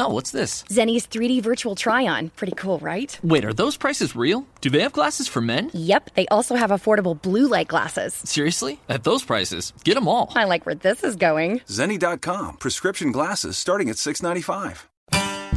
Oh, 0.00 0.10
what's 0.10 0.30
this? 0.30 0.62
Zenni's 0.70 1.08
3D 1.08 1.42
virtual 1.42 1.74
try 1.74 2.06
on. 2.06 2.30
Pretty 2.30 2.54
cool, 2.56 2.78
right? 2.78 3.18
Wait, 3.24 3.44
are 3.44 3.52
those 3.52 3.76
prices 3.76 4.14
real? 4.14 4.46
Do 4.60 4.70
they 4.70 4.80
have 4.80 4.92
glasses 4.92 5.26
for 5.26 5.40
men? 5.40 5.72
Yep, 5.74 6.10
they 6.14 6.26
also 6.28 6.54
have 6.54 6.70
affordable 6.70 7.20
blue 7.20 7.48
light 7.48 7.66
glasses. 7.66 8.14
Seriously? 8.14 8.78
At 8.88 9.02
those 9.02 9.24
prices, 9.24 9.72
get 9.82 9.94
them 9.94 10.06
all. 10.06 10.32
I 10.36 10.44
like 10.44 10.64
where 10.66 10.76
this 10.76 11.02
is 11.02 11.16
going. 11.16 11.60
Zenni.com, 11.60 12.58
prescription 12.58 13.10
glasses 13.10 13.58
starting 13.58 13.90
at 13.90 13.98
695. 13.98 14.88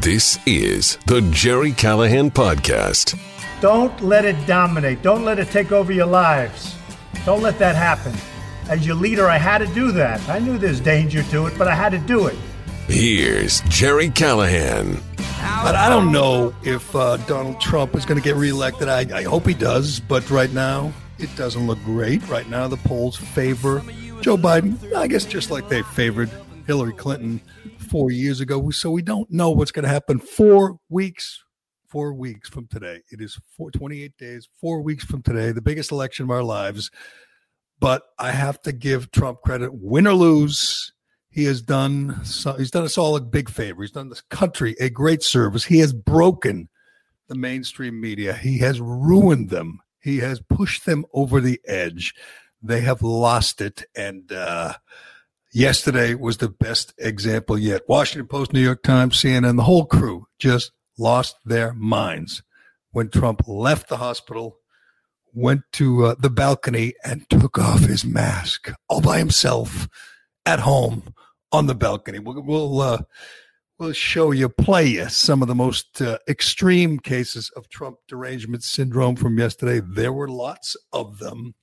This 0.02 0.40
is 0.48 0.98
the 1.06 1.22
Gerry 1.32 1.74
Callahan 1.74 2.32
Podcast. 2.32 3.20
Don't 3.62 4.02
let 4.02 4.26
it 4.26 4.48
dominate. 4.48 5.04
Don't 5.04 5.24
let 5.24 5.38
it 5.38 5.50
take 5.50 5.72
over 5.72 5.92
your 5.92 6.08
lives. 6.08 6.74
Don't 7.26 7.44
let 7.44 7.60
that 7.60 7.76
happen. 7.76 8.16
As 8.70 8.88
your 8.88 8.96
leader, 8.96 9.28
I 9.28 9.38
had 9.38 9.60
to 9.60 9.68
do 9.68 9.92
that. 9.92 10.28
I 10.28 10.40
knew 10.40 10.58
there's 10.58 10.80
danger 10.80 11.22
to 11.24 11.46
it, 11.46 11.56
but 11.60 11.68
I 11.68 11.76
had 11.76 11.92
to 11.92 12.00
do 12.00 12.26
it. 12.26 12.38
Here's 12.92 13.62
Gerry 13.62 14.10
Callahan. 14.10 15.02
But 15.18 15.76
I 15.76 15.88
don't 15.88 16.12
know 16.12 16.54
if 16.62 16.94
uh, 16.94 17.16
Donald 17.26 17.62
Trump 17.62 17.96
is 17.96 18.06
going 18.06 18.20
to 18.20 18.24
get 18.24 18.36
reelected. 18.36 18.90
I, 18.90 19.08
I 19.18 19.24
hope 19.24 19.48
he 19.48 19.54
does, 19.54 20.02
but 20.02 20.30
right 20.30 20.52
now 20.52 20.94
it 21.18 21.34
doesn't 21.38 21.66
look 21.66 21.82
great. 21.86 22.28
Right 22.28 22.48
now 22.50 22.68
the 22.68 22.78
polls 22.78 23.16
favor 23.16 23.82
Joe 24.20 24.36
Biden. 24.36 24.94
I 24.94 25.08
guess 25.08 25.24
just 25.24 25.50
like 25.50 25.70
they 25.70 25.84
favored 25.84 26.30
Hillary 26.68 26.92
Clinton 26.92 27.42
four 27.90 28.12
years 28.12 28.42
ago. 28.42 28.70
So 28.72 28.92
we 28.92 29.02
don't 29.02 29.32
know 29.32 29.52
what's 29.52 29.72
going 29.72 29.84
to 29.84 29.90
happen 29.90 30.20
four 30.20 30.78
weeks. 30.90 31.42
Four 31.88 32.14
weeks 32.14 32.50
from 32.50 32.68
today. 32.68 33.02
It 33.10 33.22
is 33.22 33.40
four, 33.58 33.72
28 33.72 34.18
days, 34.18 34.50
four 34.60 34.82
weeks 34.82 35.06
from 35.06 35.22
today, 35.22 35.54
the 35.54 35.62
biggest 35.62 35.92
election 35.92 36.26
of 36.26 36.30
our 36.32 36.44
lives. 36.44 36.92
But 37.80 38.04
I 38.20 38.32
have 38.32 38.62
to 38.64 38.74
give 38.74 39.12
Trump 39.12 39.42
credit, 39.42 39.74
win 39.74 40.08
or 40.08 40.14
lose 40.14 40.92
he 41.32 41.46
has 41.46 41.62
done 41.62 42.20
he's 42.58 42.72
done 42.72 42.84
us 42.84 42.98
all 42.98 43.16
a 43.16 43.22
big 43.22 43.50
favor. 43.50 43.82
He's 43.82 43.92
done 43.92 44.10
this 44.10 44.22
country 44.22 44.76
a 44.80 44.90
great 44.90 45.24
service. 45.24 45.64
He 45.64 45.80
has 45.80 45.94
broken 45.94 46.70
the 47.30 47.36
mainstream 47.36 48.00
media. 48.02 48.34
He 48.34 48.60
has 48.60 48.82
ruined 48.82 49.50
them. 49.50 49.80
He 50.02 50.18
has 50.18 50.42
pushed 50.42 50.86
them 50.86 51.06
over 51.14 51.40
the 51.40 51.62
edge. 51.66 52.14
They 52.62 52.82
have 52.82 53.02
lost 53.02 53.62
it. 53.62 53.86
And 53.96 54.30
uh, 54.32 54.74
yesterday 55.54 56.14
was 56.16 56.38
the 56.38 56.50
best 56.50 56.94
example 56.98 57.58
yet. 57.58 57.84
Washington 57.88 58.28
Post, 58.28 58.52
New 58.52 58.60
York 58.60 58.84
Times, 58.84 59.16
CNN, 59.16 59.56
the 59.56 59.64
whole 59.64 59.86
crew 59.86 60.28
just 60.38 60.74
lost 60.98 61.38
their 61.46 61.74
minds 61.74 62.44
when 62.92 63.10
Trump 63.10 63.48
left 63.48 63.88
the 63.88 63.98
hospital, 63.98 64.58
went 65.34 65.62
to 65.72 66.08
uh, 66.08 66.16
the 66.20 66.30
balcony, 66.30 66.94
and 67.06 67.30
took 67.30 67.58
off 67.58 67.80
his 67.80 68.04
mask 68.04 68.74
all 68.90 69.00
by 69.00 69.18
himself 69.18 69.88
at 70.46 70.60
home 70.60 71.14
on 71.52 71.68
the 71.68 71.76
balcony. 71.76 72.20
We'll 72.20 72.42
we'll, 72.42 72.82
uh, 72.82 73.02
we'll 73.78 73.94
show 73.94 74.32
you, 74.32 74.50
play 74.50 74.86
you 74.88 75.10
some 75.10 75.42
of 75.42 75.48
the 75.48 75.56
most 75.56 76.02
uh, 76.02 76.18
extreme 76.28 77.00
cases 77.00 77.50
of 77.56 77.70
Trump 77.70 77.98
derangement 78.08 78.64
syndrome 78.64 79.16
from 79.16 79.38
yesterday. 79.38 79.82
There 79.86 80.14
were 80.14 80.30
lots 80.30 80.76
of 80.94 81.20
them. 81.20 81.56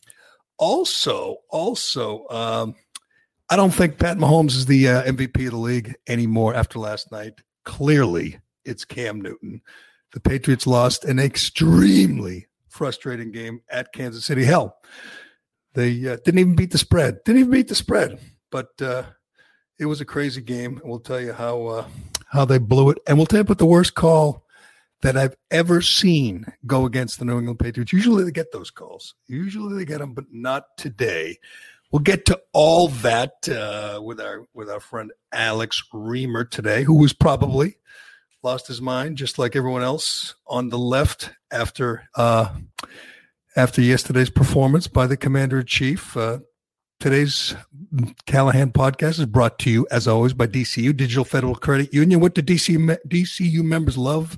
Also, 0.59 1.37
also, 1.51 2.27
um, 2.29 2.75
I 3.49 3.57
don't 3.57 3.73
think 3.73 3.99
Pat 3.99 4.19
Mahomes 4.19 4.57
is 4.57 4.67
the 4.67 4.89
uh, 4.89 5.03
MVP 5.05 5.47
of 5.47 5.53
the 5.53 5.57
league 5.57 5.95
anymore 6.09 6.55
after 6.55 6.79
last 6.79 7.13
night. 7.13 7.35
Clearly, 7.65 8.41
it's 8.65 8.85
Cam 8.85 9.21
Newton. 9.21 9.63
The 10.13 10.21
Patriots 10.21 10.67
lost 10.67 11.05
an 11.05 11.19
extremely 11.19 12.47
frustrating 12.69 13.31
game 13.31 13.61
at 13.71 13.93
Kansas 13.93 14.25
City. 14.25 14.45
Hell, 14.45 14.77
they 15.75 16.09
uh, 16.09 16.17
didn't 16.25 16.41
even 16.41 16.57
beat 16.57 16.73
the 16.73 16.79
spread. 16.79 17.19
Didn't 17.25 17.41
even 17.41 17.53
beat 17.53 17.69
the 17.69 17.75
spread. 17.75 18.19
But 18.51 18.69
uh, 18.81 19.05
it 19.79 19.87
was 19.87 20.01
a 20.01 20.05
crazy 20.05 20.41
game. 20.41 20.81
We'll 20.85 21.01
tell 21.01 21.21
you 21.21 21.33
how 21.33 21.67
uh, 21.67 21.87
how 22.29 22.45
they 22.45 22.59
blew 22.59 22.91
it, 22.91 22.99
and 23.07 23.17
we'll 23.17 23.27
tell 23.27 23.39
you 23.39 23.43
about 23.43 23.59
the 23.59 23.67
worst 23.67 23.95
call 23.95 24.45
that 25.03 25.17
I've 25.17 25.37
ever 25.51 25.81
seen 25.81 26.45
go 26.67 26.85
against 26.85 27.19
the 27.19 27.25
New 27.25 27.39
England 27.39 27.61
Patriots. 27.61 27.93
Usually 27.93 28.25
they 28.25 28.31
get 28.31 28.53
those 28.53 28.71
calls. 28.71 29.15
Usually 29.27 29.77
they 29.77 29.85
get 29.85 29.99
them, 29.99 30.13
but 30.13 30.25
not 30.33 30.77
today. 30.77 31.39
We'll 31.91 32.01
get 32.01 32.27
to 32.27 32.41
all 32.53 32.89
that 32.89 33.49
uh, 33.49 34.01
with 34.03 34.21
our 34.21 34.47
with 34.53 34.69
our 34.69 34.81
friend 34.81 35.13
Alex 35.33 35.83
Reimer 35.93 36.49
today, 36.49 36.83
who 36.83 36.95
was 36.95 37.13
probably 37.13 37.77
lost 38.43 38.67
his 38.69 38.81
mind, 38.81 39.17
just 39.17 39.39
like 39.39 39.57
everyone 39.57 39.83
else 39.83 40.35
on 40.47 40.69
the 40.69 40.79
left 40.79 41.31
after 41.51 42.09
uh, 42.15 42.55
after 43.57 43.81
yesterday's 43.81 44.31
performance 44.31 44.87
by 44.87 45.07
the 45.07 45.17
Commander 45.17 45.61
in 45.61 45.67
Chief. 45.67 46.17
Uh, 46.17 46.41
Today's 47.01 47.55
Callahan 48.27 48.73
podcast 48.73 49.21
is 49.21 49.27
brought 49.27 49.61
to 49.61 49.71
you, 49.71 49.87
as 49.89 50.09
always, 50.09 50.35
by 50.35 50.49
DCU, 50.49 50.97
Digital 50.97 51.25
Federal 51.25 51.55
Credit 51.55 51.95
Union. 51.95 52.19
What 52.19 52.35
do 52.35 52.43
DCU, 52.43 52.99
DCU 53.07 53.63
members 53.63 53.97
love 53.97 54.37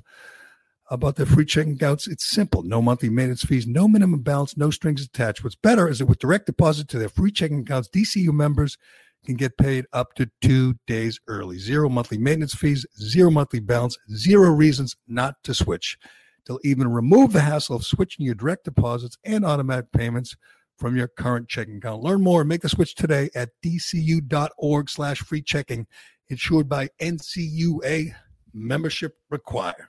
about 0.91 1.15
their 1.15 1.25
free 1.25 1.43
checking 1.45 1.73
accounts? 1.73 2.07
It's 2.07 2.23
simple 2.23 2.61
no 2.61 2.79
monthly 2.79 3.09
maintenance 3.09 3.43
fees, 3.43 3.65
no 3.65 3.87
minimum 3.87 4.21
balance, 4.21 4.55
no 4.57 4.69
strings 4.69 5.03
attached. 5.03 5.43
What's 5.43 5.55
better 5.55 5.87
is 5.87 5.97
that 5.97 6.05
with 6.05 6.19
direct 6.19 6.45
deposit 6.45 6.87
to 6.89 6.99
their 6.99 7.09
free 7.09 7.31
checking 7.31 7.61
accounts, 7.61 7.89
DCU 7.89 8.31
members 8.31 8.77
can 9.25 9.37
get 9.37 9.57
paid 9.57 9.87
up 9.91 10.13
to 10.13 10.29
two 10.41 10.75
days 10.85 11.19
early. 11.27 11.57
Zero 11.57 11.89
monthly 11.89 12.19
maintenance 12.19 12.53
fees, 12.53 12.85
zero 13.01 13.31
monthly 13.31 13.59
balance, 13.59 13.97
zero 14.13 14.51
reasons 14.51 14.95
not 15.07 15.33
to 15.45 15.55
switch. 15.55 15.97
They'll 16.45 16.59
even 16.63 16.89
remove 16.89 17.33
the 17.33 17.41
hassle 17.41 17.75
of 17.75 17.85
switching 17.85 18.23
your 18.23 18.35
direct 18.35 18.65
deposits 18.65 19.17
and 19.25 19.43
automatic 19.43 19.91
payments 19.91 20.35
from 20.81 20.97
your 20.97 21.07
current 21.07 21.47
checking 21.47 21.77
account. 21.77 22.01
Learn 22.01 22.21
more 22.21 22.41
and 22.41 22.49
make 22.49 22.61
the 22.61 22.69
switch 22.69 22.95
today 22.95 23.29
at 23.35 23.49
dcu.org 23.63 24.89
slash 24.89 25.19
free 25.19 25.43
checking. 25.43 25.85
Insured 26.29 26.67
by 26.67 26.89
NCUA. 26.99 28.13
Membership 28.53 29.15
required. 29.29 29.85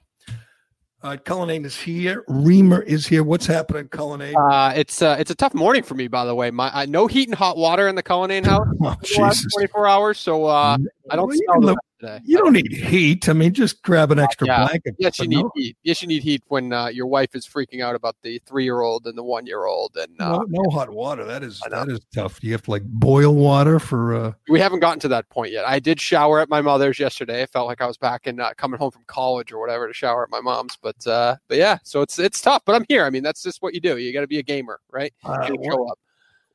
All 1.03 1.11
right, 1.11 1.25
Cullinane 1.25 1.65
is 1.65 1.81
here. 1.81 2.25
Reimer 2.29 2.85
is 2.85 3.07
here. 3.07 3.25
What's 3.25 3.47
happening, 3.47 3.89
Cullinane? 3.89 4.37
Uh, 4.37 4.73
it's 4.77 5.03
uh, 5.03 5.17
it's 5.19 5.33
a 5.33 5.35
tough 5.35 5.53
morning 5.53 5.83
for 5.83 5.95
me, 5.95 6.07
by 6.07 6.25
the 6.25 6.35
way. 6.35 6.53
My 6.53 6.71
I, 6.73 6.87
no 6.87 7.09
heat 7.09 7.29
and 7.29 7.37
hot 7.37 7.57
water 7.57 7.89
in 7.89 7.97
the 7.97 8.05
Cullinane 8.05 8.45
house 8.45 8.69
oh, 8.85 8.95
the 9.01 9.21
last 9.21 9.45
24 9.55 9.89
hours, 9.89 10.19
so 10.19 10.45
uh, 10.45 10.77
I 11.11 11.17
don't 11.17 11.35
well, 11.59 11.75
today. 12.03 12.21
You 12.25 12.39
don't 12.39 12.53
need 12.53 12.73
heat. 12.73 13.29
I 13.29 13.33
mean, 13.33 13.53
just 13.53 13.83
grab 13.83 14.11
an 14.11 14.19
extra 14.19 14.47
yeah. 14.47 14.67
blanket. 14.67 14.95
Yes, 14.99 15.19
you 15.19 15.29
need 15.29 15.47
heat. 15.55 15.77
Yes, 15.83 16.03
you 16.03 16.09
need 16.09 16.23
heat 16.23 16.43
when 16.49 16.73
uh, 16.73 16.89
your 16.89 17.07
wife 17.07 17.35
is 17.35 17.47
freaking 17.47 17.83
out 17.83 17.95
about 17.95 18.17
the 18.23 18.41
three-year-old 18.47 19.07
and 19.07 19.17
the 19.17 19.23
one-year-old. 19.23 19.97
And 19.97 20.21
uh, 20.21 20.39
no, 20.39 20.45
no 20.49 20.71
hot 20.71 20.91
water. 20.91 21.25
That 21.25 21.43
is 21.43 21.61
that 21.71 21.89
is 21.89 22.01
tough. 22.15 22.43
You 22.43 22.53
have 22.53 22.63
to 22.63 22.71
like 22.71 22.85
boil 22.85 23.35
water 23.35 23.79
for. 23.79 24.15
Uh... 24.15 24.33
We 24.49 24.61
haven't 24.61 24.81
gotten 24.81 25.01
to 25.01 25.09
that 25.09 25.29
point 25.29 25.53
yet. 25.53 25.67
I 25.67 25.79
did 25.79 26.01
shower 26.01 26.41
at 26.41 26.49
my 26.49 26.61
mother's 26.61 26.99
yesterday. 26.99 27.43
I 27.43 27.47
felt 27.47 27.67
like 27.67 27.81
I 27.81 27.87
was 27.87 27.97
back 27.97 28.27
and 28.27 28.41
uh, 28.41 28.53
coming 28.57 28.79
home 28.79 28.91
from 28.91 29.05
college 29.07 29.53
or 29.53 29.61
whatever 29.61 29.87
to 29.87 29.95
shower 29.95 30.25
at 30.25 30.31
my 30.31 30.41
mom's. 30.41 30.77
But 30.81 31.07
uh, 31.07 31.37
but 31.49 31.59
yeah, 31.59 31.79
so 31.85 32.03
it's 32.03 32.19
it's 32.19 32.41
tough. 32.41 32.63
But 32.65 32.75
I'm 32.75 32.85
here. 32.89 33.05
I 33.05 33.11
mean, 33.11 33.23
that's 33.23 33.43
just 33.43 33.63
what 33.63 33.75
you 33.75 33.81
do. 33.81 33.99
You 33.99 34.13
got 34.13 34.23
to 34.23 34.27
be 34.27 34.39
a 34.39 34.43
gamer, 34.43 34.81
right? 34.91 35.13
Uh, 35.25 35.47
show 35.47 35.89
up. 35.89 35.99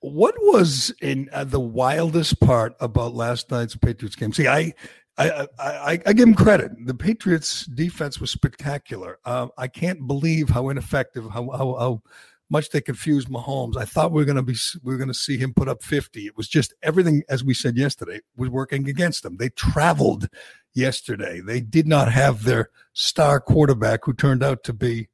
What 0.01 0.35
was 0.37 0.93
in 1.01 1.27
uh, 1.33 1.43
the 1.43 1.59
wildest 1.59 2.39
part 2.39 2.75
about 2.79 3.15
last 3.15 3.49
night's 3.49 3.75
Patriots 3.75 4.15
game? 4.15 4.31
See, 4.31 4.47
I 4.47 4.73
I, 5.17 5.47
I, 5.57 5.99
I, 6.05 6.13
give 6.13 6.27
him 6.27 6.35
credit. 6.35 6.71
The 6.85 6.93
Patriots' 6.93 7.65
defense 7.65 8.19
was 8.19 8.29
spectacular. 8.29 9.17
Uh, 9.25 9.47
I 9.57 9.67
can't 9.67 10.05
believe 10.05 10.49
how 10.49 10.69
ineffective, 10.69 11.23
how, 11.31 11.49
how, 11.49 11.75
how 11.79 12.01
much 12.49 12.69
they 12.69 12.81
confused 12.81 13.27
Mahomes. 13.27 13.77
I 13.77 13.85
thought 13.85 14.11
we 14.11 14.21
were 14.21 14.25
going 14.25 14.35
to 14.35 14.43
be 14.43 14.55
we 14.83 14.93
were 14.93 14.97
going 14.97 15.07
to 15.07 15.13
see 15.13 15.37
him 15.37 15.53
put 15.53 15.67
up 15.67 15.83
50. 15.83 16.27
It 16.27 16.37
was 16.37 16.47
just 16.47 16.73
everything, 16.83 17.23
as 17.29 17.43
we 17.43 17.53
said 17.53 17.77
yesterday, 17.77 18.19
was 18.35 18.49
working 18.49 18.87
against 18.87 19.23
them. 19.23 19.37
They 19.37 19.49
traveled 19.49 20.29
yesterday. 20.73 21.41
They 21.41 21.61
did 21.61 21.87
not 21.87 22.11
have 22.11 22.43
their 22.43 22.69
star 22.93 23.39
quarterback, 23.39 24.05
who 24.05 24.13
turned 24.13 24.43
out 24.43 24.63
to 24.65 24.73
be 24.73 25.09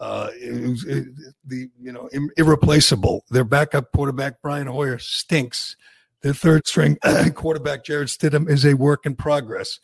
uh, 0.00 0.28
it 0.40 0.68
was, 0.68 0.84
it, 0.84 1.06
the 1.44 1.68
you 1.80 1.92
know 1.92 2.08
irreplaceable. 2.36 3.24
Their 3.30 3.44
backup 3.44 3.92
quarterback 3.92 4.42
Brian 4.42 4.66
Hoyer 4.66 4.98
stinks. 4.98 5.76
Their 6.24 6.32
third 6.32 6.66
string 6.66 6.96
quarterback, 7.34 7.84
Jarrett 7.84 8.08
Stidham, 8.08 8.48
is 8.48 8.64
a 8.64 8.72
work 8.72 9.04
in 9.04 9.14
progress. 9.14 9.78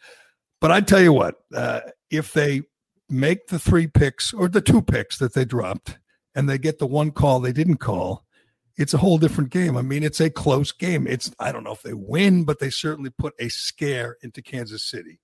But 0.58 0.70
I 0.70 0.80
tell 0.80 1.02
you 1.02 1.12
what, 1.12 1.34
uh, 1.54 1.80
if 2.10 2.32
they 2.32 2.62
make 3.10 3.48
the 3.48 3.58
three 3.58 3.86
picks 3.86 4.32
or 4.32 4.48
the 4.48 4.62
two 4.62 4.80
picks 4.80 5.18
that 5.18 5.34
they 5.34 5.44
dropped 5.44 5.98
and 6.34 6.48
they 6.48 6.56
get 6.56 6.78
the 6.78 6.86
one 6.86 7.10
call 7.10 7.40
they 7.40 7.52
didn't 7.52 7.76
call, 7.76 8.24
it's 8.78 8.94
a 8.94 8.98
whole 8.98 9.18
different 9.18 9.50
game. 9.50 9.76
I 9.76 9.82
mean, 9.82 10.02
it's 10.02 10.18
a 10.18 10.30
close 10.30 10.72
game. 10.72 11.06
It's 11.06 11.30
I 11.38 11.52
don't 11.52 11.62
know 11.62 11.72
if 11.72 11.82
they 11.82 11.92
win, 11.92 12.44
but 12.44 12.58
they 12.58 12.70
certainly 12.70 13.10
put 13.10 13.34
a 13.38 13.50
scare 13.50 14.16
into 14.22 14.40
Kansas 14.40 14.82
City. 14.82 15.20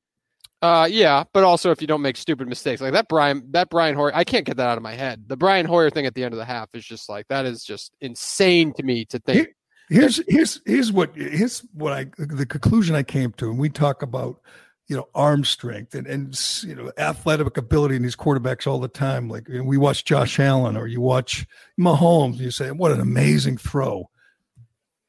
Uh, 0.61 0.87
yeah, 0.91 1.25
but 1.33 1.45
also 1.45 1.71
if 1.71 1.81
you 1.81 1.87
don't 1.87 2.03
make 2.03 2.19
stupid 2.19 2.47
mistakes 2.47 2.83
like 2.83 2.93
that, 2.93 3.09
Brian, 3.09 3.43
that 3.53 3.71
Brian 3.71 3.95
Hoyer, 3.95 4.15
I 4.15 4.25
can't 4.25 4.45
get 4.45 4.59
that 4.59 4.69
out 4.69 4.77
of 4.77 4.83
my 4.83 4.95
head. 4.95 5.25
The 5.29 5.37
Brian 5.37 5.65
Hoyer 5.65 5.89
thing 5.89 6.05
at 6.05 6.15
the 6.15 6.25
end 6.25 6.35
of 6.35 6.39
the 6.39 6.45
half 6.45 6.69
is 6.75 6.85
just 6.85 7.09
like 7.09 7.27
that 7.29 7.47
is 7.47 7.65
just 7.65 7.95
insane 8.03 8.75
to 8.75 8.83
me 8.83 9.07
to 9.07 9.19
think. 9.19 9.37
Here, 9.39 9.56
here's 9.89 10.21
here's 10.29 10.61
here's 10.65 10.93
what 10.93 11.15
here's 11.15 11.61
what 11.73 11.93
I 11.93 12.07
the 12.19 12.47
conclusion 12.47 12.95
I 12.95 13.03
came 13.03 13.33
to, 13.33 13.51
and 13.51 13.59
we 13.59 13.69
talk 13.69 14.03
about 14.03 14.41
you 14.89 14.97
know 14.97 15.09
arm 15.15 15.45
strength 15.45 15.95
and 15.95 16.07
and 16.07 16.39
you 16.63 16.75
know 16.75 16.93
athletic 16.99 17.57
ability 17.57 17.97
in 17.97 18.03
these 18.03 18.17
quarterbacks 18.17 18.67
all 18.67 18.81
the 18.81 18.89
time. 18.89 19.29
Like 19.29 19.49
you 19.49 19.59
know, 19.59 19.65
we 19.65 19.79
watch 19.79 20.05
Josh 20.05 20.39
Allen 20.39 20.77
or 20.77 20.87
you 20.87 21.01
watch 21.01 21.47
Mahomes, 21.79 22.33
and 22.33 22.41
you 22.41 22.51
say 22.51 22.71
what 22.71 22.93
an 22.93 23.01
amazing 23.01 23.59
throw. 23.59 24.09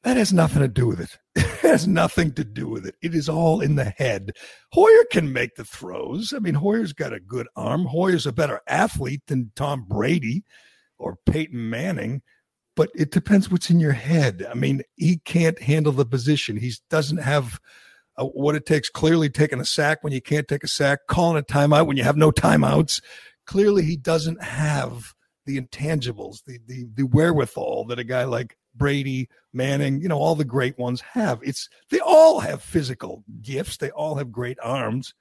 That 0.04 0.16
has 0.16 0.32
nothing 0.32 0.60
to 0.60 0.68
do 0.68 0.86
with 0.86 1.00
it. 1.00 1.18
It 1.68 1.72
has 1.72 1.86
nothing 1.86 2.32
to 2.32 2.44
do 2.44 2.66
with 2.66 2.86
it. 2.86 2.94
It 3.02 3.14
is 3.14 3.28
all 3.28 3.60
in 3.60 3.74
the 3.74 3.90
head. 3.98 4.32
Hoyer 4.72 5.04
can 5.10 5.34
make 5.34 5.56
the 5.56 5.66
throws. 5.66 6.32
I 6.34 6.38
mean, 6.38 6.54
Hoyer's 6.54 6.94
got 6.94 7.12
a 7.12 7.20
good 7.20 7.46
arm. 7.56 7.84
Hoyer's 7.84 8.26
a 8.26 8.32
better 8.32 8.62
athlete 8.66 9.20
than 9.26 9.52
Tom 9.54 9.84
Brady 9.86 10.44
or 10.98 11.18
Peyton 11.26 11.68
Manning, 11.68 12.22
but 12.78 12.90
it 12.94 13.10
depends 13.10 13.50
what's 13.50 13.70
in 13.70 13.80
your 13.80 13.90
head. 13.90 14.46
I 14.48 14.54
mean, 14.54 14.82
he 14.94 15.16
can't 15.24 15.60
handle 15.60 15.92
the 15.92 16.06
position. 16.06 16.56
He 16.56 16.72
doesn't 16.88 17.16
have 17.16 17.58
uh, 18.16 18.26
what 18.26 18.54
it 18.54 18.66
takes. 18.66 18.88
Clearly, 18.88 19.28
taking 19.28 19.58
a 19.58 19.64
sack 19.64 20.04
when 20.04 20.12
you 20.12 20.22
can't 20.22 20.46
take 20.46 20.62
a 20.62 20.68
sack, 20.68 21.00
calling 21.08 21.36
a 21.36 21.42
timeout 21.42 21.88
when 21.88 21.96
you 21.96 22.04
have 22.04 22.16
no 22.16 22.30
timeouts. 22.30 23.02
Clearly, 23.46 23.82
he 23.82 23.96
doesn't 23.96 24.40
have 24.40 25.12
the 25.44 25.60
intangibles, 25.60 26.44
the 26.44 26.60
the 26.66 26.86
the 26.94 27.02
wherewithal 27.02 27.86
that 27.86 27.98
a 27.98 28.04
guy 28.04 28.22
like 28.22 28.56
Brady, 28.76 29.28
Manning, 29.52 30.00
you 30.00 30.06
know, 30.06 30.18
all 30.18 30.36
the 30.36 30.44
great 30.44 30.78
ones 30.78 31.00
have. 31.00 31.40
It's 31.42 31.68
they 31.90 31.98
all 31.98 32.38
have 32.38 32.62
physical 32.62 33.24
gifts, 33.42 33.78
they 33.78 33.90
all 33.90 34.14
have 34.14 34.30
great 34.30 34.58
arms, 34.62 35.14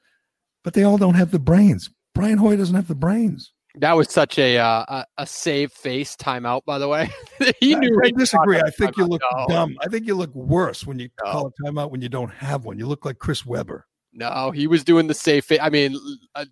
but 0.63 0.75
they 0.75 0.83
all 0.83 0.99
don't 0.99 1.15
have 1.15 1.31
the 1.31 1.39
brains. 1.39 1.89
Brian 2.13 2.37
Hoyer 2.37 2.57
doesn't 2.57 2.75
have 2.75 2.87
the 2.87 2.93
brains. 2.93 3.51
That 3.79 3.95
was 3.95 4.09
such 4.11 4.39
a 4.39 4.57
uh, 4.57 4.85
a, 4.87 5.05
a 5.19 5.27
save 5.27 5.71
face 5.71 6.15
timeout, 6.15 6.65
by 6.65 6.79
the 6.79 6.87
way. 6.87 7.09
he 7.59 7.75
knew. 7.75 8.01
I, 8.03 8.07
I 8.07 8.11
disagree. 8.11 8.59
I 8.59 8.69
think 8.71 8.97
you 8.97 9.05
look 9.05 9.21
no. 9.31 9.45
dumb. 9.47 9.77
I 9.81 9.87
think 9.87 10.07
you 10.07 10.15
look 10.15 10.33
worse 10.33 10.85
when 10.85 10.99
you 10.99 11.09
no. 11.23 11.31
call 11.31 11.47
a 11.47 11.63
timeout 11.63 11.91
when 11.91 12.01
you 12.01 12.09
don't 12.09 12.31
have 12.31 12.65
one. 12.65 12.79
You 12.79 12.87
look 12.87 13.05
like 13.05 13.19
Chris 13.19 13.45
Webber. 13.45 13.85
No, 14.17 14.49
he 14.49 14.65
was 14.65 14.83
doing 14.83 15.05
the 15.05 15.13
safe. 15.13 15.51
I 15.61 15.69
mean, 15.69 15.95
uh, 16.33 16.45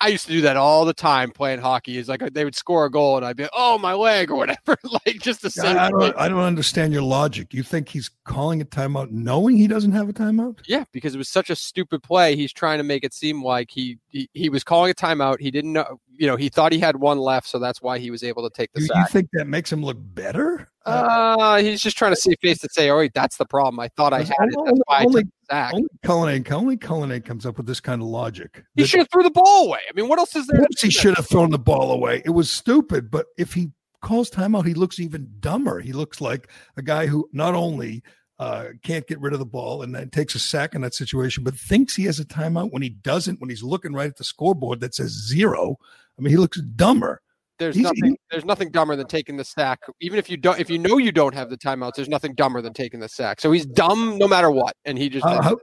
I 0.00 0.08
used 0.08 0.26
to 0.26 0.32
do 0.32 0.40
that 0.40 0.56
all 0.56 0.84
the 0.84 0.92
time 0.92 1.30
playing 1.30 1.60
hockey. 1.60 1.96
Is 1.96 2.08
like 2.08 2.20
they 2.34 2.44
would 2.44 2.56
score 2.56 2.86
a 2.86 2.90
goal 2.90 3.16
and 3.16 3.24
I'd 3.24 3.36
be, 3.36 3.44
like, 3.44 3.52
oh 3.54 3.78
my 3.78 3.92
leg 3.92 4.32
or 4.32 4.36
whatever, 4.36 4.76
like 5.06 5.20
just 5.20 5.42
the 5.42 5.50
same. 5.50 5.78
I 5.78 5.90
don't, 5.90 6.16
I 6.18 6.28
don't 6.28 6.40
understand 6.40 6.92
your 6.92 7.02
logic. 7.02 7.54
You 7.54 7.62
think 7.62 7.88
he's 7.88 8.10
calling 8.24 8.60
a 8.60 8.64
timeout 8.64 9.12
knowing 9.12 9.56
he 9.56 9.68
doesn't 9.68 9.92
have 9.92 10.08
a 10.08 10.12
timeout? 10.12 10.58
Yeah, 10.66 10.82
because 10.90 11.14
it 11.14 11.18
was 11.18 11.28
such 11.28 11.50
a 11.50 11.56
stupid 11.56 12.02
play. 12.02 12.34
He's 12.34 12.52
trying 12.52 12.78
to 12.78 12.84
make 12.84 13.04
it 13.04 13.14
seem 13.14 13.44
like 13.44 13.70
he 13.70 13.98
he, 14.08 14.28
he 14.34 14.48
was 14.48 14.64
calling 14.64 14.90
a 14.90 14.94
timeout. 14.94 15.38
He 15.38 15.52
didn't 15.52 15.72
know. 15.72 16.00
You 16.18 16.26
know, 16.26 16.34
he 16.34 16.48
thought 16.48 16.72
he 16.72 16.80
had 16.80 16.96
one 16.96 17.18
left, 17.18 17.46
so 17.46 17.60
that's 17.60 17.80
why 17.80 18.00
he 18.00 18.10
was 18.10 18.24
able 18.24 18.42
to 18.42 18.52
take 18.52 18.72
the 18.72 18.80
you, 18.80 18.86
sack. 18.88 18.96
You 18.96 19.04
think 19.12 19.28
that 19.34 19.46
makes 19.46 19.70
him 19.70 19.84
look 19.84 19.98
better? 20.00 20.68
Uh, 20.86 21.56
he's 21.58 21.82
just 21.82 21.96
trying 21.96 22.12
to 22.12 22.16
see 22.16 22.32
a 22.32 22.36
face 22.36 22.58
to 22.58 22.68
say, 22.70 22.90
"Oh, 22.90 22.98
wait, 22.98 23.12
that's 23.12 23.36
the 23.36 23.44
problem. 23.44 23.80
I 23.80 23.88
thought 23.88 24.12
I 24.12 24.20
had 24.20 24.28
it. 24.28 24.56
That's 24.64 24.80
why 24.86 25.04
only, 25.04 25.24
I 25.50 25.70
only 25.72 25.88
Cullinane, 26.04 26.44
only 26.52 26.76
Cullinane 26.76 27.22
comes 27.22 27.44
up 27.44 27.56
with 27.56 27.66
this 27.66 27.80
kind 27.80 28.00
of 28.00 28.08
logic. 28.08 28.64
He 28.76 28.84
should 28.84 29.00
have 29.00 29.08
threw 29.10 29.24
the 29.24 29.30
ball 29.30 29.66
away. 29.66 29.80
I 29.88 29.92
mean, 29.94 30.08
what 30.08 30.18
else 30.18 30.36
is 30.36 30.46
there? 30.46 30.64
He 30.80 30.90
should 30.90 31.16
have 31.16 31.28
thrown 31.28 31.50
the 31.50 31.58
ball 31.58 31.90
away. 31.90 32.22
It 32.24 32.30
was 32.30 32.50
stupid. 32.50 33.10
But 33.10 33.26
if 33.36 33.52
he 33.52 33.72
calls 34.00 34.30
timeout, 34.30 34.66
he 34.66 34.74
looks 34.74 35.00
even 35.00 35.28
dumber. 35.40 35.80
He 35.80 35.92
looks 35.92 36.20
like 36.20 36.48
a 36.76 36.82
guy 36.82 37.06
who 37.06 37.28
not 37.32 37.54
only 37.54 38.04
uh, 38.38 38.66
can't 38.82 39.06
get 39.06 39.20
rid 39.20 39.32
of 39.32 39.38
the 39.38 39.46
ball 39.46 39.82
and 39.82 39.94
then 39.94 40.10
takes 40.10 40.34
a 40.34 40.38
sack 40.38 40.74
in 40.74 40.82
that 40.82 40.94
situation, 40.94 41.42
but 41.42 41.54
thinks 41.54 41.96
he 41.96 42.04
has 42.04 42.20
a 42.20 42.24
timeout 42.24 42.70
when 42.70 42.82
he 42.82 42.90
doesn't. 42.90 43.40
When 43.40 43.50
he's 43.50 43.62
looking 43.62 43.92
right 43.92 44.08
at 44.08 44.16
the 44.16 44.24
scoreboard 44.24 44.80
that 44.80 44.94
says 44.94 45.10
zero, 45.10 45.76
I 46.18 46.22
mean, 46.22 46.30
he 46.30 46.36
looks 46.36 46.60
dumber. 46.60 47.22
There's 47.58 47.76
nothing. 47.76 48.16
There's 48.30 48.44
nothing 48.44 48.70
dumber 48.70 48.96
than 48.96 49.06
taking 49.06 49.36
the 49.36 49.44
sack. 49.44 49.80
Even 50.00 50.18
if 50.18 50.28
you 50.28 50.36
don't, 50.36 50.60
if 50.60 50.68
you 50.68 50.78
know 50.78 50.98
you 50.98 51.12
don't 51.12 51.34
have 51.34 51.50
the 51.50 51.56
timeouts, 51.56 51.94
there's 51.94 52.08
nothing 52.08 52.34
dumber 52.34 52.60
than 52.60 52.72
taking 52.72 53.00
the 53.00 53.08
sack. 53.08 53.40
So 53.40 53.50
he's 53.52 53.66
dumb 53.66 54.18
no 54.18 54.28
matter 54.28 54.50
what, 54.50 54.76
and 54.84 54.98
he 54.98 55.08
just. 55.08 55.24
Uh, 55.24 55.42
how, 55.42 55.58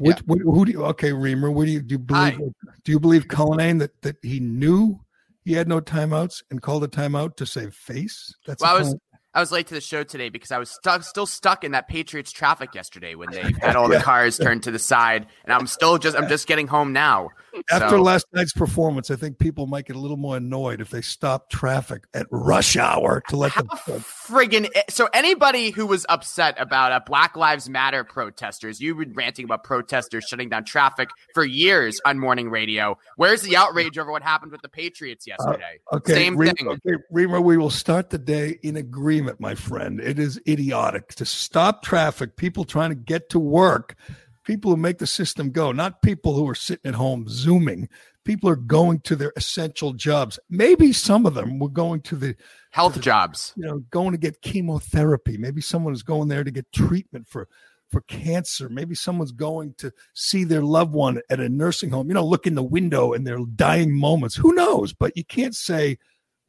yeah. 0.00 0.14
what, 0.26 0.40
who 0.40 0.64
do 0.64 0.72
you? 0.72 0.84
Okay, 0.86 1.10
Reimer. 1.10 1.52
What 1.52 1.66
do 1.66 1.72
you 1.72 1.80
do? 1.80 1.94
You 1.94 1.98
believe? 1.98 2.40
I, 2.40 2.70
do 2.84 2.92
you 2.92 3.00
believe 3.00 3.28
Cullinane 3.28 3.78
that 3.78 4.00
that 4.02 4.16
he 4.22 4.40
knew 4.40 5.00
he 5.44 5.54
had 5.54 5.68
no 5.68 5.80
timeouts 5.80 6.42
and 6.50 6.60
called 6.60 6.84
a 6.84 6.88
timeout 6.88 7.36
to 7.36 7.46
save 7.46 7.74
face? 7.74 8.34
That's 8.46 8.62
well, 8.62 8.76
I 8.76 8.78
was 8.78 8.96
I 9.32 9.40
was 9.40 9.52
late 9.52 9.68
to 9.68 9.74
the 9.74 9.80
show 9.80 10.02
today 10.02 10.28
because 10.28 10.50
I 10.50 10.58
was 10.58 10.70
stuck, 10.70 11.04
still 11.04 11.26
stuck 11.26 11.62
in 11.62 11.72
that 11.72 11.86
Patriots 11.86 12.32
traffic 12.32 12.74
yesterday 12.74 13.14
when 13.14 13.30
they 13.30 13.52
had 13.60 13.76
all 13.76 13.88
the 13.88 14.00
cars 14.02 14.36
turned 14.38 14.64
to 14.64 14.72
the 14.72 14.78
side, 14.78 15.26
and 15.44 15.52
I'm 15.52 15.68
still 15.68 15.98
just 15.98 16.16
I'm 16.16 16.28
just 16.28 16.48
getting 16.48 16.66
home 16.66 16.92
now. 16.92 17.30
After 17.70 17.90
so. 17.90 18.02
last 18.02 18.26
night's 18.32 18.52
performance, 18.52 19.10
I 19.10 19.16
think 19.16 19.38
people 19.38 19.66
might 19.66 19.86
get 19.86 19.96
a 19.96 19.98
little 19.98 20.16
more 20.16 20.36
annoyed 20.36 20.80
if 20.80 20.90
they 20.90 21.02
stop 21.02 21.50
traffic 21.50 22.04
at 22.14 22.26
rush 22.30 22.76
hour 22.76 23.22
to 23.28 23.36
let 23.36 23.52
How 23.52 23.62
them. 23.62 24.00
Friggin' 24.00 24.68
eh, 24.74 24.82
so 24.88 25.08
anybody 25.12 25.70
who 25.70 25.86
was 25.86 26.06
upset 26.08 26.54
about 26.58 26.92
a 26.92 27.02
Black 27.04 27.36
Lives 27.36 27.68
Matter 27.68 28.04
protesters, 28.04 28.80
you've 28.80 28.98
been 28.98 29.12
ranting 29.12 29.44
about 29.44 29.64
protesters 29.64 30.24
shutting 30.24 30.48
down 30.48 30.64
traffic 30.64 31.10
for 31.34 31.44
years 31.44 32.00
on 32.04 32.18
morning 32.18 32.50
radio. 32.50 32.96
Where's 33.16 33.42
the 33.42 33.56
outrage 33.56 33.98
over 33.98 34.10
what 34.10 34.22
happened 34.22 34.52
with 34.52 34.62
the 34.62 34.68
Patriots 34.68 35.26
uh, 35.26 35.34
yesterday? 35.38 35.80
Uh, 35.92 35.96
okay, 35.96 36.14
same 36.14 36.36
Reimer, 36.36 36.56
thing. 36.56 36.68
Okay, 36.68 37.02
Reimer, 37.12 37.42
we 37.42 37.56
will 37.56 37.70
start 37.70 38.10
the 38.10 38.18
day 38.18 38.58
in 38.62 38.76
agreement, 38.76 39.19
my 39.38 39.54
friend. 39.54 40.00
It 40.00 40.18
is 40.18 40.40
idiotic 40.46 41.14
to 41.16 41.24
stop 41.24 41.82
traffic. 41.82 42.36
People 42.36 42.64
trying 42.64 42.90
to 42.90 42.96
get 42.96 43.30
to 43.30 43.38
work 43.38 43.96
people 44.44 44.72
who 44.72 44.76
make 44.76 44.98
the 44.98 45.06
system 45.06 45.50
go, 45.50 45.70
not 45.70 46.02
people 46.02 46.34
who 46.34 46.48
are 46.48 46.54
sitting 46.54 46.88
at 46.88 46.94
home 46.94 47.26
zooming. 47.28 47.88
People 48.24 48.50
are 48.50 48.56
going 48.56 49.00
to 49.00 49.16
their 49.16 49.32
essential 49.36 49.92
jobs. 49.92 50.38
Maybe 50.48 50.92
some 50.92 51.24
of 51.24 51.34
them 51.34 51.58
were 51.58 51.68
going 51.68 52.00
to 52.02 52.16
the 52.16 52.36
health 52.70 52.94
to 52.94 52.98
the, 52.98 53.02
jobs, 53.04 53.52
you 53.56 53.64
know, 53.64 53.78
going 53.90 54.10
to 54.10 54.18
get 54.18 54.42
chemotherapy. 54.42 55.38
Maybe 55.38 55.60
someone 55.60 55.92
is 55.92 56.02
going 56.02 56.28
there 56.28 56.44
to 56.44 56.50
get 56.50 56.70
treatment 56.72 57.28
for 57.28 57.48
for 57.90 58.02
cancer. 58.02 58.68
Maybe 58.68 58.94
someone's 58.94 59.32
going 59.32 59.74
to 59.78 59.92
see 60.14 60.44
their 60.44 60.62
loved 60.62 60.92
one 60.92 61.20
at 61.28 61.40
a 61.40 61.48
nursing 61.48 61.90
home, 61.90 62.08
you 62.08 62.14
know, 62.14 62.24
look 62.24 62.46
in 62.46 62.54
the 62.54 62.62
window 62.62 63.12
in 63.12 63.24
their 63.24 63.38
dying 63.56 63.96
moments. 63.96 64.36
Who 64.36 64.52
knows? 64.52 64.92
But 64.92 65.16
you 65.16 65.24
can't 65.24 65.56
say 65.56 65.98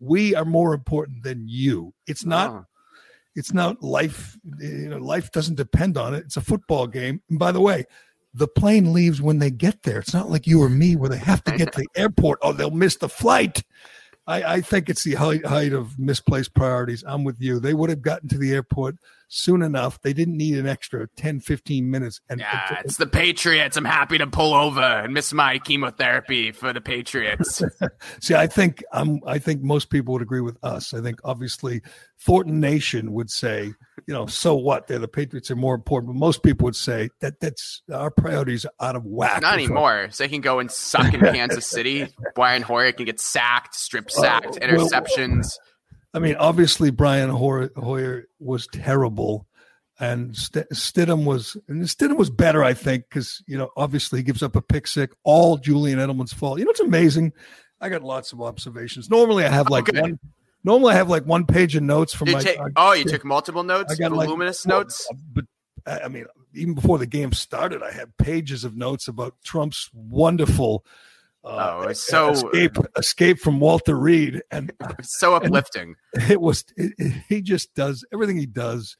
we 0.01 0.35
are 0.35 0.43
more 0.43 0.73
important 0.73 1.23
than 1.23 1.47
you. 1.47 1.93
It's 2.07 2.25
not 2.25 2.49
ah. 2.49 2.63
it's 3.35 3.53
not 3.53 3.81
life. 3.81 4.37
You 4.59 4.89
know, 4.89 4.97
life 4.97 5.31
doesn't 5.31 5.55
depend 5.55 5.97
on 5.97 6.13
it. 6.13 6.25
It's 6.25 6.37
a 6.37 6.41
football 6.41 6.87
game. 6.87 7.21
And 7.29 7.37
by 7.37 7.51
the 7.51 7.61
way, 7.61 7.85
the 8.33 8.47
plane 8.47 8.93
leaves 8.93 9.21
when 9.21 9.39
they 9.39 9.51
get 9.51 9.83
there. 9.83 9.99
It's 9.99 10.13
not 10.13 10.29
like 10.29 10.47
you 10.47 10.61
or 10.61 10.69
me 10.69 10.95
where 10.95 11.09
they 11.09 11.17
have 11.17 11.43
to 11.43 11.55
get 11.55 11.71
to 11.73 11.79
the 11.79 11.87
airport. 11.95 12.39
Oh, 12.41 12.51
they'll 12.51 12.71
miss 12.71 12.97
the 12.97 13.09
flight. 13.09 13.63
I, 14.25 14.43
I 14.43 14.61
think 14.61 14.89
it's 14.89 15.03
the 15.03 15.15
height, 15.15 15.45
height 15.45 15.73
of 15.73 15.97
misplaced 15.99 16.53
priorities. 16.53 17.03
I'm 17.05 17.23
with 17.23 17.39
you. 17.39 17.59
They 17.59 17.73
would 17.73 17.89
have 17.89 18.01
gotten 18.01 18.29
to 18.29 18.37
the 18.37 18.53
airport 18.53 18.95
soon 19.31 19.61
enough. 19.61 20.01
They 20.01 20.11
didn't 20.11 20.35
need 20.35 20.57
an 20.57 20.67
extra 20.67 21.07
10, 21.15 21.39
15 21.39 21.89
minutes. 21.89 22.19
And 22.29 22.41
yeah, 22.41 22.81
it's 22.83 22.97
the 22.97 23.07
Patriots. 23.07 23.77
I'm 23.77 23.85
happy 23.85 24.17
to 24.17 24.27
pull 24.27 24.53
over 24.53 24.81
and 24.81 25.13
miss 25.13 25.33
my 25.33 25.57
chemotherapy 25.57 26.51
for 26.51 26.73
the 26.73 26.81
Patriots. 26.81 27.63
See, 28.19 28.35
I 28.35 28.45
think 28.45 28.83
I'm 28.91 29.21
I 29.25 29.39
think 29.39 29.63
most 29.63 29.89
people 29.89 30.13
would 30.13 30.21
agree 30.21 30.41
with 30.41 30.57
us. 30.63 30.93
I 30.93 31.01
think 31.01 31.19
obviously 31.23 31.81
Thornton 32.19 32.59
Nation 32.59 33.13
would 33.13 33.31
say, 33.31 33.73
you 34.05 34.13
know, 34.13 34.25
so 34.25 34.53
what? 34.55 34.87
They're 34.87 34.99
the 34.99 35.07
Patriots 35.07 35.49
are 35.49 35.55
more 35.55 35.75
important, 35.75 36.13
but 36.13 36.19
most 36.19 36.43
people 36.43 36.65
would 36.65 36.75
say 36.75 37.09
that 37.21 37.39
that's 37.39 37.81
our 37.91 38.11
priorities 38.11 38.65
are 38.65 38.89
out 38.89 38.95
of 38.97 39.05
whack. 39.05 39.41
Not 39.41 39.53
anymore. 39.53 40.09
So 40.11 40.25
they 40.25 40.29
can 40.29 40.41
go 40.41 40.59
and 40.59 40.69
suck 40.69 41.13
in 41.13 41.19
Kansas 41.33 41.65
City. 41.65 42.07
Brian 42.35 42.61
Hoyer 42.61 42.91
can 42.91 43.05
get 43.05 43.19
sacked, 43.19 43.75
strip 43.75 44.11
sacked, 44.11 44.57
uh, 44.57 44.67
interceptions. 44.67 45.37
Well, 45.37 45.70
I 46.13 46.19
mean, 46.19 46.35
obviously 46.35 46.91
Brian 46.91 47.29
Hoyer 47.29 48.25
was 48.39 48.67
terrible, 48.67 49.47
and 49.99 50.35
St- 50.35 50.69
Stidham 50.69 51.25
was 51.25 51.55
and 51.67 51.83
Stidham 51.83 52.17
was 52.17 52.29
better, 52.29 52.63
I 52.63 52.73
think, 52.73 53.05
because 53.09 53.41
you 53.47 53.57
know 53.57 53.69
obviously 53.77 54.19
he 54.19 54.23
gives 54.23 54.43
up 54.43 54.55
a 54.55 54.61
pick 54.61 54.87
six, 54.87 55.15
all 55.23 55.57
Julian 55.57 55.99
Edelman's 55.99 56.33
fault. 56.33 56.59
You 56.59 56.65
know, 56.65 56.71
it's 56.71 56.79
amazing. 56.81 57.31
I 57.79 57.89
got 57.89 58.03
lots 58.03 58.33
of 58.33 58.41
observations. 58.41 59.09
Normally, 59.09 59.45
I 59.45 59.49
have 59.49 59.69
like 59.69 59.89
okay. 59.89 60.01
one. 60.01 60.19
Normally, 60.63 60.93
I 60.93 60.97
have 60.97 61.09
like 61.09 61.25
one 61.25 61.45
page 61.45 61.75
of 61.75 61.83
notes 61.83 62.13
from 62.13 62.31
my. 62.31 62.39
Take, 62.41 62.59
oh, 62.75 62.93
you 62.93 63.05
took 63.05 63.23
multiple 63.23 63.63
notes. 63.63 63.93
I 63.93 63.95
got 63.95 64.11
voluminous 64.11 64.65
like, 64.65 64.75
notes. 64.75 65.07
But 65.33 65.45
I 65.87 66.07
mean, 66.09 66.25
even 66.53 66.73
before 66.73 66.97
the 66.97 67.07
game 67.07 67.31
started, 67.31 67.81
I 67.81 67.91
had 67.91 68.17
pages 68.17 68.63
of 68.63 68.75
notes 68.75 69.07
about 69.07 69.35
Trump's 69.43 69.89
wonderful 69.93 70.85
uh, 71.43 71.85
oh, 71.87 71.93
so 71.93 72.31
escape 72.31 72.77
escape 72.97 73.39
from 73.39 73.59
Walter 73.59 73.95
Reed, 73.95 74.41
and 74.51 74.71
so 75.01 75.35
uplifting. 75.35 75.95
It 76.29 76.41
was. 76.41 76.65
It, 76.77 76.93
it, 76.97 77.23
he 77.29 77.41
just 77.41 77.73
does 77.73 78.05
everything 78.13 78.37
he 78.37 78.45
does 78.45 78.95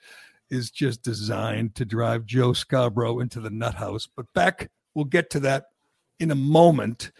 is 0.49 0.71
just 0.71 1.03
designed 1.03 1.75
to 1.75 1.85
drive 1.85 2.25
Joe 2.25 2.53
Scarborough 2.53 3.19
into 3.19 3.39
the 3.39 3.49
nut 3.49 3.75
house. 3.75 4.07
But 4.15 4.25
back, 4.33 4.69
we'll 4.95 5.05
get 5.05 5.29
to 5.31 5.39
that 5.41 5.65
in 6.19 6.31
a 6.31 6.35
moment. 6.35 7.11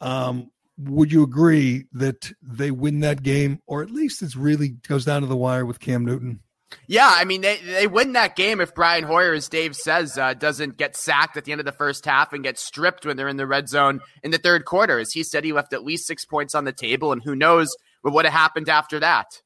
Um, 0.00 0.50
would 0.78 1.10
you 1.10 1.22
agree 1.22 1.86
that 1.92 2.32
they 2.40 2.70
win 2.70 3.00
that 3.00 3.22
game, 3.22 3.60
or 3.66 3.82
at 3.82 3.90
least 3.90 4.22
it's 4.22 4.36
really 4.36 4.70
goes 4.86 5.04
down 5.04 5.22
to 5.22 5.26
the 5.26 5.36
wire 5.36 5.66
with 5.66 5.80
Cam 5.80 6.04
Newton? 6.04 6.40
Yeah, 6.86 7.10
I 7.10 7.24
mean 7.24 7.40
they 7.40 7.58
they 7.58 7.86
win 7.86 8.12
that 8.12 8.36
game 8.36 8.60
if 8.60 8.74
Brian 8.74 9.04
Hoyer, 9.04 9.32
as 9.32 9.48
Dave 9.48 9.74
says, 9.74 10.18
uh, 10.18 10.34
doesn't 10.34 10.76
get 10.76 10.96
sacked 10.96 11.36
at 11.36 11.44
the 11.44 11.52
end 11.52 11.60
of 11.60 11.64
the 11.64 11.72
first 11.72 12.04
half 12.04 12.32
and 12.32 12.44
get 12.44 12.58
stripped 12.58 13.06
when 13.06 13.16
they're 13.16 13.28
in 13.28 13.36
the 13.36 13.46
red 13.46 13.68
zone 13.68 14.00
in 14.22 14.30
the 14.30 14.38
third 14.38 14.64
quarter. 14.64 14.98
As 14.98 15.12
he 15.12 15.22
said, 15.22 15.44
he 15.44 15.52
left 15.52 15.72
at 15.72 15.84
least 15.84 16.06
six 16.06 16.24
points 16.24 16.54
on 16.54 16.64
the 16.64 16.72
table, 16.72 17.12
and 17.12 17.22
who 17.22 17.34
knows 17.34 17.74
what 18.02 18.12
would 18.14 18.26
have 18.26 18.34
happened 18.34 18.68
after 18.68 19.00
that. 19.00 19.40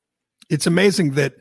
It's 0.50 0.66
amazing 0.66 1.12
that, 1.12 1.34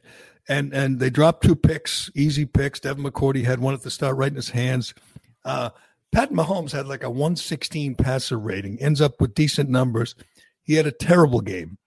and 0.47 0.73
and 0.73 0.99
they 0.99 1.09
dropped 1.09 1.43
two 1.43 1.55
picks, 1.55 2.11
easy 2.15 2.45
picks. 2.45 2.79
Devin 2.79 3.03
McCourty 3.03 3.43
had 3.43 3.59
one 3.59 3.73
at 3.73 3.81
the 3.81 3.91
start, 3.91 4.17
right 4.17 4.31
in 4.31 4.35
his 4.35 4.49
hands. 4.49 4.93
Uh, 5.43 5.71
Pat 6.11 6.31
Mahomes 6.31 6.71
had 6.71 6.87
like 6.87 7.03
a 7.03 7.09
116 7.09 7.95
passer 7.95 8.37
rating, 8.37 8.79
ends 8.81 9.01
up 9.01 9.19
with 9.19 9.33
decent 9.33 9.69
numbers. 9.69 10.13
He 10.61 10.75
had 10.75 10.85
a 10.85 10.91
terrible 10.91 11.41
game. 11.41 11.77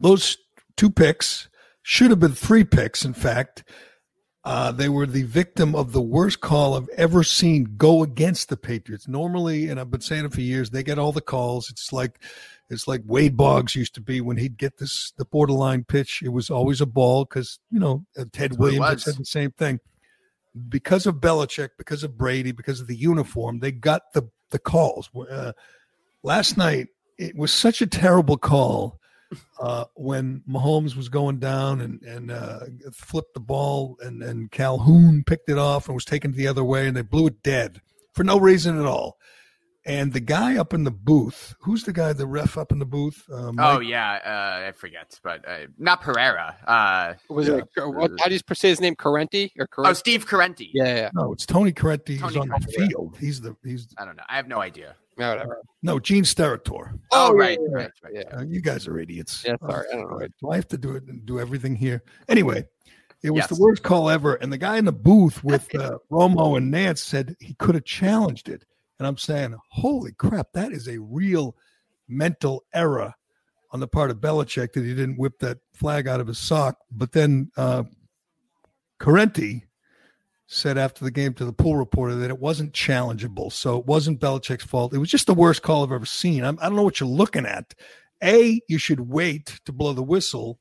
Those 0.00 0.38
two 0.76 0.90
picks 0.90 1.48
should 1.82 2.10
have 2.10 2.20
been 2.20 2.32
three 2.32 2.64
picks, 2.64 3.04
in 3.04 3.12
fact. 3.12 3.64
Uh, 4.44 4.72
they 4.72 4.88
were 4.88 5.06
the 5.06 5.22
victim 5.22 5.74
of 5.74 5.92
the 5.92 6.02
worst 6.02 6.40
call 6.40 6.74
I've 6.74 6.88
ever 6.96 7.22
seen 7.22 7.74
go 7.76 8.02
against 8.02 8.48
the 8.48 8.56
Patriots. 8.56 9.06
Normally, 9.06 9.68
and 9.68 9.78
I've 9.78 9.90
been 9.90 10.00
saying 10.00 10.24
it 10.24 10.32
for 10.32 10.40
years, 10.40 10.70
they 10.70 10.82
get 10.82 10.98
all 10.98 11.12
the 11.12 11.20
calls. 11.20 11.70
It's 11.70 11.92
like 11.92 12.18
it's 12.68 12.88
like 12.88 13.02
Wade 13.04 13.36
Boggs 13.36 13.76
used 13.76 13.94
to 13.94 14.00
be 14.00 14.20
when 14.20 14.36
he'd 14.36 14.56
get 14.56 14.78
this 14.78 15.12
the 15.16 15.24
borderline 15.24 15.84
pitch. 15.84 16.22
It 16.24 16.30
was 16.30 16.50
always 16.50 16.80
a 16.80 16.86
ball 16.86 17.24
because 17.24 17.60
you 17.70 17.78
know 17.78 18.04
uh, 18.18 18.24
Ted 18.32 18.58
Williams 18.58 19.04
said 19.04 19.16
the 19.16 19.24
same 19.24 19.52
thing. 19.52 19.78
Because 20.68 21.06
of 21.06 21.16
Belichick, 21.16 21.70
because 21.78 22.02
of 22.02 22.18
Brady, 22.18 22.52
because 22.52 22.80
of 22.80 22.88
the 22.88 22.96
uniform, 22.96 23.60
they 23.60 23.70
got 23.70 24.12
the 24.12 24.28
the 24.50 24.58
calls. 24.58 25.08
Uh, 25.30 25.52
last 26.24 26.56
night, 26.56 26.88
it 27.16 27.36
was 27.36 27.52
such 27.52 27.80
a 27.80 27.86
terrible 27.86 28.36
call 28.36 28.98
uh, 29.60 29.84
when 29.94 30.42
Mahomes 30.48 30.96
was 30.96 31.08
going 31.08 31.38
down 31.38 31.80
and 31.80 32.02
and 32.02 32.30
uh, 32.30 32.60
flipped 32.92 33.34
the 33.34 33.40
ball, 33.40 33.96
and 34.00 34.22
and 34.22 34.50
Calhoun 34.50 35.24
picked 35.26 35.48
it 35.48 35.58
off 35.58 35.86
and 35.86 35.94
was 35.94 36.04
taken 36.04 36.32
the 36.32 36.46
other 36.46 36.64
way, 36.64 36.86
and 36.86 36.96
they 36.96 37.02
blew 37.02 37.26
it 37.26 37.42
dead 37.42 37.80
for 38.12 38.24
no 38.24 38.38
reason 38.38 38.78
at 38.78 38.86
all. 38.86 39.18
And 39.84 40.12
the 40.12 40.20
guy 40.20 40.56
up 40.56 40.72
in 40.74 40.84
the 40.84 40.92
booth, 40.92 41.56
who's 41.60 41.82
the 41.82 41.92
guy, 41.92 42.12
the 42.12 42.26
ref 42.26 42.56
up 42.56 42.70
in 42.70 42.78
the 42.78 42.86
booth? 42.86 43.24
Uh, 43.28 43.52
oh 43.58 43.80
yeah, 43.80 44.20
uh, 44.24 44.68
I 44.68 44.72
forget, 44.72 45.18
but 45.24 45.46
uh, 45.48 45.66
not 45.76 46.02
Pereira. 46.02 46.56
Uh, 46.64 47.14
was 47.28 47.48
it? 47.48 47.64
What, 47.76 48.12
how 48.20 48.28
do 48.28 48.34
you 48.34 48.40
say 48.54 48.68
his 48.68 48.80
name? 48.80 48.94
Corrente 48.94 49.50
or 49.58 49.66
Corrente? 49.66 49.90
Oh, 49.90 49.92
Steve 49.94 50.26
Corrente. 50.26 50.70
Yeah, 50.72 50.94
yeah. 50.94 51.10
No, 51.14 51.32
it's 51.32 51.44
Tony 51.44 51.72
Corrente. 51.72 52.20
Tony 52.20 52.32
he's 52.32 52.36
on 52.36 52.48
the 52.48 52.60
field. 52.60 53.16
He's 53.18 53.40
the 53.40 53.56
he's. 53.64 53.88
I 53.98 54.04
don't 54.04 54.14
know. 54.14 54.22
I 54.28 54.36
have 54.36 54.46
no 54.46 54.60
idea. 54.60 54.94
No, 55.22 55.30
whatever. 55.30 55.62
No, 55.84 56.00
Gene 56.00 56.24
Steratore. 56.24 56.98
Oh, 57.12 57.28
oh 57.30 57.32
right, 57.32 57.56
right, 57.68 57.90
right, 58.02 58.12
Yeah, 58.12 58.38
uh, 58.38 58.42
you 58.42 58.60
guys 58.60 58.88
are 58.88 58.98
idiots. 58.98 59.44
Yeah, 59.46 59.54
sorry. 59.60 59.86
I 59.92 59.96
don't 59.96 60.10
know. 60.10 60.26
Do 60.40 60.50
I 60.50 60.56
have 60.56 60.66
to 60.68 60.78
do 60.78 60.96
it 60.96 61.04
and 61.06 61.24
do 61.24 61.38
everything 61.38 61.76
here? 61.76 62.02
Anyway, 62.28 62.64
it 63.22 63.30
was 63.30 63.42
yes. 63.42 63.48
the 63.48 63.62
worst 63.62 63.84
call 63.84 64.10
ever. 64.10 64.34
And 64.34 64.52
the 64.52 64.58
guy 64.58 64.78
in 64.78 64.84
the 64.84 64.90
booth 64.90 65.44
with 65.44 65.72
uh, 65.76 65.98
Romo 66.10 66.56
and 66.56 66.72
Nance 66.72 67.02
said 67.02 67.36
he 67.38 67.54
could 67.54 67.76
have 67.76 67.84
challenged 67.84 68.48
it. 68.48 68.64
And 68.98 69.06
I'm 69.06 69.16
saying, 69.16 69.56
holy 69.70 70.10
crap, 70.10 70.48
that 70.54 70.72
is 70.72 70.88
a 70.88 70.98
real 70.98 71.54
mental 72.08 72.64
error 72.74 73.14
on 73.70 73.78
the 73.78 73.86
part 73.86 74.10
of 74.10 74.16
Belichick 74.16 74.72
that 74.72 74.84
he 74.84 74.92
didn't 74.92 75.18
whip 75.18 75.38
that 75.38 75.58
flag 75.72 76.08
out 76.08 76.20
of 76.20 76.26
his 76.26 76.38
sock. 76.38 76.78
But 76.90 77.12
then 77.12 77.52
uh, 77.56 77.84
Corrente 78.98 79.62
said 80.52 80.76
after 80.76 81.02
the 81.02 81.10
game 81.10 81.32
to 81.32 81.46
the 81.46 81.52
pool 81.52 81.76
reporter 81.76 82.14
that 82.14 82.30
it 82.30 82.38
wasn't 82.38 82.74
challengeable. 82.74 83.50
So 83.50 83.78
it 83.78 83.86
wasn't 83.86 84.20
Belichick's 84.20 84.64
fault. 84.64 84.92
It 84.92 84.98
was 84.98 85.10
just 85.10 85.26
the 85.26 85.34
worst 85.34 85.62
call 85.62 85.82
I've 85.82 85.92
ever 85.92 86.04
seen. 86.04 86.44
I'm, 86.44 86.58
I 86.60 86.66
do 86.66 86.70
not 86.70 86.76
know 86.76 86.82
what 86.82 87.00
you're 87.00 87.08
looking 87.08 87.46
at. 87.46 87.74
A, 88.22 88.60
you 88.68 88.78
should 88.78 89.00
wait 89.00 89.60
to 89.64 89.72
blow 89.72 89.94
the 89.94 90.02
whistle 90.02 90.58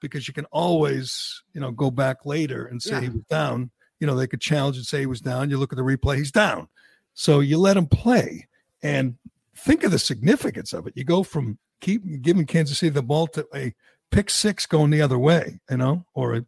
because 0.00 0.28
you 0.28 0.34
can 0.34 0.44
always, 0.46 1.42
you 1.52 1.60
know, 1.60 1.72
go 1.72 1.90
back 1.90 2.24
later 2.24 2.64
and 2.66 2.80
say 2.80 2.92
yeah. 2.92 3.00
he 3.00 3.08
was 3.08 3.24
down. 3.28 3.70
You 3.98 4.06
know, 4.06 4.14
they 4.14 4.28
could 4.28 4.40
challenge 4.40 4.76
and 4.76 4.86
say 4.86 5.00
he 5.00 5.06
was 5.06 5.20
down. 5.20 5.50
You 5.50 5.58
look 5.58 5.72
at 5.72 5.76
the 5.76 5.82
replay, 5.82 6.18
he's 6.18 6.32
down. 6.32 6.68
So 7.14 7.40
you 7.40 7.58
let 7.58 7.76
him 7.76 7.86
play 7.86 8.48
and 8.80 9.16
think 9.56 9.82
of 9.82 9.90
the 9.90 9.98
significance 9.98 10.72
of 10.72 10.86
it. 10.86 10.94
You 10.96 11.04
go 11.04 11.24
from 11.24 11.58
keep 11.80 12.22
giving 12.22 12.46
Kansas 12.46 12.78
City 12.78 12.90
the 12.90 13.02
ball 13.02 13.26
to 13.28 13.46
a 13.54 13.74
pick 14.12 14.30
six 14.30 14.66
going 14.66 14.90
the 14.90 15.02
other 15.02 15.18
way, 15.18 15.60
you 15.68 15.76
know, 15.76 16.06
or 16.14 16.34
a 16.36 16.44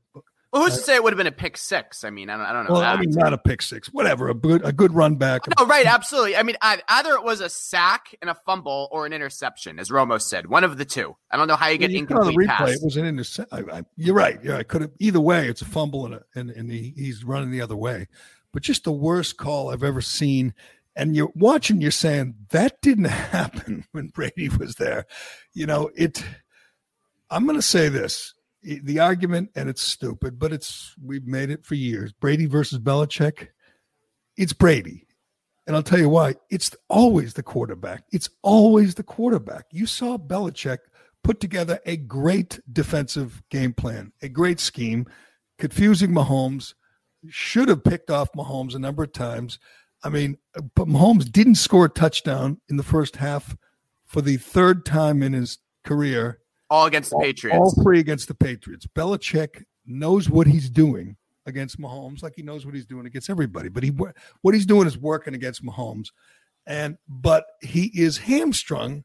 well, 0.55 0.63
who's 0.63 0.75
to 0.75 0.85
say 0.85 0.95
it 0.95 1.03
would 1.03 1.13
have 1.13 1.19
been 1.19 1.27
a 1.27 1.33
pick 1.33 1.57
six? 1.57 2.05
I 2.05 2.11
mean, 2.11 2.31
I 2.31 2.37
don't, 2.37 2.47
I 2.47 2.53
don't 2.53 2.67
know. 2.67 2.75
Well, 2.75 2.83
I 2.83 2.97
mean, 2.97 3.11
not 3.11 3.33
a 3.33 3.39
pick 3.39 3.61
six, 3.61 3.93
whatever. 3.93 4.29
A 4.29 4.35
good, 4.35 4.65
a 4.65 4.73
good 4.73 4.95
run 4.95 5.17
back. 5.17 5.43
No, 5.59 5.67
right, 5.67 5.85
absolutely. 5.85 6.37
I 6.37 6.45
mean, 6.45 6.55
either 6.63 7.15
it 7.15 7.25
was 7.25 7.41
a 7.41 7.49
sack 7.49 8.15
and 8.21 8.31
a 8.31 8.37
fumble 8.47 8.89
or 8.93 9.05
an 9.05 9.13
interception, 9.13 9.81
as 9.81 9.91
Romo 9.91 10.23
said, 10.23 10.47
one 10.47 10.63
of 10.63 10.79
the 10.79 10.85
two. 10.85 11.17
I 11.29 11.37
don't 11.37 11.49
know 11.49 11.57
how 11.57 11.67
you 11.69 11.79
get 11.79 11.89
well, 11.89 11.95
you 11.95 11.99
incomplete 11.99 12.39
replay, 12.39 12.47
pass. 12.47 12.71
It 12.71 12.85
was 12.85 12.97
an 12.97 13.05
interception. 13.05 13.85
You're 13.97 14.15
right. 14.15 14.39
Yeah, 14.45 14.59
I 14.59 14.63
could 14.63 14.83
have. 14.83 14.93
Either 15.01 15.21
way, 15.21 15.49
it's 15.49 15.61
a 15.61 15.65
fumble 15.65 16.07
and 16.07 16.15
a, 16.15 16.23
and, 16.37 16.51
and 16.51 16.71
he, 16.71 16.95
he's 16.97 17.25
running 17.25 17.51
the 17.51 17.61
other 17.61 17.77
way. 17.77 18.07
But 18.53 18.63
just 18.63 18.85
the 18.85 18.93
worst 18.93 19.37
call 19.37 19.71
I've 19.71 19.83
ever 19.83 20.01
seen. 20.01 20.55
And 20.95 21.17
you're 21.17 21.33
watching, 21.35 21.81
you're 21.81 21.91
saying 21.91 22.37
that 22.51 22.81
didn't 22.81 23.05
happen 23.07 23.87
when 23.91 24.09
Brady 24.09 24.51
was 24.51 24.77
there. 24.77 25.07
You 25.53 25.67
know, 25.67 25.91
it. 25.97 26.25
I'm 27.29 27.45
going 27.45 27.59
to 27.59 27.63
say 27.63 27.89
this 27.89 28.34
the 28.65 28.99
argument, 29.01 29.51
and 29.55 29.69
it's 29.69 29.83
stupid, 29.83 30.39
but 30.39 30.53
it's 30.53 30.95
we've 31.03 31.27
made 31.27 31.51
it 31.51 31.65
for 31.65 31.75
years. 31.75 32.13
Brady 32.13 32.47
versus 32.47 32.79
Belichick. 32.79 33.49
It's 34.37 34.53
Brady. 34.53 35.07
And 35.67 35.75
I'll 35.75 35.83
tell 35.83 35.99
you 35.99 36.09
why. 36.09 36.35
It's 36.51 36.75
always 36.89 37.35
the 37.35 37.43
quarterback. 37.43 38.05
It's 38.13 38.29
always 38.43 38.95
the 38.95 39.03
quarterback. 39.03 39.67
You 39.71 39.87
saw 39.87 40.19
Belichick 40.19 40.79
put 41.23 41.41
together 41.41 41.81
a 41.87 41.97
great 41.97 42.61
defensive 42.73 43.43
game 43.51 43.73
plan, 43.73 44.13
a 44.21 44.29
great 44.29 44.61
scheme, 44.61 45.07
confusing 45.59 46.11
Mahomes, 46.11 46.75
should 47.31 47.69
have 47.69 47.85
picked 47.85 48.11
off 48.11 48.33
Mahomes 48.33 48.75
a 48.75 48.79
number 48.79 49.03
of 49.03 49.13
times. 49.13 49.59
I 50.03 50.11
mean, 50.11 50.37
but 50.75 50.87
Mahomes 50.87 51.31
didn't 51.31 51.55
score 51.55 51.87
a 51.87 51.91
touchdown 51.91 52.61
in 52.69 52.77
the 52.77 52.83
first 52.83 53.17
half 53.17 53.57
for 54.05 54.21
the 54.21 54.37
third 54.37 54.85
time 54.85 55.23
in 55.23 55.33
his 55.33 55.59
career 55.83 56.41
all 56.71 56.87
against 56.87 57.11
the 57.11 57.19
Patriots. 57.19 57.59
All 57.59 57.83
three 57.83 58.01
against 58.01 58.29
the 58.29 58.35
Patriots. 58.35 58.87
Belichick 58.87 59.65
knows 59.87 60.29
what 60.31 60.47
he's 60.47 60.71
doing 60.71 61.17
against 61.47 61.79
Mahomes, 61.79 62.23
like 62.23 62.35
he 62.37 62.43
knows 62.43 62.65
what 62.65 62.75
he's 62.75 62.87
doing 62.87 63.07
against 63.07 63.31
everybody. 63.31 63.69
But 63.69 63.83
he 63.83 63.91
what 63.91 64.55
he's 64.55 64.67
doing 64.67 64.87
is 64.87 64.97
working 64.97 65.35
against 65.35 65.65
Mahomes, 65.65 66.09
and 66.67 66.97
but 67.09 67.45
he 67.61 67.91
is 67.95 68.19
hamstrung 68.19 69.05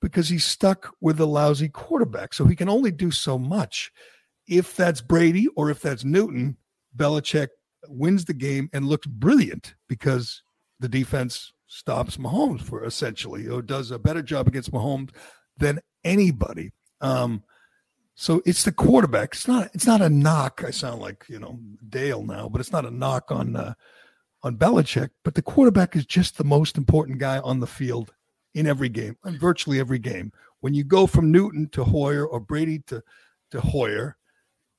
because 0.00 0.28
he's 0.28 0.44
stuck 0.44 0.94
with 1.00 1.20
a 1.20 1.26
lousy 1.26 1.68
quarterback. 1.68 2.34
So 2.34 2.46
he 2.46 2.56
can 2.56 2.68
only 2.68 2.90
do 2.90 3.10
so 3.10 3.38
much. 3.38 3.92
If 4.48 4.76
that's 4.76 5.00
Brady 5.00 5.48
or 5.56 5.70
if 5.70 5.80
that's 5.80 6.04
Newton, 6.04 6.56
Belichick 6.96 7.48
wins 7.88 8.24
the 8.24 8.34
game 8.34 8.70
and 8.72 8.86
looks 8.86 9.06
brilliant 9.06 9.74
because 9.88 10.42
the 10.80 10.88
defense 10.88 11.52
stops 11.66 12.16
Mahomes 12.16 12.62
for 12.62 12.84
essentially 12.84 13.48
or 13.48 13.62
does 13.62 13.90
a 13.90 13.98
better 13.98 14.22
job 14.22 14.46
against 14.46 14.72
Mahomes 14.72 15.10
than 15.56 15.80
anybody. 16.04 16.70
Um, 17.00 17.42
so 18.14 18.42
it's 18.46 18.64
the 18.64 18.72
quarterback. 18.72 19.34
It's 19.34 19.46
not. 19.46 19.70
It's 19.74 19.86
not 19.86 20.00
a 20.00 20.08
knock. 20.08 20.64
I 20.66 20.70
sound 20.70 21.02
like 21.02 21.26
you 21.28 21.38
know 21.38 21.58
Dale 21.88 22.22
now, 22.22 22.48
but 22.48 22.60
it's 22.60 22.72
not 22.72 22.86
a 22.86 22.90
knock 22.90 23.30
on 23.30 23.56
uh, 23.56 23.74
on 24.42 24.56
Belichick. 24.56 25.10
But 25.22 25.34
the 25.34 25.42
quarterback 25.42 25.94
is 25.94 26.06
just 26.06 26.38
the 26.38 26.44
most 26.44 26.78
important 26.78 27.18
guy 27.18 27.38
on 27.40 27.60
the 27.60 27.66
field 27.66 28.14
in 28.54 28.66
every 28.66 28.88
game, 28.88 29.16
in 29.26 29.38
virtually 29.38 29.78
every 29.78 29.98
game. 29.98 30.32
When 30.60 30.72
you 30.72 30.82
go 30.82 31.06
from 31.06 31.30
Newton 31.30 31.68
to 31.72 31.84
Hoyer 31.84 32.26
or 32.26 32.40
Brady 32.40 32.78
to 32.86 33.02
to 33.50 33.60
Hoyer, 33.60 34.16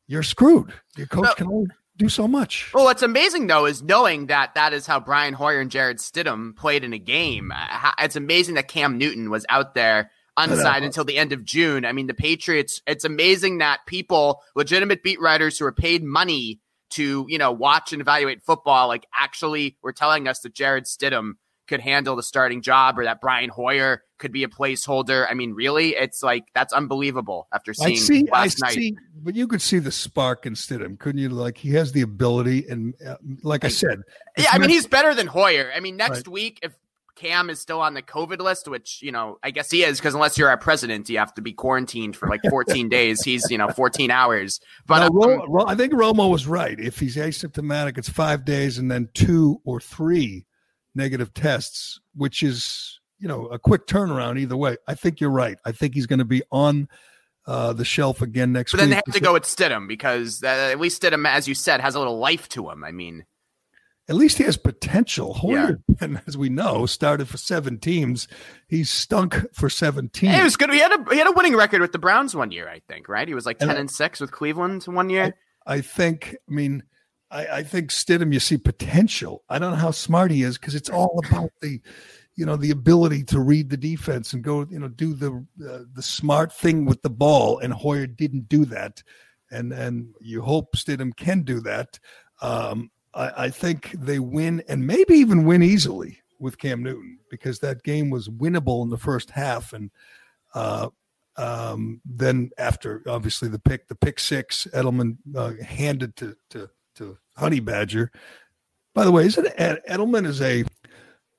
you're 0.07 0.23
screwed. 0.23 0.73
Your 0.97 1.07
coach 1.07 1.35
can 1.35 1.47
only 1.47 1.69
do 1.95 2.09
so 2.09 2.27
much. 2.27 2.71
Well, 2.73 2.85
what's 2.85 3.03
amazing 3.03 3.47
though 3.47 3.67
is 3.67 3.83
knowing 3.83 4.27
that 4.27 4.55
that 4.55 4.73
is 4.73 4.87
how 4.87 4.99
Brian 4.99 5.35
Hoyer 5.35 5.59
and 5.59 5.69
Jarrett 5.69 5.97
Stidham 5.97 6.55
played 6.55 6.83
in 6.83 6.93
a 6.93 6.99
game. 6.99 7.53
It's 7.99 8.15
amazing 8.15 8.55
that 8.55 8.67
Cam 8.67 8.97
Newton 8.97 9.29
was 9.29 9.45
out 9.49 9.75
there 9.75 10.09
unsigned 10.37 10.85
until 10.85 11.03
the 11.03 11.17
end 11.17 11.33
of 11.33 11.43
June. 11.43 11.83
I 11.83 11.91
mean, 11.91 12.07
the 12.07 12.13
Patriots, 12.13 12.81
it's 12.87 13.03
amazing 13.03 13.57
that 13.57 13.79
people, 13.87 14.43
legitimate 14.55 15.03
beat 15.03 15.19
writers 15.19 15.57
who 15.57 15.65
are 15.65 15.71
paid 15.71 16.03
money 16.03 16.59
to, 16.91 17.25
you 17.27 17.37
know, 17.37 17.51
watch 17.51 17.91
and 17.91 18.01
evaluate 18.01 18.43
football, 18.43 18.87
like 18.87 19.05
actually 19.19 19.77
were 19.81 19.91
telling 19.91 20.27
us 20.27 20.39
that 20.41 20.53
Jarrett 20.53 20.85
Stidham 20.85 21.33
could 21.67 21.81
handle 21.81 22.15
the 22.15 22.23
starting 22.23 22.61
job 22.61 22.97
or 22.97 23.03
that 23.03 23.19
Brian 23.19 23.49
Hoyer 23.49 24.03
could 24.19 24.31
be 24.31 24.43
a 24.43 24.47
placeholder. 24.47 25.27
I 25.29 25.33
mean, 25.33 25.53
really, 25.53 25.95
it's 25.95 26.23
like 26.23 26.45
that's 26.55 26.73
unbelievable 26.73 27.47
after 27.51 27.73
seeing 27.73 27.97
I 27.97 27.99
see, 27.99 28.29
last 28.31 28.63
I 28.63 28.67
night. 28.67 28.75
See, 28.75 28.97
but 29.21 29.35
you 29.35 29.47
could 29.47 29.61
see 29.61 29.79
the 29.79 29.91
spark 29.91 30.45
in 30.45 30.53
Stidham, 30.53 30.97
couldn't 30.97 31.19
you? 31.19 31.29
Like 31.29 31.57
he 31.57 31.71
has 31.71 31.91
the 31.91 32.01
ability, 32.01 32.65
and 32.69 32.93
uh, 33.05 33.15
like 33.43 33.65
I 33.65 33.67
said, 33.67 34.01
yeah, 34.37 34.49
I 34.51 34.59
mean, 34.59 34.69
he's 34.69 34.87
better 34.87 35.13
than 35.13 35.27
Hoyer. 35.27 35.71
I 35.75 35.81
mean, 35.81 35.97
next 35.97 36.19
right. 36.19 36.27
week 36.29 36.59
if 36.63 36.73
Cam 37.17 37.49
is 37.49 37.59
still 37.59 37.81
on 37.81 37.95
the 37.95 38.01
COVID 38.01 38.39
list, 38.39 38.67
which, 38.67 39.01
you 39.01 39.11
know, 39.11 39.39
I 39.43 39.51
guess 39.51 39.69
he 39.71 39.83
is 39.83 39.99
because 39.99 40.13
unless 40.13 40.37
you're 40.37 40.49
our 40.49 40.57
president, 40.57 41.09
you 41.09 41.17
have 41.17 41.33
to 41.33 41.41
be 41.41 41.51
quarantined 41.51 42.15
for 42.15 42.29
like 42.29 42.41
14 42.49 42.87
days. 42.89 43.23
He's, 43.23 43.43
you 43.49 43.57
know, 43.57 43.69
14 43.69 44.11
hours. 44.11 44.59
But 44.85 45.11
no, 45.11 45.41
um, 45.41 45.51
Ro- 45.51 45.65
I 45.67 45.75
think 45.75 45.93
Romo 45.93 46.29
was 46.29 46.47
right. 46.47 46.79
If 46.79 46.99
he's 46.99 47.15
asymptomatic, 47.15 47.97
it's 47.97 48.07
five 48.07 48.45
days 48.45 48.77
and 48.77 48.89
then 48.89 49.09
two 49.13 49.59
or 49.65 49.79
three 49.79 50.45
negative 50.95 51.33
tests, 51.33 51.99
which 52.15 52.43
is, 52.43 52.99
you 53.19 53.27
know, 53.27 53.47
a 53.47 53.59
quick 53.59 53.87
turnaround 53.87 54.39
either 54.39 54.55
way. 54.55 54.77
I 54.87 54.93
think 54.93 55.19
you're 55.19 55.31
right. 55.31 55.57
I 55.65 55.71
think 55.71 55.95
he's 55.95 56.05
going 56.05 56.19
to 56.19 56.25
be 56.25 56.43
on 56.51 56.87
uh, 57.47 57.73
the 57.73 57.85
shelf 57.85 58.21
again 58.21 58.51
next 58.51 58.73
week. 58.73 58.77
But 58.77 58.83
then 58.83 58.89
they 58.91 58.95
have 58.97 59.05
to 59.05 59.19
go 59.19 59.33
with 59.33 59.43
Stidham 59.43 59.87
because 59.87 60.43
uh, 60.43 60.47
at 60.47 60.79
least 60.79 61.01
Stidham, 61.01 61.27
as 61.27 61.47
you 61.47 61.55
said, 61.55 61.81
has 61.81 61.95
a 61.95 61.99
little 61.99 62.19
life 62.19 62.47
to 62.49 62.69
him. 62.69 62.83
I 62.83 62.91
mean, 62.91 63.25
At 64.09 64.15
least 64.15 64.37
he 64.37 64.45
has 64.45 64.55
potential. 64.55 65.33
Hoyer, 65.33 65.79
and 65.99 66.21
as 66.27 66.37
we 66.37 66.49
know, 66.49 66.85
started 66.85 67.27
for 67.27 67.37
seven 67.37 67.77
teams. 67.77 68.27
He's 68.67 68.89
stunk 68.89 69.45
for 69.53 69.69
seventeen. 69.69 70.29
Hey, 70.31 70.41
it 70.41 70.43
was 70.43 70.55
good. 70.55 70.71
He 70.71 70.79
had 70.79 70.93
a 70.93 71.13
he 71.13 71.17
had 71.17 71.27
a 71.27 71.33
winning 71.33 71.55
record 71.55 71.81
with 71.81 71.91
the 71.91 71.99
Browns 71.99 72.35
one 72.35 72.51
year, 72.51 72.69
I 72.69 72.81
think. 72.87 73.09
Right? 73.09 73.27
He 73.27 73.33
was 73.33 73.45
like 73.45 73.59
ten 73.59 73.71
I- 73.71 73.75
and 73.75 73.91
six 73.91 74.19
with 74.19 74.31
Cleveland 74.31 74.83
one 74.83 75.09
year. 75.09 75.35
I 75.65 75.81
think, 75.81 76.37
I 76.49 76.53
mean, 76.53 76.83
I, 77.29 77.47
I 77.47 77.63
think 77.63 77.89
Stidham, 77.89 78.31
you 78.31 78.39
see 78.39 78.57
potential. 78.57 79.43
I 79.49 79.59
don't 79.59 79.71
know 79.71 79.77
how 79.77 79.91
smart 79.91 80.31
he 80.31 80.43
is 80.43 80.57
because 80.57 80.75
it's 80.75 80.89
all 80.89 81.21
about 81.27 81.51
the, 81.61 81.81
you 82.35 82.45
know, 82.45 82.55
the 82.55 82.71
ability 82.71 83.25
to 83.25 83.41
read 83.41 83.69
the 83.69 83.75
defense 83.75 84.31
and 84.31 84.41
go, 84.41 84.65
you 84.69 84.79
know, 84.79 84.87
do 84.87 85.13
the 85.13 85.45
uh, 85.69 85.79
the 85.93 86.01
smart 86.01 86.53
thing 86.53 86.85
with 86.85 87.01
the 87.01 87.09
ball. 87.09 87.59
And 87.59 87.73
Hoyer 87.73 88.07
didn't 88.07 88.47
do 88.47 88.63
that, 88.65 89.03
and 89.51 89.73
and 89.73 90.13
you 90.21 90.41
hope 90.41 90.75
Stidham 90.77 91.13
can 91.15 91.41
do 91.41 91.59
that. 91.61 91.99
Um, 92.41 92.89
I, 93.17 93.45
I 93.45 93.49
think 93.49 93.91
they 93.91 94.19
win 94.19 94.63
and 94.69 94.87
maybe 94.87 95.15
even 95.15 95.45
win 95.45 95.63
easily 95.63 96.19
with 96.39 96.57
Cam 96.57 96.83
Newton 96.83 97.19
because 97.29 97.59
that 97.59 97.83
game 97.83 98.09
was 98.09 98.29
winnable 98.29 98.83
in 98.83 98.89
the 98.89 98.97
first 98.97 99.31
half 99.31 99.73
and. 99.73 99.91
Uh, 100.53 100.89
um, 101.39 102.01
then 102.03 102.49
after 102.57 103.03
obviously 103.07 103.47
the 103.47 103.59
pick, 103.59 103.87
the 103.87 103.95
pick 103.95 104.19
six, 104.19 104.67
Edelman 104.73 105.17
uh, 105.35 105.53
handed 105.63 106.15
to 106.15 106.35
to 106.49 106.69
to 106.95 107.17
Honey 107.35 107.59
Badger. 107.59 108.11
By 108.95 109.05
the 109.05 109.11
way, 109.11 109.27
isn't 109.27 109.47
Ed- 109.55 109.81
Edelman 109.87 110.25
is 110.25 110.41
a 110.41 110.63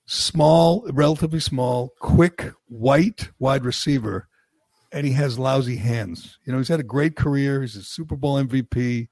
small, 0.06 0.86
relatively 0.92 1.40
small, 1.40 1.92
quick, 1.98 2.52
white 2.68 3.30
wide 3.38 3.64
receiver, 3.64 4.28
and 4.92 5.04
he 5.04 5.12
has 5.14 5.38
lousy 5.38 5.76
hands. 5.76 6.38
You 6.44 6.52
know, 6.52 6.58
he's 6.58 6.68
had 6.68 6.80
a 6.80 6.84
great 6.84 7.16
career. 7.16 7.60
He's 7.60 7.76
a 7.76 7.82
Super 7.82 8.16
Bowl 8.16 8.42
MVP. 8.42 9.08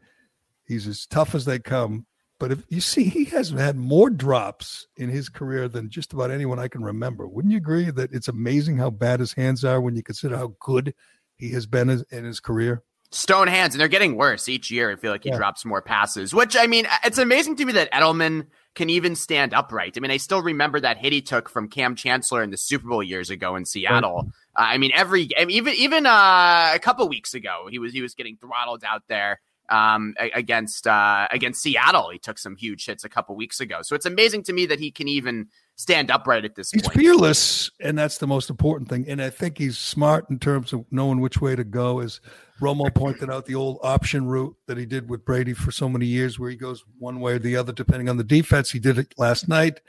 He's 0.67 0.87
as 0.87 1.07
tough 1.07 1.35
as 1.35 1.45
they 1.45 1.59
come. 1.59 2.07
But 2.39 2.53
if 2.53 2.59
you 2.69 2.81
see, 2.81 3.05
he 3.05 3.25
has 3.27 3.51
had 3.51 3.77
more 3.77 4.11
drops 4.11 4.87
in 4.97 5.09
his 5.09 5.29
career 5.29 5.69
than 5.69 5.89
just 5.89 6.13
about 6.13 6.31
anyone 6.31 6.59
I 6.59 6.69
can 6.69 6.85
remember. 6.85 7.27
Wouldn't 7.27 7.53
you 7.53 7.59
agree 7.59 7.91
that 7.91 8.13
it's 8.13 8.29
amazing 8.29 8.77
how 8.77 8.91
bad 8.91 9.21
his 9.21 9.33
hands 9.33 9.65
are 9.65 9.81
when 9.81 9.97
you 9.97 10.03
consider 10.03 10.37
how 10.37 10.55
good 10.61 10.95
he 11.37 11.51
has 11.53 11.67
been 11.67 11.89
in- 11.89 12.25
his 12.25 12.41
career? 12.41 12.83
Stone 13.13 13.47
hands, 13.47 13.73
and 13.75 13.81
they're 13.81 13.89
getting 13.89 14.17
worse 14.17 14.49
each 14.49 14.71
year. 14.71 14.91
I 14.91 14.97
feel 14.97 15.13
like 15.13 15.23
he 15.23 15.31
Yeah. 15.31 15.37
drops 15.37 15.65
more 15.65 15.81
passes, 15.81 16.35
which 16.35 16.57
I 16.57 16.67
mean, 16.67 16.87
it's 17.05 17.19
amazing 17.19 17.57
to 17.57 17.65
me 17.65 17.73
that 17.75 17.91
Edelman 17.93 18.49
can 18.75 18.91
even 18.91 19.15
stand 19.15 19.55
upright. 19.55 19.95
I 19.97 20.01
mean, 20.01 20.11
I 20.11 20.19
still 20.19 20.43
remember 20.43 20.81
that 20.81 20.99
hit 20.99 21.13
he 21.13 21.23
took 21.23 21.49
from 21.49 21.69
Kam 21.69 21.95
Chancellor 21.95 22.43
in 22.43 22.51
the 22.51 22.59
Super 22.59 22.89
Bowl 22.89 23.03
years 23.03 23.31
ago 23.31 23.57
in 23.57 23.65
Seattle. 23.65 24.29
Uh, 24.59 24.65
I 24.67 24.77
mean, 24.79 24.91
every 24.93 25.31
I 25.39 25.47
mean, 25.47 25.57
even 25.57 25.75
even 25.75 26.05
uh, 26.05 26.73
a 26.75 26.79
couple 26.81 27.09
weeks 27.09 27.33
ago, 27.33 27.69
he 27.71 27.79
was 27.79 27.93
he 27.93 28.03
was 28.03 28.15
getting 28.15 28.37
throttled 28.37 28.83
out 28.85 29.05
there 29.09 29.41
um, 29.69 30.15
against 30.19 30.87
uh, 30.87 31.27
against 31.31 31.63
Seattle. 31.63 32.11
He 32.11 32.19
took 32.19 32.39
some 32.39 32.57
huge 32.57 32.85
hits 32.85 33.05
a 33.05 33.09
couple 33.09 33.35
weeks 33.37 33.61
ago. 33.61 33.83
So 33.83 33.95
it's 33.95 34.07
amazing 34.07 34.45
to 34.45 34.53
me 34.53 34.67
that 34.67 34.79
he 34.79 34.91
can 34.91 35.09
even 35.09 35.49
stand 35.77 36.11
upright 36.11 36.45
at 36.45 36.55
this 36.55 36.73
point. 36.73 36.83
He's 36.83 36.89
point. 36.89 36.99
fearless, 36.99 37.71
and 37.81 37.99
that's 37.99 38.19
the 38.19 38.27
most 38.27 38.51
important 38.51 38.89
thing. 38.89 39.07
And 39.09 39.21
I 39.21 39.31
think 39.31 39.59
he's 39.59 39.79
smart 39.79 40.29
in 40.31 40.39
terms 40.39 40.73
of 40.73 40.85
knowing 40.91 41.21
which 41.21 41.41
way 41.41 41.57
to 41.57 41.65
go. 41.65 42.01
As 42.01 42.21
Romo 42.61 42.93
pointed 42.95 43.31
out, 43.31 43.47
the 43.47 43.55
old 43.55 43.79
option 43.83 44.27
route 44.27 44.57
that 44.67 44.79
he 44.79 44.87
did 44.87 45.09
with 45.09 45.25
Brady 45.25 45.53
for 45.53 45.71
so 45.71 45.89
many 45.89 46.07
years, 46.07 46.39
where 46.39 46.51
he 46.51 46.57
goes 46.57 46.85
one 46.99 47.21
way 47.21 47.35
or 47.35 47.39
the 47.39 47.57
other 47.57 47.73
depending 47.73 48.09
on 48.09 48.17
the 48.17 48.25
defense. 48.25 48.71
He 48.71 48.79
did 48.79 48.99
it 48.99 49.15
last 49.19 49.49
night, 49.49 49.81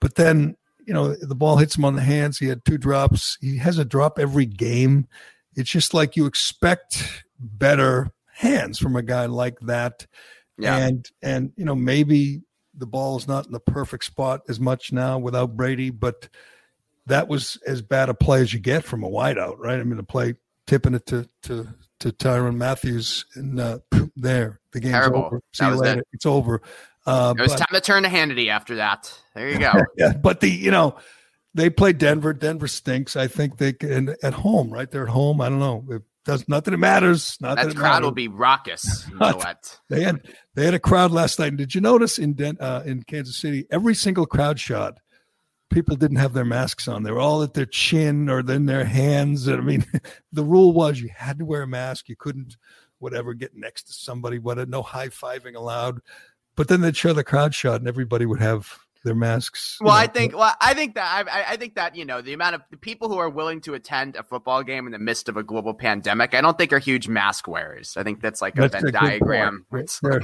but 0.00 0.14
then 0.16 0.56
you 0.86 0.94
know 0.94 1.14
the 1.14 1.34
ball 1.34 1.56
hits 1.56 1.76
him 1.76 1.84
on 1.84 1.96
the 1.96 2.02
hands. 2.02 2.38
He 2.38 2.48
had 2.48 2.64
two 2.64 2.78
drops. 2.78 3.38
He 3.40 3.56
has 3.58 3.78
a 3.78 3.84
drop 3.84 4.18
every 4.18 4.46
game. 4.46 5.06
It's 5.54 5.70
just 5.70 5.92
like 5.92 6.16
you 6.16 6.26
expect 6.26 7.24
better 7.38 8.10
hands 8.32 8.78
from 8.78 8.96
a 8.96 9.02
guy 9.02 9.26
like 9.26 9.58
that. 9.60 10.06
Yeah. 10.58 10.76
And 10.76 11.08
and 11.22 11.52
you 11.56 11.64
know 11.64 11.74
maybe 11.74 12.42
the 12.74 12.86
ball 12.86 13.16
is 13.16 13.26
not 13.28 13.46
in 13.46 13.52
the 13.52 13.60
perfect 13.60 14.04
spot 14.04 14.42
as 14.48 14.58
much 14.60 14.92
now 14.92 15.18
without 15.18 15.56
Brady, 15.56 15.90
but 15.90 16.28
that 17.06 17.28
was 17.28 17.58
as 17.66 17.82
bad 17.82 18.08
a 18.08 18.14
play 18.14 18.40
as 18.40 18.52
you 18.52 18.60
get 18.60 18.84
from 18.84 19.02
a 19.04 19.08
wideout, 19.10 19.56
right? 19.58 19.78
I 19.80 19.82
mean, 19.84 19.96
the 19.96 20.02
play 20.02 20.34
tipping 20.66 20.94
it 20.94 21.06
to 21.06 21.28
to 21.44 21.68
to 22.00 22.12
Tyrann 22.12 22.56
Mathieu, 22.56 23.00
and 23.34 23.58
uh, 23.60 23.78
there 24.16 24.60
the 24.72 24.80
game's 24.80 24.92
Terrible. 24.94 25.24
over. 25.24 25.36
That 25.36 25.56
See 25.56 25.64
you 25.64 25.70
was 25.72 25.80
later. 25.80 26.00
it. 26.00 26.06
It's 26.12 26.26
over. 26.26 26.62
Uh, 27.06 27.34
It 27.36 27.42
was 27.42 27.52
but- 27.52 27.58
time 27.58 27.68
to 27.72 27.80
turn 27.80 28.02
to 28.04 28.08
Hannity 28.08 28.48
after 28.48 28.76
that. 28.76 29.12
There 29.34 29.48
you 29.48 29.58
go. 29.58 29.72
yeah, 29.96 30.12
but 30.12 30.40
the 30.40 30.48
you 30.50 30.70
know 30.70 30.96
they 31.54 31.68
play 31.70 31.92
Denver. 31.92 32.32
Denver 32.32 32.68
stinks. 32.68 33.16
I 33.16 33.26
think 33.26 33.58
they 33.58 33.72
can 33.72 34.14
at 34.22 34.34
home, 34.34 34.72
right? 34.72 34.90
They're 34.90 35.04
at 35.04 35.08
home. 35.08 35.40
I 35.40 35.48
don't 35.48 35.58
know. 35.58 35.84
It 35.90 36.02
does 36.24 36.48
nothing 36.48 36.72
that 36.72 36.78
matters. 36.78 37.36
Not 37.40 37.56
that, 37.56 37.68
that 37.68 37.76
crowd 37.76 37.90
matters. 37.94 38.04
will 38.04 38.12
be 38.12 38.28
raucous. 38.28 39.06
in 39.08 39.18
Not- 39.18 39.32
Gillette. 39.32 39.80
They 39.88 40.02
had 40.02 40.20
they 40.54 40.64
had 40.64 40.74
a 40.74 40.78
crowd 40.78 41.10
last 41.10 41.38
night. 41.38 41.48
And 41.48 41.58
did 41.58 41.74
you 41.74 41.80
notice 41.80 42.18
in 42.18 42.34
Den, 42.34 42.56
uh, 42.60 42.82
in 42.86 43.02
Kansas 43.02 43.36
City, 43.36 43.66
every 43.70 43.94
single 43.94 44.26
crowd 44.26 44.60
shot, 44.60 44.98
people 45.70 45.96
didn't 45.96 46.18
have 46.18 46.32
their 46.32 46.44
masks 46.44 46.86
on. 46.86 47.02
They 47.02 47.10
were 47.10 47.20
all 47.20 47.42
at 47.42 47.54
their 47.54 47.66
chin 47.66 48.28
or 48.28 48.40
in 48.40 48.66
their 48.66 48.84
hands. 48.84 49.48
And 49.48 49.58
I 49.60 49.64
mean, 49.64 49.84
the 50.32 50.44
rule 50.44 50.72
was 50.72 51.00
you 51.00 51.10
had 51.14 51.38
to 51.38 51.44
wear 51.44 51.62
a 51.62 51.66
mask. 51.66 52.08
You 52.08 52.16
couldn't, 52.16 52.56
whatever, 52.98 53.34
get 53.34 53.56
next 53.56 53.84
to 53.84 53.92
somebody. 53.92 54.38
What 54.38 54.68
no 54.68 54.82
high 54.82 55.08
fiving 55.08 55.56
allowed. 55.56 56.00
But 56.54 56.68
then 56.68 56.82
they'd 56.82 56.96
show 56.96 57.14
the 57.14 57.24
crowd 57.24 57.54
shot, 57.54 57.80
and 57.80 57.88
everybody 57.88 58.26
would 58.26 58.40
have 58.40 58.78
their 59.04 59.14
masks. 59.14 59.78
you 59.80 59.86
Well, 59.86 59.94
know. 59.94 60.00
I 60.00 60.06
think 60.06 60.36
well, 60.36 60.54
I 60.60 60.74
think 60.74 60.94
that 60.94 61.26
I, 61.28 61.52
I 61.52 61.56
think 61.56 61.74
that 61.74 61.96
you 61.96 62.04
know 62.04 62.20
the 62.20 62.32
amount 62.32 62.54
of 62.54 62.62
the 62.70 62.76
people 62.76 63.08
who 63.08 63.18
are 63.18 63.30
willing 63.30 63.60
to 63.62 63.74
attend 63.74 64.16
a 64.16 64.22
football 64.22 64.62
game 64.62 64.86
in 64.86 64.92
the 64.92 64.98
midst 64.98 65.28
of 65.28 65.36
a 65.36 65.42
global 65.42 65.74
pandemic, 65.74 66.34
I 66.34 66.40
don't 66.40 66.56
think 66.56 66.72
are 66.72 66.78
huge 66.78 67.08
mask 67.08 67.48
wearers. 67.48 67.96
I 67.96 68.02
think 68.02 68.20
that's 68.20 68.40
like 68.40 68.56
a 68.58 68.62
That's 68.62 68.74
Venn 68.74 68.82
a 68.82 68.84
good 68.86 68.94
diagram. 68.94 69.66
They're, 69.72 70.20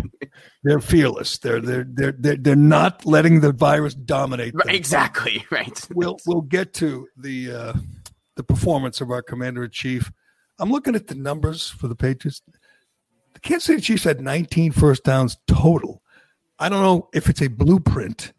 they're 0.65 0.81
fearless. 0.81 1.39
They're 1.39 1.61
they're 1.61 1.87
they're 1.89 2.15
they're, 2.19 2.37
they're 2.37 2.57
not 2.57 3.05
letting 3.05 3.41
the 3.41 3.53
virus 3.53 3.95
dominate. 3.95 4.55
Them. 4.55 4.69
exactly 4.69 5.45
right. 5.51 5.87
we'll 5.95 6.19
we'll 6.27 6.43
get 6.43 6.75
to 6.75 7.09
the 7.17 7.53
uh, 7.53 7.73
the 8.37 8.43
performance 8.43 9.01
of 9.01 9.11
our 9.11 9.23
commander 9.23 9.65
in 9.65 9.71
chief. 9.71 10.11
I'm 10.59 10.71
looking 10.71 10.95
at 10.95 11.07
the 11.07 11.15
numbers 11.15 11.69
for 11.69 11.89
the 11.89 11.95
Patriots. 11.95 12.43
The 13.35 13.41
Kansas 13.41 13.65
City 13.65 13.81
Chiefs 13.81 14.05
had 14.05 14.21
19 14.21 14.73
first 14.73 15.05
downs 15.05 15.37
total. 15.47 16.03
I 16.59 16.69
don't 16.69 16.83
know 16.83 17.09
if 17.15 17.29
it's 17.29 17.43
a 17.43 17.47
blueprint, 17.47 18.33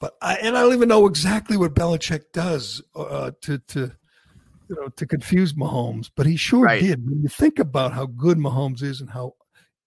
but 0.00 0.14
I 0.22 0.34
and 0.36 0.56
I 0.56 0.62
don't 0.62 0.72
even 0.72 0.88
know 0.88 1.06
exactly 1.06 1.56
what 1.56 1.74
Belichick 1.74 2.32
does 2.32 2.82
uh, 2.94 3.32
to 3.42 3.58
to 3.58 3.92
you 4.68 4.76
know 4.76 4.88
to 4.88 5.06
confuse 5.06 5.52
Mahomes. 5.52 6.10
But 6.14 6.26
he 6.26 6.36
sure 6.36 6.64
Right. 6.64 6.80
did. 6.80 7.04
When 7.08 7.22
you 7.22 7.28
think 7.28 7.58
about 7.58 7.92
how 7.92 8.06
good 8.06 8.38
Mahomes 8.38 8.82
is 8.82 9.00
and 9.00 9.10
how 9.10 9.34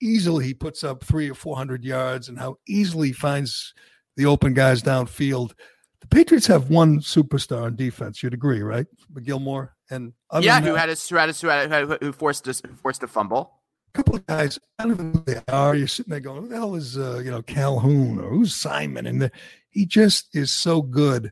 easily 0.02 0.45
he 0.45 0.54
puts 0.54 0.84
up 0.84 1.04
three 1.04 1.30
or 1.30 1.34
four 1.34 1.56
hundred 1.56 1.84
yards 1.84 2.30
and 2.30 2.38
how 2.38 2.58
easily 2.67 3.08
he 3.10 3.13
finds 3.13 3.73
the 4.15 4.26
open 4.26 4.54
guys 4.54 4.84
downfield. 4.84 5.54
The 6.02 6.08
Patriots 6.08 6.47
have 6.47 6.69
one 6.69 6.99
superstar 6.99 7.63
on 7.63 7.76
defense. 7.76 8.21
You'd 8.21 8.34
agree, 8.34 8.62
right? 8.62 8.86
Gilmore 9.23 9.76
and 9.89 10.13
other 10.30 10.45
yeah, 10.45 10.60
who 10.60 10.73
that, 10.73 10.80
had 10.80 10.89
a 10.89 10.95
who 10.95 11.15
had 11.15 11.30
a, 11.30 11.34
who, 11.34 11.47
had 11.47 11.84
a, 11.91 11.97
who 12.06 12.12
forced 12.12 12.47
a, 12.47 12.67
who 12.67 12.76
forced 12.76 13.02
a 13.04 13.08
fumble. 13.08 13.54
Couple 13.93 14.15
of 14.15 14.25
guys. 14.25 14.60
I 14.79 14.84
don't 14.84 14.93
even 14.93 15.12
know 15.12 15.23
who 15.25 15.34
they 15.34 15.41
are. 15.53 15.75
You're 15.75 15.88
sitting 15.88 16.12
there 16.12 16.19
going, 16.19 16.41
"Who 16.41 16.49
the 16.49 16.56
hell 16.56 16.75
is 16.75 16.97
uh, 16.97 17.21
you 17.23 17.32
know 17.32 17.41
Calhoun 17.41 18.19
or 18.19 18.29
who's 18.29 18.53
Simon?" 18.53 19.06
And 19.06 19.21
the, 19.21 19.32
he 19.69 19.86
just 19.86 20.36
is 20.36 20.51
so 20.51 20.82
good 20.82 21.32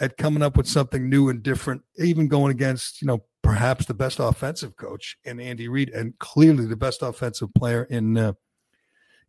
at 0.00 0.16
coming 0.16 0.42
up 0.42 0.56
with 0.56 0.66
something 0.66 1.08
new 1.08 1.28
and 1.28 1.42
different. 1.42 1.82
Even 1.98 2.28
going 2.28 2.50
against 2.50 3.02
you 3.02 3.06
know 3.06 3.24
perhaps 3.42 3.86
the 3.86 3.94
best 3.94 4.18
offensive 4.18 4.76
coach 4.76 5.16
in 5.24 5.40
Andy 5.40 5.68
Reid 5.68 5.90
and 5.90 6.18
clearly 6.18 6.66
the 6.66 6.76
best 6.76 7.02
offensive 7.02 7.52
player 7.54 7.84
in 7.84 8.16
uh, 8.16 8.32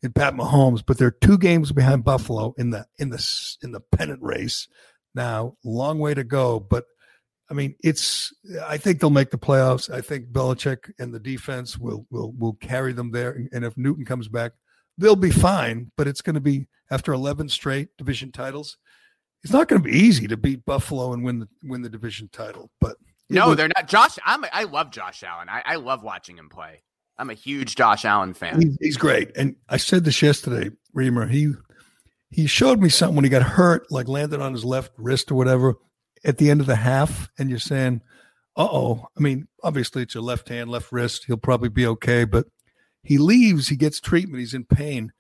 in 0.01 0.13
Pat 0.13 0.33
Mahomes. 0.33 0.83
But 0.85 0.97
they're 0.97 1.11
two 1.11 1.37
games 1.37 1.71
behind 1.71 2.03
Buffalo 2.03 2.53
in 2.57 2.69
the 2.71 2.85
in 2.97 3.09
the 3.09 3.57
in 3.61 3.71
the 3.71 3.81
pennant 3.81 4.21
race. 4.21 4.67
Now, 5.15 5.55
long 5.63 5.99
way 5.99 6.13
to 6.13 6.23
go, 6.23 6.59
but 6.59 6.85
I 7.49 7.53
mean, 7.55 7.75
it's. 7.83 8.33
I 8.67 8.77
think 8.77 8.99
they'll 8.99 9.09
make 9.09 9.31
the 9.31 9.38
playoffs. 9.38 9.89
I 9.91 10.01
think 10.01 10.27
Belichick 10.27 10.91
and 10.99 11.13
the 11.13 11.19
defense 11.19 11.77
will 11.77 12.05
will 12.12 12.31
will 12.33 12.53
carry 12.53 12.93
them 12.93 13.12
there. 13.12 13.31
And, 13.31 13.49
and 13.51 13.65
if 13.65 13.75
Newton 13.77 14.05
comes 14.05 14.27
back, 14.27 14.51
they'll 14.97 15.15
be 15.15 15.31
fine. 15.31 15.91
But 15.97 16.07
it's 16.07 16.21
going 16.21 16.35
to 16.35 16.41
be 16.41 16.67
after 16.91 17.12
eleven 17.12 17.49
straight 17.49 17.89
division 17.97 18.31
titles. 18.31 18.77
It's 19.43 19.53
not 19.53 19.67
going 19.67 19.81
to 19.81 19.89
be 19.89 19.97
easy 19.97 20.27
to 20.27 20.38
beat 20.38 20.63
Buffalo 20.65 21.13
and 21.13 21.23
win 21.23 21.39
the 21.39 21.47
win 21.63 21.81
the 21.81 21.89
division 21.89 22.29
title. 22.31 22.69
But 22.79 22.97
No, 23.29 23.47
will- 23.49 23.55
they're 23.55 23.69
not. 23.75 23.88
Josh, 23.88 24.19
I'm 24.25 24.45
I 24.53 24.65
love 24.65 24.91
Josh 24.91 25.23
Allen. 25.23 25.49
I, 25.49 25.63
I 25.65 25.75
love 25.77 26.03
watching 26.03 26.38
him 26.38 26.49
play. 26.49 26.83
I'm 27.17 27.31
a 27.31 27.33
huge 27.33 27.75
Josh 27.75 28.05
Allen 28.05 28.33
fan. 28.33 28.62
He's, 28.62 28.77
he's 28.79 28.97
great. 28.97 29.31
And 29.35 29.55
I 29.67 29.77
said 29.77 30.05
this 30.05 30.21
yesterday, 30.21 30.69
Reimer. 30.95 31.29
He 31.29 31.53
he 32.29 32.45
showed 32.45 32.79
me 32.79 32.89
something 32.89 33.15
when 33.15 33.25
he 33.25 33.29
got 33.29 33.41
hurt, 33.41 33.91
like 33.91 34.07
landed 34.07 34.39
on 34.39 34.53
his 34.53 34.63
left 34.63 34.91
wrist 34.97 35.31
or 35.31 35.35
whatever 35.35 35.75
at 36.23 36.38
the 36.38 36.49
end 36.49 36.62
of 36.62 36.67
the 36.67 36.75
half. 36.75 37.29
And 37.38 37.49
you're 37.49 37.60
saying, 37.60 38.01
uh 38.55 38.67
oh. 38.71 39.08
I 39.17 39.21
mean, 39.21 39.47
obviously 39.63 40.03
it's 40.03 40.13
your 40.13 40.23
left 40.23 40.49
hand, 40.49 40.69
left 40.69 40.91
wrist. 40.91 41.25
He'll 41.25 41.38
probably 41.38 41.69
be 41.69 41.86
okay. 41.88 42.23
But 42.25 42.47
he 43.03 43.17
leaves, 43.17 43.67
he 43.67 43.75
gets 43.75 43.99
treatment, 43.99 44.39
he's 44.39 44.53
in 44.53 44.65
pain, 44.65 45.13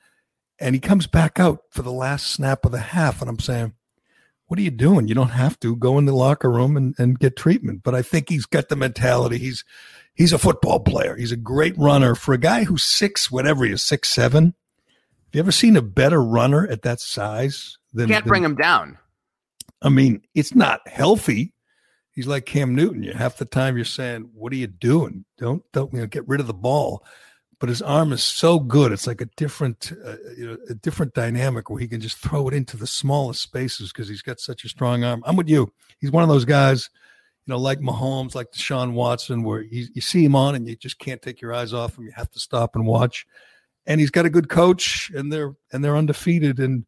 and 0.59 0.75
he 0.75 0.81
comes 0.81 1.07
back 1.07 1.39
out 1.39 1.61
for 1.69 1.81
the 1.81 1.91
last 1.91 2.27
snap 2.27 2.65
of 2.65 2.71
the 2.71 2.79
half. 2.79 3.21
And 3.21 3.29
I'm 3.29 3.39
saying, 3.39 3.73
what 4.47 4.59
are 4.59 4.63
you 4.63 4.71
doing? 4.71 5.07
You 5.07 5.15
don't 5.15 5.29
have 5.29 5.59
to 5.59 5.75
go 5.75 5.97
in 5.97 6.05
the 6.05 6.15
locker 6.15 6.49
room 6.49 6.75
and, 6.75 6.95
and 6.97 7.19
get 7.19 7.35
treatment. 7.35 7.83
But 7.83 7.95
I 7.95 8.01
think 8.01 8.29
he's 8.29 8.45
got 8.47 8.67
the 8.67 8.75
mentality. 8.75 9.37
He's 9.37 9.63
he's 10.15 10.33
a 10.33 10.39
football 10.39 10.79
player. 10.79 11.15
He's 11.15 11.31
a 11.31 11.37
great 11.37 11.77
runner 11.77 12.15
for 12.15 12.33
a 12.33 12.39
guy 12.39 12.63
who's 12.63 12.83
six, 12.83 13.29
whatever 13.29 13.63
he 13.63 13.71
is, 13.71 13.83
six 13.83 14.09
seven. 14.09 14.45
Have 14.45 15.35
you 15.35 15.39
ever 15.41 15.51
seen 15.51 15.77
a 15.77 15.83
better 15.83 16.21
runner 16.21 16.67
at 16.67 16.81
that 16.81 16.99
size? 16.99 17.77
Than, 17.93 18.09
Can't 18.09 18.25
than- 18.25 18.29
bring 18.29 18.43
him 18.43 18.55
down. 18.55 18.97
I 19.81 19.89
mean, 19.89 20.21
it's 20.35 20.55
not 20.55 20.87
healthy. 20.87 21.53
He's 22.11 22.27
like 22.27 22.45
Cam 22.45 22.75
Newton. 22.75 23.03
You 23.03 23.13
half 23.13 23.37
the 23.37 23.45
time 23.45 23.75
you're 23.75 23.85
saying, 23.85 24.29
"What 24.33 24.51
are 24.51 24.57
you 24.57 24.67
doing? 24.67 25.25
Don't 25.37 25.63
don't 25.71 25.93
you 25.93 25.99
know, 25.99 26.07
get 26.07 26.27
rid 26.27 26.41
of 26.41 26.47
the 26.47 26.53
ball." 26.53 27.05
But 27.59 27.69
his 27.69 27.81
arm 27.81 28.13
is 28.13 28.23
so 28.23 28.59
good; 28.59 28.91
it's 28.91 29.07
like 29.07 29.21
a 29.21 29.29
different, 29.37 29.91
uh, 30.05 30.15
you 30.37 30.47
know, 30.47 30.57
a 30.69 30.73
different 30.73 31.13
dynamic 31.13 31.69
where 31.69 31.79
he 31.79 31.87
can 31.87 32.01
just 32.01 32.17
throw 32.17 32.47
it 32.47 32.53
into 32.53 32.77
the 32.77 32.87
smallest 32.87 33.41
spaces 33.41 33.91
because 33.91 34.07
he's 34.07 34.21
got 34.21 34.39
such 34.39 34.63
a 34.63 34.69
strong 34.69 35.03
arm. 35.03 35.23
I'm 35.25 35.35
with 35.35 35.49
you. 35.49 35.71
He's 35.99 36.11
one 36.11 36.23
of 36.23 36.29
those 36.29 36.45
guys, 36.45 36.89
you 37.45 37.53
know, 37.53 37.57
like 37.57 37.79
Mahomes, 37.79 38.35
like 38.35 38.51
Deshaun 38.51 38.93
Watson, 38.93 39.43
where 39.43 39.61
you, 39.61 39.87
you 39.93 40.01
see 40.01 40.23
him 40.23 40.35
on 40.35 40.55
and 40.55 40.67
you 40.67 40.75
just 40.75 40.99
can't 40.99 41.21
take 41.21 41.41
your 41.41 41.53
eyes 41.53 41.73
off 41.73 41.97
him. 41.97 42.05
You 42.05 42.11
have 42.15 42.31
to 42.31 42.39
stop 42.39 42.75
and 42.75 42.85
watch. 42.85 43.25
And 43.85 43.99
he's 43.99 44.11
got 44.11 44.25
a 44.25 44.29
good 44.29 44.49
coach, 44.49 45.09
and 45.15 45.31
they're 45.31 45.55
and 45.71 45.83
they're 45.83 45.97
undefeated. 45.97 46.59
And 46.59 46.85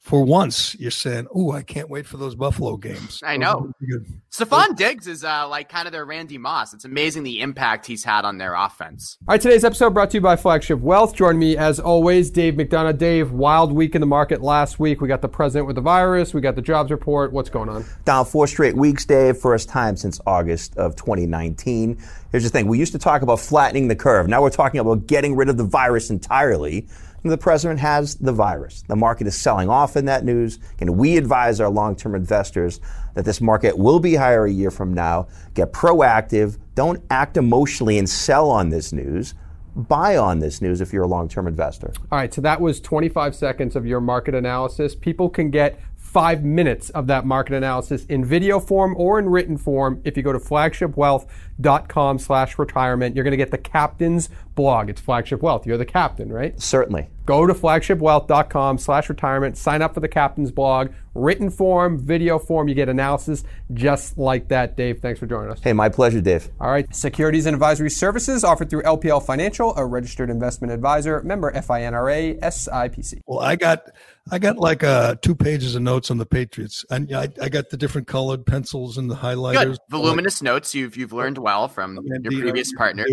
for 0.00 0.24
once, 0.24 0.74
you're 0.76 0.90
saying, 0.90 1.26
"Oh, 1.34 1.52
I 1.52 1.62
can't 1.62 1.90
wait 1.90 2.06
for 2.06 2.16
those 2.16 2.34
Buffalo 2.34 2.78
games." 2.78 3.20
I 3.22 3.36
know. 3.36 3.50
are 3.50 3.54
gonna 3.54 3.72
be 3.80 3.86
good. 3.86 4.06
Stefon 4.32 4.74
Diggs 4.74 5.06
is 5.06 5.22
uh, 5.24 5.46
like 5.46 5.68
kind 5.68 5.86
of 5.86 5.92
their 5.92 6.06
Randy 6.06 6.38
Moss. 6.38 6.72
It's 6.72 6.86
amazing 6.86 7.22
the 7.22 7.40
impact 7.42 7.86
he's 7.86 8.02
had 8.02 8.24
on 8.24 8.38
their 8.38 8.54
offense. 8.54 9.18
All 9.28 9.34
right, 9.34 9.40
today's 9.40 9.62
episode 9.62 9.90
brought 9.90 10.10
to 10.10 10.16
you 10.16 10.22
by 10.22 10.36
Flagship 10.36 10.80
Wealth. 10.80 11.14
Join 11.14 11.38
me 11.38 11.56
as 11.56 11.78
always, 11.78 12.30
Dave 12.30 12.54
McDonough. 12.54 12.96
Dave, 12.96 13.32
wild 13.32 13.72
week 13.72 13.94
in 13.94 14.00
the 14.00 14.06
market 14.06 14.40
last 14.40 14.80
week. 14.80 15.02
We 15.02 15.08
got 15.08 15.20
the 15.20 15.28
president 15.28 15.66
with 15.66 15.76
the 15.76 15.82
virus. 15.82 16.32
We 16.32 16.40
got 16.40 16.56
the 16.56 16.62
jobs 16.62 16.90
report. 16.90 17.32
What's 17.32 17.50
going 17.50 17.68
on? 17.68 17.84
Down 18.06 18.24
four 18.24 18.46
straight 18.46 18.76
weeks, 18.76 19.04
Dave. 19.04 19.36
First 19.36 19.68
time 19.68 19.96
since 19.96 20.18
August 20.26 20.76
of 20.78 20.96
2019. 20.96 21.98
Here's 22.32 22.44
the 22.44 22.48
thing 22.50 22.68
we 22.68 22.78
used 22.78 22.92
to 22.92 22.98
talk 22.98 23.20
about 23.20 23.38
flattening 23.38 23.88
the 23.88 23.96
curve. 23.96 24.28
Now 24.28 24.40
we're 24.40 24.50
talking 24.50 24.80
about 24.80 25.06
getting 25.06 25.36
rid 25.36 25.48
of 25.48 25.58
the 25.58 25.64
virus 25.64 26.08
entirely. 26.08 26.86
The 27.22 27.36
president 27.36 27.80
has 27.80 28.14
the 28.14 28.32
virus. 28.32 28.82
The 28.88 28.96
market 28.96 29.26
is 29.26 29.36
selling 29.36 29.68
off 29.68 29.96
in 29.96 30.06
that 30.06 30.24
news. 30.24 30.58
And 30.78 30.96
we 30.96 31.16
advise 31.16 31.60
our 31.60 31.68
long 31.68 31.94
term 31.94 32.14
investors 32.14 32.80
that 33.14 33.24
this 33.24 33.40
market 33.40 33.76
will 33.76 34.00
be 34.00 34.14
higher 34.14 34.46
a 34.46 34.50
year 34.50 34.70
from 34.70 34.94
now. 34.94 35.28
Get 35.54 35.72
proactive. 35.72 36.58
Don't 36.74 37.02
act 37.10 37.36
emotionally 37.36 37.98
and 37.98 38.08
sell 38.08 38.50
on 38.50 38.70
this 38.70 38.92
news. 38.92 39.34
Buy 39.76 40.16
on 40.16 40.40
this 40.40 40.62
news 40.62 40.80
if 40.80 40.92
you're 40.92 41.04
a 41.04 41.08
long 41.08 41.28
term 41.28 41.46
investor. 41.46 41.92
All 42.10 42.18
right, 42.18 42.32
so 42.32 42.40
that 42.40 42.60
was 42.60 42.80
25 42.80 43.34
seconds 43.34 43.76
of 43.76 43.86
your 43.86 44.00
market 44.00 44.34
analysis. 44.34 44.94
People 44.94 45.28
can 45.28 45.50
get 45.50 45.78
five 46.12 46.42
minutes 46.42 46.90
of 46.90 47.06
that 47.06 47.24
market 47.24 47.54
analysis 47.54 48.04
in 48.06 48.24
video 48.24 48.58
form 48.58 48.96
or 48.96 49.20
in 49.20 49.28
written 49.28 49.56
form 49.56 50.00
if 50.04 50.16
you 50.16 50.24
go 50.24 50.32
to 50.32 50.40
flagshipwealth.com 50.40 52.18
slash 52.18 52.58
retirement. 52.58 53.14
You're 53.14 53.22
going 53.22 53.30
to 53.30 53.36
get 53.36 53.52
the 53.52 53.58
captain's 53.58 54.28
blog. 54.56 54.90
It's 54.90 55.00
Flagship 55.00 55.40
Wealth. 55.40 55.66
You're 55.66 55.78
the 55.78 55.84
captain, 55.84 56.32
right? 56.32 56.60
Certainly. 56.60 57.08
Go 57.30 57.46
to 57.46 57.54
flagshipwealth.com 57.54 58.78
slash 58.78 59.08
retirement, 59.08 59.56
sign 59.56 59.82
up 59.82 59.94
for 59.94 60.00
the 60.00 60.08
captain's 60.08 60.50
blog, 60.50 60.90
written 61.14 61.48
form, 61.48 61.96
video 61.96 62.40
form. 62.40 62.66
You 62.66 62.74
get 62.74 62.88
analysis 62.88 63.44
just 63.72 64.18
like 64.18 64.48
that. 64.48 64.76
Dave, 64.76 64.98
thanks 64.98 65.20
for 65.20 65.26
joining 65.26 65.52
us. 65.52 65.60
Hey, 65.62 65.72
my 65.72 65.88
pleasure, 65.88 66.20
Dave. 66.20 66.48
All 66.60 66.72
right. 66.72 66.92
Securities 66.92 67.46
and 67.46 67.54
advisory 67.54 67.88
services 67.88 68.42
offered 68.42 68.68
through 68.68 68.82
LPL 68.82 69.24
Financial, 69.24 69.76
a 69.76 69.86
registered 69.86 70.28
investment 70.28 70.72
advisor, 70.72 71.22
member 71.22 71.52
FINRA, 71.52 72.40
SIPC. 72.40 73.20
Well, 73.28 73.38
I 73.38 73.54
got 73.54 73.84
I 74.32 74.40
got 74.40 74.56
like 74.56 74.82
uh, 74.82 75.14
two 75.22 75.36
pages 75.36 75.76
of 75.76 75.82
notes 75.82 76.10
on 76.10 76.18
the 76.18 76.26
Patriots, 76.26 76.84
and 76.90 77.14
I, 77.14 77.28
I 77.40 77.48
got 77.48 77.70
the 77.70 77.76
different 77.76 78.08
colored 78.08 78.44
pencils 78.44 78.98
and 78.98 79.08
the 79.08 79.14
highlighters. 79.14 79.66
Good, 79.66 79.78
voluminous 79.88 80.42
notes. 80.42 80.74
You've 80.74 80.96
you've 80.96 81.12
learned 81.12 81.38
well 81.38 81.68
from 81.68 82.00
your 82.02 82.20
previous 82.22 82.72
partner. 82.72 83.06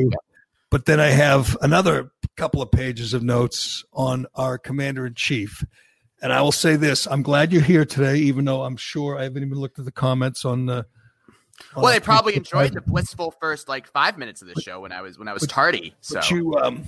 But 0.69 0.85
then 0.85 0.99
I 0.99 1.07
have 1.07 1.55
another 1.61 2.11
couple 2.37 2.61
of 2.61 2.71
pages 2.71 3.13
of 3.13 3.23
notes 3.23 3.83
on 3.91 4.27
our 4.35 4.57
commander 4.57 5.05
in 5.05 5.15
chief. 5.15 5.63
And 6.21 6.31
I 6.31 6.41
will 6.41 6.51
say 6.51 6.75
this 6.75 7.05
I'm 7.07 7.21
glad 7.21 7.51
you're 7.51 7.61
here 7.61 7.85
today, 7.85 8.17
even 8.17 8.45
though 8.45 8.63
I'm 8.63 8.77
sure 8.77 9.17
I 9.17 9.23
haven't 9.23 9.43
even 9.43 9.57
looked 9.57 9.79
at 9.79 9.85
the 9.85 9.91
comments 9.91 10.45
on 10.45 10.65
the. 10.65 10.85
on 11.75 11.83
Well, 11.83 11.93
they 11.93 11.99
probably 11.99 12.35
enjoyed 12.35 12.73
the 12.73 12.81
blissful 12.81 13.31
first 13.39 13.67
like 13.67 13.87
five 13.87 14.17
minutes 14.17 14.41
of 14.41 14.47
the 14.47 14.59
show 14.61 14.79
when 14.79 14.91
I 14.91 15.01
was 15.01 15.19
when 15.19 15.27
I 15.27 15.33
was 15.33 15.45
tardy. 15.47 15.93
So 16.01 16.15
But 16.15 16.31
you, 16.31 16.55
um, 16.55 16.85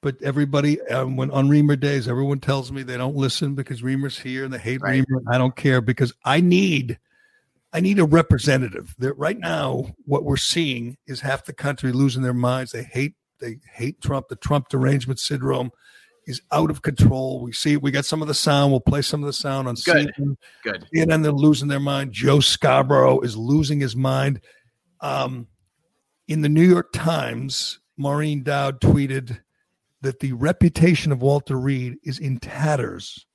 but 0.00 0.20
everybody, 0.22 0.80
um, 0.82 1.16
when 1.16 1.30
on 1.30 1.48
Reimer 1.48 1.80
days, 1.80 2.08
everyone 2.08 2.38
tells 2.38 2.70
me 2.70 2.82
they 2.82 2.98
don't 2.98 3.16
listen 3.16 3.54
because 3.54 3.80
Reimer's 3.80 4.18
here 4.18 4.44
and 4.44 4.52
they 4.52 4.58
hate 4.58 4.82
Right. 4.82 5.02
Reimer. 5.02 5.22
I 5.30 5.38
don't 5.38 5.56
care 5.56 5.80
because 5.80 6.12
I 6.24 6.40
need, 6.40 6.98
I 7.72 7.80
need 7.80 7.98
a 7.98 8.04
representative. 8.04 8.94
That 8.98 9.14
right 9.14 9.38
now, 9.38 9.94
what 10.04 10.24
we're 10.24 10.36
seeing 10.36 10.98
is 11.06 11.20
half 11.20 11.46
the 11.46 11.54
country 11.54 11.90
losing 11.92 12.22
their 12.22 12.34
minds. 12.34 12.72
They 12.72 12.82
hate, 12.82 13.14
they 13.44 13.58
hate 13.72 14.00
Trump. 14.00 14.28
The 14.28 14.36
Trump 14.36 14.68
derangement 14.68 15.20
syndrome 15.20 15.70
is 16.26 16.40
out 16.52 16.70
of 16.70 16.80
control. 16.82 17.42
We 17.42 17.52
see, 17.52 17.76
we 17.76 17.90
got 17.90 18.04
some 18.06 18.22
of 18.22 18.28
the 18.28 18.34
sound. 18.34 18.72
We'll 18.72 18.80
play 18.80 19.02
some 19.02 19.22
of 19.22 19.26
the 19.26 19.32
sound 19.32 19.68
on 19.68 19.74
Good. 19.84 20.10
CNN. 20.18 20.36
good. 20.62 20.86
And 20.94 21.10
then 21.10 21.22
they're 21.22 21.32
losing 21.32 21.68
their 21.68 21.80
mind. 21.80 22.12
Joe 22.12 22.40
Scarborough 22.40 23.20
is 23.20 23.36
losing 23.36 23.80
his 23.80 23.94
mind. 23.94 24.40
Um, 25.00 25.48
in 26.28 26.40
the 26.40 26.48
New 26.48 26.62
York 26.66 26.92
Times, 26.94 27.80
Maureen 27.98 28.42
Dowd 28.42 28.80
tweeted 28.80 29.38
that 30.00 30.20
the 30.20 30.32
reputation 30.32 31.12
of 31.12 31.20
Walter 31.20 31.56
Reed 31.56 31.96
is 32.04 32.18
in 32.18 32.38
tatters. 32.38 33.26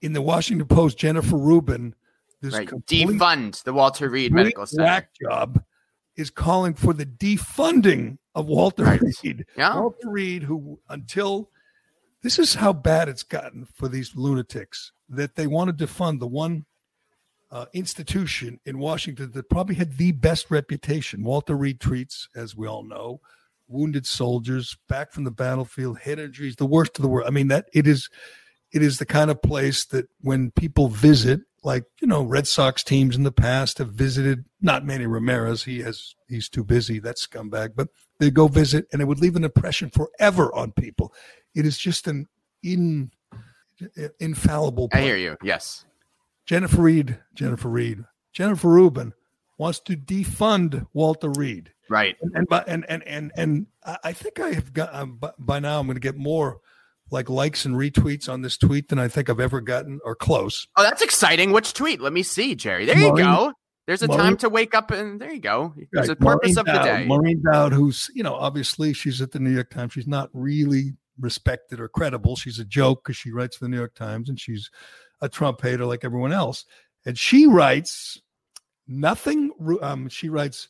In 0.00 0.12
the 0.14 0.22
Washington 0.22 0.66
Post, 0.66 0.96
Jennifer 0.98 1.36
Rubin, 1.36 1.94
this 2.40 2.54
Right. 2.54 2.68
complete 2.68 3.06
Defund 3.08 3.62
the 3.64 3.72
Walter 3.72 4.08
Reed 4.08 4.32
Medical 4.32 4.64
Center. 4.64 5.08
job 5.22 5.62
is 6.18 6.28
calling 6.28 6.74
for 6.74 6.92
the 6.92 7.06
defunding 7.06 8.18
of 8.34 8.46
Walter 8.46 8.84
Right. 8.84 9.00
Reed. 9.00 9.46
Yeah. 9.56 9.78
Walter 9.80 10.10
Reed, 10.10 10.42
who 10.42 10.78
until 10.90 11.50
this 12.22 12.38
is 12.38 12.56
how 12.56 12.72
bad 12.72 13.08
it's 13.08 13.22
gotten 13.22 13.66
for 13.72 13.88
these 13.88 14.14
lunatics 14.16 14.92
that 15.08 15.36
they 15.36 15.46
want 15.46 15.78
to 15.78 15.86
defund 15.86 16.18
the 16.18 16.26
one 16.26 16.66
uh, 17.50 17.66
institution 17.72 18.58
in 18.66 18.78
Washington 18.78 19.30
that 19.32 19.48
probably 19.48 19.76
had 19.76 19.96
the 19.96 20.12
best 20.12 20.50
reputation. 20.50 21.22
Walter 21.24 21.56
Reed 21.56 21.80
treats, 21.80 22.28
as 22.34 22.54
we 22.54 22.66
all 22.66 22.82
know, 22.82 23.20
wounded 23.68 24.04
soldiers 24.04 24.76
back 24.88 25.12
from 25.12 25.24
the 25.24 25.30
battlefield, 25.30 26.00
head 26.00 26.18
injuries, 26.18 26.56
the 26.56 26.66
worst 26.66 26.98
of 26.98 27.02
the 27.02 27.08
world. 27.08 27.28
I 27.28 27.30
mean, 27.30 27.48
that 27.48 27.66
it 27.72 27.86
is, 27.86 28.10
it 28.72 28.82
is 28.82 28.98
the 28.98 29.06
kind 29.06 29.30
of 29.30 29.40
place 29.40 29.84
that 29.86 30.08
when 30.20 30.50
people 30.50 30.88
visit, 30.88 31.40
like 31.62 31.84
you 32.00 32.06
know, 32.06 32.22
Red 32.22 32.46
Sox 32.46 32.82
teams 32.82 33.16
in 33.16 33.22
the 33.24 33.32
past 33.32 33.78
have 33.78 33.90
visited. 33.90 34.44
Not 34.60 34.84
Manny 34.84 35.06
Ramirez, 35.06 35.64
he 35.64 35.80
has, 35.80 36.14
he's 36.28 36.48
too 36.48 36.64
busy. 36.64 36.98
That 36.98 37.16
scumbag, 37.16 37.72
but 37.76 37.88
they 38.18 38.30
go 38.30 38.48
visit, 38.48 38.86
and 38.92 39.02
it 39.02 39.06
would 39.06 39.20
leave 39.20 39.36
an 39.36 39.44
impression 39.44 39.90
forever 39.90 40.54
on 40.54 40.72
people. 40.72 41.12
It 41.54 41.66
is 41.66 41.78
just 41.78 42.06
an 42.06 42.26
in, 42.62 43.10
infallible. 44.20 44.88
I 44.92 45.00
hear 45.00 45.16
you. 45.16 45.36
Yes. 45.42 45.84
Jennifer 46.46 46.82
Reed, 46.82 47.18
Jennifer 47.34 47.68
Reed, 47.68 48.04
Jennifer 48.32 48.68
Rubin 48.68 49.12
wants 49.58 49.80
to 49.80 49.96
defund 49.96 50.86
Walter 50.92 51.30
Reed. 51.30 51.72
Right. 51.90 52.16
And 52.20 52.46
and 52.50 52.64
and 52.66 52.84
and 52.88 53.02
and, 53.06 53.32
and 53.36 53.66
I 54.02 54.12
think 54.12 54.40
I 54.40 54.50
have 54.50 54.72
got 54.72 54.94
um, 54.94 55.20
by 55.38 55.58
now 55.58 55.80
I'm 55.80 55.86
going 55.86 55.96
to 55.96 56.00
get 56.00 56.16
more 56.16 56.60
like 57.10 57.30
likes 57.30 57.64
and 57.64 57.74
retweets 57.74 58.28
on 58.28 58.42
this 58.42 58.56
tweet 58.56 58.88
than 58.88 58.98
I 58.98 59.08
think 59.08 59.30
I've 59.30 59.40
ever 59.40 59.60
gotten 59.60 60.00
or 60.04 60.14
close. 60.14 60.66
Oh, 60.76 60.82
that's 60.82 61.02
exciting. 61.02 61.52
Which 61.52 61.74
tweet? 61.74 62.00
Let 62.00 62.12
me 62.12 62.22
see, 62.22 62.54
Gerry. 62.54 62.84
There 62.84 62.98
you 62.98 63.16
go. 63.16 63.52
There's 63.86 64.02
a 64.02 64.06
Maureen- 64.06 64.22
time 64.22 64.36
to 64.38 64.50
wake 64.50 64.74
up, 64.74 64.90
and 64.90 65.18
there 65.18 65.32
you 65.32 65.40
go. 65.40 65.74
There's 65.92 66.10
a 66.10 66.16
purpose 66.16 66.56
Maureen 66.56 66.58
of 66.58 66.66
the 66.66 66.82
day. 66.82 67.06
Maureen 67.06 67.42
Dowd, 67.42 67.72
who's 67.72 68.10
you 68.14 68.22
know 68.22 68.34
obviously 68.34 68.92
she's 68.92 69.22
at 69.22 69.32
the 69.32 69.38
New 69.38 69.50
York 69.50 69.70
Times. 69.70 69.94
She's 69.94 70.06
not 70.06 70.28
really 70.34 70.92
respected 71.18 71.80
or 71.80 71.88
credible. 71.88 72.36
She's 72.36 72.58
a 72.58 72.64
joke 72.64 73.02
because 73.04 73.16
she 73.16 73.30
writes 73.30 73.56
for 73.56 73.64
the 73.64 73.70
New 73.70 73.78
York 73.78 73.94
Times 73.94 74.28
and 74.28 74.38
she's 74.38 74.70
a 75.20 75.28
Trump 75.28 75.60
hater 75.62 75.84
like 75.84 76.04
everyone 76.04 76.32
else. 76.32 76.64
And 77.06 77.18
she 77.18 77.46
writes 77.46 78.20
nothing. 78.86 79.50
Um, 79.82 80.08
she 80.08 80.28
writes 80.28 80.68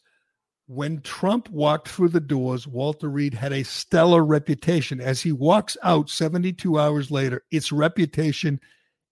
when 0.69 1.01
Trump 1.01 1.49
walked 1.49 1.89
through 1.89 2.11
the 2.11 2.21
doors, 2.21 2.67
Walter 2.67 3.09
Reed 3.09 3.33
had 3.33 3.55
a 3.55 3.63
stellar 3.63 4.23
reputation. 4.23 5.01
As 5.01 5.23
he 5.23 5.33
walks 5.33 5.79
out 5.83 6.11
72 6.11 6.79
hours 6.79 7.11
later, 7.11 7.43
its 7.51 7.73
reputation 7.73 8.61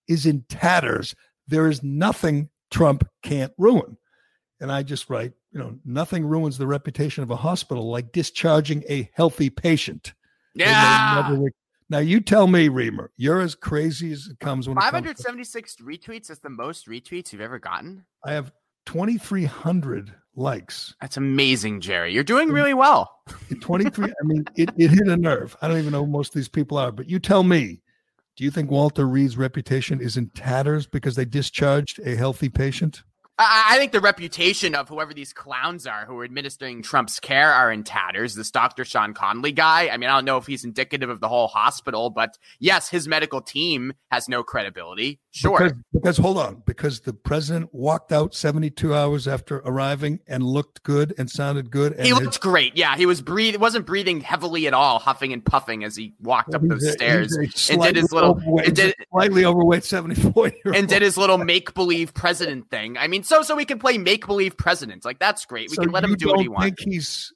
is 0.07 0.27
in 0.27 0.43
tatters. 0.51 1.15
There 1.49 1.67
is 1.67 1.83
nothing 1.83 2.51
Trump 2.71 3.09
can't 3.23 3.53
ruin. 3.57 3.97
And 4.61 4.71
I 4.71 4.83
just 4.83 5.09
write, 5.09 5.33
you 5.51 5.59
know, 5.59 5.79
nothing 5.85 6.27
ruins 6.27 6.59
the 6.59 6.67
reputation 6.67 7.23
of 7.23 7.31
a 7.31 7.37
hospital 7.37 7.91
like 7.91 8.13
discharging 8.13 8.85
a 8.89 9.11
healthy 9.15 9.49
patient. 9.49 10.13
Yeah. 10.55 11.39
Now 11.89 11.99
you 11.99 12.21
tell 12.21 12.49
me, 12.49 12.69
Reimer, 12.69 13.09
you're 13.17 13.41
as 13.41 13.55
crazy 13.55 14.13
as 14.13 14.27
it 14.27 14.41
comes 14.41 14.69
when 14.69 14.77
it 14.77 14.81
comes 14.81 14.93
to- 14.93 15.23
576 15.25 15.77
retweets 15.77 16.31
is 16.31 16.41
the 16.41 16.51
most 16.51 16.87
retweets 16.87 17.33
you've 17.33 17.41
ever 17.41 17.59
gotten. 17.59 18.05
I 18.25 18.33
have 18.33 18.53
2,300 18.87 20.15
likes. 20.37 20.95
That's 21.01 21.17
amazing, 21.17 21.81
Gerry. 21.81 22.13
You're 22.13 22.25
doing 22.25 22.51
really 22.51 22.75
well. 22.75 23.21
23. 23.61 24.07
I 24.07 24.25
mean, 24.25 24.45
it, 24.57 24.71
it 24.77 24.91
hit 24.91 25.09
a 25.09 25.17
nerve. 25.17 25.57
I 25.61 25.69
don't 25.69 25.79
even 25.79 25.93
know 25.93 26.05
who 26.05 26.11
most 26.11 26.29
of 26.29 26.35
these 26.35 26.49
people 26.49 26.79
are, 26.79 26.93
but 26.93 27.09
you 27.09 27.19
tell 27.19 27.43
me, 27.43 27.81
do 28.37 28.45
you 28.45 28.51
think 28.51 28.71
Walter 28.71 29.07
Reed's 29.07 29.37
reputation 29.37 30.01
is 30.01 30.17
in 30.17 30.29
tatters 30.31 30.87
because 30.87 31.17
they 31.17 31.25
discharged 31.25 32.01
a 32.05 32.15
healthy 32.15 32.49
patient? 32.49 33.03
I, 33.39 33.67
I 33.73 33.79
think 33.79 33.93
the 33.93 34.01
reputation 34.01 34.75
of 34.75 34.89
whoever 34.89 35.13
these 35.13 35.33
clowns 35.33 35.87
are 35.87 36.07
who 36.07 36.19
are 36.21 36.25
administering 36.25 36.83
Trump's 36.83 37.21
care 37.21 37.53
are 37.53 37.71
in 37.71 37.85
tatters. 37.85 38.35
This 38.35 38.51
Dr. 38.51 38.85
Sean 38.85 39.13
Conley 39.15 39.53
guy, 39.53 39.89
I 39.89 39.97
mean, 39.97 40.09
I 40.09 40.15
don't 40.17 40.25
know 40.25 40.39
if 40.39 40.47
he's 40.47 40.65
indicative 40.65 41.11
of 41.11 41.21
the 41.21 41.29
whole 41.29 41.49
hospital, 41.49 42.09
but 42.11 42.39
yes, 42.61 42.89
his 42.89 43.07
medical 43.07 43.41
team 43.41 43.93
has 44.11 44.29
no 44.29 44.43
credibility. 44.43 45.21
Sure. 45.33 45.59
Because, 45.59 45.73
because 45.93 46.17
hold 46.17 46.39
on, 46.39 46.63
because 46.65 47.01
the 47.01 47.13
president 47.13 47.75
walked 47.75 48.11
out 48.11 48.35
72 48.35 48.95
hours 48.95 49.29
after 49.29 49.57
arriving 49.59 50.21
and 50.27 50.43
looked 50.43 50.83
good 50.83 51.13
and 51.19 51.29
sounded 51.31 51.71
good. 51.71 51.93
And 51.93 52.07
he 52.07 52.13
his- 52.15 52.21
looked 52.23 52.41
great. 52.41 52.75
Yeah, 52.77 52.97
he 52.97 53.05
was 53.05 53.21
breathing, 53.21 53.61
wasn't 53.61 53.85
breathing 53.85 54.21
heavily 54.23 54.67
at 54.67 54.73
all, 54.73 54.99
huffing 54.99 55.35
and 55.35 55.45
puffing 55.45 55.85
as 55.85 55.95
he 55.95 56.15
walked 56.23 56.55
up 56.55 56.63
those 56.63 56.83
a- 56.85 56.93
stairs 56.93 57.37
and 57.37 57.83
did 57.83 57.97
his 57.97 58.13
little 58.13 58.31
overweight- 58.31 58.75
did, 58.75 58.95
slightly 59.13 59.45
overweight 59.45 59.85
74 59.85 60.49
year 60.49 60.55
old. 60.67 60.77
and 60.77 60.89
did 60.89 61.03
his 61.03 61.19
little 61.19 61.37
make 61.37 61.75
believe 61.75 62.15
president 62.15 62.71
thing. 62.71 62.97
I 62.97 63.07
mean, 63.07 63.23
so 63.27 63.43
so 63.43 63.57
we 63.57 63.65
can 63.65 63.79
play 63.79 63.99
make 63.99 64.27
believe 64.27 64.57
president. 64.57 65.05
Like 65.05 65.19
that's 65.19 65.45
great. 65.45 65.71
We 65.71 65.77
So 65.77 65.83
can 65.83 65.93
let 65.93 66.05
him 66.05 66.15
do 66.15 66.29
what 66.29 66.39
he 66.39 66.45
don't 66.45 66.55
wants. 66.55 66.65
think 66.65 66.79
he's 66.81 67.33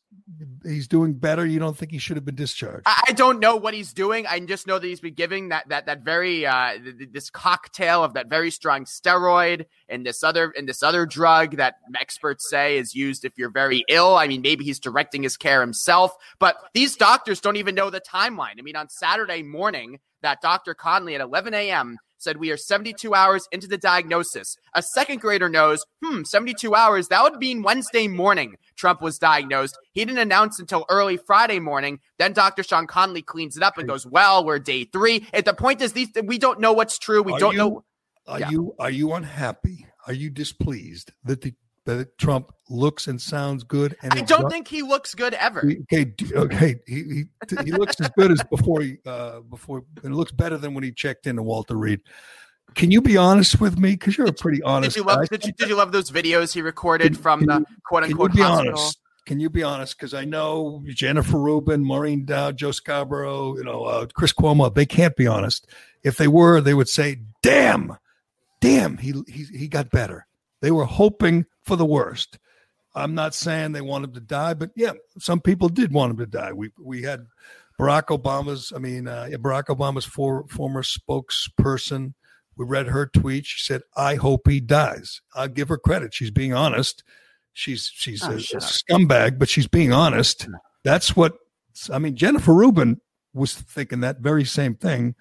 he's 0.64 0.86
doing 0.86 1.12
better? 1.12 1.44
You 1.44 1.58
don't 1.58 1.76
think 1.76 1.90
he 1.90 1.98
should 1.98 2.16
have 2.16 2.24
been 2.24 2.36
discharged? 2.36 2.82
I 2.86 3.02
I 3.08 3.12
don't 3.12 3.40
know 3.40 3.56
what 3.56 3.74
he's 3.74 3.92
doing. 3.92 4.26
I 4.26 4.38
just 4.40 4.66
know 4.66 4.78
that 4.78 4.86
he's 4.86 5.00
been 5.00 5.14
giving 5.14 5.48
that 5.48 5.68
that 5.68 5.86
that 5.86 6.02
very 6.04 6.46
uh 6.46 6.72
th- 6.82 6.98
th- 6.98 7.10
this 7.12 7.30
cocktail 7.30 8.04
of 8.04 8.14
that 8.14 8.28
very 8.28 8.50
strong 8.50 8.84
steroid 8.84 9.66
and 9.88 10.06
this 10.06 10.22
other 10.22 10.52
and 10.56 10.68
this 10.68 10.82
other 10.82 11.06
drug 11.06 11.56
that 11.56 11.76
experts 11.98 12.48
say 12.48 12.78
is 12.78 12.94
used 12.94 13.24
if 13.24 13.32
you're 13.36 13.50
very 13.50 13.84
ill. 13.88 14.16
I 14.16 14.28
mean, 14.28 14.42
maybe 14.42 14.64
he's 14.64 14.78
directing 14.78 15.22
his 15.22 15.36
care 15.36 15.60
himself, 15.60 16.14
but 16.38 16.56
these 16.74 16.96
doctors 16.96 17.40
don't 17.40 17.56
even 17.56 17.74
know 17.74 17.90
the 17.90 18.00
timeline. 18.00 18.58
I 18.58 18.62
mean, 18.62 18.76
on 18.76 18.88
Saturday 18.88 19.42
morning, 19.42 19.98
that 20.22 20.40
Dr. 20.40 20.74
Conley 20.74 21.14
at 21.14 21.20
11 21.20 21.54
a.m. 21.54 21.98
said 22.20 22.36
we 22.36 22.50
are 22.50 22.56
72 22.56 23.14
hours 23.14 23.48
into 23.50 23.66
the 23.66 23.78
diagnosis. 23.78 24.56
A 24.74 24.82
second 24.82 25.20
grader 25.20 25.48
knows, 25.48 25.84
hmm, 26.04 26.22
72 26.22 26.74
hours, 26.74 27.08
that 27.08 27.22
would 27.22 27.36
mean 27.36 27.62
Wednesday 27.62 28.08
morning 28.08 28.56
Trump 28.76 29.00
was 29.02 29.18
diagnosed. 29.18 29.78
He 29.92 30.04
didn't 30.04 30.18
announce 30.18 30.58
until 30.58 30.84
early 30.88 31.16
Friday 31.16 31.60
morning. 31.60 31.98
Then 32.18 32.32
Dr. 32.32 32.62
Sean 32.62 32.86
Conley 32.86 33.22
cleans 33.22 33.56
it 33.56 33.62
up 33.62 33.78
and 33.78 33.88
goes, 33.88 34.06
well, 34.06 34.44
we're 34.44 34.58
day 34.58 34.84
three. 34.84 35.26
And 35.32 35.44
the 35.44 35.54
point 35.54 35.80
is, 35.80 35.92
these 35.94 36.08
we 36.24 36.38
don't 36.38 36.60
know 36.60 36.72
what's 36.72 36.98
true. 36.98 37.22
We 37.22 37.32
Are 37.32 37.38
don't 37.38 37.52
you- 37.52 37.58
know. 37.58 37.84
Are 38.26 38.38
Yeah. 38.38 38.50
you 38.50 38.74
are 38.78 38.90
you 38.90 39.12
unhappy? 39.14 39.86
Are 40.06 40.12
you 40.12 40.30
displeased 40.30 41.12
that 41.24 41.40
the 41.40 41.54
that 41.96 42.18
Trump 42.18 42.52
looks 42.68 43.06
and 43.08 43.20
sounds 43.20 43.64
good? 43.64 43.96
And 44.02 44.12
I 44.14 44.20
don't 44.22 44.50
think 44.50 44.68
he 44.68 44.82
looks 44.82 45.14
good 45.14 45.34
ever. 45.34 45.64
Okay, 45.82 46.14
okay. 46.32 46.76
He, 46.86 47.02
he 47.02 47.24
he 47.64 47.72
looks 47.72 48.00
as 48.00 48.08
good 48.16 48.30
as 48.32 48.42
before 48.50 48.80
he 48.82 48.96
uh 49.06 49.40
before 49.40 49.84
and 50.04 50.14
looks 50.16 50.32
better 50.32 50.56
than 50.56 50.74
when 50.74 50.84
he 50.84 50.92
checked 50.92 51.26
into 51.26 51.42
Walter 51.42 51.76
Reed. 51.76 52.00
Can 52.74 52.90
you 52.90 53.00
be 53.02 53.16
honest 53.16 53.60
with 53.60 53.78
me? 53.78 53.90
Because 53.92 54.16
you're 54.16 54.28
a 54.28 54.32
pretty 54.32 54.58
Did 54.58 54.66
honest 54.66 54.96
you 54.96 55.02
love? 55.02 55.18
guy. 55.20 55.26
Did 55.36 55.44
you, 55.46 55.52
did 55.52 55.68
you 55.68 55.74
love 55.76 55.90
those 55.92 56.10
videos 56.10 56.52
he 56.52 56.62
recorded 56.62 57.14
Can- 57.14 57.22
from 57.22 57.40
can 57.40 57.48
the 57.48 57.64
quote 57.84 58.02
Can 58.04 58.10
you 58.10 58.14
unquote 58.14 58.32
be 58.34 58.42
hospital? 58.42 58.78
honest? 58.78 58.98
Can 59.26 59.38
you 59.40 59.50
be 59.50 59.62
honest? 59.62 59.96
Because 59.96 60.14
I 60.14 60.24
know 60.24 60.82
Jennifer 60.88 61.38
Rubin, 61.38 61.84
Maureen 61.84 62.24
Dowd, 62.24 62.56
Joe 62.56 62.70
Scarborough, 62.72 63.56
you 63.56 63.64
know, 63.64 63.84
uh, 63.84 64.06
Chris 64.14 64.32
Cuomo. 64.32 64.74
They 64.74 64.86
can't 64.86 65.14
be 65.14 65.26
honest. 65.26 65.66
If 66.02 66.16
they 66.16 66.26
were, 66.26 66.60
they 66.60 66.74
would 66.74 66.88
say, 66.88 67.20
"Damn, 67.42 67.96
damn, 68.60 68.96
he 68.96 69.14
he 69.28 69.44
he 69.44 69.68
got 69.68 69.90
better." 69.90 70.26
They 70.62 70.70
were 70.70 70.84
hoping 70.86 71.46
for 71.70 71.76
the 71.76 71.86
worst. 71.86 72.38
I'm 72.96 73.14
not 73.14 73.32
saying 73.32 73.70
they 73.70 73.80
want 73.80 74.04
him 74.04 74.12
to 74.14 74.20
die, 74.20 74.54
but 74.54 74.70
yeah, 74.74 74.92
some 75.20 75.40
people 75.40 75.68
did 75.68 75.92
want 75.92 76.10
him 76.10 76.16
to 76.16 76.26
die. 76.26 76.52
We 76.52 76.70
we 76.82 77.02
had 77.02 77.26
Barack 77.78 78.06
Obama's, 78.06 78.72
I 78.74 78.78
mean, 78.80 79.06
uh, 79.06 79.28
yeah, 79.30 79.36
Barack 79.36 79.66
Obama's 79.66 80.04
for, 80.04 80.46
former 80.48 80.82
spokesperson. 80.82 82.14
We 82.56 82.66
read 82.66 82.88
her 82.88 83.06
tweet. 83.06 83.46
She 83.46 83.64
said, 83.64 83.82
"I 83.96 84.16
hope 84.16 84.48
he 84.48 84.58
dies." 84.60 85.22
I'll 85.34 85.46
give 85.46 85.68
her 85.68 85.78
credit. 85.78 86.12
She's 86.12 86.32
being 86.32 86.52
honest. 86.52 87.04
She's 87.52 87.88
she's 87.94 88.24
Oh, 88.24 88.32
a, 88.32 88.34
a 88.34 88.38
scumbag, 88.38 89.38
but 89.38 89.48
she's 89.48 89.68
being 89.68 89.92
honest. 89.92 90.48
That's 90.82 91.14
what 91.14 91.36
I 91.92 92.00
mean. 92.00 92.16
Jennifer 92.16 92.52
Rubin 92.52 93.00
was 93.32 93.54
thinking 93.54 94.00
that 94.00 94.18
very 94.18 94.44
same 94.44 94.74
thing. 94.74 95.14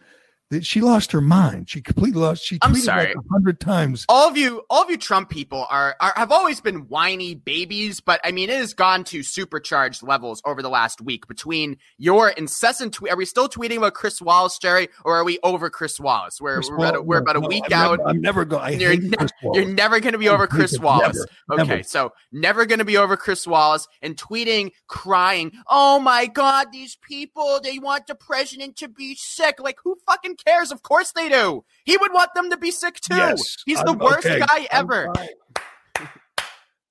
That 0.52 0.66
she 0.66 0.82
lost 0.82 1.12
her 1.12 1.22
mind. 1.22 1.70
She 1.70 1.82
completely 1.82 2.22
lost. 2.22 2.44
She 2.44 2.58
I'm 2.62 2.74
tweeted 2.74 2.82
sorry. 2.82 3.06
like 3.08 3.16
a 3.16 3.30
hundred 3.32 3.60
times. 3.60 4.06
all 4.10 4.28
of 4.28 4.36
you 4.38 4.64
all 4.70 4.84
of 4.84 4.90
you 4.90 4.98
trump 4.98 5.30
people 5.30 5.68
are, 5.70 5.96
are 6.00 6.14
have 6.16 6.32
always 6.32 6.60
been 6.62 6.88
whiny 6.88 7.36
babies 7.36 8.00
but 8.00 8.20
i 8.24 8.32
mean 8.32 8.50
it 8.50 8.58
has 8.58 8.74
gone 8.74 9.04
to 9.04 9.22
supercharged 9.24 10.02
levels 10.02 10.42
over 10.46 10.62
the 10.62 10.70
last 10.70 11.02
week 11.02 11.28
between 11.28 11.78
your 11.98 12.30
incessant 12.30 12.94
tweet 12.94 13.12
are 13.12 13.16
we 13.16 13.26
still 13.26 13.48
tweeting 13.48 13.78
about 13.78 13.94
chris 13.94 14.22
wallace 14.22 14.58
gerry 14.58 14.88
or 15.06 15.16
are 15.16 15.24
we 15.24 15.38
over 15.44 15.70
chris 15.70 16.00
wallace 16.00 16.40
we're, 16.42 16.56
Chris 16.56 16.70
we're, 16.70 16.76
about, 16.78 16.96
a, 16.96 17.02
we're 17.02 17.18
about 17.18 17.36
a 17.36 17.42
no, 17.42 17.48
week 17.48 17.64
I'm 17.68 17.74
out 17.74 18.00
Never, 18.00 18.10
I'm 18.10 18.22
never 18.22 18.46
going. 18.46 18.80
You're, 18.80 18.98
ne- 18.98 19.28
you're 19.54 19.66
never 19.66 20.00
going 20.00 20.14
to 20.14 20.20
be 20.20 20.30
over 20.30 20.48
Chris 20.48 20.74
it. 20.74 20.82
Wallace. 20.82 21.26
Never, 21.50 21.62
okay, 21.62 21.70
never. 21.72 21.84
so 21.84 22.14
never 22.32 22.66
going 22.66 22.80
to 22.80 22.86
be 22.86 22.98
over 22.98 23.18
Chris 23.18 23.46
Wallace 23.48 23.88
and 24.02 24.16
tweeting, 24.16 24.72
crying, 24.88 25.52
"Oh 25.68 26.00
my 26.00 26.26
God, 26.28 26.68
these 26.72 26.98
people! 27.02 27.60
They 27.64 27.80
want 27.80 28.08
the 28.08 28.16
president 28.16 28.76
to 28.78 28.88
be 28.88 29.16
sick. 29.16 29.60
Like 29.60 29.78
who 29.84 29.98
fucking 30.06 30.38
cares? 30.46 30.72
Of 30.72 30.84
course 30.84 31.12
they 31.14 31.30
do. 31.30 31.64
He 31.86 31.98
would 31.98 32.14
want 32.14 32.34
them 32.36 32.50
to 32.50 32.58
be 32.58 32.72
sick 32.72 33.00
too. 33.00 33.16
Yes, 33.16 33.58
He's 33.66 33.80
the 33.82 33.90
I'm- 33.90 34.00
worst 34.00 34.26
okay, 34.26 34.40
guy 34.40 34.68
ever. 34.72 35.14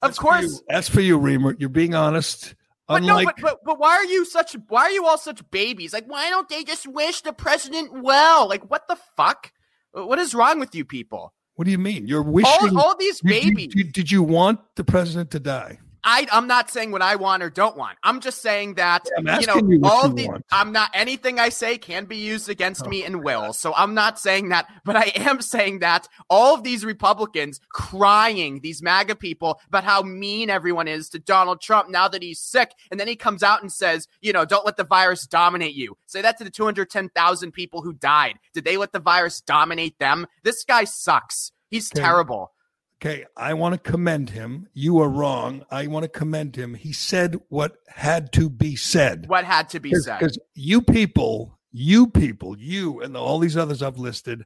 Of 0.02 0.16
course." 0.16 0.44
you. 0.44 0.61
that's 0.68 0.88
for 0.88 1.00
you, 1.00 1.18
Reimer. 1.18 1.54
You're 1.58 1.68
being 1.68 1.94
honest. 1.94 2.54
But 2.87 3.02
Unlike 3.02 3.26
no, 3.26 3.32
but, 3.32 3.42
but 3.42 3.58
but 3.64 3.78
why 3.78 3.96
are 3.96 4.04
you 4.04 4.24
such 4.24 4.56
why 4.68 4.82
are 4.84 4.90
you 4.90 5.04
all 5.06 5.18
such 5.18 5.42
babies? 5.50 5.92
Like 5.92 6.06
why 6.06 6.30
don't 6.30 6.48
they 6.48 6.64
just 6.64 6.87
wish 6.87 7.20
the 7.20 7.32
president 7.34 8.02
well? 8.02 8.48
Like 8.48 8.70
what 8.70 8.88
the 8.88 8.96
fuck? 9.16 9.52
What 9.92 10.18
is 10.18 10.34
wrong 10.34 10.58
with 10.61 10.74
you 10.74 10.84
people? 10.84 11.34
what 11.56 11.64
do 11.64 11.72
you 11.72 11.78
mean? 11.78 12.06
You're 12.06 12.22
wishing 12.22 12.78
All, 12.78 12.78
all 12.78 12.96
these 12.96 13.18
Did 13.20 13.44
you- 13.44 13.50
babies. 13.56 13.74
Did, 13.74 13.92
did 13.92 14.11
you 14.12 14.22
want 14.22 14.61
the 14.76 14.84
president 14.84 15.32
to 15.32 15.40
die? 15.40 15.80
I, 16.04 16.26
I'm 16.32 16.46
not 16.46 16.70
saying 16.70 16.90
what 16.92 17.02
I 17.02 17.16
want 17.16 17.42
or 17.42 17.50
don't 17.50 17.76
want. 17.76 17.98
I'm 18.02 18.20
just 18.20 18.40
saying 18.40 18.74
that 18.74 19.06
I'm 19.16 19.40
you 19.40 19.46
know 19.46 19.56
you 19.56 19.80
all 19.84 20.08
you 20.08 20.14
the. 20.14 20.26
want. 20.28 20.44
I'm 20.52 20.72
not 20.72 20.90
anything 20.94 21.38
I 21.38 21.48
say 21.48 21.78
can 21.78 22.04
be 22.04 22.16
used 22.16 22.48
against 22.48 22.87
oh 22.87 22.88
me 22.88 23.04
and 23.04 23.22
will. 23.22 23.52
So 23.52 23.74
I'm 23.74 23.94
not 23.94 24.18
saying 24.18 24.50
that, 24.50 24.68
but 24.84 24.96
I 24.96 25.12
am 25.16 25.40
saying 25.54 25.80
that 25.80 26.08
all 26.30 26.54
of 26.54 26.62
these 26.62 26.84
Republicans 26.84 27.61
crying, 27.70 28.61
these 28.61 28.82
MAGA 28.82 29.16
people, 29.16 29.61
about 29.68 29.84
how 29.84 30.02
mean 30.02 30.50
everyone 30.50 30.88
is 30.88 31.08
to 31.11 31.18
Donald 31.18 31.61
Trump 31.61 31.90
now 31.90 32.08
that 32.08 32.22
he's 32.22 32.40
sick, 32.40 32.72
and 32.90 32.98
then 32.98 33.08
he 33.08 33.16
comes 33.16 33.42
out 33.42 33.62
and 33.62 33.72
says, 33.72 34.06
you 34.20 34.32
know, 34.32 34.44
don't 34.44 34.66
let 34.66 34.76
the 34.76 34.84
virus 34.84 35.26
dominate 35.26 35.74
you. 35.74 35.96
Say 36.06 36.22
that 36.22 36.38
to 36.38 36.44
the 36.44 36.50
210,000 36.50 37.52
people 37.52 37.82
who 37.82 37.92
died. 37.92 38.38
Did 38.54 38.64
they 38.64 38.76
let 38.76 38.92
the 38.92 38.98
virus 39.00 39.40
dominate 39.40 39.98
them? 39.98 40.26
This 40.42 40.64
guy 40.64 40.84
sucks. 40.84 41.52
He's 41.70 41.90
Okay. 41.92 42.00
terrible. 42.02 42.52
Okay, 43.00 43.24
I 43.37 43.54
want 43.54 43.74
to 43.74 43.90
commend 43.90 44.30
him. 44.30 44.66
You 44.74 44.98
are 45.00 45.08
wrong. 45.08 45.64
I 45.70 45.87
want 45.87 46.02
to 46.02 46.08
commend 46.08 46.56
him. 46.56 46.74
He 46.74 46.92
said 46.92 47.37
what 47.48 47.76
had 47.87 48.32
to 48.32 48.50
be 48.50 48.74
said. 48.74 49.28
What 49.28 49.44
had 49.44 49.68
to 49.70 49.80
be 49.80 49.94
said? 49.94 50.18
Because 50.18 50.37
you 50.54 50.82
people, 50.82 51.56
you 51.70 52.08
people, 52.08 52.58
you 52.58 53.00
and 53.00 53.16
all 53.16 53.38
these 53.38 53.56
others 53.56 53.82
I've 53.82 53.98
listed 53.98 54.44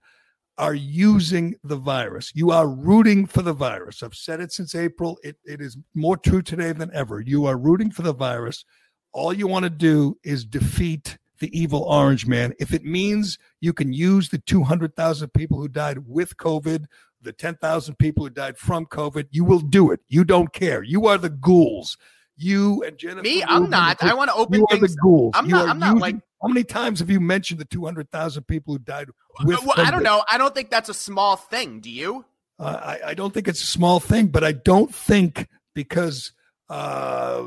are 0.58 0.74
using 0.74 1.54
the 1.64 1.76
virus. 1.76 2.30
You 2.34 2.50
are 2.50 2.68
rooting 2.68 3.26
for 3.26 3.40
the 3.40 3.54
virus. 3.54 4.02
I've 4.02 4.14
said 4.14 4.40
it 4.40 4.52
since 4.52 4.74
April. 4.74 5.18
It, 5.22 5.36
it 5.44 5.62
is 5.62 5.78
more 5.94 6.18
true 6.18 6.42
today 6.42 6.72
than 6.72 6.90
ever. 6.92 7.20
You 7.20 7.46
are 7.46 7.56
rooting 7.56 7.90
for 7.90 8.02
the 8.02 8.12
virus. 8.12 8.66
All 9.12 9.32
you 9.32 9.46
want 9.46 9.64
to 9.64 9.70
do 9.70 10.18
is 10.22 10.44
defeat 10.44 11.16
the 11.38 11.58
evil 11.58 11.82
orange 11.84 12.26
man. 12.26 12.52
If 12.60 12.74
it 12.74 12.84
means 12.84 13.38
you 13.60 13.72
can 13.72 13.92
use 13.94 14.28
the 14.28 14.38
200,000 14.38 15.30
people 15.30 15.58
who 15.58 15.68
died 15.68 16.06
with 16.06 16.36
COVID, 16.36 16.84
the 17.22 17.32
10,000 17.32 17.94
people 17.98 18.24
who 18.24 18.30
died 18.30 18.58
from 18.58 18.87
COVID, 18.87 19.28
you 19.30 19.44
will 19.44 19.61
do 19.61 19.90
it. 19.90 20.00
You 20.08 20.24
don't 20.24 20.52
care. 20.52 20.82
You 20.82 21.06
are 21.06 21.18
the 21.18 21.30
ghouls. 21.30 21.96
You 22.37 22.82
and 22.82 22.98
Jennifer. 22.98 23.22
Me? 23.22 23.42
I'm 23.44 23.70
not. 23.70 24.02
I 24.02 24.14
want 24.14 24.30
to 24.30 24.35
open 24.37 24.58
you 24.61 24.66
are 24.70 24.78
the 24.78 24.96
ghouls. 25.02 25.32
I'm 25.35 25.46
You 25.46 25.52
not- 25.52 25.68
I'm 25.68 25.78
not 25.78 25.87
using- 25.94 26.00
like- 26.00 26.16
How 26.42 26.48
many 26.48 26.64
times 26.64 26.98
have 26.98 27.08
you 27.11 27.20
mentioned 27.20 27.61
the 27.61 27.64
200,000 27.66 28.42
people 28.44 28.74
who 28.74 28.78
died 28.80 29.08
with 29.44 29.64
Well, 29.64 29.74
I 29.76 29.90
don't 29.92 30.02
know. 30.02 30.24
I 30.28 30.38
don't 30.38 30.52
think 30.54 30.70
that's 30.70 30.88
a 30.88 30.94
small 30.94 31.37
thing. 31.37 31.78
Do 31.80 31.88
you? 31.90 32.24
Uh, 32.58 32.80
I, 32.82 33.11
I 33.11 33.14
don't 33.14 33.32
think 33.32 33.46
it's 33.46 33.62
a 33.62 33.66
small 33.66 34.00
thing, 34.00 34.26
but 34.26 34.42
I 34.42 34.50
don't 34.52 34.92
think 34.92 35.46
because 35.74 36.32
uh, 36.68 37.44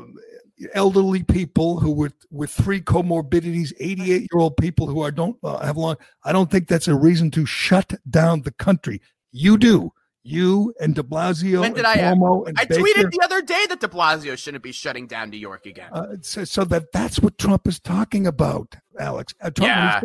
elderly 0.74 1.22
people 1.24 1.78
who 1.80 1.90
with 1.90 2.14
with 2.30 2.50
three 2.50 2.80
comorbidities, 2.80 3.72
88 3.78 4.06
year 4.22 4.28
old 4.40 4.56
people 4.56 4.86
who 4.86 5.00
are 5.02 5.10
don't 5.10 5.36
uh, 5.42 5.58
have 5.64 5.76
long, 5.76 5.96
I 6.24 6.32
don't 6.32 6.50
think 6.50 6.66
that's 6.68 6.88
a 6.88 6.94
reason 6.94 7.30
to 7.32 7.44
shut 7.46 7.94
down 8.08 8.42
the 8.42 8.52
country. 8.52 9.00
You 9.32 9.58
do. 9.58 9.92
You 10.22 10.74
and 10.80 10.92
De 10.94 11.04
Blasio 11.04 11.60
when 11.60 11.72
did 11.72 11.84
and 11.84 11.86
I? 11.86 11.96
Cuomo 11.98 12.48
and 12.48 12.58
I 12.58 12.64
Baker, 12.64 12.80
tweeted 12.82 13.10
the 13.12 13.20
other 13.22 13.42
day 13.42 13.64
that 13.68 13.78
De 13.78 13.86
Blasio 13.86 14.36
shouldn't 14.36 14.64
be 14.64 14.72
shutting 14.72 15.06
down 15.06 15.30
New 15.30 15.36
York 15.36 15.66
again. 15.66 15.88
uh, 15.92 16.16
so, 16.20 16.42
so 16.44 16.64
that 16.64 16.90
that's 16.92 17.20
what 17.20 17.38
Trump 17.38 17.68
is 17.68 17.78
talking 17.78 18.26
about, 18.26 18.74
Alex. 18.98 19.34
Uh, 19.40 19.50
Trump, 19.50 19.68
Yeah. 19.68 20.00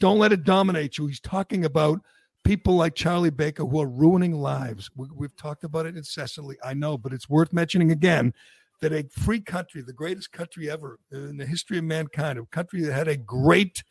don't 0.00 0.18
let 0.18 0.32
it 0.32 0.44
dominate 0.44 0.96
you. 0.96 1.06
He's 1.08 1.20
talking 1.20 1.66
about 1.66 2.00
people 2.42 2.74
like 2.76 2.94
Charlie 2.94 3.28
Baker 3.28 3.66
who 3.66 3.78
are 3.80 3.86
ruining 3.88 4.32
lives. 4.32 4.88
We, 4.96 5.08
we've 5.14 5.36
talked 5.36 5.62
about 5.62 5.84
it 5.84 5.94
incessantly. 5.94 6.56
I 6.64 6.72
know, 6.72 6.96
but 6.96 7.12
it's 7.12 7.28
worth 7.28 7.52
mentioning 7.52 7.92
again 7.92 8.32
that 8.80 8.94
a 8.94 9.04
free 9.10 9.40
country, 9.40 9.82
the 9.82 9.92
greatest 9.92 10.32
country 10.32 10.70
ever 10.70 10.98
in 11.12 11.36
the 11.36 11.44
history 11.44 11.76
of 11.76 11.84
mankind, 11.84 12.38
a 12.38 12.46
country 12.46 12.80
that 12.82 12.94
had 12.94 13.08
a 13.08 13.16
great 13.16 13.82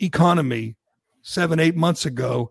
economy 0.00 0.76
seven, 1.22 1.58
eight 1.58 1.76
months 1.76 2.04
ago, 2.04 2.50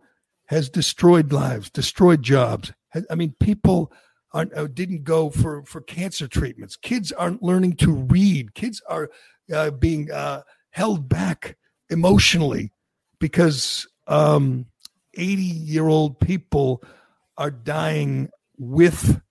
has 0.54 0.70
destroyed 0.70 1.34
lives, 1.34 1.70
destroyed 1.70 2.22
jobs. 2.22 2.72
I 3.10 3.16
mean, 3.16 3.36
people 3.40 3.92
aren't 4.32 4.56
uh, 4.56 4.68
didn't 4.68 5.04
go 5.04 5.30
for 5.30 5.64
for 5.66 5.82
cancer 5.82 6.28
treatments. 6.28 6.76
Kids 6.76 7.12
aren't 7.12 7.44
learning 7.44 7.76
to 7.78 7.92
read. 7.92 8.54
Kids 8.54 8.82
are 8.88 9.10
uh, 9.54 9.72
being 9.72 10.12
uh, 10.12 10.44
held 10.70 11.10
back 11.10 11.58
emotionally 11.90 12.72
because 13.20 13.88
um, 14.08 14.68
80 15.16 15.42
year 15.42 15.88
old 15.88 16.20
people 16.20 16.84
are 17.38 17.52
dying 17.52 18.30
with 18.58 19.22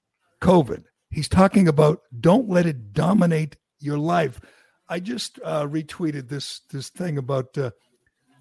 COVID. 0.40 0.84
He's 1.10 1.28
talking 1.28 1.68
about 1.68 2.00
don't 2.18 2.48
let 2.48 2.66
it 2.66 2.92
dominate 2.92 3.56
your 3.78 3.98
life. 3.98 4.40
I 4.88 4.98
just 4.98 5.38
uh, 5.44 5.66
retweeted 5.66 6.28
this 6.28 6.62
this 6.70 6.90
thing 6.90 7.16
about 7.16 7.56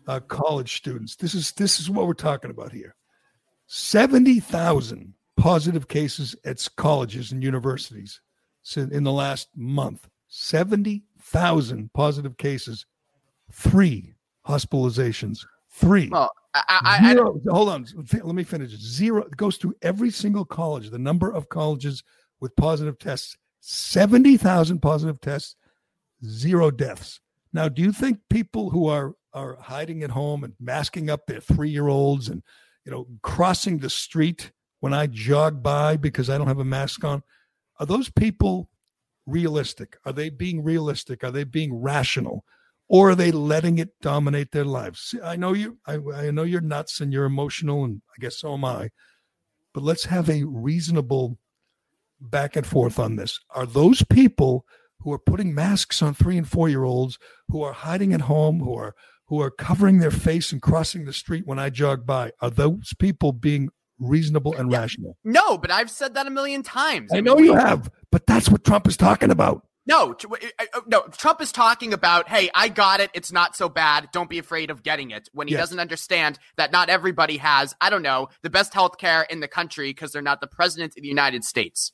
uh, 0.08 0.20
college 0.22 0.78
students. 0.78 1.16
This 1.16 1.34
is 1.34 1.52
this 1.54 1.80
is 1.80 1.90
what 1.90 2.08
we're 2.08 2.14
talking 2.14 2.52
about 2.52 2.72
here. 2.72 2.96
Seventy 3.68 4.40
thousand 4.40 5.14
positive 5.38 5.88
cases 5.88 6.36
at 6.46 6.68
colleges 6.78 7.32
and 7.32 7.44
universities 7.44 8.22
in 8.76 9.04
the 9.04 9.12
last 9.12 9.50
month. 9.56 10.08
Seventy 10.28 11.04
thousand 11.22 11.92
positive 11.94 12.38
cases, 12.38 12.86
three 13.52 14.14
hospitalizations, 14.48 15.46
three. 15.72 16.10
Well, 16.10 16.32
I, 16.54 16.98
I, 17.02 17.14
Zero, 17.14 17.40
I 17.50 17.54
hold 17.54 17.70
on. 17.70 17.88
Let 18.12 18.36
me 18.36 18.44
finish. 18.44 18.72
Zero 18.72 19.24
it 19.24 19.38
goes 19.38 19.58
through 19.58 19.76
every 19.82 20.12
single 20.12 20.46
college. 20.46 20.90
The 20.90 21.00
number 21.00 21.32
of 21.32 21.50
colleges 21.50 22.04
with 22.42 22.56
positive 22.56 22.98
tests, 23.00 23.38
70,000 23.62 24.80
positive 24.82 25.22
tests, 25.22 25.56
zero 26.26 26.72
deaths. 26.72 27.22
Now, 27.54 27.70
do 27.70 27.82
you 27.82 27.92
think 27.92 28.20
people 28.30 28.70
who 28.70 28.88
are 28.88 29.14
are 29.34 29.58
hiding 29.62 30.04
at 30.04 30.12
home 30.12 30.44
and 30.44 30.54
masking 30.60 31.10
up 31.10 31.26
their 31.26 31.40
3-year-olds 31.40 32.28
and 32.28 32.44
you 32.86 32.92
know 32.92 33.08
crossing 33.22 33.78
the 33.78 33.90
street 33.90 34.52
when 34.82 34.94
I 34.94 35.08
jog 35.08 35.64
by 35.64 35.96
because 35.96 36.30
I 36.30 36.38
don't 36.38 36.48
have 36.48 36.60
a 36.60 36.66
mask 36.66 37.04
on, 37.04 37.24
are 37.80 37.86
those 37.86 38.10
people 38.10 38.70
realistic? 39.26 39.98
Are 40.06 40.12
they 40.12 40.30
being 40.30 40.64
realistic? 40.64 41.24
Are 41.24 41.32
they 41.32 41.44
being 41.44 41.74
rational? 41.74 42.44
Or 42.90 43.12
are 43.12 43.16
they 43.16 43.32
letting 43.32 43.78
it 43.78 43.94
dominate 44.02 44.52
their 44.52 44.66
lives? 44.66 45.16
I 45.24 45.38
know 45.38 45.54
you 45.54 45.78
I, 45.86 46.00
I 46.14 46.32
know 46.32 46.44
you're 46.44 46.62
nuts 46.62 47.00
and 47.00 47.14
you're 47.14 47.26
emotional 47.26 47.86
and 47.86 48.02
I 48.10 48.20
guess 48.20 48.38
so 48.38 48.54
am 48.54 48.66
I. 48.66 48.90
But 49.74 49.84
let's 49.84 50.06
have 50.06 50.30
a 50.30 50.44
reasonable 50.44 51.38
back 52.20 52.56
and 52.56 52.68
forth 52.68 53.00
on 53.00 53.16
this. 53.16 53.40
Are 53.52 53.66
those 53.66 54.04
people 54.04 54.66
who 55.04 55.12
are 55.12 55.20
putting 55.20 55.54
masks 55.54 56.02
on 56.02 56.14
three 56.14 56.38
and 56.38 56.48
four 56.48 56.70
year 56.70 56.84
olds, 56.84 57.18
who 57.50 57.62
are 57.62 57.74
hiding 57.74 58.14
at 58.14 58.22
home, 58.22 58.60
who 58.60 58.76
are 58.76 58.96
who 59.28 59.40
are 59.40 59.52
covering 59.52 60.00
their 60.00 60.12
face 60.12 60.52
and 60.52 60.62
crossing 60.62 61.06
the 61.06 61.14
street 61.14 61.44
when 61.46 61.58
I 61.58 61.70
jog 61.70 62.06
by, 62.06 62.32
are 62.42 62.50
those 62.50 62.94
people 63.00 63.32
being 63.32 63.70
reasonable 63.98 64.54
and 64.56 64.70
yeah. 64.70 64.80
rational? 64.80 65.18
No, 65.24 65.58
but 65.58 65.72
I've 65.72 65.90
said 65.90 66.16
that 66.16 66.28
a 66.28 66.30
million 66.30 66.64
times. 66.64 67.14
I, 67.14 67.18
I 67.18 67.22
know 67.22 67.36
mean, 67.36 67.46
you 67.46 67.56
have, 67.56 67.90
but 68.12 68.28
that's 68.28 68.50
what 68.50 68.66
Trump 68.66 68.88
is 68.88 68.98
talking 68.98 69.32
about. 69.32 69.66
No, 69.88 70.16
no. 70.86 71.02
Trump 71.18 71.42
is 71.42 71.52
talking 71.52 71.92
about, 71.94 72.30
hey, 72.30 72.50
I 72.54 72.68
got 72.68 73.00
it. 73.00 73.10
It's 73.14 73.32
not 73.32 73.56
so 73.56 73.68
bad. 73.68 74.10
Don't 74.12 74.30
be 74.30 74.38
afraid 74.38 74.70
of 74.70 74.84
getting 74.84 75.12
it. 75.12 75.28
When 75.32 75.48
he 75.48 75.54
yes. 75.54 75.62
doesn't 75.62 75.80
understand 75.80 76.38
that 76.58 76.72
not 76.72 76.90
everybody 76.90 77.38
has, 77.38 77.74
I 77.82 77.90
don't 77.90 78.04
know, 78.04 78.28
the 78.44 78.50
best 78.50 78.74
health 78.74 78.98
care 78.98 79.24
in 79.24 79.40
the 79.40 79.48
country 79.48 79.90
because 79.90 80.12
they're 80.12 80.22
not 80.22 80.40
the 80.40 80.48
president 80.48 80.94
of 80.98 81.02
the 81.02 81.08
United 81.08 81.44
States. 81.44 81.94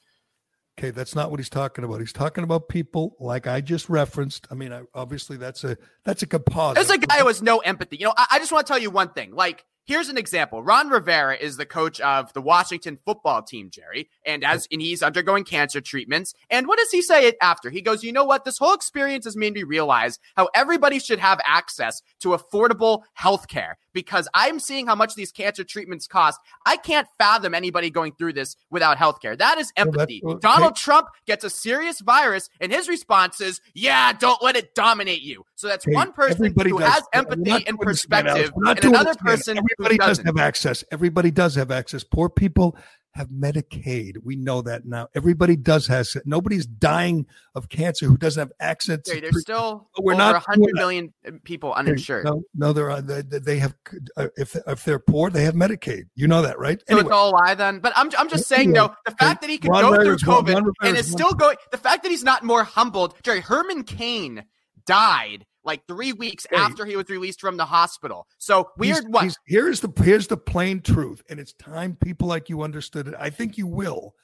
Okay, 0.80 0.92
that's 0.92 1.16
not 1.16 1.32
what 1.32 1.40
he's 1.40 1.50
talking 1.50 1.84
about. 1.84 2.00
He's 2.00 2.14
talking 2.14 2.44
about 2.44 2.70
people 2.70 3.16
like 3.20 3.48
I 3.48 3.62
just 3.62 3.90
referenced. 3.90 4.48
I 4.52 4.54
mean, 4.54 4.72
I, 4.72 4.84
obviously 4.94 5.36
that's 5.36 5.64
a 5.64 5.76
that's 6.04 6.22
a 6.22 6.28
composite. 6.28 6.76
There's 6.76 6.92
a 6.92 7.00
guy 7.00 7.18
who 7.18 7.28
has 7.28 7.42
no 7.42 7.58
empathy. 7.60 7.98
You 7.98 8.06
know, 8.06 8.14
I, 8.16 8.28
I 8.34 8.40
just 8.40 8.52
want 8.52 8.68
to 8.68 8.72
tell 8.72 8.80
you 8.80 8.92
one 8.92 9.10
thing. 9.10 9.32
Like, 9.32 9.66
here's 9.86 10.08
an 10.10 10.20
example. 10.20 10.62
Ron 10.62 10.90
Rivera 10.90 11.36
is 11.36 11.58
the 11.58 11.66
coach 11.66 12.00
of 12.02 12.32
the 12.34 12.42
Washington 12.42 13.00
football 13.06 13.42
team, 13.42 13.72
Gerry, 13.72 14.08
and 14.24 14.44
as 14.44 14.68
and 14.72 14.80
he's 14.80 15.02
undergoing 15.02 15.46
cancer 15.46 15.82
treatments. 15.82 16.36
And 16.52 16.68
what 16.68 16.78
does 16.78 16.92
he 16.92 17.02
say 17.02 17.34
after? 17.42 17.72
He 17.72 17.82
goes, 17.82 18.04
"You 18.04 18.12
know 18.12 18.26
what? 18.26 18.46
This 18.46 18.60
whole 18.60 18.76
experience 18.76 19.26
has 19.26 19.36
made 19.36 19.56
me 19.56 19.64
realize 19.64 20.20
how 20.36 20.48
everybody 20.54 21.00
should 21.00 21.18
have 21.18 21.42
access 21.44 22.04
to 22.20 22.30
affordable 22.30 23.02
health 23.14 23.48
care 23.48 23.80
because 23.98 24.28
I'm 24.36 24.60
seeing 24.60 24.86
how 24.86 24.94
much 24.94 25.16
these 25.16 25.32
cancer 25.32 25.64
treatments 25.64 26.06
cost. 26.06 26.40
I 26.68 26.78
can't 26.78 27.08
fathom 27.18 27.56
anybody 27.56 27.90
going 27.90 28.14
through 28.14 28.34
this 28.34 28.56
without 28.70 28.96
healthcare. 28.96 29.36
That 29.36 29.58
is 29.58 29.74
empathy. 29.76 30.22
Well, 30.24 30.38
Donald 30.38 30.76
Trump 30.76 31.08
gets 31.26 31.44
a 31.44 31.50
serious 31.50 32.00
virus, 32.00 32.48
and 32.62 32.72
his 32.72 32.88
response 32.88 33.42
is, 33.42 33.60
"Yeah, 33.74 34.14
don't 34.14 34.40
let 34.44 34.56
it 34.56 34.76
dominate 34.76 35.24
you." 35.24 35.44
So 35.56 35.68
that's 35.68 35.84
hey, 35.84 35.94
one 35.94 36.14
person 36.14 36.54
who 36.56 36.78
does. 36.78 36.88
has 36.88 37.04
empathy 37.12 37.66
and 37.66 37.80
perspective, 37.80 38.52
and 38.56 38.86
another 38.86 39.16
person 39.16 39.58
everybody 39.58 39.98
doesn't 39.98 40.26
have 40.26 40.38
access. 40.38 40.84
Everybody 40.92 41.32
does 41.32 41.56
have 41.56 41.72
access. 41.72 42.04
Poor 42.04 42.30
people 42.30 42.78
have 43.18 43.30
Medicaid. 43.30 44.18
We 44.24 44.36
know 44.36 44.62
that 44.62 44.86
now. 44.86 45.08
Everybody 45.16 45.56
does 45.56 45.88
has 45.88 46.16
it. 46.16 46.24
Nobody's 46.26 46.66
dying 46.66 47.26
of 47.56 47.70
cancer 47.70 48.06
who 48.06 48.18
doesn't 48.18 48.40
have 48.40 48.52
access. 48.60 49.00
Okay, 49.10 49.20
there's 49.20 49.42
still 49.42 49.90
we're 50.00 50.14
over 50.14 50.20
not 50.20 50.34
100 50.34 50.74
million 50.74 51.14
people 51.44 51.74
uninsured. 51.74 52.26
No, 52.26 52.44
no, 52.56 52.74
there 52.74 52.92
are. 52.92 53.02
They, 53.02 53.22
they 53.22 53.60
have. 53.60 53.76
Uh, 54.16 54.28
if 54.38 54.56
if 54.68 54.86
they're 54.86 55.00
poor, 55.00 55.30
they 55.30 55.44
have 55.44 55.56
Medicaid. 55.56 56.04
You 56.16 56.28
know 56.28 56.42
that, 56.42 56.60
right? 56.60 56.80
So 56.80 56.86
anyway. 56.90 57.02
it's 57.02 57.12
all 57.12 57.32
lie 57.32 57.56
then. 57.56 57.80
But 57.80 57.94
I'm 57.96 58.10
I'm 58.18 58.30
just 58.30 58.48
saying 58.48 58.74
though, 58.74 58.94
the 59.06 59.12
fact 59.12 59.42
that 59.42 59.50
he 59.50 59.58
can 59.58 59.72
Ron 59.72 59.96
go 59.96 60.04
through 60.04 60.18
COVID 60.18 60.72
and 60.84 60.98
is 60.98 61.10
still 61.10 61.34
going, 61.34 61.58
the 61.72 61.78
fact 61.78 62.04
that 62.04 62.10
he's 62.10 62.24
not 62.24 62.44
more 62.44 62.64
humbled. 62.64 63.16
Gerry 63.24 63.42
Herman 63.42 63.84
Cain 63.84 64.46
died 64.86 65.46
like 65.68 65.86
three 65.88 66.14
weeks 66.14 66.48
hey. 66.50 66.56
after 66.56 66.86
he 66.86 66.96
was 66.96 67.08
released 67.10 67.40
from 67.40 67.58
the 67.58 67.66
hospital. 67.66 68.28
So 68.40 68.72
weird 68.78 69.04
he's, 69.04 69.10
what 69.10 69.24
he's, 69.26 69.38
here's 69.46 69.82
the 69.82 69.92
here's 70.04 70.28
the 70.28 70.38
plain 70.38 70.82
truth, 70.82 71.22
and 71.30 71.40
it's 71.40 71.54
time 71.54 71.96
people 71.96 72.28
like 72.28 72.50
you 72.50 72.64
understood 72.64 73.08
it. 73.08 73.14
I 73.20 73.30
think 73.30 73.58
you 73.58 73.68
will 73.68 74.16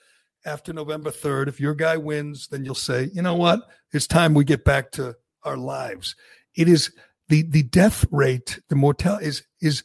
after 0.46 0.74
November 0.74 1.12
3rd. 1.12 1.50
If 1.50 1.60
your 1.60 1.76
guy 1.76 1.98
wins, 1.98 2.48
then 2.48 2.66
you'll 2.66 2.74
say, 2.76 3.10
you 3.14 3.22
know 3.22 3.36
what? 3.36 3.60
It's 3.92 4.08
time 4.08 4.34
we 4.34 4.44
get 4.44 4.66
back 4.66 4.92
to 4.94 5.16
our 5.44 5.58
lives. 5.58 6.16
It 6.56 6.68
is 6.68 6.92
the 7.28 7.44
the 7.44 7.62
death 7.64 8.06
rate, 8.12 8.60
the 8.70 8.76
mortality 8.76 9.28
is 9.28 9.44
is 9.62 9.84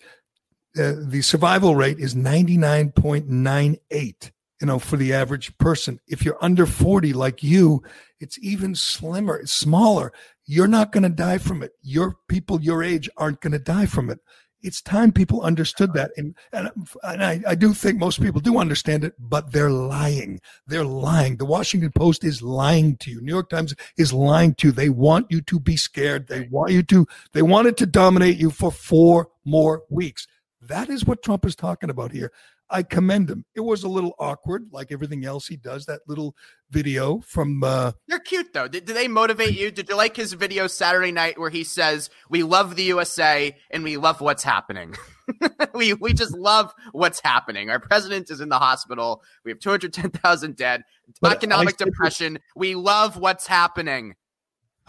uh, 0.78 0.94
the 0.98 1.22
survival 1.22 1.74
rate 1.74 1.98
is 1.98 2.14
99.98 2.14 4.30
you 4.60 4.66
know, 4.66 4.78
for 4.78 4.96
the 4.96 5.12
average 5.12 5.56
person. 5.58 6.00
If 6.08 6.24
you're 6.24 6.42
under 6.42 6.66
40 6.66 7.12
like 7.12 7.42
you, 7.42 7.82
it's 8.20 8.38
even 8.40 8.74
slimmer, 8.74 9.36
it's 9.36 9.52
smaller. 9.52 10.12
You're 10.46 10.66
not 10.66 10.92
going 10.92 11.04
to 11.04 11.08
die 11.08 11.38
from 11.38 11.62
it. 11.62 11.72
Your 11.82 12.16
people 12.28 12.60
your 12.60 12.82
age 12.82 13.08
aren't 13.16 13.40
going 13.40 13.52
to 13.52 13.58
die 13.58 13.86
from 13.86 14.10
it. 14.10 14.18
It's 14.60 14.82
time 14.82 15.12
people 15.12 15.42
understood 15.42 15.92
that. 15.92 16.10
And, 16.16 16.34
and, 16.52 16.68
and 17.04 17.22
I, 17.22 17.40
I 17.46 17.54
do 17.54 17.72
think 17.72 17.98
most 17.98 18.20
people 18.20 18.40
do 18.40 18.58
understand 18.58 19.04
it, 19.04 19.14
but 19.18 19.52
they're 19.52 19.70
lying. 19.70 20.40
They're 20.66 20.84
lying. 20.84 21.36
The 21.36 21.44
Washington 21.44 21.92
Post 21.92 22.24
is 22.24 22.42
lying 22.42 22.96
to 22.98 23.10
you. 23.10 23.20
New 23.20 23.32
York 23.32 23.50
Times 23.50 23.76
is 23.96 24.12
lying 24.12 24.54
to 24.56 24.68
you. 24.68 24.72
They 24.72 24.88
want 24.88 25.30
you 25.30 25.42
to 25.42 25.60
be 25.60 25.76
scared. 25.76 26.26
They 26.26 26.48
want 26.50 26.72
you 26.72 26.82
to, 26.84 27.06
they 27.34 27.42
want 27.42 27.68
it 27.68 27.76
to 27.76 27.86
dominate 27.86 28.36
you 28.36 28.50
for 28.50 28.72
four 28.72 29.28
more 29.44 29.84
weeks. 29.90 30.26
That 30.60 30.88
is 30.88 31.04
what 31.04 31.22
Trump 31.22 31.46
is 31.46 31.54
talking 31.54 31.90
about 31.90 32.10
here. 32.10 32.32
I 32.70 32.82
commend 32.82 33.30
him. 33.30 33.44
It 33.54 33.60
was 33.60 33.82
a 33.82 33.88
little 33.88 34.14
awkward, 34.18 34.68
like 34.72 34.92
everything 34.92 35.24
else 35.24 35.46
he 35.46 35.56
does. 35.56 35.86
That 35.86 36.00
little 36.06 36.34
video 36.70 37.20
from. 37.20 37.62
uh 37.64 37.92
They're 38.08 38.18
cute 38.18 38.52
though. 38.52 38.68
Did, 38.68 38.84
did 38.84 38.96
they 38.96 39.08
motivate 39.08 39.58
you? 39.58 39.70
Did 39.70 39.88
you 39.88 39.96
like 39.96 40.16
his 40.16 40.32
video 40.34 40.66
Saturday 40.66 41.12
night 41.12 41.38
where 41.38 41.50
he 41.50 41.64
says, 41.64 42.10
"We 42.28 42.42
love 42.42 42.76
the 42.76 42.84
USA 42.84 43.56
and 43.70 43.84
we 43.84 43.96
love 43.96 44.20
what's 44.20 44.42
happening." 44.42 44.94
we 45.74 45.94
we 45.94 46.12
just 46.12 46.36
love 46.36 46.72
what's 46.92 47.20
happening. 47.20 47.70
Our 47.70 47.80
president 47.80 48.30
is 48.30 48.40
in 48.40 48.48
the 48.48 48.58
hospital. 48.58 49.22
We 49.44 49.50
have 49.50 49.60
two 49.60 49.70
hundred 49.70 49.92
ten 49.92 50.10
thousand 50.10 50.56
dead. 50.56 50.84
But 51.20 51.32
Economic 51.32 51.76
depression. 51.78 52.38
We 52.54 52.74
love 52.74 53.16
what's 53.16 53.46
happening. 53.46 54.14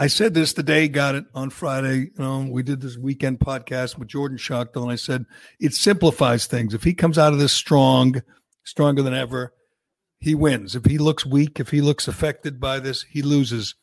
I 0.02 0.08
said 0.08 0.34
this 0.34 0.54
the 0.54 0.64
day 0.64 0.88
got 0.88 1.16
it 1.16 1.26
on 1.36 1.50
Friday. 1.50 1.98
You 1.98 2.12
know, 2.20 2.48
we 2.50 2.64
did 2.64 2.80
this 2.80 2.98
weekend 2.98 3.40
podcast 3.40 3.98
with 3.98 4.08
Jordan 4.08 4.38
Schachtel, 4.38 4.84
and 4.84 4.92
I 4.94 4.96
said 4.96 5.26
it 5.60 5.74
simplifies 5.74 6.46
things. 6.46 6.74
If 6.74 6.86
he 6.86 6.94
comes 6.94 7.18
out 7.18 7.34
of 7.34 7.40
this 7.40 7.52
strong, 7.52 8.24
stronger 8.64 9.02
than 9.02 9.14
ever, 9.14 9.54
he 10.18 10.36
wins. 10.36 10.74
If 10.74 10.86
he 10.86 10.98
looks 10.98 11.26
weak, 11.26 11.60
if 11.60 11.72
he 11.72 11.82
looks 11.82 12.08
affected 12.08 12.62
by 12.62 12.80
this, 12.80 13.04
he 13.10 13.22
loses. 13.22 13.76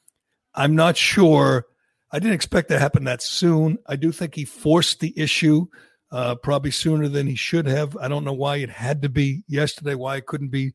I'm 0.54 0.74
not 0.74 0.96
sure. 0.96 1.66
I 2.10 2.18
didn't 2.18 2.32
expect 2.32 2.70
that 2.70 2.76
to 2.76 2.80
happen 2.80 3.04
that 3.04 3.20
soon. 3.20 3.76
I 3.86 3.96
do 3.96 4.10
think 4.10 4.36
he 4.36 4.46
forced 4.46 5.00
the 5.00 5.12
issue 5.18 5.66
uh, 6.10 6.36
probably 6.36 6.70
sooner 6.70 7.08
than 7.08 7.26
he 7.26 7.34
should 7.34 7.66
have. 7.66 7.94
I 7.94 8.08
don't 8.08 8.24
know 8.24 8.32
why 8.32 8.56
it 8.56 8.70
had 8.70 9.02
to 9.02 9.10
be 9.10 9.44
yesterday, 9.48 9.94
why 9.94 10.16
it 10.16 10.24
couldn't 10.24 10.48
be, 10.48 10.72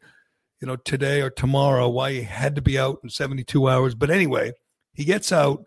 you 0.59 0.67
know, 0.67 0.75
today 0.75 1.19
or 1.21 1.31
tomorrow, 1.31 1.89
why 1.89 2.11
he 2.11 2.21
had 2.21 2.53
to 2.57 2.61
be 2.61 2.77
out 2.77 2.99
in 3.01 3.09
72 3.09 3.67
hours. 3.67 3.95
But 3.95 4.11
anyway, 4.11 4.53
he 4.93 5.05
gets 5.05 5.31
out. 5.31 5.65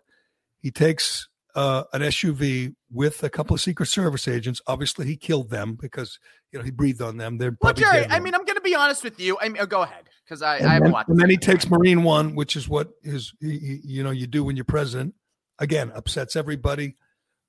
He 0.59 0.71
takes 0.71 1.27
uh, 1.55 1.83
an 1.93 2.01
SUV 2.01 2.75
with 2.91 3.23
a 3.23 3.29
couple 3.29 3.53
of 3.53 3.61
Secret 3.61 3.87
Service 3.87 4.27
agents. 4.27 4.61
Obviously, 4.67 5.05
he 5.05 5.15
killed 5.15 5.49
them 5.49 5.77
because 5.79 6.19
you 6.51 6.59
know 6.59 6.65
he 6.65 6.71
breathed 6.71 7.01
on 7.01 7.17
them. 7.17 7.37
They're 7.37 7.57
well, 7.61 7.73
Gerry. 7.73 8.05
I 8.09 8.19
mean, 8.19 8.35
I'm 8.35 8.45
going 8.45 8.55
to 8.57 8.61
be 8.61 8.75
honest 8.75 9.03
with 9.03 9.19
you. 9.19 9.37
I 9.39 9.49
mean, 9.49 9.61
oh, 9.61 9.65
go 9.65 9.81
ahead 9.81 10.05
because 10.23 10.41
I, 10.41 10.57
and 10.57 10.67
I 10.67 10.73
have 10.73 10.83
then, 10.83 10.91
a 10.91 10.93
lot. 10.93 11.07
And 11.07 11.19
then 11.19 11.29
he 11.29 11.37
takes 11.37 11.69
Marine 11.69 12.03
One, 12.03 12.35
which 12.35 12.55
is 12.55 12.67
what 12.67 12.89
his 13.03 13.33
he, 13.39 13.79
you 13.83 14.03
know 14.03 14.11
you 14.11 14.27
do 14.27 14.43
when 14.43 14.55
you're 14.55 14.65
president. 14.65 15.15
Again, 15.59 15.91
upsets 15.95 16.35
everybody. 16.35 16.95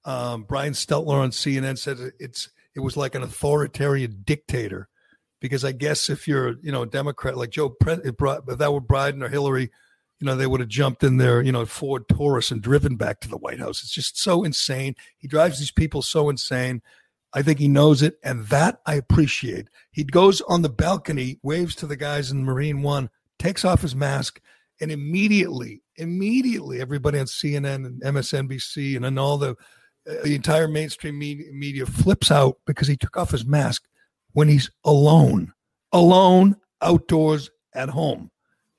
Um, 0.04 0.44
Brian 0.44 0.72
Stelter 0.72 1.14
on 1.14 1.30
CNN 1.30 1.78
said 1.78 1.98
it's 2.20 2.50
it 2.76 2.80
was 2.80 2.96
like 2.96 3.14
an 3.14 3.22
authoritarian 3.22 4.22
dictator 4.24 4.88
because 5.40 5.64
I 5.64 5.72
guess 5.72 6.08
if 6.08 6.28
you're, 6.28 6.56
you 6.62 6.72
know, 6.72 6.82
a 6.82 6.86
Democrat 6.86 7.36
like 7.36 7.50
Joe, 7.50 7.74
if 7.80 8.16
that 8.16 8.72
were 8.72 8.80
Biden 8.80 9.22
or 9.22 9.28
Hillary, 9.28 9.70
you 10.18 10.26
know, 10.26 10.34
they 10.34 10.46
would 10.46 10.60
have 10.60 10.68
jumped 10.68 11.02
in 11.02 11.18
their, 11.18 11.42
you 11.42 11.52
know, 11.52 11.66
Ford 11.66 12.08
Taurus 12.08 12.50
and 12.50 12.62
driven 12.62 12.96
back 12.96 13.20
to 13.20 13.28
the 13.28 13.36
White 13.36 13.58
House. 13.58 13.82
It's 13.82 13.92
just 13.92 14.18
so 14.18 14.44
insane. 14.44 14.96
He 15.18 15.28
drives 15.28 15.58
these 15.58 15.70
people 15.70 16.02
so 16.02 16.30
insane. 16.30 16.82
I 17.34 17.42
think 17.42 17.58
he 17.58 17.68
knows 17.68 18.02
it, 18.02 18.18
and 18.22 18.46
that 18.46 18.80
I 18.86 18.94
appreciate. 18.94 19.68
He 19.90 20.04
goes 20.04 20.40
on 20.42 20.62
the 20.62 20.70
balcony, 20.70 21.38
waves 21.42 21.74
to 21.76 21.86
the 21.86 21.96
guys 21.96 22.30
in 22.30 22.44
Marine 22.44 22.82
One, 22.82 23.10
takes 23.38 23.64
off 23.64 23.82
his 23.82 23.94
mask, 23.94 24.40
and 24.80 24.90
immediately, 24.90 25.82
immediately, 25.96 26.80
everybody 26.80 27.18
on 27.18 27.26
CNN 27.26 27.84
and 27.84 28.00
MSNBC 28.02 28.96
and 28.96 29.18
all 29.18 29.36
the, 29.36 29.50
uh, 29.50 30.14
the 30.24 30.34
entire 30.34 30.68
mainstream 30.68 31.18
media 31.18 31.84
flips 31.84 32.30
out 32.30 32.58
because 32.66 32.88
he 32.88 32.96
took 32.96 33.18
off 33.18 33.32
his 33.32 33.44
mask 33.44 33.84
when 34.32 34.48
he's 34.48 34.70
alone, 34.84 35.52
alone 35.92 36.56
outdoors 36.80 37.50
at 37.74 37.90
home. 37.90 38.30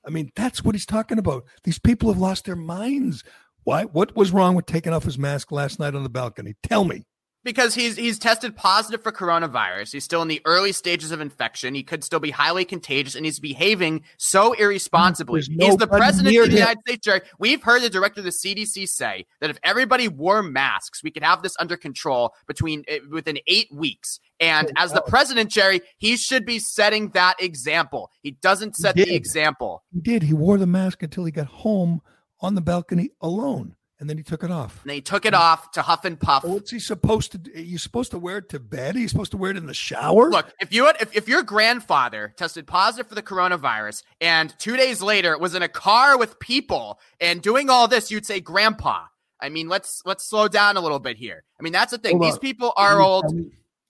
I 0.08 0.10
mean, 0.10 0.32
that's 0.34 0.64
what 0.64 0.74
he's 0.74 0.86
talking 0.86 1.18
about. 1.18 1.44
These 1.64 1.78
people 1.78 2.08
have 2.08 2.18
lost 2.18 2.46
their 2.46 2.56
minds. 2.56 3.22
Why? 3.64 3.84
What 3.84 4.16
was 4.16 4.32
wrong 4.32 4.54
with 4.54 4.64
taking 4.64 4.94
off 4.94 5.04
his 5.04 5.18
mask 5.18 5.52
last 5.52 5.78
night 5.78 5.94
on 5.94 6.02
the 6.02 6.08
balcony? 6.08 6.54
Tell 6.62 6.84
me 6.84 7.04
because 7.48 7.74
he's 7.74 7.96
he's 7.96 8.18
tested 8.18 8.54
positive 8.54 9.02
for 9.02 9.10
coronavirus. 9.10 9.92
He's 9.92 10.04
still 10.04 10.20
in 10.20 10.28
the 10.28 10.42
early 10.44 10.70
stages 10.70 11.12
of 11.12 11.22
infection. 11.22 11.74
He 11.74 11.82
could 11.82 12.04
still 12.04 12.20
be 12.20 12.30
highly 12.30 12.66
contagious, 12.66 13.14
and 13.14 13.24
he's 13.24 13.40
behaving 13.40 14.02
so 14.18 14.52
irresponsibly. 14.52 15.40
he's 15.40 15.76
the 15.78 15.86
president 15.86 16.36
of 16.36 16.50
the 16.50 16.58
United 16.58 16.80
States, 16.86 17.04
Gerry. 17.06 17.22
We've 17.38 17.62
heard 17.62 17.80
the 17.80 17.88
director 17.88 18.20
of 18.20 18.26
the 18.26 18.32
CDC 18.32 18.86
say 18.86 19.24
that 19.40 19.48
if 19.48 19.58
everybody 19.62 20.08
wore 20.08 20.42
masks, 20.42 21.02
we 21.02 21.10
could 21.10 21.22
have 21.22 21.42
this 21.42 21.56
under 21.58 21.78
control 21.78 22.34
between 22.46 22.84
eh, 22.86 22.98
within 23.10 23.38
eight 23.46 23.72
weeks. 23.72 24.20
And 24.40 24.70
as 24.76 24.92
the 24.92 25.00
president, 25.00 25.50
Gerry, 25.50 25.80
he 25.96 26.18
should 26.18 26.44
be 26.44 26.58
setting 26.58 27.08
that 27.12 27.42
example. 27.42 28.10
He 28.20 28.32
doesn't 28.32 28.76
set 28.76 28.94
he 28.94 29.04
the 29.04 29.14
example. 29.14 29.84
He 29.90 30.00
did. 30.02 30.22
He 30.22 30.34
wore 30.34 30.58
the 30.58 30.66
mask 30.66 31.02
until 31.02 31.24
he 31.24 31.32
got 31.32 31.46
home 31.46 32.02
on 32.40 32.54
the 32.54 32.60
balcony 32.60 33.08
alone 33.22 33.74
and 34.00 34.08
then 34.08 34.16
he 34.16 34.22
took 34.22 34.44
it 34.44 34.50
off. 34.50 34.80
And 34.82 34.92
he 34.92 35.00
took 35.00 35.26
it 35.26 35.34
off 35.34 35.72
to 35.72 35.82
huff 35.82 36.04
and 36.04 36.18
puff. 36.18 36.44
What's 36.44 36.70
he 36.70 36.78
supposed 36.78 37.32
to? 37.32 37.38
do? 37.38 37.52
Are 37.54 37.60
you 37.60 37.78
supposed 37.78 38.10
to 38.12 38.18
wear 38.18 38.38
it 38.38 38.48
to 38.50 38.60
bed? 38.60 38.96
Are 38.96 38.98
you 38.98 39.08
supposed 39.08 39.32
to 39.32 39.36
wear 39.36 39.50
it 39.50 39.56
in 39.56 39.66
the 39.66 39.74
shower? 39.74 40.30
Look, 40.30 40.52
if 40.60 40.72
you 40.72 40.86
had, 40.86 40.96
if, 41.00 41.16
if 41.16 41.28
your 41.28 41.42
grandfather 41.42 42.34
tested 42.36 42.66
positive 42.66 43.08
for 43.08 43.14
the 43.14 43.22
coronavirus 43.22 44.04
and 44.20 44.54
two 44.58 44.76
days 44.76 45.02
later 45.02 45.36
was 45.38 45.54
in 45.54 45.62
a 45.62 45.68
car 45.68 46.16
with 46.16 46.38
people 46.38 47.00
and 47.20 47.42
doing 47.42 47.70
all 47.70 47.88
this, 47.88 48.10
you'd 48.10 48.26
say, 48.26 48.40
"Grandpa." 48.40 49.06
I 49.40 49.48
mean, 49.48 49.68
let's 49.68 50.02
let's 50.04 50.24
slow 50.24 50.48
down 50.48 50.76
a 50.76 50.80
little 50.80 50.98
bit 50.98 51.16
here. 51.16 51.44
I 51.58 51.62
mean, 51.62 51.72
that's 51.72 51.92
the 51.92 51.98
thing. 51.98 52.18
Hold 52.18 52.24
These 52.26 52.34
on. 52.34 52.40
people 52.40 52.72
are 52.76 53.00
old. 53.00 53.24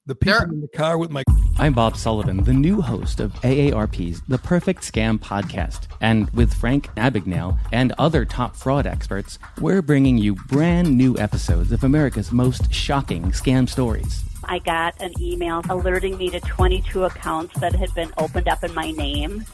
The 0.08 0.14
people 0.14 0.38
They're, 0.38 0.48
in 0.48 0.60
the 0.62 0.68
car 0.68 0.96
with 0.96 1.10
my. 1.10 1.22
I'm 1.58 1.74
Bob 1.74 1.94
Sullivan, 1.94 2.42
the 2.42 2.54
new 2.54 2.80
host 2.80 3.20
of 3.20 3.34
AARP's 3.42 4.22
The 4.26 4.38
Perfect 4.38 4.80
Scam 4.80 5.18
podcast. 5.18 5.86
And 6.00 6.30
with 6.30 6.54
Frank 6.54 6.86
Abagnale 6.94 7.58
and 7.72 7.92
other 7.98 8.24
top 8.24 8.56
fraud 8.56 8.86
experts, 8.86 9.38
we're 9.60 9.82
bringing 9.82 10.16
you 10.16 10.34
brand 10.34 10.96
new 10.96 11.18
episodes 11.18 11.72
of 11.72 11.84
America's 11.84 12.32
most 12.32 12.72
shocking 12.72 13.32
scam 13.32 13.68
stories. 13.68 14.24
I 14.44 14.60
got 14.60 14.98
an 14.98 15.12
email 15.20 15.60
alerting 15.68 16.16
me 16.16 16.30
to 16.30 16.40
22 16.40 17.04
accounts 17.04 17.60
that 17.60 17.74
had 17.74 17.94
been 17.94 18.10
opened 18.16 18.48
up 18.48 18.64
in 18.64 18.72
my 18.72 18.92
name. 18.92 19.44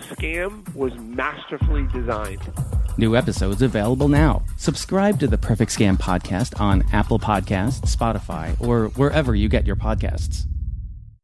Scam 0.00 0.74
was 0.74 0.94
masterfully 0.98 1.86
designed 1.92 2.40
New 3.00 3.16
episodes 3.16 3.62
available 3.62 4.08
now. 4.08 4.42
Subscribe 4.58 5.18
to 5.20 5.26
the 5.26 5.38
Perfect 5.38 5.70
Scam 5.70 5.96
podcast 5.96 6.60
on 6.60 6.84
Apple 6.92 7.18
Podcasts, 7.18 7.80
Spotify, 7.96 8.54
or 8.60 8.88
wherever 8.88 9.34
you 9.34 9.48
get 9.48 9.66
your 9.66 9.76
podcasts. 9.76 10.44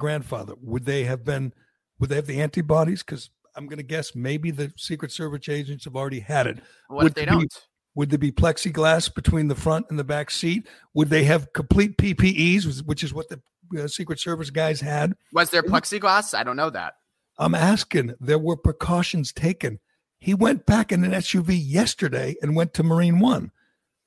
Grandfather, 0.00 0.54
would 0.60 0.84
they 0.84 1.04
have 1.04 1.24
been, 1.24 1.54
would 2.00 2.10
they 2.10 2.16
have 2.16 2.26
the 2.26 2.40
antibodies? 2.40 3.04
Because 3.04 3.30
I'm 3.54 3.66
going 3.66 3.78
to 3.78 3.84
guess 3.84 4.14
maybe 4.14 4.50
the 4.50 4.72
Secret 4.76 5.12
Service 5.12 5.48
agents 5.48 5.84
have 5.84 5.94
already 5.94 6.20
had 6.20 6.48
it. 6.48 6.58
What 6.88 7.04
would 7.04 7.12
if 7.12 7.14
they 7.14 7.24
don't? 7.24 7.52
Would 7.94 8.10
there 8.10 8.18
be 8.18 8.32
plexiglass 8.32 9.12
between 9.12 9.48
the 9.48 9.54
front 9.54 9.86
and 9.90 9.98
the 9.98 10.04
back 10.04 10.30
seat? 10.30 10.66
Would 10.94 11.10
they 11.10 11.24
have 11.24 11.52
complete 11.52 11.96
PPEs, 11.96 12.84
which 12.86 13.02
is 13.02 13.12
what 13.12 13.28
the 13.28 13.40
uh, 13.78 13.88
Secret 13.88 14.20
Service 14.20 14.50
guys 14.50 14.80
had? 14.80 15.14
Was 15.32 15.50
there 15.50 15.62
plexiglass? 15.62 16.34
I 16.34 16.44
don't 16.44 16.56
know 16.56 16.70
that. 16.70 16.94
I'm 17.38 17.54
asking. 17.54 18.14
There 18.20 18.38
were 18.38 18.56
precautions 18.56 19.32
taken. 19.32 19.80
He 20.20 20.34
went 20.34 20.66
back 20.66 20.92
in 20.92 21.02
an 21.04 21.12
SUV 21.12 21.58
yesterday 21.60 22.36
and 22.42 22.54
went 22.54 22.74
to 22.74 22.82
Marine 22.82 23.18
One. 23.18 23.50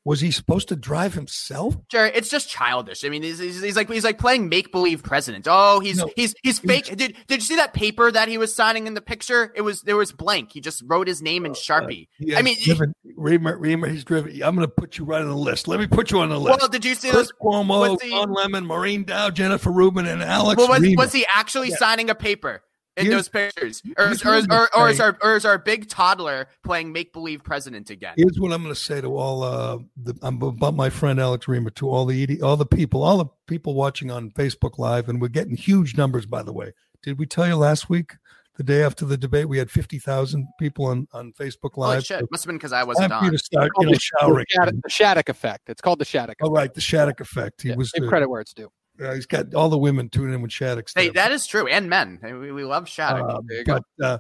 Was 0.05 0.19
he 0.19 0.31
supposed 0.31 0.67
to 0.67 0.75
drive 0.75 1.13
himself? 1.13 1.77
Gerry, 1.87 2.11
it's 2.13 2.29
just 2.29 2.49
childish. 2.49 3.05
I 3.05 3.09
mean, 3.09 3.23
he's, 3.23 3.39
he's, 3.39 3.61
he's 3.61 3.75
like 3.77 3.89
he's 3.89 4.03
like 4.03 4.17
playing 4.17 4.49
make 4.49 4.71
believe 4.71 5.01
president. 5.01 5.47
Oh, 5.49 5.79
he's 5.79 5.97
no, 5.97 6.09
he's 6.15 6.35
he's 6.43 6.59
fake. 6.59 6.85
Did 6.85 7.15
did 7.27 7.35
you 7.35 7.41
see 7.41 7.55
that 7.55 7.73
paper 7.73 8.11
that 8.11 8.27
he 8.27 8.37
was 8.37 8.53
signing 8.53 8.85
in 8.85 8.95
the 8.95 9.01
picture? 9.01 9.53
It 9.55 9.61
was 9.61 9.81
there 9.83 9.95
was 9.95 10.11
blank. 10.11 10.51
He 10.51 10.59
just 10.59 10.83
wrote 10.85 11.07
his 11.07 11.21
name 11.21 11.45
in 11.45 11.51
uh, 11.51 11.55
Sharpie. 11.55 12.09
Uh, 12.21 12.35
I 12.35 12.41
mean, 12.41 12.57
driven, 12.61 12.93
Reimer, 13.17 13.57
Reimer, 13.57 13.89
he's 13.89 14.03
driven. 14.03 14.31
I'm 14.43 14.55
going 14.55 14.67
to 14.67 14.73
put 14.73 14.97
you 14.97 15.05
right 15.05 15.21
on 15.21 15.29
the 15.29 15.37
list. 15.37 15.69
Let 15.69 15.79
me 15.79 15.87
put 15.87 16.11
you 16.11 16.19
on 16.19 16.29
the 16.29 16.39
list. 16.39 16.59
Well, 16.59 16.67
did 16.67 16.83
you 16.83 16.95
see 16.95 17.09
Chris 17.09 17.29
those? 17.29 17.33
Cuomo, 17.41 17.97
Don 17.97 18.33
Lemon, 18.33 18.65
Maureen 18.65 19.05
Dowd, 19.05 19.35
Jennifer 19.37 19.71
Rubin, 19.71 20.05
and 20.05 20.21
Alex. 20.21 20.57
Well, 20.57 20.67
was, 20.67 20.95
was 20.97 21.13
he 21.13 21.25
actually 21.33 21.69
yeah. 21.69 21.77
signing 21.77 22.09
a 22.09 22.15
paper? 22.15 22.61
In 22.95 23.07
here's, 23.07 23.15
those 23.15 23.29
pictures, 23.29 23.81
or, 23.97 24.11
is, 24.11 24.23
or, 24.23 24.43
or, 24.51 24.77
or, 24.77 24.89
is 24.89 24.99
our 24.99 25.17
or 25.23 25.35
is 25.35 25.45
our 25.45 25.57
big 25.57 25.89
toddler 25.89 26.47
playing 26.63 26.91
make 26.91 27.11
believe 27.11 27.43
president 27.43 27.89
again? 27.89 28.13
Here's 28.17 28.39
what 28.39 28.53
I'm 28.53 28.61
going 28.61 28.73
to 28.73 28.79
say 28.79 29.01
to 29.01 29.17
all 29.17 29.41
uh, 29.41 29.79
the, 29.97 30.13
I'm 30.21 30.39
about 30.39 30.75
my 30.75 30.91
friend 30.91 31.19
Alex 31.19 31.47
Reimer 31.47 31.73
to 31.73 31.89
all 31.89 32.05
the 32.05 32.39
all 32.43 32.55
the 32.55 32.67
people, 32.67 33.01
all 33.01 33.17
the 33.17 33.25
people 33.47 33.73
watching 33.73 34.11
on 34.11 34.29
Facebook 34.31 34.77
Live, 34.77 35.09
and 35.09 35.19
we're 35.19 35.29
getting 35.29 35.55
huge 35.55 35.97
numbers. 35.97 36.27
By 36.27 36.43
the 36.43 36.53
way, 36.53 36.73
did 37.01 37.17
we 37.17 37.25
tell 37.25 37.47
you 37.47 37.55
last 37.55 37.89
week? 37.89 38.11
The 38.57 38.63
day 38.63 38.83
after 38.83 39.05
the 39.05 39.17
debate, 39.17 39.49
we 39.49 39.57
had 39.57 39.71
fifty 39.71 39.97
thousand 39.97 40.47
people 40.59 40.85
on, 40.85 41.07
on 41.13 41.33
Facebook 41.33 41.75
Live. 41.75 41.93
Holy 41.93 42.01
shit! 42.03 42.19
So 42.19 42.27
Must 42.29 42.43
have 42.43 42.47
been 42.47 42.57
because 42.57 42.73
I 42.73 42.83
wasn't 42.83 43.11
on. 43.11 43.31
To 43.31 43.37
start, 43.39 43.71
you 43.79 43.87
know, 43.87 43.97
showering. 43.97 44.45
The 44.55 44.81
Shattuck 44.87 45.29
effect. 45.29 45.69
It's 45.69 45.81
called 45.81 45.97
the 45.97 46.05
Shattuck. 46.05 46.37
Effect. 46.39 46.47
Oh, 46.47 46.51
right, 46.53 46.71
the 46.71 46.79
Shattuck 46.79 47.21
effect. 47.21 47.63
He 47.63 47.69
yeah, 47.69 47.75
was 47.75 47.91
give 47.91 48.07
credit 48.07 48.29
where 48.29 48.41
it's 48.41 48.53
due. 48.53 48.71
Uh, 49.01 49.13
he's 49.13 49.25
got 49.25 49.53
all 49.53 49.69
the 49.69 49.77
women 49.77 50.09
tuning 50.09 50.35
in 50.35 50.41
with 50.41 50.51
Shattuck. 50.51 50.87
Hey, 50.95 51.09
that 51.09 51.31
is 51.31 51.47
true, 51.47 51.67
and 51.67 51.89
men. 51.89 52.19
We, 52.21 52.51
we 52.51 52.63
love 52.63 52.87
Shattuck. 52.87 53.27
Uh, 53.27 53.41
but 53.65 53.83
uh, 54.01 54.17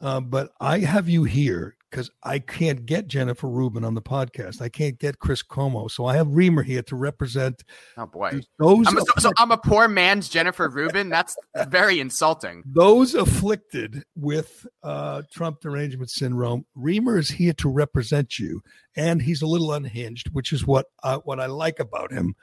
uh, 0.00 0.20
but 0.20 0.52
I 0.60 0.80
have 0.80 1.08
you 1.08 1.24
here 1.24 1.76
because 1.90 2.10
I 2.22 2.38
can't 2.38 2.86
get 2.86 3.06
Jennifer 3.06 3.48
Rubin 3.48 3.84
on 3.84 3.94
the 3.94 4.02
podcast. 4.02 4.62
I 4.62 4.68
can't 4.70 4.98
get 4.98 5.18
Chris 5.18 5.42
Cuomo, 5.42 5.90
so 5.90 6.06
I 6.06 6.16
have 6.16 6.28
Reimer 6.28 6.64
here 6.64 6.82
to 6.82 6.96
represent. 6.96 7.62
Oh 7.96 8.06
boy, 8.06 8.40
those 8.58 8.86
I'm 8.88 8.96
a, 8.96 9.00
so, 9.00 9.12
so, 9.18 9.32
I'm 9.38 9.50
a 9.50 9.58
poor 9.58 9.88
man's 9.88 10.28
Jennifer 10.28 10.68
Rubin. 10.68 11.08
That's 11.08 11.36
very 11.68 12.00
insulting. 12.00 12.62
Those 12.66 13.14
afflicted 13.14 14.04
with 14.16 14.66
uh, 14.82 15.22
Trump 15.30 15.60
derangement 15.60 16.10
syndrome, 16.10 16.64
Reimer 16.76 17.18
is 17.18 17.28
here 17.28 17.52
to 17.54 17.68
represent 17.68 18.38
you, 18.38 18.62
and 18.96 19.20
he's 19.20 19.42
a 19.42 19.46
little 19.46 19.72
unhinged, 19.72 20.30
which 20.32 20.52
is 20.52 20.66
what 20.66 20.86
uh, 21.02 21.18
what 21.18 21.38
I 21.38 21.46
like 21.46 21.78
about 21.78 22.10
him. 22.10 22.34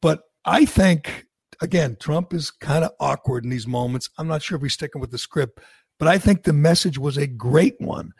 But 0.00 0.22
I 0.44 0.64
think 0.64 1.26
again, 1.60 1.96
Trump 2.00 2.34
is 2.34 2.50
kind 2.50 2.84
of 2.84 2.92
awkward 3.00 3.44
in 3.44 3.50
these 3.50 3.66
moments. 3.66 4.10
I'm 4.18 4.28
not 4.28 4.42
sure 4.42 4.56
if 4.56 4.62
he's 4.62 4.74
sticking 4.74 5.00
with 5.00 5.10
the 5.10 5.18
script, 5.18 5.60
but 5.98 6.08
I 6.08 6.18
think 6.18 6.42
the 6.42 6.52
message 6.52 6.98
was 6.98 7.16
a 7.16 7.26
great 7.26 7.80
one. 7.80 8.12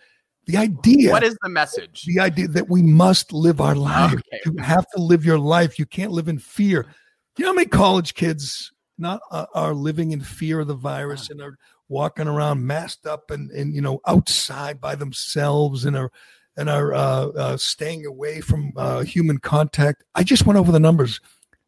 The 0.46 0.56
idea. 0.58 1.10
What 1.10 1.24
is 1.24 1.36
the 1.42 1.48
message? 1.48 2.02
The 2.06 2.20
idea 2.20 2.48
that 2.48 2.68
we 2.68 2.82
must 2.82 3.32
live 3.32 3.60
our 3.60 3.74
life. 3.74 4.12
Okay. 4.12 4.40
You 4.44 4.56
have 4.62 4.86
to 4.94 5.00
live 5.00 5.24
your 5.24 5.38
life. 5.38 5.78
You 5.78 5.86
can't 5.86 6.12
live 6.12 6.28
in 6.28 6.38
fear. 6.38 6.82
Do 6.82 7.42
you 7.42 7.44
know 7.44 7.52
how 7.52 7.56
many 7.56 7.68
college 7.68 8.14
kids 8.14 8.72
not 8.98 9.20
uh, 9.30 9.46
are 9.54 9.74
living 9.74 10.12
in 10.12 10.20
fear 10.20 10.60
of 10.60 10.68
the 10.68 10.74
virus 10.74 11.30
and 11.30 11.40
are 11.40 11.56
walking 11.88 12.28
around 12.28 12.66
masked 12.66 13.06
up 13.06 13.30
and, 13.30 13.50
and 13.50 13.74
you 13.74 13.80
know 13.80 14.00
outside 14.06 14.80
by 14.80 14.94
themselves 14.94 15.84
and 15.84 15.96
are 15.96 16.12
and 16.56 16.68
are 16.68 16.94
uh, 16.94 17.26
uh, 17.26 17.56
staying 17.56 18.06
away 18.06 18.40
from 18.40 18.72
uh, 18.76 19.02
human 19.02 19.38
contact? 19.38 20.04
I 20.14 20.22
just 20.22 20.46
went 20.46 20.58
over 20.58 20.70
the 20.70 20.78
numbers. 20.78 21.20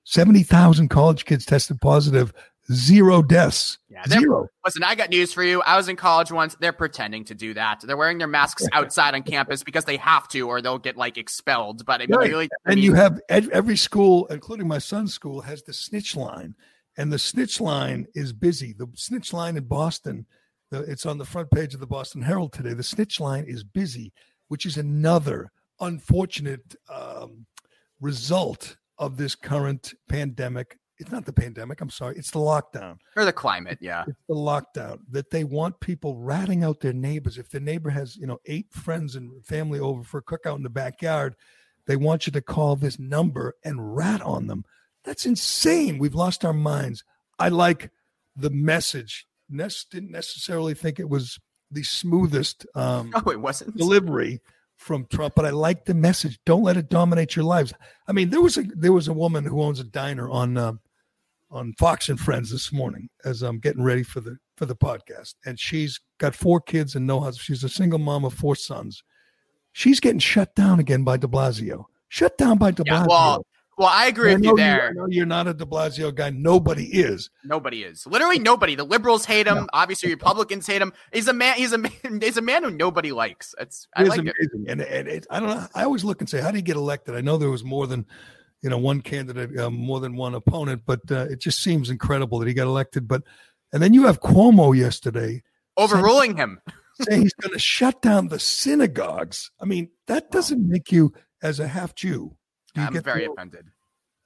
70,000 0.07 0.89
college 0.89 1.25
kids 1.25 1.45
tested 1.45 1.81
positive, 1.81 2.33
zero 2.73 3.23
deaths. 3.23 3.79
Yeah, 3.89 4.05
zero. 4.07 4.47
Listen, 4.65 4.85
I 4.85 4.95
got 4.95 5.11
news 5.11 5.33
for 5.33 5.43
you. 5.43 5.63
I 5.63 5.77
was 5.77 5.89
in 5.89 5.97
college 5.97 6.31
once. 6.31 6.55
They're 6.61 6.73
pretending 6.73 7.25
to 7.25 7.35
do 7.35 7.55
that. 7.55 7.81
They're 7.83 7.97
wearing 7.97 8.19
their 8.19 8.29
masks 8.29 8.65
outside 8.73 9.15
on 9.15 9.25
campus 9.25 9.65
because 9.65 9.85
they 9.85 9.97
have 9.97 10.29
to, 10.29 10.43
or 10.43 10.63
they'll 10.63 10.79
get 10.79 10.97
like 10.97 11.19
expelled. 11.19 11.85
But 11.85 12.03
I 12.03 12.07
mean, 12.07 12.19
right. 12.19 12.31
really, 12.31 12.45
I 12.65 12.71
and 12.71 12.77
mean, 12.77 12.85
you 12.85 12.95
have 12.95 13.21
every 13.29 13.77
school, 13.77 14.27
including 14.27 14.69
my 14.69 14.79
son's 14.79 15.13
school, 15.13 15.41
has 15.41 15.65
the 15.65 15.73
snitch 15.73 16.15
line. 16.15 16.55
and 16.97 17.13
the 17.13 17.19
snitch 17.19 17.61
line 17.61 18.07
is 18.15 18.33
busy. 18.33 18.75
The 18.75 18.87
snitch 18.95 19.33
line 19.33 19.57
in 19.57 19.65
Boston, 19.65 20.25
the, 20.71 20.83
it's 20.83 21.05
on 21.05 21.19
the 21.19 21.25
front 21.25 21.51
page 21.51 21.75
of 21.75 21.81
the 21.81 21.87
Boston 21.87 22.23
Herald 22.23 22.53
today. 22.53 22.75
The 22.75 22.83
snitch 22.85 23.19
line 23.19 23.45
is 23.49 23.65
busy, 23.65 24.13
which 24.49 24.67
is 24.67 24.77
another 24.77 25.51
unfortunate 25.81 26.77
um, 26.89 27.45
result 28.01 28.77
of 28.99 29.17
this 29.17 29.35
current 29.35 29.95
pandemic. 30.09 30.79
It's 30.99 31.13
not 31.13 31.27
the 31.27 31.33
pandemic. 31.33 31.81
I'm 31.81 31.91
sorry. 31.91 32.17
It's 32.17 32.31
the 32.31 32.39
lockdown 32.39 32.97
or 33.17 33.27
the 33.27 33.33
climate. 33.33 33.79
Yeah, 33.81 34.05
it's 34.07 34.23
the 34.29 34.35
lockdown 34.35 35.01
that 35.11 35.31
they 35.31 35.45
want 35.45 35.81
people 35.81 36.17
ratting 36.17 36.65
out 36.65 36.81
their 36.81 36.95
neighbors. 36.95 37.37
If 37.37 37.51
the 37.51 37.61
neighbor 37.61 37.91
has, 37.91 38.17
you 38.17 38.27
know, 38.27 38.39
eight 38.47 38.73
friends 38.73 39.15
and 39.15 39.45
family 39.45 39.79
over 39.79 40.03
for 40.03 40.19
a 40.19 40.23
cookout 40.23 40.57
in 40.57 40.63
the 40.63 40.71
backyard, 40.71 41.35
they 41.87 41.97
want 41.97 42.27
you 42.27 42.33
to 42.33 42.41
call 42.41 42.77
this 42.77 42.99
number 42.99 43.55
and 43.63 43.95
rat 43.95 44.23
on 44.23 44.47
them. 44.47 44.65
That's 45.05 45.27
insane. 45.27 45.99
We've 45.99 46.15
lost 46.15 46.45
our 46.45 46.55
minds. 46.55 47.05
I 47.39 47.49
like 47.51 47.91
the 48.35 48.51
message. 48.51 49.27
Ness 49.49 49.85
didn't 49.85 50.11
necessarily 50.11 50.75
think 50.75 50.99
it 50.99 51.09
was 51.09 51.39
the 51.71 51.83
smoothest 51.83 52.67
um, 52.75 53.13
oh, 53.27 53.31
it 53.31 53.41
wasn't 53.41 53.77
delivery 53.77 54.41
from 54.77 55.07
Trump, 55.07 55.35
but 55.35 55.45
I 55.45 55.51
like 55.51 55.85
the 55.85 55.95
message. 55.95 56.39
Don't 56.45 56.63
let 56.63 56.77
it 56.77 56.89
dominate 56.89 57.35
your 57.35 57.45
lives. 57.45 57.73
I 58.07 58.13
mean, 58.13 58.31
there 58.31 58.41
was 58.41 58.57
a 58.57 58.63
there 58.63 58.93
was 58.93 59.09
a 59.09 59.13
woman 59.13 59.45
who 59.45 59.63
owns 59.63 59.81
a 59.81 59.85
diner 59.85 60.31
on 60.31 60.57
um, 60.57 60.81
on 61.51 61.73
Fox 61.75 62.09
and 62.09 62.21
Friends 62.21 62.51
this 62.51 62.73
morning 62.73 63.09
as 63.25 63.43
I'm 63.43 63.59
getting 63.59 63.83
ready 63.83 64.03
for 64.03 64.21
the 64.21 64.39
for 64.57 64.67
the 64.67 64.77
podcast, 64.77 65.35
and 65.45 65.59
she's 65.59 66.01
got 66.19 66.35
four 66.35 66.61
kids 66.61 66.95
and 66.95 67.07
no 67.07 67.21
husband. 67.21 67.45
She's 67.45 67.65
a 67.65 67.69
single 67.69 67.99
mom 67.99 68.25
of 68.25 68.35
four 68.35 68.57
sons. 68.57 69.03
She's 69.73 70.01
getting 70.01 70.21
shut 70.21 70.55
down 70.55 70.79
again 70.81 71.05
by 71.05 71.17
De 71.17 71.27
Blasio. 71.27 71.85
Shut 72.09 72.39
down 72.39 72.57
by 72.57 72.71
De 72.71 72.83
Blasio. 72.83 72.87
Yeah, 72.87 73.07
well, 73.07 73.47
well, 73.77 73.89
I 73.89 74.07
agree 74.07 74.31
I 74.31 74.35
with 74.35 74.45
you 74.45 74.57
there. 74.57 74.93
You, 74.95 75.07
you're 75.11 75.27
not 75.27 75.47
a 75.47 75.53
De 75.53 75.67
Blasio 75.67 76.15
guy. 76.15 76.31
Nobody 76.31 76.85
is. 76.85 77.29
Nobody 77.45 77.83
is. 77.83 78.07
Literally 78.07 78.39
nobody. 78.39 78.75
The 78.75 78.85
liberals 78.85 79.27
hate 79.27 79.47
him. 79.47 79.69
Obviously, 79.75 80.11
Republicans 80.11 80.67
hate 80.67 80.81
him. 80.81 80.95
He's 81.13 81.29
a 81.29 81.35
man. 81.35 81.57
He's 81.57 81.73
a 81.73 81.79
man. 81.79 81.93
He's 82.23 82.39
a 82.39 82.43
man 82.43 82.65
who 82.65 82.71
nobody 82.71 83.13
likes. 83.13 83.55
It's 83.61 83.87
I 83.95 84.05
like 84.05 84.21
amazing. 84.21 84.65
It. 84.67 84.71
And, 84.71 84.81
and 84.81 85.09
it, 85.09 85.27
I 85.31 85.41
don't 85.41 85.51
know. 85.51 85.67
I 85.75 85.85
always 85.85 86.05
look 86.05 86.21
and 86.21 86.29
say, 86.29 86.41
how 86.41 86.51
did 86.51 86.57
he 86.57 86.63
get 86.63 86.77
elected? 86.77 87.15
I 87.15 87.21
know 87.21 87.37
there 87.37 87.51
was 87.51 87.65
more 87.65 87.87
than 87.87 88.07
you 88.63 88.71
know 88.71 88.79
one 88.79 89.03
candidate, 89.03 89.59
uh, 89.59 89.69
more 89.71 90.01
than 90.01 90.17
one 90.17 90.35
opponent, 90.35 90.83
but 90.87 91.01
uh, 91.11 91.27
it 91.29 91.41
just 91.41 91.63
seems 91.63 91.91
incredible 91.91 92.39
that 92.39 92.49
he 92.49 92.55
got 92.55 92.67
elected. 92.67 93.07
But 93.07 93.25
and 93.75 93.83
then 93.83 93.93
you 93.93 94.07
have 94.07 94.21
Cuomo 94.21 94.75
yesterday 94.75 95.43
overruling 95.77 96.37
saying, 96.37 96.39
him, 96.39 96.61
saying 97.03 97.23
he's 97.23 97.35
going 97.35 97.53
to 97.53 97.59
shut 97.59 98.01
down 98.01 98.29
the 98.29 98.39
synagogues. 98.39 99.51
I 99.61 99.67
mean, 99.67 99.91
that 100.07 100.31
doesn't 100.31 100.67
make 100.67 100.91
you 100.91 101.13
as 101.43 101.61
a 101.61 101.69
half 101.69 101.95
Jew 101.95 102.37
I'm 102.77 103.03
very 103.03 103.25
offended. 103.25 103.67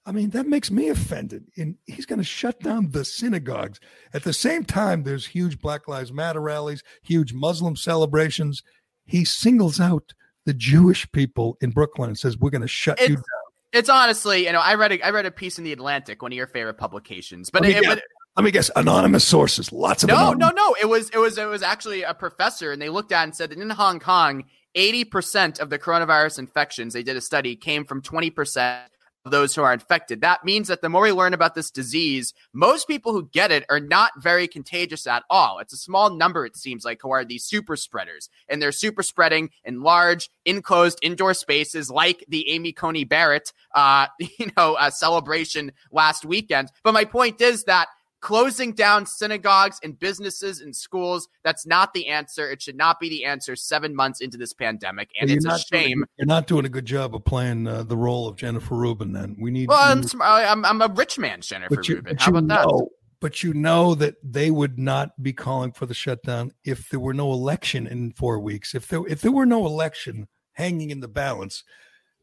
I 0.06 0.12
mean, 0.12 0.30
that 0.30 0.46
makes 0.46 0.70
me 0.70 0.88
offended. 0.88 1.44
And 1.56 1.76
he's 1.86 2.06
going 2.06 2.18
to 2.18 2.24
shut 2.24 2.58
down 2.60 2.90
the 2.90 3.04
synagogues. 3.04 3.80
At 4.14 4.24
the 4.24 4.32
same 4.32 4.64
time, 4.64 5.02
there's 5.02 5.26
huge 5.26 5.60
Black 5.60 5.88
Lives 5.88 6.12
Matter 6.12 6.40
rallies, 6.40 6.82
huge 7.02 7.32
Muslim 7.32 7.76
celebrations. 7.76 8.62
He 9.04 9.24
singles 9.24 9.78
out 9.78 10.14
the 10.46 10.54
Jewish 10.54 11.10
people 11.12 11.58
in 11.60 11.70
Brooklyn 11.70 12.08
and 12.08 12.18
says, 12.18 12.38
"We're 12.38 12.50
going 12.50 12.62
to 12.62 12.68
shut 12.68 12.98
it's, 12.98 13.08
you 13.08 13.16
down." 13.16 13.24
It's 13.72 13.88
honestly, 13.88 14.46
you 14.46 14.52
know, 14.52 14.60
I 14.60 14.74
read 14.74 14.92
a, 14.92 15.06
I 15.06 15.10
read 15.10 15.26
a 15.26 15.30
piece 15.30 15.58
in 15.58 15.64
the 15.64 15.72
Atlantic, 15.72 16.22
one 16.22 16.32
of 16.32 16.36
your 16.36 16.46
favorite 16.46 16.78
publications, 16.78 17.50
but 17.50 17.62
let 17.62 17.68
me, 17.68 17.76
it, 17.76 17.82
guess, 17.82 18.00
let 18.36 18.44
me 18.44 18.50
guess, 18.50 18.70
anonymous 18.74 19.24
sources, 19.24 19.70
lots 19.70 20.02
of 20.02 20.08
no, 20.08 20.16
anonymous. 20.16 20.40
no, 20.40 20.50
no. 20.50 20.76
It 20.80 20.88
was 20.88 21.10
it 21.10 21.18
was 21.18 21.38
it 21.38 21.46
was 21.46 21.62
actually 21.62 22.02
a 22.02 22.14
professor, 22.14 22.72
and 22.72 22.80
they 22.80 22.88
looked 22.88 23.12
at 23.12 23.24
and 23.24 23.34
said 23.34 23.50
that 23.50 23.58
in 23.58 23.70
Hong 23.70 24.00
Kong, 24.00 24.44
80% 24.76 25.60
of 25.60 25.70
the 25.70 25.78
coronavirus 25.78 26.38
infections, 26.38 26.92
they 26.92 27.02
did 27.02 27.16
a 27.16 27.20
study, 27.20 27.56
came 27.56 27.84
from 27.84 28.02
20% 28.02 28.80
of 29.24 29.32
those 29.32 29.54
who 29.54 29.62
are 29.62 29.72
infected. 29.72 30.22
That 30.22 30.44
means 30.44 30.68
that 30.68 30.80
the 30.80 30.88
more 30.88 31.02
we 31.02 31.12
learn 31.12 31.34
about 31.34 31.54
this 31.54 31.70
disease, 31.70 32.32
most 32.52 32.88
people 32.88 33.12
who 33.12 33.28
get 33.32 33.50
it 33.50 33.64
are 33.68 33.80
not 33.80 34.12
very 34.18 34.48
contagious 34.48 35.06
at 35.06 35.24
all. 35.28 35.58
It's 35.58 35.72
a 35.72 35.78
small 35.78 36.10
number, 36.10 36.46
it 36.46 36.56
seems 36.56 36.84
like, 36.84 37.00
who 37.02 37.10
are 37.10 37.24
these 37.24 37.44
super 37.44 37.76
spreaders. 37.76 38.30
And 38.48 38.62
they're 38.62 38.72
super 38.72 39.02
spreading 39.02 39.50
in 39.64 39.82
large, 39.82 40.30
enclosed 40.44 40.98
indoor 41.02 41.34
spaces 41.34 41.90
like 41.90 42.24
the 42.28 42.48
Amy 42.48 42.72
Coney 42.72 43.04
Barrett, 43.04 43.52
uh, 43.74 44.06
you 44.38 44.50
know, 44.56 44.74
uh, 44.74 44.90
celebration 44.90 45.72
last 45.92 46.24
weekend. 46.24 46.70
But 46.82 46.94
my 46.94 47.04
point 47.04 47.40
is 47.40 47.64
that 47.64 47.88
closing 48.20 48.72
down 48.72 49.06
synagogues 49.06 49.78
and 49.82 49.98
businesses 49.98 50.60
and 50.60 50.74
schools. 50.74 51.28
That's 51.42 51.66
not 51.66 51.92
the 51.94 52.06
answer. 52.08 52.50
It 52.50 52.62
should 52.62 52.76
not 52.76 53.00
be 53.00 53.08
the 53.08 53.24
answer 53.24 53.56
seven 53.56 53.94
months 53.94 54.20
into 54.20 54.36
this 54.36 54.52
pandemic. 54.52 55.10
And 55.20 55.30
it's 55.30 55.44
a 55.44 55.58
shame. 55.58 56.04
you're 56.16 56.26
not 56.26 56.46
doing 56.46 56.64
a 56.64 56.68
good 56.68 56.86
job 56.86 57.14
of 57.14 57.24
playing 57.24 57.66
uh, 57.66 57.82
the 57.82 57.96
role 57.96 58.28
of 58.28 58.36
jennifer 58.36 58.74
rubin 58.74 59.12
then. 59.12 59.36
We 59.38 59.50
need 59.50 59.68
well 59.68 59.80
i'm, 59.80 60.04
I'm, 60.20 60.64
I'm 60.64 60.82
a 60.82 60.92
rich 60.94 61.18
man 61.18 61.40
jennifer 61.40 61.80
you, 61.82 61.96
rubin. 61.96 62.16
how 62.18 62.30
about 62.30 62.44
know, 62.44 62.78
that 62.78 62.88
but 63.20 63.42
you 63.42 63.52
know 63.54 63.94
that 63.94 64.16
they 64.22 64.50
would 64.50 64.78
not 64.78 65.22
be 65.22 65.32
calling 65.32 65.72
for 65.72 65.86
the 65.86 65.94
shutdown 65.94 66.52
if 66.64 66.88
there 66.88 67.00
were 67.00 67.14
no 67.14 67.32
election 67.32 67.86
in 67.86 68.12
four 68.12 68.38
weeks. 68.40 68.74
If 68.74 68.88
there 68.88 69.06
if 69.06 69.20
there 69.20 69.32
were 69.32 69.46
no 69.46 69.66
election 69.66 70.28
hanging 70.52 70.90
in 70.90 71.00
the 71.00 71.08
balance 71.08 71.64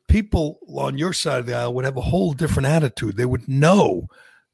people 0.08 0.60
on 0.68 0.98
your 0.98 1.14
side 1.14 1.40
of 1.40 1.46
the 1.46 1.54
aisle 1.54 1.74
would 1.74 1.86
have 1.86 1.98
a 1.98 2.02
whole 2.02 2.34
different 2.34 2.68
attitude. 2.68 3.18
They 3.18 3.26
would 3.26 3.48
know 3.48 4.08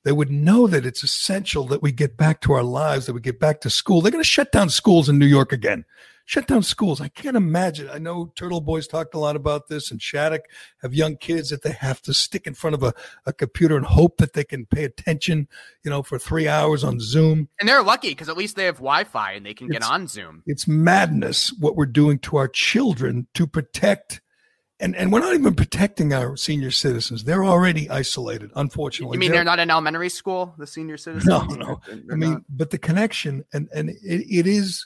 they 0.04 0.12
would 0.12 0.30
know 0.30 0.68
that 0.68 0.86
it's 0.86 1.04
essential 1.04 1.66
that 1.68 1.82
we 1.82 1.92
get 1.92 2.18
back 2.18 2.42
to 2.42 2.54
our 2.54 2.64
lives, 2.64 3.06
that 3.06 3.14
we 3.14 3.22
get 3.22 3.40
back 3.40 3.62
to 3.62 3.70
school. 3.70 4.02
They're 4.02 4.12
going 4.12 4.24
to 4.24 4.30
shut 4.30 4.52
down 4.52 4.70
schools 4.70 5.10
in 5.10 5.18
New 5.18 5.26
York 5.26 5.52
again. 5.52 5.86
Shut 6.26 6.48
down 6.48 6.64
schools. 6.64 7.02
I 7.02 7.10
can't 7.10 7.36
imagine. 7.36 7.90
I 7.90 7.98
know 7.98 8.32
Turtle 8.38 8.62
Boys 8.62 8.88
talked 8.88 9.14
a 9.14 9.20
lot 9.20 9.36
about 9.36 9.68
this, 9.68 9.92
and 9.92 10.02
Shattuck 10.02 10.44
have 10.82 10.94
young 10.94 11.18
kids 11.18 11.50
that 11.50 11.64
they 11.64 11.72
have 11.72 12.02
to 12.04 12.14
stick 12.14 12.48
in 12.48 12.54
front 12.54 12.76
of 12.76 12.84
a, 12.84 12.94
a 13.26 13.34
computer 13.34 13.76
and 13.76 13.86
hope 13.86 14.18
that 14.18 14.32
they 14.32 14.46
can 14.46 14.66
pay 14.66 14.86
attention, 14.86 15.50
you 15.84 15.92
know, 15.92 16.02
for 16.02 16.18
three 16.18 16.48
hours 16.48 16.82
on 16.82 17.02
Zoom. 17.02 17.50
And 17.60 17.68
they're 17.68 17.84
lucky 17.84 18.10
because 18.10 18.30
at 18.30 18.38
least 18.38 18.56
they 18.56 18.64
have 18.66 18.78
Wi 18.78 19.04
Fi 19.04 19.34
and 19.34 19.46
they 19.46 19.54
can 19.54 19.68
it's, 19.68 19.80
get 19.80 19.84
on 19.84 20.08
Zoom. 20.08 20.44
It's 20.46 20.66
madness 20.66 21.52
what 21.60 21.76
we're 21.76 21.86
doing 21.88 22.20
to 22.20 22.38
our 22.38 22.48
children 22.48 23.28
to 23.34 23.46
protect 23.46 24.22
and 24.84 24.96
and 24.98 25.14
we're 25.14 25.22
not 25.22 25.34
even 25.34 25.56
protecting 25.56 26.14
our 26.14 26.36
senior 26.36 26.70
citizens. 26.70 27.24
They're 27.24 27.46
already 27.46 27.90
isolated, 27.90 28.52
unfortunately. 28.56 29.16
You 29.16 29.20
mean 29.20 29.32
they're, 29.32 29.38
they're 29.38 29.46
not 29.46 29.60
in 29.60 29.72
elementary 29.72 30.10
school, 30.10 30.54
the 30.58 30.68
senior 30.68 30.98
citizens? 30.98 31.26
No, 31.26 31.44
no. 31.56 31.82
I 32.12 32.16
mean, 32.16 32.32
not. 32.34 32.42
but 32.50 32.70
the 32.72 32.78
connection 32.78 33.46
and 33.54 33.70
and 33.74 33.90
it, 33.90 33.98
it 34.04 34.46
is 34.46 34.86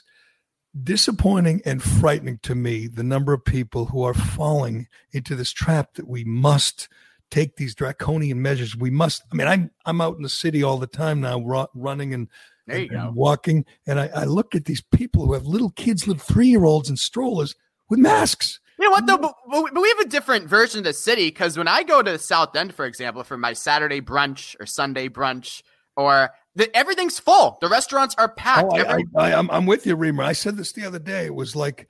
disappointing 0.80 1.62
and 1.64 1.82
frightening 1.82 2.38
to 2.44 2.54
me 2.54 2.86
the 2.86 3.02
number 3.02 3.32
of 3.32 3.44
people 3.44 3.86
who 3.86 4.04
are 4.04 4.14
falling 4.14 4.86
into 5.12 5.34
this 5.34 5.50
trap 5.50 5.94
that 5.94 6.06
we 6.06 6.22
must 6.22 6.88
take 7.30 7.56
these 7.56 7.74
draconian 7.74 8.40
measures. 8.40 8.76
We 8.76 8.90
must. 8.90 9.22
I 9.32 9.34
mean, 9.34 9.48
I'm 9.48 9.70
I'm 9.84 10.00
out 10.00 10.16
in 10.16 10.22
the 10.22 10.28
city 10.28 10.62
all 10.62 10.78
the 10.78 10.86
time 10.86 11.20
now, 11.20 11.68
running 11.74 12.14
and, 12.14 12.28
and, 12.68 12.88
and 12.92 13.16
walking, 13.16 13.64
and 13.84 13.98
I, 13.98 14.10
I 14.14 14.24
look 14.24 14.54
at 14.54 14.66
these 14.66 14.80
people 14.80 15.26
who 15.26 15.32
have 15.32 15.44
little 15.46 15.70
kids, 15.70 16.06
little 16.06 16.22
three 16.22 16.48
year 16.48 16.64
olds 16.64 16.88
in 16.88 16.96
strollers 16.96 17.56
with 17.88 17.98
masks 17.98 18.60
you 18.78 18.84
know 18.84 18.90
what 18.90 19.06
though? 19.06 19.18
But, 19.18 19.34
but 19.50 19.80
we 19.80 19.88
have 19.88 20.06
a 20.06 20.08
different 20.08 20.48
version 20.48 20.78
of 20.78 20.84
the 20.84 20.92
city 20.92 21.28
because 21.28 21.56
when 21.56 21.68
I 21.68 21.82
go 21.82 22.02
to 22.02 22.12
the 22.12 22.18
South 22.18 22.54
End, 22.54 22.74
for 22.74 22.86
example, 22.86 23.24
for 23.24 23.36
my 23.36 23.52
Saturday 23.52 24.00
brunch 24.00 24.56
or 24.60 24.66
Sunday 24.66 25.08
brunch, 25.08 25.62
or 25.96 26.30
the, 26.54 26.74
everything's 26.76 27.18
full. 27.18 27.58
The 27.60 27.68
restaurants 27.68 28.14
are 28.18 28.28
packed. 28.28 28.68
Oh, 28.72 28.76
I, 28.76 29.02
I, 29.16 29.30
am 29.32 29.50
I'm 29.50 29.66
with 29.66 29.84
you, 29.84 29.96
Reimer. 29.96 30.24
I 30.24 30.32
said 30.32 30.56
this 30.56 30.72
the 30.72 30.86
other 30.86 31.00
day. 31.00 31.26
It 31.26 31.34
was 31.34 31.56
like 31.56 31.88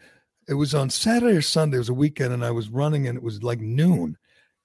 it 0.48 0.54
was 0.54 0.74
on 0.74 0.88
Saturday 0.88 1.36
or 1.36 1.42
Sunday. 1.42 1.76
It 1.76 1.80
was 1.80 1.88
a 1.90 1.94
weekend, 1.94 2.32
and 2.32 2.44
I 2.44 2.50
was 2.50 2.70
running, 2.70 3.06
and 3.06 3.16
it 3.16 3.22
was 3.22 3.42
like 3.42 3.60
noon, 3.60 4.16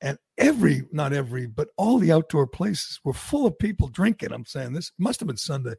and 0.01 0.17
every 0.37 0.83
not 0.91 1.11
every, 1.11 1.45
but 1.45 1.69
all 1.77 1.99
the 1.99 2.13
outdoor 2.13 2.47
places 2.47 3.01
were 3.03 3.13
full 3.13 3.45
of 3.45 3.59
people 3.59 3.89
drinking. 3.89 4.31
I'm 4.31 4.45
saying 4.45 4.71
this 4.71 4.93
must 4.97 5.19
have 5.19 5.27
been 5.27 5.37
Sunday, 5.37 5.73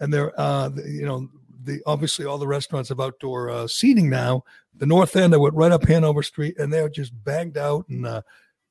and 0.00 0.12
they're 0.12 0.32
uh, 0.40 0.70
you 0.86 1.04
know 1.04 1.28
the 1.62 1.80
obviously 1.86 2.24
all 2.24 2.38
the 2.38 2.46
restaurants 2.46 2.88
have 2.88 3.00
outdoor 3.00 3.50
uh, 3.50 3.66
seating 3.66 4.08
now. 4.08 4.44
The 4.74 4.86
North 4.86 5.16
End, 5.16 5.34
I 5.34 5.38
went 5.38 5.54
right 5.54 5.72
up 5.72 5.86
Hanover 5.86 6.22
Street, 6.22 6.58
and 6.58 6.72
they're 6.72 6.88
just 6.88 7.12
banged 7.24 7.58
out. 7.58 7.88
And 7.88 8.06
uh, 8.06 8.22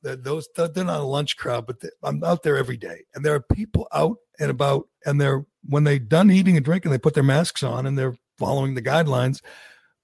those 0.01 0.47
they're 0.55 0.83
not 0.83 1.01
a 1.01 1.03
lunch 1.03 1.37
crowd, 1.37 1.67
but 1.67 1.81
they, 1.81 1.89
I'm 2.03 2.23
out 2.23 2.43
there 2.43 2.57
every 2.57 2.77
day, 2.77 3.03
and 3.13 3.23
there 3.23 3.35
are 3.35 3.41
people 3.41 3.87
out 3.93 4.17
and 4.39 4.49
about, 4.49 4.87
and 5.05 5.19
they're 5.19 5.45
when 5.67 5.83
they 5.83 5.99
done 5.99 6.31
eating 6.31 6.55
and 6.55 6.65
drinking, 6.65 6.91
they 6.91 6.97
put 6.97 7.13
their 7.13 7.23
masks 7.23 7.63
on 7.63 7.85
and 7.85 7.97
they're 7.97 8.15
following 8.37 8.75
the 8.75 8.81
guidelines. 8.81 9.41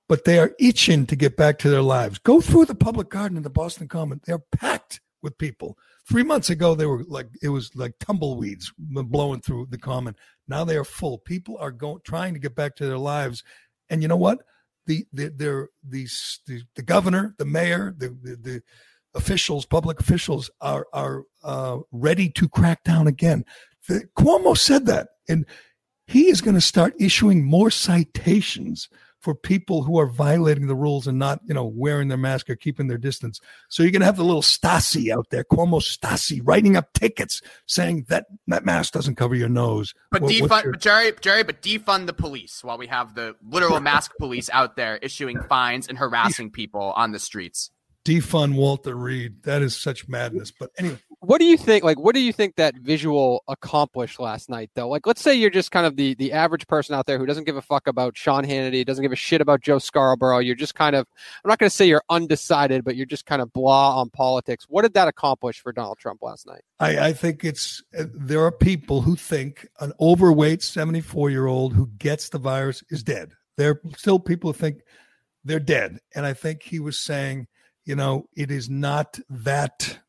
But 0.07 0.25
they 0.25 0.37
are 0.37 0.53
itching 0.59 1.07
to 1.07 1.15
get 1.15 1.35
back 1.35 1.57
to 1.59 1.69
their 1.69 1.81
lives. 1.81 2.19
Go 2.19 2.39
through 2.39 2.65
the 2.65 2.75
public 2.75 3.09
garden 3.09 3.37
in 3.37 3.43
the 3.43 3.49
Boston 3.49 3.87
Common; 3.87 4.21
they're 4.25 4.37
packed 4.37 4.99
with 5.25 5.37
people. 5.37 5.77
Three 6.07 6.23
months 6.23 6.49
ago, 6.49 6.75
they 6.75 6.85
were 6.85 7.03
like 7.07 7.27
it 7.41 7.49
was 7.49 7.75
like 7.75 7.99
tumbleweeds 7.99 8.71
blowing 8.77 9.41
through 9.41 9.67
the 9.71 9.77
common. 9.77 10.15
Now 10.47 10.63
they 10.63 10.77
are 10.77 10.85
full. 10.85 11.17
People 11.17 11.57
are 11.57 11.71
going 11.71 11.99
trying 12.05 12.33
to 12.35 12.39
get 12.39 12.55
back 12.55 12.75
to 12.77 12.85
their 12.85 12.99
lives, 12.99 13.43
and 13.89 14.01
you 14.01 14.07
know 14.07 14.15
what? 14.15 14.43
The 14.85 15.05
the 15.11 15.29
the 15.29 15.67
these 15.83 16.39
the, 16.45 16.61
the 16.75 16.83
governor, 16.83 17.35
the 17.37 17.45
mayor, 17.45 17.93
the, 17.97 18.09
the, 18.21 18.35
the 18.35 18.63
officials, 19.15 19.65
public 19.65 19.99
officials 19.99 20.49
are 20.61 20.85
are 20.93 21.23
uh, 21.43 21.79
ready 21.91 22.29
to 22.29 22.47
crack 22.47 22.83
down 22.83 23.07
again. 23.07 23.43
The, 23.89 24.07
Cuomo 24.17 24.55
said 24.55 24.85
that, 24.85 25.09
and 25.27 25.45
he 26.05 26.29
is 26.29 26.41
going 26.41 26.55
to 26.55 26.61
start 26.61 26.93
issuing 26.99 27.43
more 27.43 27.71
citations 27.71 28.89
for 29.25 29.33
people 29.33 29.81
who 29.81 29.97
are 29.99 30.05
violating 30.05 30.67
the 30.67 30.75
rules 30.75 31.07
and 31.07 31.17
not, 31.17 31.39
you 31.47 31.53
know, 31.55 31.65
wearing 31.65 32.09
their 32.09 32.17
mask 32.17 32.47
or 32.47 32.55
keeping 32.55 32.87
their 32.87 32.99
distance. 32.99 33.41
So 33.69 33.81
you're 33.81 33.91
going 33.91 34.01
to 34.01 34.05
have 34.05 34.17
the 34.17 34.23
little 34.23 34.43
Stasi 34.43 35.11
out 35.11 35.31
there, 35.31 35.43
Cuomo 35.43 35.81
Stasi, 35.81 36.41
writing 36.43 36.77
up 36.77 36.93
tickets 36.93 37.41
saying 37.65 38.05
that 38.09 38.27
that 38.45 38.65
mask 38.65 38.93
doesn't 38.93 39.15
cover 39.15 39.33
your 39.33 39.49
nose. 39.49 39.95
But 40.11 40.21
What- 40.21 40.31
defund, 40.31 40.63
your- 40.63 40.73
but 40.73 40.81
Gerry, 40.81 41.11
Gerry, 41.21 41.43
but 41.43 41.63
defund 41.63 42.05
the 42.05 42.13
police 42.13 42.63
while 42.63 42.77
we 42.77 42.85
have 42.85 43.15
the 43.15 43.35
literal 43.43 43.79
mask 43.79 44.11
police 44.19 44.47
out 44.53 44.75
there 44.75 44.97
issuing 44.97 45.41
fines 45.49 45.87
and 45.87 45.97
harassing 45.97 46.51
people 46.51 46.93
on 46.95 47.11
the 47.11 47.19
streets. 47.19 47.71
Defund 48.05 48.55
Walter 48.55 48.95
Reed. 48.95 49.43
That 49.43 49.61
is 49.63 49.75
such 49.75 50.07
madness. 50.07 50.51
But 50.51 50.69
anyway, 50.77 50.99
What 51.19 51.39
do 51.39 51.45
you 51.45 51.57
think? 51.57 51.83
Like, 51.83 51.99
what 51.99 52.13
do 52.13 52.21
you 52.21 52.31
think 52.31 52.55
that 52.55 52.75
visual 52.75 53.43
accomplished 53.47 54.19
last 54.19 54.47
night, 54.47 54.69
though? 54.75 54.87
Like, 54.87 55.07
let's 55.07 55.21
say 55.21 55.33
you're 55.33 55.49
just 55.49 55.71
kind 55.71 55.87
of 55.87 55.95
the 55.95 56.13
the 56.15 56.31
average 56.31 56.67
person 56.67 56.93
out 56.95 57.07
there 57.07 57.17
who 57.17 57.25
doesn't 57.25 57.45
give 57.45 57.57
a 57.57 57.61
fuck 57.61 57.87
about 57.87 58.15
Sean 58.15 58.45
Hannity, 58.45 58.85
doesn't 58.85 59.01
give 59.01 59.11
a 59.11 59.17
shit 59.17 59.41
about 59.41 59.61
Joe 59.61 59.79
Scarborough. 59.79 60.37
You're 60.37 60.55
just 60.55 60.75
kind 60.75 60.95
of, 60.95 61.07
I'm 61.43 61.49
not 61.49 61.57
going 61.57 61.69
to 61.69 61.75
say 61.75 61.87
you're 61.87 62.03
undecided, 62.09 62.83
but 62.85 62.95
you're 62.95 63.07
just 63.07 63.25
kind 63.25 63.41
of 63.41 63.51
blah 63.51 63.99
on 63.99 64.11
politics. 64.11 64.65
What 64.69 64.83
did 64.83 64.93
that 64.93 65.07
accomplish 65.07 65.59
for 65.59 65.71
Donald 65.73 65.97
Trump 65.97 66.21
last 66.21 66.45
night? 66.45 66.61
I, 66.79 67.07
I 67.07 67.13
think 67.13 67.43
it's 67.43 67.83
uh, 67.97 68.03
there 68.13 68.43
are 68.43 68.51
people 68.51 69.01
who 69.01 69.15
think 69.15 69.67
an 69.79 69.93
overweight 69.99 70.61
74 70.61 71.31
year 71.31 71.47
old 71.47 71.73
who 71.73 71.87
gets 71.97 72.29
the 72.29 72.39
virus 72.39 72.83
is 72.89 73.01
dead. 73.01 73.31
There 73.57 73.71
are 73.71 73.81
still 73.97 74.19
people 74.19 74.51
who 74.51 74.59
think 74.59 74.81
they're 75.43 75.59
dead. 75.59 75.99
And 76.13 76.25
I 76.25 76.33
think 76.33 76.61
he 76.63 76.79
was 76.79 76.99
saying, 76.99 77.47
you 77.85 77.95
know, 77.95 78.27
it 78.35 78.51
is 78.51 78.69
not 78.69 79.19
that 79.29 79.99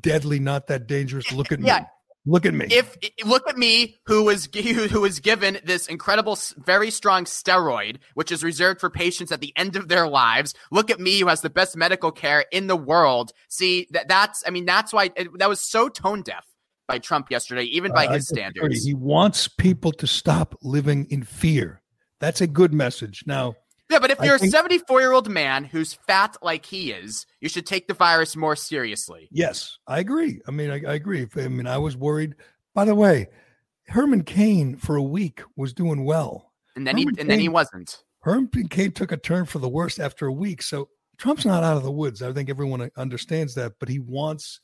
deadly, 0.00 0.38
not 0.38 0.66
that 0.68 0.86
dangerous. 0.86 1.32
Look 1.32 1.52
at 1.52 1.60
Yeah. 1.60 1.80
me. 1.80 1.86
Look 2.28 2.44
at 2.44 2.54
me. 2.54 2.66
If 2.68 2.96
look 3.24 3.48
at 3.48 3.56
me, 3.56 3.98
who 4.06 4.24
was 4.24 4.48
who 4.52 5.00
was 5.00 5.20
given 5.20 5.60
this 5.64 5.86
incredible, 5.86 6.36
very 6.58 6.90
strong 6.90 7.24
steroid, 7.24 7.98
which 8.14 8.32
is 8.32 8.42
reserved 8.42 8.80
for 8.80 8.90
patients 8.90 9.30
at 9.30 9.40
the 9.40 9.52
end 9.56 9.76
of 9.76 9.86
their 9.86 10.08
lives. 10.08 10.52
Look 10.72 10.90
at 10.90 10.98
me, 10.98 11.20
who 11.20 11.28
has 11.28 11.42
the 11.42 11.50
best 11.50 11.76
medical 11.76 12.10
care 12.10 12.44
in 12.50 12.66
the 12.66 12.76
world. 12.76 13.32
See 13.48 13.86
that 13.92 14.08
that's 14.08 14.42
I 14.44 14.50
mean 14.50 14.64
that's 14.64 14.92
why 14.92 15.10
it, 15.14 15.28
that 15.38 15.48
was 15.48 15.60
so 15.60 15.88
tone 15.88 16.22
deaf 16.22 16.44
by 16.88 16.98
Trump 16.98 17.30
yesterday, 17.30 17.64
even 17.64 17.92
by 17.92 18.08
I 18.08 18.14
his 18.14 18.26
standards. 18.26 18.84
He 18.84 18.94
wants 18.94 19.46
people 19.46 19.92
to 19.92 20.06
stop 20.08 20.56
living 20.62 21.06
in 21.10 21.22
fear. 21.22 21.80
That's 22.18 22.40
a 22.40 22.46
good 22.48 22.72
message. 22.72 23.22
Now, 23.24 23.54
Yeah, 23.96 24.00
but 24.00 24.10
if 24.10 24.20
you're 24.22 24.38
think- 24.38 24.52
a 24.52 24.56
74 24.56 25.00
year 25.00 25.12
old 25.12 25.28
man 25.28 25.64
who's 25.64 25.94
fat 25.94 26.36
like 26.42 26.66
he 26.66 26.92
is, 26.92 27.26
you 27.40 27.48
should 27.48 27.66
take 27.66 27.88
the 27.88 27.94
virus 27.94 28.36
more 28.36 28.54
seriously. 28.54 29.28
Yes, 29.30 29.78
I 29.86 30.00
agree. 30.00 30.40
I 30.46 30.50
mean, 30.50 30.70
I, 30.70 30.82
I 30.86 30.94
agree. 30.94 31.26
I 31.36 31.48
mean, 31.48 31.66
I 31.66 31.78
was 31.78 31.96
worried. 31.96 32.34
By 32.74 32.84
the 32.84 32.94
way, 32.94 33.28
Herman 33.88 34.24
Cain 34.24 34.76
for 34.76 34.96
a 34.96 35.02
week 35.02 35.42
was 35.56 35.72
doing 35.72 36.04
well. 36.04 36.52
And 36.74 36.86
then 36.86 36.98
he 36.98 37.04
Herman 37.04 37.20
and 37.20 37.30
then 37.30 37.40
he 37.40 37.48
wasn't. 37.48 38.02
Herman 38.20 38.68
Cain 38.68 38.92
took 38.92 39.12
a 39.12 39.16
turn 39.16 39.46
for 39.46 39.60
the 39.60 39.68
worst 39.68 39.98
after 39.98 40.26
a 40.26 40.32
week. 40.32 40.60
So 40.60 40.88
Trump's 41.16 41.46
not 41.46 41.64
out 41.64 41.78
of 41.78 41.82
the 41.82 41.90
woods. 41.90 42.22
I 42.22 42.32
think 42.32 42.50
everyone 42.50 42.90
understands 42.96 43.54
that, 43.54 43.74
but 43.80 43.88
he 43.88 43.98
wants 43.98 44.60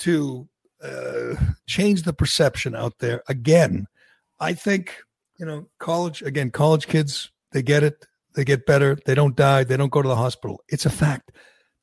to 0.00 0.48
uh, 0.82 1.34
change 1.66 2.02
the 2.02 2.14
perception 2.14 2.74
out 2.74 2.98
there 2.98 3.22
again. 3.28 3.86
I 4.40 4.54
think 4.54 4.96
you 5.38 5.46
know, 5.46 5.68
college 5.78 6.22
again. 6.22 6.50
College 6.50 6.86
kids, 6.86 7.30
they 7.52 7.62
get 7.62 7.82
it. 7.82 8.06
They 8.34 8.44
get 8.44 8.66
better. 8.66 8.98
They 9.06 9.14
don't 9.14 9.36
die. 9.36 9.64
They 9.64 9.76
don't 9.76 9.92
go 9.92 10.02
to 10.02 10.08
the 10.08 10.16
hospital. 10.16 10.62
It's 10.68 10.86
a 10.86 10.90
fact. 10.90 11.32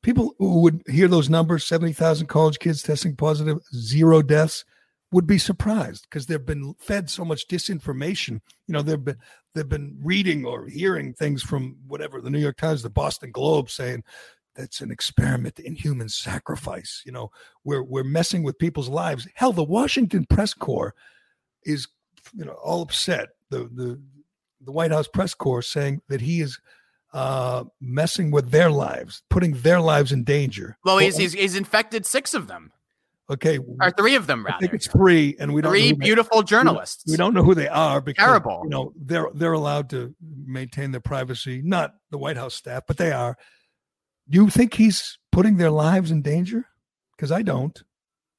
People 0.02 0.34
who 0.38 0.60
would 0.60 0.82
hear 0.86 1.08
those 1.08 1.30
numbers 1.30 1.66
70,000 1.66 2.26
college 2.26 2.58
kids 2.58 2.82
testing 2.82 3.16
positive, 3.16 3.58
zero 3.74 4.20
deaths 4.20 4.64
would 5.12 5.26
be 5.26 5.38
surprised 5.38 6.06
because 6.10 6.26
they've 6.26 6.44
been 6.44 6.74
fed 6.78 7.08
so 7.08 7.24
much 7.24 7.46
disinformation. 7.46 8.40
You 8.66 8.74
know, 8.74 8.82
they've 8.82 9.02
been 9.02 9.18
they've 9.54 9.68
been 9.68 9.96
reading 10.02 10.44
or 10.44 10.66
hearing 10.66 11.12
things 11.12 11.42
from 11.42 11.76
whatever 11.86 12.20
the 12.20 12.30
New 12.30 12.38
York 12.38 12.56
Times, 12.56 12.82
the 12.82 12.90
Boston 12.90 13.30
Globe 13.30 13.70
saying 13.70 14.02
that's 14.56 14.80
an 14.80 14.90
experiment 14.90 15.58
in 15.58 15.74
human 15.74 16.08
sacrifice. 16.08 17.02
You 17.04 17.12
know, 17.12 17.30
we're 17.62 17.82
we're 17.82 18.04
messing 18.04 18.42
with 18.42 18.58
people's 18.58 18.88
lives. 18.88 19.28
Hell, 19.34 19.52
the 19.52 19.62
Washington 19.62 20.26
press 20.28 20.54
corps 20.54 20.94
is 21.64 21.88
you 22.34 22.44
know 22.44 22.54
all 22.54 22.82
upset. 22.82 23.28
The 23.50 23.70
the 23.74 24.00
the 24.64 24.72
White 24.72 24.90
House 24.90 25.08
press 25.08 25.34
corps 25.34 25.62
saying 25.62 26.02
that 26.08 26.20
he 26.20 26.40
is 26.40 26.58
uh 27.12 27.64
messing 27.80 28.30
with 28.30 28.50
their 28.50 28.70
lives, 28.70 29.22
putting 29.28 29.52
their 29.52 29.80
lives 29.80 30.12
in 30.12 30.24
danger. 30.24 30.76
Well, 30.84 30.98
he's, 30.98 31.16
he's 31.16 31.32
he's 31.32 31.56
infected 31.56 32.06
six 32.06 32.32
of 32.32 32.46
them, 32.46 32.72
okay. 33.28 33.58
or 33.80 33.90
three 33.90 34.14
of 34.14 34.26
them 34.26 34.46
I 34.48 34.56
think 34.58 34.72
it's 34.72 34.86
three, 34.86 35.36
and 35.38 35.52
we 35.52 35.60
don't 35.60 35.72
Three 35.72 35.90
who 35.90 35.96
they- 35.96 36.04
beautiful 36.04 36.38
we 36.38 36.44
journalists. 36.44 37.04
We 37.06 37.16
don't 37.16 37.34
know 37.34 37.44
who 37.44 37.54
they 37.54 37.68
are 37.68 38.00
because 38.00 38.24
Terrible. 38.24 38.62
You 38.64 38.70
know, 38.70 38.92
they're 38.96 39.28
they're 39.34 39.52
allowed 39.52 39.90
to 39.90 40.14
maintain 40.46 40.90
their 40.92 41.00
privacy. 41.00 41.60
Not 41.62 41.92
the 42.10 42.18
White 42.18 42.36
House 42.36 42.54
staff, 42.54 42.84
but 42.88 42.96
they 42.96 43.12
are. 43.12 43.36
Do 44.28 44.38
you 44.42 44.48
think 44.48 44.74
he's 44.74 45.18
putting 45.32 45.56
their 45.56 45.70
lives 45.70 46.10
in 46.10 46.22
danger? 46.22 46.66
Because 47.16 47.30
I 47.32 47.42
don't. 47.42 47.82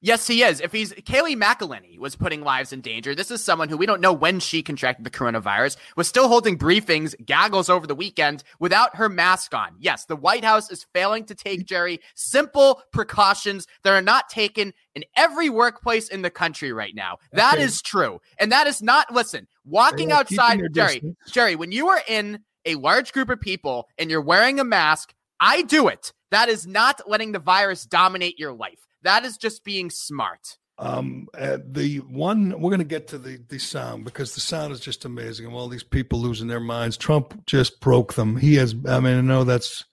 Yes, 0.04 0.28
he 0.28 0.44
is. 0.44 0.60
If 0.60 0.74
he's 0.74 0.92
Kayleigh 0.92 1.42
McEnany 1.42 1.98
was 1.98 2.18
putting 2.18 2.42
lives 2.42 2.74
in 2.74 2.82
danger. 2.82 3.16
This 3.16 3.32
is 3.32 3.42
someone 3.42 3.70
who 3.70 3.78
we 3.78 3.86
don't 3.86 4.02
know 4.02 4.12
when 4.12 4.42
she 4.42 4.62
contracted 4.62 5.06
the 5.06 5.10
coronavirus, 5.10 5.78
was 5.96 6.10
still 6.10 6.28
holding 6.28 6.58
briefings, 6.58 7.16
gaggles 7.26 7.70
over 7.70 7.88
the 7.88 7.96
weekend 7.96 8.44
without 8.60 8.98
her 8.98 9.08
mask 9.08 9.54
on. 9.54 9.76
Yes, 9.80 10.04
the 10.04 10.18
White 10.18 10.44
House 10.44 10.70
is 10.70 10.86
failing 10.94 11.24
to 11.28 11.36
take 11.36 11.66
Gerry 11.66 12.02
simple 12.16 12.84
precautions 12.92 13.66
that 13.84 13.94
are 13.94 14.02
not 14.02 14.28
taken 14.28 14.74
in 14.94 15.06
every 15.16 15.50
workplace 15.50 16.10
in 16.10 16.22
the 16.22 16.30
country 16.30 16.74
right 16.74 16.94
now. 16.94 17.18
That 17.32 17.54
Okay. 17.54 17.64
is 17.64 17.82
true. 17.82 18.20
And 18.38 18.52
that 18.52 18.68
is 18.68 18.82
not 18.82 19.14
listen, 19.14 19.48
walking 19.64 20.12
outside 20.12 20.60
Gerry, 20.74 20.96
distance. 20.96 21.18
Gerry, 21.32 21.56
when 21.56 21.72
you 21.72 21.88
are 21.88 22.02
in 22.10 22.44
a 22.66 22.76
large 22.76 23.14
group 23.14 23.30
of 23.30 23.40
people 23.40 23.88
and 23.98 24.12
you're 24.12 24.22
wearing 24.22 24.60
a 24.60 24.66
mask, 24.66 25.14
I 25.40 25.62
do 25.62 25.88
it. 25.88 26.12
That 26.32 26.50
is 26.50 26.68
not 26.68 27.00
letting 27.08 27.32
the 27.32 27.40
virus 27.40 27.86
dominate 27.86 28.38
your 28.38 28.52
life. 28.52 28.86
That 29.04 29.26
is 29.26 29.38
just 29.38 29.64
being 29.64 29.90
smart. 29.90 30.58
Um, 30.80 31.28
uh, 31.38 31.60
the 31.64 31.98
one 32.00 32.50
we're 32.60 32.72
going 32.72 32.80
to 32.80 32.84
get 32.86 33.08
to 33.10 33.18
the 33.20 33.40
the 33.48 33.60
sound 33.60 34.06
because 34.06 34.34
the 34.34 34.42
sound 34.42 34.74
is 34.74 34.80
just 34.80 35.06
amazing, 35.06 35.46
and 35.46 35.54
all 35.54 35.68
these 35.68 35.84
people 35.84 36.20
losing 36.20 36.48
their 36.48 36.60
minds. 36.60 36.98
Trump 36.98 37.46
just 37.46 37.80
broke 37.80 38.14
them. 38.16 38.36
He 38.38 38.56
has. 38.56 38.74
I 38.88 39.00
mean, 39.00 39.18
I 39.18 39.22
know 39.22 39.44
that's 39.44 39.84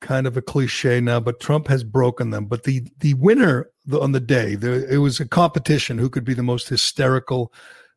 kind 0.00 0.26
of 0.26 0.36
a 0.36 0.42
cliche 0.42 0.98
now, 1.00 1.20
but 1.20 1.40
Trump 1.40 1.68
has 1.68 1.84
broken 1.84 2.30
them. 2.30 2.46
But 2.46 2.62
the 2.62 2.86
the 3.00 3.12
winner 3.14 3.70
on 3.92 4.12
the 4.12 4.20
day, 4.20 4.56
it 4.60 4.98
was 4.98 5.20
a 5.20 5.28
competition. 5.28 5.98
Who 5.98 6.08
could 6.08 6.24
be 6.24 6.34
the 6.34 6.42
most 6.42 6.68
hysterical? 6.70 7.52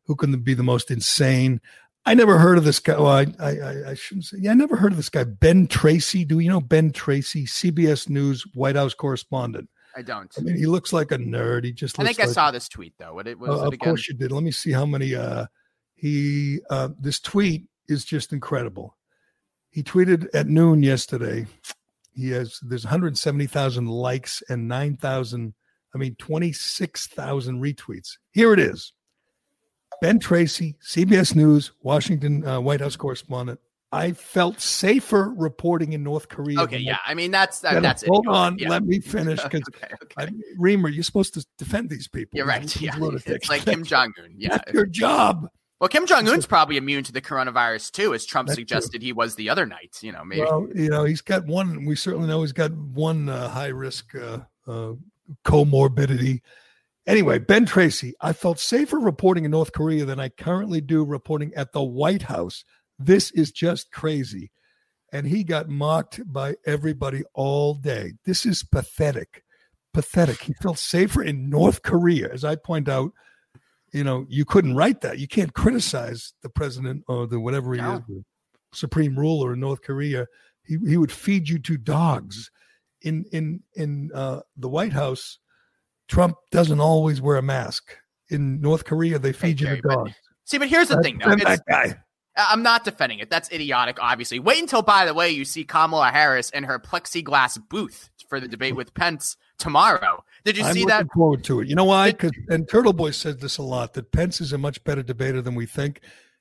Who 0.06 0.14
can 0.14 0.38
be 0.40 0.52
the 0.52 0.62
most 0.62 0.90
insane? 0.90 1.60
I 2.04 2.12
never 2.12 2.38
heard 2.38 2.58
of 2.58 2.64
this 2.64 2.80
guy. 2.80 2.98
Well, 2.98 3.06
I, 3.06 3.26
I, 3.40 3.50
I- 3.50 3.90
I 3.92 3.94
shouldn't 3.94 4.26
say. 4.26 4.36
Yeah, 4.40 4.50
I 4.50 4.54
never 4.54 4.76
heard 4.76 4.92
of 4.92 4.98
this 4.98 5.08
guy, 5.08 5.24
Ben 5.24 5.66
Tracy. 5.68 6.26
Do 6.26 6.38
you 6.38 6.50
know 6.50 6.60
Ben 6.60 6.92
Tracy, 6.92 7.46
CBS 7.46 8.10
News 8.10 8.42
White 8.52 8.76
House 8.76 8.92
correspondent? 8.92 9.70
I 9.96 10.02
don't. 10.02 10.32
I 10.36 10.40
mean, 10.42 10.56
he 10.56 10.66
looks 10.66 10.92
like 10.92 11.12
a 11.12 11.18
nerd. 11.18 11.64
He 11.64 11.72
just. 11.72 11.98
I 12.00 12.04
think 12.04 12.20
I 12.20 12.26
saw 12.26 12.50
this 12.50 12.68
tweet 12.68 12.94
though. 12.98 13.14
What 13.14 13.26
it 13.26 13.38
was 13.38 13.50
uh, 13.50 13.64
it 13.64 13.66
of 13.68 13.72
again? 13.74 13.88
course 13.88 14.08
you 14.08 14.14
did. 14.14 14.32
Let 14.32 14.42
me 14.42 14.50
see 14.50 14.72
how 14.72 14.86
many. 14.86 15.14
Uh, 15.14 15.46
he 15.94 16.60
uh, 16.70 16.88
this 16.98 17.20
tweet 17.20 17.66
is 17.88 18.04
just 18.04 18.32
incredible. 18.32 18.96
He 19.70 19.82
tweeted 19.82 20.28
at 20.34 20.46
noon 20.46 20.82
yesterday. 20.82 21.46
He 22.14 22.30
has 22.30 22.60
there's 22.62 22.84
170,000 22.84 23.86
likes 23.86 24.42
and 24.48 24.68
9,000. 24.68 25.54
I 25.94 25.98
mean 25.98 26.14
26,000 26.16 27.60
retweets. 27.60 28.18
Here 28.32 28.52
it 28.52 28.60
is. 28.60 28.92
Ben 30.00 30.18
Tracy, 30.18 30.76
CBS 30.82 31.34
News, 31.34 31.72
Washington 31.82 32.46
uh, 32.46 32.60
White 32.60 32.80
House 32.80 32.96
correspondent. 32.96 33.60
I 33.94 34.12
felt 34.12 34.60
safer 34.60 35.32
reporting 35.36 35.92
in 35.92 36.02
North 36.02 36.28
Korea. 36.28 36.60
Okay, 36.62 36.78
yeah. 36.78 36.98
I 37.06 37.14
mean 37.14 37.30
that's 37.30 37.60
that, 37.60 37.80
that's 37.80 38.02
it. 38.02 38.08
Hold 38.08 38.26
on, 38.26 38.58
Yeah. 38.58 38.68
let 38.70 38.84
me 38.84 39.00
finish 39.00 39.40
because 39.42 39.62
Reimer, 40.58 40.92
you're 40.92 41.04
supposed 41.04 41.34
to 41.34 41.46
defend 41.58 41.90
these 41.90 42.08
people. 42.08 42.36
You're 42.36 42.46
right. 42.46 42.80
Yeah, 42.80 42.96
it's 43.00 43.48
like 43.48 43.62
Kim 43.64 43.84
Jong 43.84 44.12
Un. 44.22 44.34
Yeah, 44.36 44.56
That's 44.58 44.72
your 44.72 44.86
job. 44.86 45.48
Well, 45.80 45.88
Kim 45.88 46.06
Jong 46.06 46.26
Un's 46.28 46.46
probably 46.46 46.76
immune 46.76 47.04
to 47.04 47.12
the 47.12 47.20
coronavirus 47.20 47.92
too, 47.92 48.14
as 48.14 48.24
Trump 48.24 48.48
suggested 48.48 49.02
he 49.02 49.12
was 49.12 49.34
the 49.34 49.50
other 49.50 49.66
night. 49.66 49.98
You 50.00 50.12
know, 50.12 50.24
maybe. 50.24 50.42
Well, 50.42 50.66
you 50.74 50.88
know, 50.88 51.04
he's 51.04 51.20
got 51.20 51.46
one. 51.46 51.84
We 51.84 51.94
certainly 51.94 52.26
know 52.26 52.40
he's 52.40 52.52
got 52.52 52.72
one 52.72 53.28
uh, 53.28 53.48
high 53.48 53.68
risk 53.68 54.14
uh, 54.14 54.38
uh, 54.66 54.94
comorbidity. 55.44 56.40
Anyway, 57.06 57.38
Ben 57.38 57.66
Tracy, 57.66 58.14
I 58.20 58.32
felt 58.32 58.58
safer 58.58 58.98
reporting 58.98 59.44
in 59.44 59.50
North 59.50 59.72
Korea 59.72 60.04
than 60.04 60.18
I 60.18 60.30
currently 60.30 60.80
do 60.80 61.04
reporting 61.04 61.52
at 61.54 61.72
the 61.72 61.82
White 61.82 62.22
House. 62.22 62.64
This 62.98 63.30
is 63.32 63.50
just 63.52 63.90
crazy. 63.92 64.50
And 65.12 65.26
he 65.26 65.44
got 65.44 65.68
mocked 65.68 66.20
by 66.32 66.56
everybody 66.66 67.22
all 67.34 67.74
day. 67.74 68.12
This 68.24 68.44
is 68.44 68.62
pathetic. 68.62 69.44
Pathetic. 69.92 70.42
He 70.42 70.54
felt 70.54 70.78
safer 70.78 71.22
in 71.22 71.48
North 71.48 71.82
Korea. 71.82 72.32
As 72.32 72.44
I 72.44 72.56
point 72.56 72.88
out, 72.88 73.12
you 73.92 74.02
know, 74.02 74.26
you 74.28 74.44
couldn't 74.44 74.74
write 74.74 75.02
that. 75.02 75.20
You 75.20 75.28
can't 75.28 75.54
criticize 75.54 76.32
the 76.42 76.48
president 76.48 77.04
or 77.06 77.28
the 77.28 77.38
whatever 77.38 77.74
he 77.74 77.80
No. 77.80 77.96
is, 77.96 78.02
the 78.08 78.24
supreme 78.72 79.16
ruler 79.16 79.52
in 79.52 79.60
North 79.60 79.82
Korea. 79.82 80.26
He, 80.64 80.78
he 80.84 80.96
would 80.96 81.12
feed 81.12 81.48
you 81.48 81.60
to 81.60 81.76
dogs. 81.76 82.50
In 83.02 83.24
in 83.32 83.60
in 83.74 84.10
uh, 84.14 84.40
the 84.56 84.68
White 84.68 84.94
House, 84.94 85.38
Trump 86.08 86.36
doesn't 86.50 86.80
always 86.80 87.20
wear 87.20 87.36
a 87.36 87.42
mask. 87.42 87.94
In 88.30 88.60
North 88.60 88.84
Korea, 88.84 89.18
they 89.18 89.32
feed 89.32 89.60
you 89.60 89.68
to 89.68 89.80
dogs. 89.82 90.12
See, 90.44 90.58
but 90.58 90.68
here's 90.68 90.88
the 90.88 91.00
thing, 91.02 91.18
though. 91.18 91.32
It's- 91.32 91.58
that 91.58 91.66
guy. 91.68 91.96
I'm 92.36 92.62
not 92.62 92.84
defending 92.84 93.20
it. 93.20 93.30
That's 93.30 93.50
idiotic, 93.52 93.98
obviously. 94.00 94.40
Wait 94.40 94.60
until, 94.60 94.82
by 94.82 95.04
the 95.04 95.14
way, 95.14 95.30
you 95.30 95.44
see 95.44 95.64
Kamala 95.64 96.10
Harris 96.10 96.50
in 96.50 96.64
her 96.64 96.78
plexiglass 96.78 97.58
booth 97.68 98.10
for 98.28 98.40
the 98.40 98.48
debate 98.48 98.74
with 98.74 98.94
Pence 98.94 99.36
tomorrow. 99.58 100.24
Did 100.44 100.56
you 100.56 100.64
I'm 100.64 100.74
see 100.74 100.80
looking 100.80 100.88
that? 100.88 101.12
forward 101.14 101.44
to 101.44 101.60
it. 101.60 101.68
You 101.68 101.76
know 101.76 101.84
why? 101.84 102.10
Because 102.10 102.32
and 102.48 102.68
Turtle 102.68 102.92
Boy 102.92 103.12
said 103.12 103.40
this 103.40 103.58
a 103.58 103.62
lot 103.62 103.94
that 103.94 104.12
Pence 104.12 104.40
is 104.40 104.52
a 104.52 104.58
much 104.58 104.82
better 104.84 105.02
debater 105.02 105.40
than 105.40 105.54
we 105.54 105.66
think. 105.66 106.00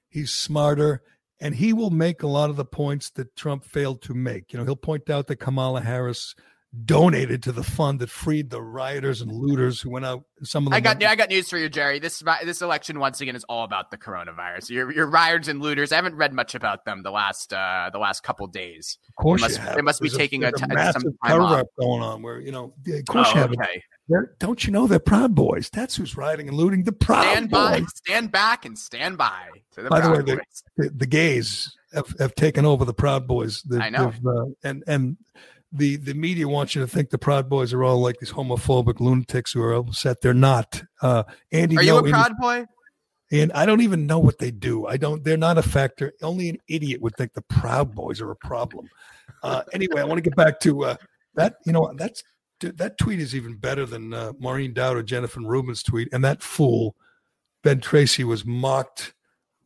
He's 0.10 0.32
smarter, 0.32 1.04
and 1.40 1.56
he 1.56 1.74
will 1.74 1.92
make 1.92 2.24
a 2.24 2.28
lot 2.28 2.50
of 2.50 2.56
the 2.56 2.66
points 2.66 3.10
that 3.12 3.36
Trump 3.36 3.64
failed 3.64 4.02
to 4.04 4.14
make. 4.14 4.52
You 4.52 4.60
know, 4.60 4.66
he'll 4.66 4.76
point 4.76 5.10
out 5.10 5.28
that 5.28 5.38
Kamala 5.38 5.82
Harris 5.82 6.36
donated 6.86 7.44
to 7.44 7.52
the 7.52 7.64
fund 7.64 8.00
that 8.00 8.10
freed 8.10 8.50
the 8.50 8.62
rioters 8.62 9.22
and 9.22 9.32
looters 9.32 9.80
who 9.80 9.92
went 9.92 10.06
out. 10.06 10.24
Some 10.42 10.66
of 10.66 10.72
them 10.72 10.78
I 10.78 10.80
got 10.80 10.98
went- 11.00 11.12
I 11.12 11.16
got 11.16 11.30
news 11.30 11.50
for 11.50 11.58
you, 11.58 11.70
Gerry. 11.70 12.00
This 12.00 12.24
this 12.44 12.62
election 12.62 13.00
once 13.00 13.22
again 13.22 13.36
is 13.36 13.44
all 13.46 13.64
about 13.64 13.92
the 13.92 13.98
coronavirus. 13.98 14.70
Your 14.72 14.92
your 14.92 15.06
rioters 15.08 15.48
and 15.48 15.62
looters. 15.62 15.92
I 15.92 15.96
haven't 15.98 16.16
read 16.16 16.34
much 16.34 16.56
about 16.56 16.86
them 16.86 17.04
the 17.04 17.12
last 17.12 17.54
uh 17.54 17.90
the 17.94 18.00
last 18.00 18.24
couple 18.24 18.48
days. 18.48 18.98
Of 19.10 19.16
course, 19.24 19.42
they 19.42 19.46
must, 19.48 19.58
you 19.60 19.64
have. 19.66 19.76
they 19.76 19.82
must 19.82 20.02
be 20.02 20.10
taking 20.10 20.44
a, 20.44 20.52
t- 20.52 20.66
massive 20.68 21.04
some 21.04 21.12
time 21.24 21.32
cover 21.40 21.42
off. 21.44 21.60
up 21.62 21.68
going 21.80 22.02
on. 22.02 22.22
Where 22.24 22.40
you 22.40 22.52
know, 22.52 22.74
of 22.88 23.06
course, 23.06 23.28
Oh, 23.32 23.36
you 23.36 23.42
have. 23.42 23.52
it. 23.54 23.60
okay. 23.62 23.84
They're- 24.10 24.36
Don't 24.40 24.66
you 24.66 24.74
know 24.74 24.86
they're 24.86 25.00
Proud 25.00 25.34
Boys? 25.34 25.70
That's 25.72 25.96
who's 25.96 26.18
rioting 26.18 26.50
and 26.50 26.58
looting. 26.58 26.84
The 26.84 26.92
Proud 26.92 27.22
Stand 27.24 27.50
by, 27.50 27.80
Boys. 27.80 27.88
stand 27.96 28.32
back, 28.34 28.66
and 28.66 28.78
stand 28.78 29.18
by 29.18 29.48
the 29.76 29.84
By 29.90 30.02
the 30.02 30.10
way, 30.12 30.18
the, 30.22 30.42
the, 30.76 30.90
the 30.90 31.06
gays 31.06 31.74
have, 31.94 32.16
have 32.20 32.36
taken 32.36 32.66
over 32.66 32.86
the 32.86 32.94
Proud 32.94 33.28
Boys. 33.28 33.62
The, 33.64 33.82
I 33.82 33.90
know. 33.90 34.14
Uh, 34.26 34.46
and 34.64 34.84
and 34.88 35.18
the 35.72 35.98
the 35.98 36.14
media 36.14 36.48
wants 36.48 36.76
you 36.76 36.82
to 36.82 36.88
think 36.88 37.10
the 37.10 37.18
Proud 37.18 37.50
Boys 37.50 37.74
are 37.74 37.84
all 37.84 38.00
like 38.00 38.20
these 38.20 38.32
homophobic 38.32 39.00
lunatics 39.00 39.54
who 39.54 39.62
are 39.62 39.74
upset. 39.74 40.22
They're 40.22 40.34
not. 40.34 40.84
Uh, 41.02 41.24
Andy, 41.52 41.78
Are 41.78 41.84
you 41.84 41.92
no, 41.92 41.96
a 41.96 42.00
Andy- 42.00 42.12
proud 42.12 42.38
boy? 42.40 42.66
And 43.32 43.52
I 43.54 43.66
don't 43.66 43.82
even 43.82 44.06
know 44.06 44.20
what 44.20 44.38
they 44.38 44.52
do. 44.52 44.86
I 44.86 44.98
don't. 44.98 45.24
They're 45.24 45.38
not 45.38 45.58
a 45.58 45.64
factor. 45.64 46.14
Only 46.22 46.50
an 46.50 46.58
idiot 46.68 47.02
would 47.02 47.16
think 47.16 47.34
the 47.34 47.42
Proud 47.42 47.96
Boys 47.96 48.22
are 48.22 48.30
a 48.30 48.36
problem. 48.36 48.88
Uh, 49.42 49.64
anyway, 49.74 50.02
I 50.02 50.04
want 50.04 50.20
to 50.20 50.22
get 50.22 50.36
back 50.36 50.60
to 50.62 50.84
uh, 50.84 50.96
that. 51.34 51.56
You 51.66 51.74
know, 51.74 51.92
that's 51.98 52.24
that 52.60 52.98
tweet 53.00 53.20
is 53.20 53.36
even 53.36 53.56
better 53.56 53.86
than 53.86 54.14
uh, 54.14 54.34
Maureen 54.40 54.74
Dowd 54.74 54.98
or 54.98 55.04
Jennifer 55.04 55.40
Rubin's 55.42 55.82
tweet. 55.82 56.10
And 56.14 56.24
that 56.24 56.44
fool 56.44 56.96
Ben 57.64 57.80
Tracy 57.80 58.24
was 58.24 58.46
mocked 58.46 59.14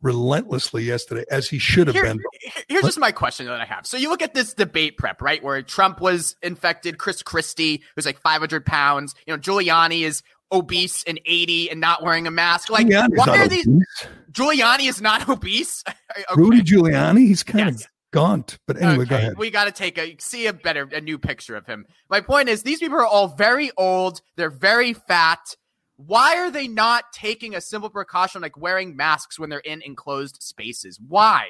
relentlessly 0.02 0.84
yesterday, 0.84 1.24
as 1.30 1.48
he 1.48 1.58
should 1.58 1.86
have 1.88 1.96
Here- 1.96 2.04
been. 2.04 2.20
Here's 2.68 2.84
just 2.84 2.98
my 2.98 3.12
question 3.12 3.46
that 3.46 3.60
I 3.60 3.64
have. 3.64 3.86
So 3.86 3.96
you 3.96 4.08
look 4.08 4.22
at 4.22 4.34
this 4.34 4.54
debate 4.54 4.96
prep, 4.96 5.20
right, 5.20 5.42
where 5.42 5.60
Trump 5.62 6.00
was 6.00 6.36
infected, 6.42 6.98
Chris 6.98 7.22
Christie 7.22 7.82
who's 7.94 8.06
like 8.06 8.20
500 8.20 8.64
pounds, 8.64 9.14
you 9.26 9.34
know, 9.34 9.38
Giuliani 9.40 10.02
is 10.02 10.22
obese 10.52 11.04
and 11.06 11.20
80 11.26 11.70
and 11.70 11.80
not 11.80 12.02
wearing 12.02 12.26
a 12.26 12.30
mask. 12.30 12.70
Like, 12.70 12.86
Giuliani's 12.86 13.18
why 13.18 13.38
are 13.38 13.48
these? 13.48 13.66
obese. 13.66 14.06
Giuliani 14.32 14.88
is 14.88 15.00
not 15.00 15.28
obese. 15.28 15.84
Okay. 15.86 16.24
Rudy 16.36 16.62
Giuliani, 16.62 17.26
he's 17.26 17.42
kind 17.42 17.68
of 17.68 17.82
gaunt. 18.12 18.58
But 18.66 18.80
anyway, 18.80 19.04
go 19.04 19.16
ahead. 19.16 19.38
We 19.38 19.50
got 19.50 19.64
to 19.64 19.72
take 19.72 19.98
a 19.98 20.16
see 20.18 20.46
a 20.46 20.52
better 20.52 20.88
a 20.92 21.00
new 21.00 21.18
picture 21.18 21.56
of 21.56 21.66
him. 21.66 21.86
My 22.08 22.20
point 22.20 22.48
is 22.48 22.62
these 22.62 22.78
people 22.78 22.98
are 22.98 23.06
all 23.06 23.28
very 23.28 23.70
old, 23.76 24.20
they're 24.36 24.50
very 24.50 24.92
fat. 24.92 25.54
Why 25.98 26.36
are 26.36 26.50
they 26.50 26.68
not 26.68 27.12
taking 27.12 27.56
a 27.56 27.60
simple 27.60 27.90
precaution 27.90 28.40
like 28.40 28.56
wearing 28.56 28.96
masks 28.96 29.36
when 29.36 29.50
they're 29.50 29.58
in 29.58 29.82
enclosed 29.82 30.40
spaces? 30.40 30.98
Why? 31.06 31.48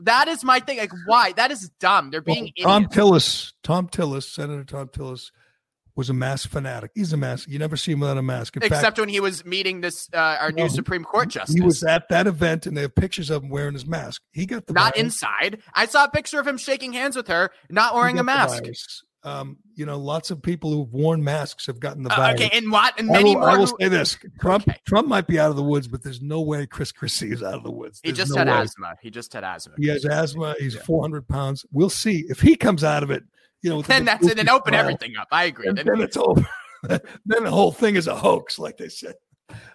That 0.00 0.28
is 0.28 0.44
my 0.44 0.60
thing. 0.60 0.76
Like 0.76 0.92
why? 1.06 1.32
That 1.32 1.50
is 1.50 1.70
dumb. 1.80 2.10
They're 2.10 2.20
being 2.20 2.52
Thom. 2.62 2.86
Tillis, 2.86 3.52
Thom 3.62 3.88
Tillis, 3.88 4.24
Senator 4.24 4.64
Thom 4.64 4.88
Tillis, 4.88 5.30
was 5.94 6.10
a 6.10 6.12
mask 6.12 6.50
fanatic. 6.50 6.90
He's 6.94 7.14
a 7.14 7.16
mask. 7.16 7.48
You 7.48 7.58
never 7.58 7.76
see 7.76 7.92
him 7.92 8.00
without 8.00 8.18
a 8.18 8.22
mask. 8.22 8.56
In 8.56 8.62
Except 8.62 8.82
fact, 8.82 9.00
when 9.00 9.08
he 9.08 9.18
was 9.18 9.46
meeting 9.46 9.80
this 9.80 10.10
uh, 10.12 10.36
our 10.40 10.52
new 10.52 10.68
Supreme 10.68 11.02
Court 11.02 11.30
justice. 11.30 11.54
he 11.54 11.62
was 11.62 11.82
at 11.82 12.10
that 12.10 12.26
event, 12.26 12.66
and 12.66 12.76
they 12.76 12.82
have 12.82 12.94
pictures 12.94 13.30
of 13.30 13.42
him 13.42 13.48
wearing 13.48 13.72
his 13.72 13.86
mask. 13.86 14.20
He 14.30 14.44
got 14.44 14.66
the 14.66 14.74
not 14.74 14.94
virus. 14.94 15.00
inside. 15.00 15.62
I 15.72 15.86
saw 15.86 16.04
a 16.04 16.10
picture 16.10 16.38
of 16.38 16.46
him 16.46 16.58
shaking 16.58 16.92
hands 16.92 17.16
with 17.16 17.28
her, 17.28 17.50
not 17.70 17.94
wearing 17.94 18.18
a 18.18 18.24
mask. 18.24 18.62
virus. 18.62 19.02
Um, 19.26 19.56
you 19.74 19.84
know, 19.84 19.98
lots 19.98 20.30
of 20.30 20.40
people 20.40 20.70
who've 20.72 20.92
worn 20.92 21.22
masks 21.22 21.66
have 21.66 21.80
gotten 21.80 22.04
the 22.04 22.12
Uh, 22.12 22.16
virus. 22.16 22.40
okay, 22.40 22.56
and 22.56 22.70
what? 22.70 22.98
And 22.98 23.10
I 23.10 23.14
many 23.14 23.34
will, 23.34 23.40
more. 23.40 23.50
I 23.50 23.56
will 23.58 23.66
say 23.66 23.88
this: 23.88 24.16
Trump, 24.40 24.68
Trump 24.86 25.08
might 25.08 25.26
be 25.26 25.38
out 25.40 25.50
of 25.50 25.56
the 25.56 25.64
woods, 25.64 25.88
but 25.88 26.02
there's 26.04 26.22
no 26.22 26.40
way 26.42 26.64
Chris 26.66 26.92
Christie 26.92 27.32
is 27.32 27.42
out 27.42 27.54
of 27.54 27.64
the 27.64 27.70
woods. 27.72 28.00
he 28.04 28.12
just 28.12 28.30
no 28.32 28.38
had 28.38 28.46
way. 28.46 28.52
asthma. 28.54 28.94
He 29.02 29.10
just 29.10 29.32
had 29.32 29.42
asthma. 29.42 29.74
He 29.78 29.88
has 29.88 30.04
asthma. 30.04 30.54
He's 30.60 30.76
400 30.76 31.26
pounds. 31.26 31.66
We'll 31.72 31.90
see 31.90 32.24
if 32.28 32.40
he 32.40 32.54
comes 32.54 32.84
out 32.84 33.02
of 33.02 33.10
it. 33.10 33.24
You 33.62 33.70
know, 33.70 33.82
Then 33.82 34.04
that's 34.04 34.24
it. 34.26 34.36
Then 34.36 34.48
open 34.48 34.70
smile, 34.72 34.80
everything 34.82 35.16
up. 35.16 35.26
I 35.32 35.44
agree. 35.46 35.66
Then- 35.72 35.84
then 35.84 36.00
it's 36.00 36.16
over. 36.16 36.46
then 36.84 37.00
the 37.26 37.50
whole 37.50 37.72
thing 37.72 37.96
is 37.96 38.06
a 38.06 38.14
hoax, 38.14 38.60
like 38.60 38.76
they 38.76 38.88
said. 38.88 39.14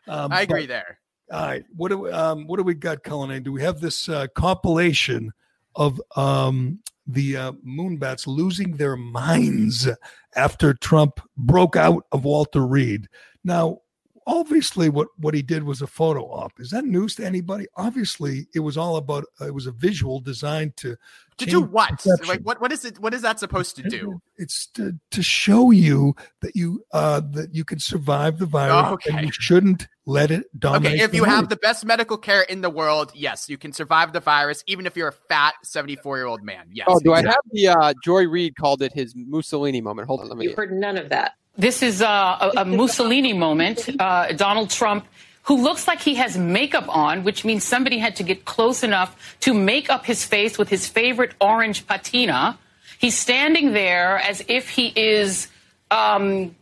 Um, 0.07 0.31
I 0.31 0.43
agree 0.43 0.61
but- 0.61 0.69
there. 0.69 0.99
All 1.29 1.45
right. 1.45 1.63
What 1.75 1.89
do 1.89 1.97
we, 1.99 2.11
um, 2.11 2.45
what 2.47 2.57
do 2.57 2.63
we 2.63 2.73
got, 2.73 3.03
Cullinane? 3.03 3.43
Do 3.43 3.51
we 3.51 3.61
have 3.63 3.81
this 3.81 4.07
uh, 4.07 4.27
compilation 4.33 5.31
of 5.75 6.01
um, 6.15 6.79
the 7.13 7.37
uh, 7.37 7.51
Moonbats 7.65 8.27
losing 8.27 8.77
their 8.77 8.95
minds 8.95 9.87
after 10.35 10.73
Trump 10.73 11.19
broke 11.37 11.75
out 11.75 12.05
of 12.11 12.23
Walter 12.23 12.65
Reed? 12.65 13.07
Now, 13.43 13.79
obviously, 14.27 14.89
what 14.89 15.07
what 15.17 15.33
he 15.33 15.41
did 15.41 15.63
was 15.63 15.81
a 15.81 15.87
photo 15.87 16.23
op. 16.25 16.59
Is 16.59 16.69
that 16.71 16.85
news 16.85 17.15
to 17.15 17.25
anybody? 17.25 17.67
Obviously, 17.75 18.47
it 18.53 18.59
was 18.59 18.77
all 18.77 18.97
about. 18.97 19.25
Uh, 19.39 19.47
it 19.47 19.53
was 19.53 19.67
a 19.67 19.71
visual 19.71 20.19
designed 20.19 20.75
to 20.77 20.95
To 21.37 21.45
do 21.45 21.61
what? 21.61 21.91
perception. 21.91 22.27
Like 22.27 22.41
what? 22.41 22.61
What 22.61 22.71
is 22.71 22.85
it? 22.85 22.99
What 22.99 23.13
is 23.13 23.21
that 23.21 23.39
supposed 23.39 23.75
to 23.77 23.83
do? 23.83 24.21
It's 24.37 24.67
to, 24.73 24.93
to 25.11 25.23
show 25.23 25.71
you 25.71 26.15
that 26.41 26.55
you 26.55 26.83
uh, 26.93 27.21
that 27.31 27.53
you 27.53 27.63
can 27.63 27.79
survive 27.79 28.39
the 28.39 28.45
virus 28.45 28.93
Okay. 28.93 29.11
and 29.15 29.25
you 29.25 29.31
shouldn't 29.31 29.87
let 30.05 30.31
it 30.31 30.45
dominate. 30.59 30.93
Okay, 30.93 31.03
if 31.03 31.11
the 31.11 31.17
you 31.17 31.23
have 31.23 31.49
the 31.49 31.57
best 31.57 31.85
medical 31.85 32.17
care 32.17 32.41
in 32.41 32.61
the 32.61 32.69
world, 32.69 33.11
yes, 33.13 33.49
you 33.49 33.57
can 33.57 33.71
survive 33.71 34.13
the 34.13 34.19
virus, 34.19 34.63
even 34.67 34.85
if 34.85 34.95
you're 34.97 35.09
a 35.09 35.13
fat 35.29 35.53
seventy-four-year-old 35.63 36.43
man. 36.43 36.67
Yes. 36.71 36.87
oh, 36.89 36.99
do 36.99 37.13
I 37.13 37.21
have 37.21 37.35
the 37.51 37.67
uh, 37.67 37.93
Joy 38.03 38.27
Reid 38.27 38.55
called 38.55 38.81
it 38.81 38.91
his 38.93 39.13
Mussolini 39.15 39.81
moment? 39.81 40.07
Hold 40.07 40.21
on, 40.21 40.29
let 40.29 40.37
me. 40.37 40.45
You've 40.45 40.55
heard 40.55 40.71
none 40.73 40.97
of 40.97 41.09
that. 41.09 41.33
This 41.57 41.83
is 41.83 42.01
uh, 42.01 42.51
a, 42.55 42.61
a 42.61 42.65
Mussolini 42.65 43.33
moment. 43.33 43.89
Uh, 43.99 44.31
Donald 44.33 44.69
Trump, 44.69 45.05
who 45.43 45.61
looks 45.61 45.87
like 45.87 46.01
he 46.01 46.15
has 46.15 46.37
makeup 46.37 46.85
on, 46.87 47.23
which 47.23 47.43
means 47.43 47.63
somebody 47.63 47.97
had 47.97 48.15
to 48.17 48.23
get 48.23 48.45
close 48.45 48.83
enough 48.83 49.35
to 49.41 49.53
make 49.53 49.89
up 49.89 50.05
his 50.05 50.25
face 50.25 50.57
with 50.57 50.69
his 50.69 50.87
favorite 50.87 51.33
orange 51.41 51.85
patina. 51.87 52.57
He's 52.99 53.17
standing 53.17 53.73
there 53.73 54.17
as 54.19 54.43
if 54.47 54.69
he 54.69 54.93
is, 54.95 55.47
um, 55.89 56.55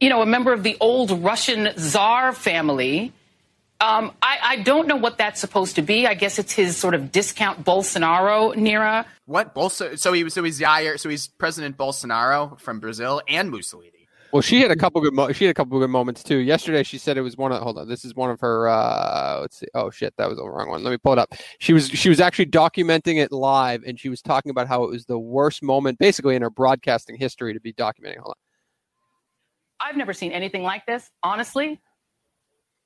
you 0.00 0.08
know, 0.08 0.22
a 0.22 0.26
member 0.26 0.52
of 0.52 0.62
the 0.62 0.76
old 0.80 1.10
Russian 1.22 1.68
czar 1.78 2.32
family. 2.32 3.12
Um, 3.80 4.12
I, 4.22 4.38
I 4.42 4.56
don't 4.56 4.86
know 4.88 4.96
what 4.96 5.18
that's 5.18 5.40
supposed 5.40 5.76
to 5.76 5.82
be. 5.82 6.06
I 6.06 6.14
guess 6.14 6.38
it's 6.38 6.52
his 6.52 6.76
sort 6.76 6.94
of 6.94 7.12
discount 7.12 7.64
Bolsonaro, 7.64 8.54
Nira. 8.54 9.04
What 9.26 9.54
Bolso? 9.54 9.98
So 9.98 10.12
he 10.12 10.24
was. 10.24 10.34
So 10.34 10.42
he's 10.42 10.60
Jair. 10.60 10.98
So 10.98 11.08
he's 11.08 11.26
President 11.26 11.76
Bolsonaro 11.76 12.58
from 12.60 12.80
Brazil 12.80 13.20
and 13.28 13.50
Mussolini. 13.50 13.91
Well, 14.32 14.40
she 14.40 14.62
had 14.62 14.70
a 14.70 14.76
couple 14.76 15.02
good. 15.02 15.12
Mo- 15.12 15.30
she 15.32 15.44
had 15.44 15.50
a 15.50 15.54
couple 15.54 15.78
good 15.78 15.90
moments 15.90 16.22
too. 16.22 16.38
Yesterday, 16.38 16.82
she 16.82 16.96
said 16.96 17.18
it 17.18 17.20
was 17.20 17.36
one 17.36 17.52
of. 17.52 17.62
Hold 17.62 17.76
on, 17.76 17.86
this 17.86 18.02
is 18.02 18.14
one 18.14 18.30
of 18.30 18.40
her. 18.40 18.66
Uh, 18.66 19.40
let's 19.42 19.58
see. 19.58 19.66
Oh 19.74 19.90
shit, 19.90 20.14
that 20.16 20.26
was 20.26 20.38
the 20.38 20.48
wrong 20.48 20.70
one. 20.70 20.82
Let 20.82 20.90
me 20.90 20.96
pull 20.96 21.12
it 21.12 21.18
up. 21.18 21.34
She 21.58 21.74
was 21.74 21.88
she 21.88 22.08
was 22.08 22.18
actually 22.18 22.46
documenting 22.46 23.22
it 23.22 23.30
live, 23.30 23.82
and 23.86 24.00
she 24.00 24.08
was 24.08 24.22
talking 24.22 24.48
about 24.48 24.68
how 24.68 24.84
it 24.84 24.90
was 24.90 25.04
the 25.04 25.18
worst 25.18 25.62
moment, 25.62 25.98
basically, 25.98 26.34
in 26.34 26.40
her 26.40 26.48
broadcasting 26.48 27.16
history 27.16 27.52
to 27.52 27.60
be 27.60 27.74
documenting. 27.74 28.16
Hold 28.18 28.34
on. 29.80 29.88
I've 29.88 29.96
never 29.96 30.14
seen 30.14 30.32
anything 30.32 30.62
like 30.62 30.86
this, 30.86 31.10
honestly. 31.22 31.78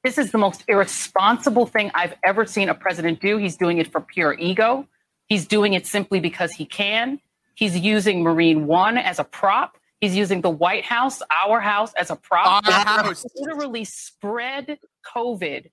This 0.02 0.18
is 0.18 0.32
the 0.32 0.38
most 0.38 0.64
irresponsible 0.66 1.66
thing 1.66 1.92
I've 1.94 2.14
ever 2.24 2.44
seen 2.46 2.68
a 2.68 2.74
president 2.74 3.20
do. 3.20 3.36
He's 3.36 3.56
doing 3.56 3.78
it 3.78 3.92
for 3.92 4.00
pure 4.00 4.34
ego. 4.38 4.88
He's 5.26 5.46
doing 5.46 5.74
it 5.74 5.86
simply 5.86 6.18
because 6.18 6.52
he 6.52 6.64
can. 6.64 7.20
He's 7.54 7.78
using 7.78 8.22
Marine 8.22 8.66
One 8.66 8.98
as 8.98 9.20
a 9.20 9.24
prop. 9.24 9.76
He's 10.00 10.14
using 10.14 10.42
the 10.42 10.50
White 10.50 10.84
House, 10.84 11.22
our 11.30 11.60
house, 11.60 11.92
as 11.94 12.10
a 12.10 12.16
prop. 12.16 12.66
Our 12.66 12.72
house. 12.72 13.22
To 13.22 13.28
Literally 13.36 13.84
spread 13.84 14.78
COVID 15.14 15.70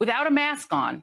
without 0.00 0.26
a 0.26 0.30
mask 0.30 0.72
on 0.72 1.02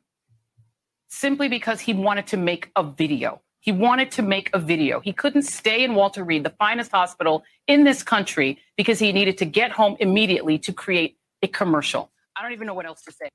simply 1.08 1.48
because 1.48 1.80
he 1.80 1.94
wanted 1.94 2.28
to 2.28 2.38
make 2.38 2.72
a 2.76 2.84
video. 2.84 3.42
He 3.60 3.72
wanted 3.72 4.12
to 4.12 4.24
make 4.24 4.50
a 4.54 4.60
video. 4.60 5.00
He 5.00 5.14
couldn't 5.14 5.44
stay 5.44 5.84
in 5.84 5.96
Walter 5.96 6.24
Reed, 6.24 6.44
the 6.44 6.50
finest 6.50 6.92
hospital 6.92 7.44
in 7.68 7.84
this 7.84 8.04
country, 8.04 8.60
because 8.76 9.00
he 9.00 9.14
needed 9.14 9.38
to 9.38 9.46
get 9.46 9.72
home 9.72 9.96
immediately 10.00 10.58
to 10.60 10.74
create 10.74 11.18
a 11.42 11.48
commercial. 11.48 12.12
I 12.36 12.42
don't 12.42 12.52
even 12.52 12.68
know 12.68 12.74
what 12.74 12.86
else 12.86 13.04
to 13.04 13.12
say. 13.12 13.30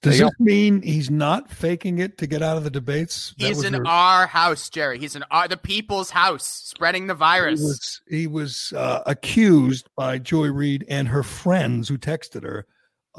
Does 0.00 0.18
this 0.18 0.30
mean 0.38 0.80
he's 0.82 1.10
not 1.10 1.50
faking 1.50 1.98
it 1.98 2.18
to 2.18 2.26
get 2.28 2.40
out 2.40 2.56
of 2.56 2.62
the 2.62 2.70
debates? 2.70 3.34
That 3.38 3.48
He's 3.48 3.64
in 3.64 3.74
her- 3.74 3.86
our 3.86 4.26
house, 4.28 4.70
Gerry. 4.70 4.98
He's 5.00 5.16
in 5.16 5.24
our 5.30 5.48
the 5.48 5.56
people's 5.56 6.10
house, 6.10 6.44
spreading 6.44 7.08
the 7.08 7.14
he 7.14 7.18
virus. 7.18 7.60
was, 7.60 8.00
he 8.08 8.26
was 8.28 8.72
uh, 8.76 9.02
accused 9.06 9.88
by 9.96 10.18
Joy 10.18 10.52
Reid 10.52 10.84
and 10.88 11.08
her 11.08 11.24
friends 11.24 11.88
who 11.88 11.98
texted 11.98 12.44
her 12.44 12.66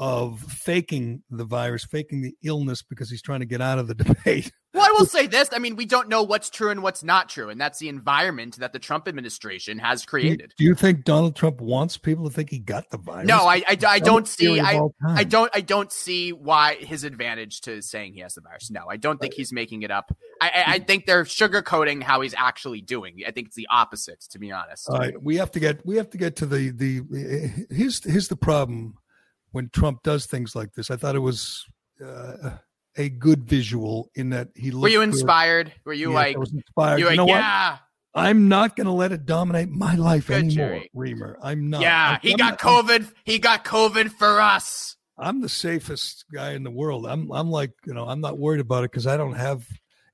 of 0.00 0.40
faking 0.40 1.22
the 1.28 1.44
virus, 1.44 1.84
faking 1.84 2.22
the 2.22 2.34
illness 2.42 2.80
because 2.80 3.10
he's 3.10 3.20
trying 3.20 3.40
to 3.40 3.46
get 3.46 3.60
out 3.60 3.78
of 3.78 3.86
the 3.86 3.94
debate. 3.94 4.50
Well, 4.72 4.84
I 4.84 4.90
will 4.96 5.04
say 5.04 5.26
this. 5.26 5.50
I 5.52 5.58
mean, 5.58 5.76
we 5.76 5.84
don't 5.84 6.08
know 6.08 6.22
what's 6.22 6.48
true 6.48 6.70
and 6.70 6.82
what's 6.82 7.02
not 7.02 7.28
true, 7.28 7.50
and 7.50 7.60
that's 7.60 7.80
the 7.80 7.88
environment 7.88 8.56
that 8.58 8.72
the 8.72 8.78
Trump 8.78 9.08
administration 9.08 9.78
has 9.78 10.06
created. 10.06 10.54
Do 10.56 10.64
you 10.64 10.74
think 10.74 11.04
Donald 11.04 11.36
Trump 11.36 11.60
wants 11.60 11.98
people 11.98 12.24
to 12.28 12.34
think 12.34 12.50
he 12.50 12.60
got 12.60 12.88
the 12.90 12.96
virus? 12.96 13.26
No, 13.26 13.46
I, 13.46 13.62
I, 13.68 13.76
I 13.86 13.98
don't 13.98 14.26
see. 14.26 14.60
I. 14.60 14.80
I 15.04 15.24
don't. 15.24 15.50
I 15.54 15.60
don't 15.60 15.92
see 15.92 16.32
why 16.32 16.76
his 16.76 17.04
advantage 17.04 17.60
to 17.62 17.82
saying 17.82 18.14
he 18.14 18.20
has 18.20 18.34
the 18.34 18.40
virus. 18.40 18.70
No, 18.70 18.86
I 18.88 18.96
don't 18.96 19.20
think 19.20 19.34
he's 19.34 19.52
making 19.52 19.82
it 19.82 19.90
up. 19.90 20.16
I, 20.40 20.48
I, 20.48 20.64
I 20.66 20.78
think 20.78 21.04
they're 21.04 21.24
sugarcoating 21.24 22.02
how 22.02 22.20
he's 22.20 22.34
actually 22.38 22.80
doing. 22.80 23.16
I 23.26 23.32
think 23.32 23.48
it's 23.48 23.56
the 23.56 23.66
opposite, 23.70 24.20
to 24.30 24.38
be 24.38 24.52
honest. 24.52 24.88
All 24.88 24.98
right, 24.98 25.20
we 25.20 25.36
have 25.36 25.50
to 25.50 25.60
get 25.60 25.84
we 25.84 25.96
have 25.96 26.08
to 26.10 26.16
get 26.16 26.36
to 26.36 26.46
the 26.46 26.70
the 26.70 27.66
here's 27.70 28.02
here's 28.04 28.28
the 28.28 28.36
problem 28.36 28.94
when 29.52 29.68
Trump 29.70 30.02
does 30.02 30.26
things 30.26 30.54
like 30.56 30.72
this. 30.74 30.90
I 30.90 30.96
thought 30.96 31.16
it 31.16 31.20
was 31.20 31.64
uh, 32.04 32.50
a 32.96 33.08
good 33.08 33.44
visual 33.44 34.10
in 34.14 34.30
that 34.30 34.48
he 34.54 34.70
Were 34.70 34.88
you 34.88 34.98
looked 35.00 35.12
good. 35.12 35.20
inspired? 35.20 35.72
Were 35.84 35.92
you 35.92 36.08
Yes, 36.10 36.14
like? 36.14 36.36
I 36.36 36.38
was 36.38 36.52
inspired. 36.52 36.98
You 36.98 37.04
You 37.04 37.10
like, 37.10 37.16
know 37.16 37.26
what? 37.26 37.80
I'm 38.12 38.48
not 38.48 38.74
going 38.74 38.86
to 38.88 38.92
let 38.92 39.12
it 39.12 39.24
dominate 39.24 39.68
my 39.68 39.94
life 39.94 40.26
Good, 40.26 40.44
anymore, 40.44 40.68
Gerry. 40.68 40.90
Reimer. 40.96 41.36
I'm 41.42 41.70
not. 41.70 41.80
yeah. 41.82 42.10
I'm- 42.10 42.20
He 42.22 42.32
I'm 42.32 42.36
got 42.38 42.50
not- 42.62 42.86
COVID. 42.86 43.12
He 43.24 43.38
got 43.38 43.64
COVID 43.64 44.10
for 44.10 44.40
us. 44.40 44.96
I'm 45.16 45.42
the 45.42 45.48
safest 45.50 46.24
guy 46.32 46.52
in 46.54 46.62
the 46.62 46.70
world. 46.70 47.06
I'm 47.06 47.30
I'm 47.30 47.50
like, 47.50 47.72
you 47.86 47.92
know, 47.92 48.08
I'm 48.08 48.20
not 48.22 48.38
worried 48.38 48.60
about 48.60 48.84
it 48.84 48.90
because 48.90 49.06
I 49.06 49.18
don't 49.18 49.34
have 49.34 49.66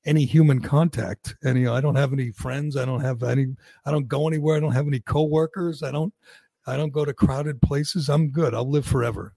any 0.04 0.24
human 0.24 0.60
contact. 0.60 1.36
And 1.44 1.56
you 1.58 1.66
know, 1.66 1.74
I 1.74 1.80
don't 1.80 1.94
have 1.94 2.12
any 2.12 2.32
friends. 2.32 2.76
I 2.76 2.84
don't 2.84 3.00
have 3.00 3.22
any 3.22 3.46
I 3.84 3.92
don't 3.92 4.08
go 4.08 4.26
anywhere. 4.26 4.56
I 4.56 4.60
don't 4.60 4.72
have 4.72 4.88
any 4.88 4.98
coworkers. 5.00 5.84
I 5.84 5.92
don't 5.92 6.12
I 6.66 6.76
don't 6.76 6.92
go 6.92 7.04
to 7.04 7.14
crowded 7.14 7.62
places. 7.62 8.08
I'm 8.08 8.30
good. 8.30 8.54
I'll 8.54 8.68
live 8.68 8.86
forever. 8.86 9.32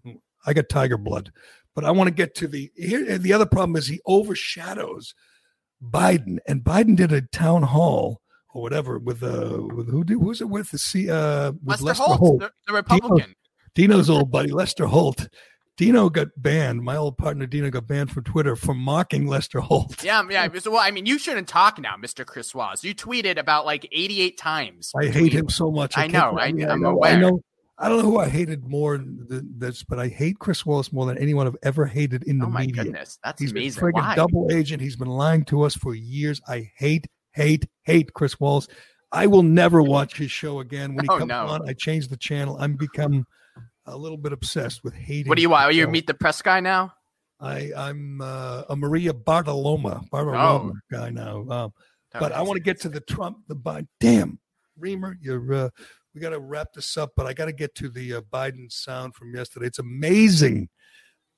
I 0.45 0.53
got 0.53 0.69
tiger 0.69 0.97
blood. 0.97 1.31
But 1.75 1.85
I 1.85 1.91
want 1.91 2.07
to 2.07 2.13
get 2.13 2.35
to 2.35 2.47
the 2.47 2.71
here 2.75 3.17
the 3.17 3.33
other 3.33 3.45
problem 3.45 3.75
is 3.75 3.87
he 3.87 4.01
overshadows 4.05 5.13
Biden. 5.81 6.39
And 6.47 6.63
Biden 6.63 6.95
did 6.95 7.11
a 7.11 7.21
town 7.21 7.63
hall 7.63 8.21
or 8.53 8.61
whatever 8.61 8.97
with 8.99 9.23
uh 9.23 9.61
with 9.75 9.89
who 9.89 10.03
did 10.03 10.13
who 10.15 10.25
was 10.25 10.41
it 10.41 10.49
with 10.49 10.71
the 10.71 10.79
C 10.79 11.09
uh 11.09 11.51
with 11.63 11.81
Lester, 11.81 12.03
Lester, 12.03 12.15
Holt, 12.15 12.39
The, 12.39 12.51
the 12.67 12.73
Republican. 12.73 13.35
Dino's 13.75 14.09
old 14.09 14.31
buddy, 14.31 14.51
Lester 14.51 14.87
Holt. 14.87 15.29
Dino 15.79 16.09
got 16.09 16.27
banned. 16.37 16.81
My 16.83 16.97
old 16.97 17.17
partner 17.17 17.45
Dino 17.45 17.69
got 17.69 17.87
banned 17.87 18.11
from 18.11 18.25
Twitter 18.25 18.55
for 18.57 18.73
mocking 18.73 19.27
Lester 19.27 19.61
Holt. 19.61 20.03
Yeah, 20.03 20.21
yeah. 20.29 20.47
so, 20.59 20.71
Well, 20.71 20.81
I 20.81 20.91
mean, 20.91 21.05
you 21.05 21.17
shouldn't 21.17 21.47
talk 21.47 21.79
now, 21.79 21.95
Mr. 21.95 22.25
Chris 22.25 22.53
Waz. 22.53 22.83
You 22.83 22.93
tweeted 22.93 23.37
about 23.37 23.65
like 23.65 23.87
88 23.91 24.37
times. 24.37 24.91
I 24.99 25.05
hate 25.07 25.31
him 25.31 25.47
so 25.47 25.71
much. 25.71 25.97
I 25.97 26.09
can't- 26.09 26.13
know. 26.35 26.39
I, 26.39 26.51
mean, 26.51 26.69
I'm 26.69 26.81
know, 26.81 26.89
aware. 26.89 27.13
I 27.13 27.15
know. 27.19 27.41
I 27.77 27.87
don't 27.87 27.99
know 28.03 28.11
who 28.11 28.17
I 28.19 28.27
hated 28.27 28.67
more 28.67 28.97
than 28.97 29.53
this, 29.57 29.83
but 29.85 29.99
I 29.99 30.09
hate 30.09 30.37
Chris 30.37 30.65
Wallace 30.65 30.91
more 30.91 31.05
than 31.05 31.17
anyone 31.17 31.47
I've 31.47 31.55
ever 31.63 31.85
hated 31.85 32.23
in 32.23 32.37
the 32.39 32.45
Oh 32.45 32.49
my 32.49 32.65
media. 32.65 32.83
goodness, 32.83 33.17
that's 33.23 33.41
He's 33.41 33.51
amazing. 33.51 33.81
a 33.81 33.85
friggin' 33.85 34.15
double 34.17 34.49
agent. 34.51 34.81
He's 34.81 34.97
been 34.97 35.07
lying 35.07 35.45
to 35.45 35.61
us 35.61 35.75
for 35.75 35.95
years. 35.95 36.41
I 36.45 36.69
hate, 36.77 37.07
hate, 37.31 37.65
hate 37.83 38.13
Chris 38.13 38.37
Wallace. 38.37 38.67
I 39.13 39.27
will 39.27 39.43
never 39.43 39.81
watch 39.81 40.17
his 40.17 40.29
show 40.29 40.59
again. 40.59 40.93
When 40.93 41.05
he 41.05 41.09
Oh, 41.09 41.19
comes 41.19 41.29
no. 41.29 41.45
on, 41.47 41.69
I 41.69 41.71
change 41.71 42.09
the 42.09 42.17
channel. 42.17 42.57
I'm 42.59 42.73
become 42.75 43.25
a 43.89 43.97
little 43.97 44.17
bit 44.17 44.33
obsessed 44.33 44.83
with 44.83 44.93
hating. 44.93 45.29
What 45.29 45.35
do 45.35 45.41
you 45.41 45.49
want? 45.49 45.65
Are 45.65 45.71
you 45.71 45.85
Chris 45.85 45.93
meet 45.93 46.07
the 46.07 46.13
press 46.13 46.41
guy 46.41 46.59
now? 46.59 46.93
I, 47.39 47.71
I'm 47.75 48.21
uh, 48.21 48.63
a 48.69 48.75
Maria 48.75 49.13
Bartiromo, 49.13 50.09
Bartiromo 50.09 50.73
guy 50.91 51.09
now. 51.09 51.45
Um, 51.49 51.73
but 52.13 52.31
I 52.31 52.41
want 52.41 52.57
to 52.57 52.63
get 52.63 52.81
to 52.81 52.89
the 52.89 52.99
Trump, 52.99 53.39
the 53.47 53.55
Biden. 53.55 53.87
Damn, 53.99 54.39
Reimer, 54.79 55.15
you're. 55.21 55.53
Uh, 55.53 55.69
we 56.13 56.21
got 56.21 56.31
to 56.31 56.39
wrap 56.39 56.73
this 56.73 56.97
up, 56.97 57.11
but 57.15 57.27
I 57.27 57.33
got 57.33 57.45
to 57.45 57.53
get 57.53 57.75
to 57.75 57.89
the 57.89 58.15
uh, 58.15 58.21
Biden 58.21 58.71
sound 58.71 59.15
from 59.15 59.33
yesterday. 59.35 59.67
It's 59.67 59.79
amazing 59.79 60.69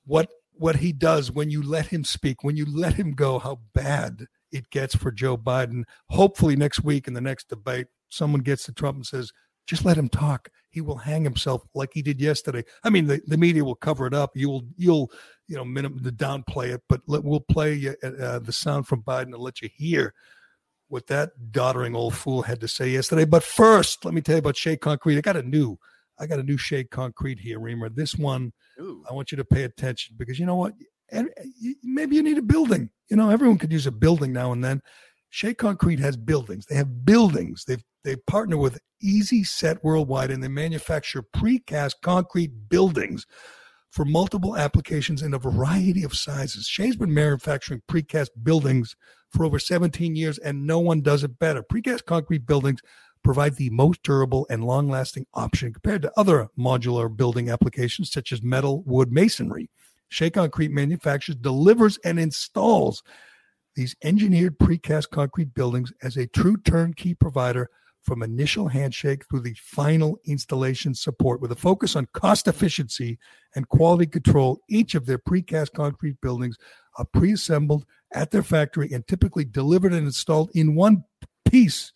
what 0.04 0.28
what 0.54 0.76
he 0.76 0.92
does 0.92 1.30
when 1.30 1.50
you 1.50 1.62
let 1.62 1.86
him 1.86 2.04
speak, 2.04 2.42
when 2.42 2.56
you 2.56 2.66
let 2.66 2.94
him 2.94 3.12
go. 3.12 3.38
How 3.38 3.60
bad 3.74 4.26
it 4.50 4.70
gets 4.70 4.94
for 4.94 5.10
Joe 5.10 5.36
Biden. 5.36 5.84
Hopefully, 6.08 6.56
next 6.56 6.82
week 6.82 7.06
in 7.06 7.14
the 7.14 7.20
next 7.20 7.48
debate, 7.48 7.86
someone 8.08 8.40
gets 8.40 8.64
to 8.64 8.72
Trump 8.72 8.96
and 8.96 9.06
says, 9.06 9.32
"Just 9.66 9.84
let 9.84 9.96
him 9.96 10.08
talk. 10.08 10.48
He 10.70 10.80
will 10.80 10.96
hang 10.96 11.24
himself 11.24 11.62
like 11.74 11.90
he 11.92 12.02
did 12.02 12.20
yesterday." 12.20 12.64
I 12.84 12.90
mean, 12.90 13.06
the, 13.06 13.20
the 13.26 13.36
media 13.36 13.64
will 13.64 13.74
cover 13.74 14.06
it 14.06 14.14
up. 14.14 14.32
You'll 14.34 14.64
you'll 14.76 15.10
you 15.48 15.56
know 15.56 15.64
minim, 15.64 15.98
the 16.00 16.12
downplay 16.12 16.74
it, 16.74 16.82
but 16.88 17.00
let, 17.06 17.24
we'll 17.24 17.40
play 17.40 17.94
uh, 18.02 18.38
the 18.38 18.52
sound 18.52 18.86
from 18.86 19.02
Biden 19.02 19.34
and 19.34 19.38
let 19.38 19.60
you 19.60 19.68
hear 19.74 20.14
what 20.92 21.06
that 21.06 21.30
doddering 21.50 21.96
old 21.96 22.14
fool 22.14 22.42
had 22.42 22.60
to 22.60 22.68
say 22.68 22.90
yesterday. 22.90 23.24
But 23.24 23.42
first, 23.42 24.04
let 24.04 24.12
me 24.12 24.20
tell 24.20 24.34
you 24.34 24.40
about 24.40 24.58
Shea 24.58 24.76
Concrete. 24.76 25.16
I 25.16 25.22
got 25.22 25.36
a 25.36 25.42
new, 25.42 25.78
I 26.18 26.26
got 26.26 26.38
a 26.38 26.42
new 26.42 26.58
Shea 26.58 26.84
Concrete 26.84 27.38
here, 27.38 27.58
Reimer. 27.58 27.94
This 27.94 28.14
one, 28.14 28.52
Ooh. 28.78 29.02
I 29.08 29.14
want 29.14 29.32
you 29.32 29.36
to 29.36 29.44
pay 29.44 29.62
attention 29.62 30.16
because 30.18 30.38
you 30.38 30.44
know 30.44 30.56
what? 30.56 30.74
And 31.10 31.30
Maybe 31.82 32.16
you 32.16 32.22
need 32.22 32.36
a 32.36 32.42
building. 32.42 32.90
You 33.08 33.16
know, 33.16 33.30
everyone 33.30 33.56
could 33.56 33.72
use 33.72 33.86
a 33.86 33.90
building 33.90 34.34
now 34.34 34.52
and 34.52 34.62
then. 34.62 34.82
Shea 35.30 35.54
Concrete 35.54 35.98
has 36.00 36.14
buildings. 36.14 36.66
They 36.66 36.74
have 36.74 37.06
buildings. 37.06 37.64
They've 37.64 37.82
they 38.04 38.16
partner 38.16 38.56
with 38.56 38.80
Easi-Set 39.02 39.82
Worldwide 39.84 40.30
and 40.30 40.42
they 40.42 40.48
manufacture 40.48 41.22
precast 41.22 41.94
concrete 42.02 42.68
buildings 42.68 43.26
for 43.90 44.04
multiple 44.04 44.56
applications 44.56 45.22
in 45.22 45.34
a 45.34 45.38
variety 45.38 46.02
of 46.02 46.16
sizes. 46.16 46.66
Shea's 46.66 46.96
been 46.96 47.12
manufacturing 47.12 47.82
precast 47.88 48.30
buildings 48.42 48.96
for 49.30 49.44
over 49.44 49.58
17 49.58 50.16
years, 50.16 50.38
and 50.38 50.66
no 50.66 50.78
one 50.78 51.02
does 51.02 51.24
it 51.24 51.38
better. 51.38 51.62
Precast 51.62 52.06
concrete 52.06 52.46
buildings 52.46 52.80
provide 53.22 53.56
the 53.56 53.70
most 53.70 54.02
durable 54.02 54.46
and 54.50 54.64
long 54.64 54.88
lasting 54.88 55.26
option 55.34 55.72
compared 55.72 56.02
to 56.02 56.12
other 56.16 56.48
modular 56.58 57.14
building 57.14 57.50
applications 57.50 58.10
such 58.10 58.32
as 58.32 58.42
metal, 58.42 58.82
wood, 58.84 59.12
masonry. 59.12 59.68
Shea 60.08 60.30
Concrete 60.30 60.70
manufactures, 60.70 61.36
delivers, 61.36 61.98
and 62.04 62.18
installs 62.18 63.02
these 63.74 63.96
engineered 64.02 64.58
precast 64.58 65.10
concrete 65.10 65.54
buildings 65.54 65.92
as 66.02 66.16
a 66.16 66.26
true 66.26 66.56
turnkey 66.58 67.14
provider 67.14 67.70
from 68.02 68.22
initial 68.22 68.68
handshake 68.68 69.24
through 69.28 69.40
the 69.40 69.54
final 69.54 70.18
installation 70.24 70.94
support 70.94 71.40
with 71.40 71.52
a 71.52 71.56
focus 71.56 71.96
on 71.96 72.08
cost 72.12 72.48
efficiency 72.48 73.18
and 73.54 73.68
quality 73.68 74.06
control. 74.06 74.58
Each 74.68 74.94
of 74.94 75.06
their 75.06 75.18
precast 75.18 75.72
concrete 75.72 76.20
buildings 76.20 76.56
are 76.98 77.06
pre-assembled 77.12 77.84
at 78.12 78.30
their 78.30 78.42
factory 78.42 78.92
and 78.92 79.06
typically 79.06 79.44
delivered 79.44 79.92
and 79.92 80.06
installed 80.06 80.50
in 80.54 80.74
one 80.74 81.04
piece 81.48 81.92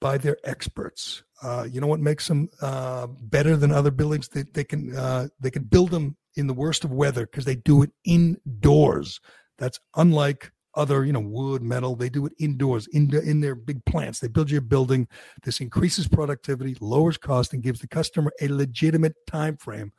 by 0.00 0.18
their 0.18 0.36
experts. 0.44 1.22
Uh, 1.42 1.66
you 1.70 1.80
know 1.80 1.86
what 1.86 2.00
makes 2.00 2.28
them 2.28 2.48
uh, 2.60 3.06
better 3.06 3.56
than 3.56 3.72
other 3.72 3.90
buildings? 3.90 4.28
They, 4.28 4.42
they 4.42 4.64
can 4.64 4.94
uh, 4.94 5.28
they 5.40 5.50
can 5.50 5.64
build 5.64 5.90
them 5.90 6.16
in 6.36 6.46
the 6.46 6.54
worst 6.54 6.84
of 6.84 6.92
weather 6.92 7.26
because 7.26 7.44
they 7.44 7.56
do 7.56 7.82
it 7.82 7.90
indoors. 8.04 9.20
That's 9.58 9.78
unlike 9.96 10.52
other, 10.78 11.04
you 11.04 11.12
know, 11.12 11.20
wood, 11.20 11.62
metal. 11.62 11.96
They 11.96 12.08
do 12.08 12.24
it 12.26 12.32
indoors 12.38 12.86
in 12.86 13.08
the, 13.08 13.20
in 13.20 13.40
their 13.40 13.56
big 13.56 13.84
plants. 13.84 14.20
They 14.20 14.28
build 14.28 14.50
your 14.50 14.60
building. 14.60 15.08
This 15.42 15.60
increases 15.60 16.06
productivity, 16.06 16.76
lowers 16.80 17.18
cost, 17.18 17.52
and 17.52 17.62
gives 17.62 17.80
the 17.80 17.88
customer 17.88 18.32
a 18.40 18.48
legitimate 18.48 19.14
time 19.26 19.56
frame 19.56 19.92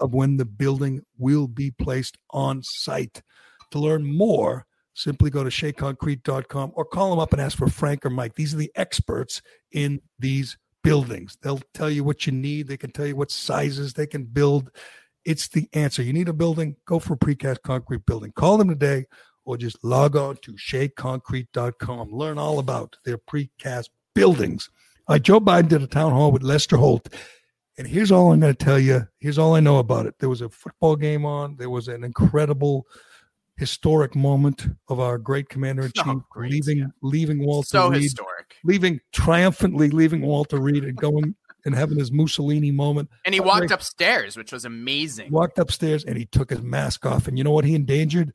of 0.00 0.14
when 0.14 0.38
the 0.38 0.44
building 0.44 1.02
will 1.18 1.46
be 1.46 1.70
placed 1.70 2.16
on 2.30 2.62
site. 2.62 3.22
To 3.72 3.78
learn 3.78 4.04
more, 4.04 4.66
simply 4.94 5.30
go 5.30 5.44
to 5.44 5.50
sheaconcrete.com 5.50 6.72
or 6.74 6.84
call 6.84 7.10
them 7.10 7.18
up 7.18 7.32
and 7.32 7.40
ask 7.40 7.58
for 7.58 7.68
Frank 7.68 8.04
or 8.04 8.10
Mike. 8.10 8.34
These 8.34 8.54
are 8.54 8.58
the 8.58 8.72
experts 8.74 9.42
in 9.70 10.00
these 10.18 10.56
buildings. 10.82 11.36
They'll 11.42 11.60
tell 11.74 11.90
you 11.90 12.04
what 12.04 12.26
you 12.26 12.32
need. 12.32 12.68
They 12.68 12.76
can 12.76 12.90
tell 12.90 13.06
you 13.06 13.16
what 13.16 13.30
sizes 13.30 13.92
they 13.92 14.06
can 14.06 14.24
build. 14.24 14.70
It's 15.24 15.48
the 15.48 15.68
answer. 15.72 16.02
You 16.02 16.12
need 16.12 16.28
a 16.28 16.32
building, 16.32 16.76
go 16.84 16.98
for 16.98 17.14
a 17.14 17.18
precast 17.18 17.62
concrete 17.62 18.04
building. 18.06 18.32
Call 18.32 18.56
them 18.56 18.68
today 18.68 19.06
or 19.44 19.56
just 19.56 19.82
log 19.84 20.16
on 20.16 20.36
to 20.42 20.52
sheaconcrete.com. 20.52 22.10
Learn 22.12 22.38
all 22.38 22.58
about 22.58 22.96
their 23.04 23.18
precast 23.18 23.88
buildings. 24.14 24.70
Right, 25.08 25.22
Joe 25.22 25.40
Biden 25.40 25.68
did 25.68 25.82
a 25.82 25.86
town 25.86 26.12
hall 26.12 26.32
with 26.32 26.42
Lester 26.42 26.76
Holt. 26.76 27.08
And 27.78 27.86
here's 27.86 28.12
all 28.12 28.32
I'm 28.32 28.40
going 28.40 28.54
to 28.54 28.64
tell 28.64 28.78
you. 28.78 29.06
Here's 29.18 29.38
all 29.38 29.54
I 29.54 29.60
know 29.60 29.78
about 29.78 30.06
it. 30.06 30.14
There 30.20 30.28
was 30.28 30.42
a 30.42 30.48
football 30.48 30.94
game 30.94 31.24
on. 31.24 31.56
There 31.56 31.70
was 31.70 31.88
an 31.88 32.04
incredible, 32.04 32.86
historic 33.56 34.14
moment 34.14 34.66
of 34.88 35.00
our 35.00 35.18
great 35.18 35.48
commander 35.48 35.82
in 35.84 35.92
chief 35.92 36.04
Oh, 36.06 36.22
leaving 36.36 36.90
leaving 37.02 37.44
Walter 37.44 37.66
So 37.68 37.88
Reed, 37.90 38.02
historic. 38.02 38.56
leaving 38.64 39.00
triumphantly 39.12 39.88
leaving 39.90 40.22
Walter 40.22 40.58
Reed 40.60 40.84
and 40.84 40.96
going 40.96 41.34
and 41.64 41.74
having 41.74 41.98
his 41.98 42.10
Mussolini 42.10 42.70
moment. 42.70 43.08
And 43.24 43.34
he 43.34 43.40
walked 43.40 43.58
great- 43.60 43.70
upstairs, 43.70 44.36
which 44.36 44.52
was 44.52 44.64
amazing. 44.64 45.30
walked 45.30 45.58
upstairs 45.58 46.04
and 46.04 46.16
he 46.16 46.26
took 46.26 46.50
his 46.50 46.62
mask 46.62 47.04
off. 47.06 47.28
And 47.28 47.36
you 47.38 47.44
know 47.44 47.52
what 47.52 47.64
he 47.64 47.74
endangered? 47.74 48.32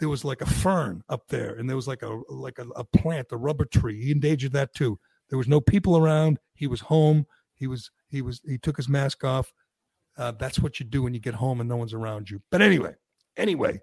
There 0.00 0.08
was 0.08 0.24
like 0.24 0.40
a 0.40 0.46
fern 0.46 1.02
up 1.08 1.26
there, 1.28 1.56
and 1.56 1.68
there 1.68 1.76
was 1.76 1.88
like 1.88 2.02
a 2.02 2.20
like 2.28 2.58
a, 2.58 2.68
a 2.76 2.84
plant, 2.84 3.28
a 3.32 3.36
rubber 3.36 3.64
tree. 3.64 4.02
He 4.02 4.12
endangered 4.12 4.52
that 4.52 4.74
too. 4.74 4.98
There 5.28 5.38
was 5.38 5.48
no 5.48 5.60
people 5.60 5.96
around. 5.96 6.38
He 6.54 6.66
was 6.66 6.80
home. 6.80 7.26
He 7.54 7.66
was 7.66 7.90
he 8.08 8.22
was 8.22 8.40
he 8.46 8.58
took 8.58 8.76
his 8.76 8.88
mask 8.88 9.24
off. 9.24 9.52
Uh, 10.16 10.32
that's 10.32 10.58
what 10.58 10.80
you 10.80 10.86
do 10.86 11.02
when 11.02 11.14
you 11.14 11.20
get 11.20 11.34
home 11.34 11.60
and 11.60 11.68
no 11.68 11.76
one's 11.76 11.94
around 11.94 12.28
you. 12.28 12.40
But 12.50 12.60
anyway, 12.60 12.94
anyway, 13.36 13.80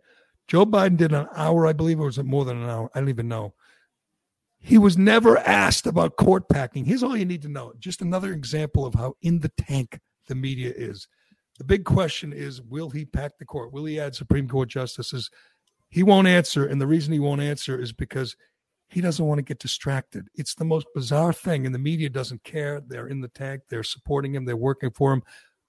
Joe 0.48 0.66
Biden 0.66 0.98
did 0.98 1.14
an 1.14 1.28
hour, 1.34 1.66
I 1.66 1.74
believe, 1.74 2.00
or 2.00 2.06
was 2.06 2.18
it 2.18 2.26
more 2.26 2.46
than 2.46 2.62
an 2.62 2.70
hour? 2.70 2.90
I 2.94 3.00
don't 3.00 3.10
even 3.10 3.30
know. 3.30 3.54
He 4.60 4.78
was 4.78 4.98
never 4.98 5.38
asked 5.38 5.86
about 5.86 6.18
court 6.18 6.50
packing. 6.50 6.86
Here's 6.86 7.04
all 7.04 7.16
you 7.16 7.26
need 7.26 7.44
to 7.44 7.50
know. 7.50 7.74
Just 7.80 8.02
another 8.02 8.34
example 8.34 8.86
of 8.86 8.96
how 8.96 9.14
in 9.22 9.40
the 9.40 9.52
tank 9.58 10.00
the 10.28 10.36
media 10.36 10.74
is. 10.76 11.08
The 11.58 11.64
big 11.64 11.86
question 11.86 12.34
is 12.34 12.62
will 12.62 12.90
he 12.90 13.06
pack 13.06 13.38
the 13.38 13.46
court? 13.46 13.72
Will 13.72 13.86
he 13.86 14.00
add 14.00 14.16
Supreme 14.16 14.48
Court 14.48 14.68
justices? 14.68 15.30
He 15.90 16.04
won't 16.04 16.28
answer, 16.28 16.66
and 16.66 16.80
the 16.82 16.88
reason 16.88 17.14
he 17.14 17.20
won't 17.20 17.42
answer 17.42 17.80
is 17.80 17.94
because 17.94 18.36
he 18.90 19.02
doesn't 19.02 19.26
want 19.26 19.40
to 19.40 19.44
get 19.44 19.60
distracted. 19.60 20.28
It's 20.36 20.56
the 20.56 20.66
most 20.66 20.88
bizarre 20.94 21.34
thing, 21.34 21.66
and 21.66 21.74
the 21.74 21.80
media 21.80 22.10
doesn't 22.10 22.44
care. 22.44 22.82
They're 22.86 23.08
in 23.08 23.22
the 23.22 23.28
tank, 23.30 23.62
they're 23.70 23.84
supporting 23.84 24.36
him, 24.36 24.46
they're 24.46 24.56
working 24.58 24.92
for 24.92 25.14
him. 25.14 25.24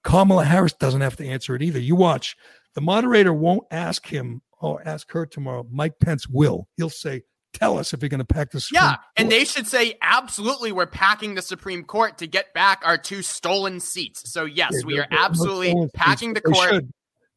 Kamala 0.05 0.45
Harris 0.45 0.73
doesn't 0.75 1.01
have 1.01 1.17
to 1.17 1.27
answer 1.27 1.55
it 1.55 1.63
either. 1.63 1.79
You 1.81 1.97
watch. 1.97 2.37
The 2.75 2.81
moderator 2.81 3.33
won't 3.33 3.65
ask 3.71 4.07
him 4.07 4.43
or 4.61 4.81
ask 4.87 5.11
her 5.13 5.27
tomorrow. 5.27 5.67
Mike 5.71 5.95
Pence 6.01 6.29
will. 6.29 6.69
He'll 6.77 6.91
say, 6.91 7.23
Tell 7.53 7.79
us 7.79 7.95
if 7.95 8.03
you're 8.03 8.11
going 8.11 8.19
to 8.19 8.25
pack 8.27 8.51
the 8.51 8.61
Supreme 8.61 8.83
Yeah, 8.83 8.89
Court. 8.97 9.01
and 9.17 9.33
they 9.33 9.45
should 9.47 9.67
say 9.67 9.95
absolutely 10.03 10.73
we're 10.73 10.85
packing 10.87 11.35
the 11.37 11.41
Supreme 11.43 11.85
Court 11.85 12.19
to 12.19 12.27
get 12.27 12.53
back 12.53 12.83
our 12.85 12.99
two 12.99 13.23
stolen 13.23 13.81
seats. 13.81 14.31
So 14.31 14.45
yes, 14.45 14.73
Yeah, 14.75 14.87
we 14.87 14.93
are 14.95 14.97
there 14.97 15.05
are 15.05 15.09
no 15.11 15.19
absolutely 15.25 15.71
stolen 15.71 15.89
seats. 15.89 15.93
packing 15.97 16.35
the 16.35 16.41
court. 16.43 16.85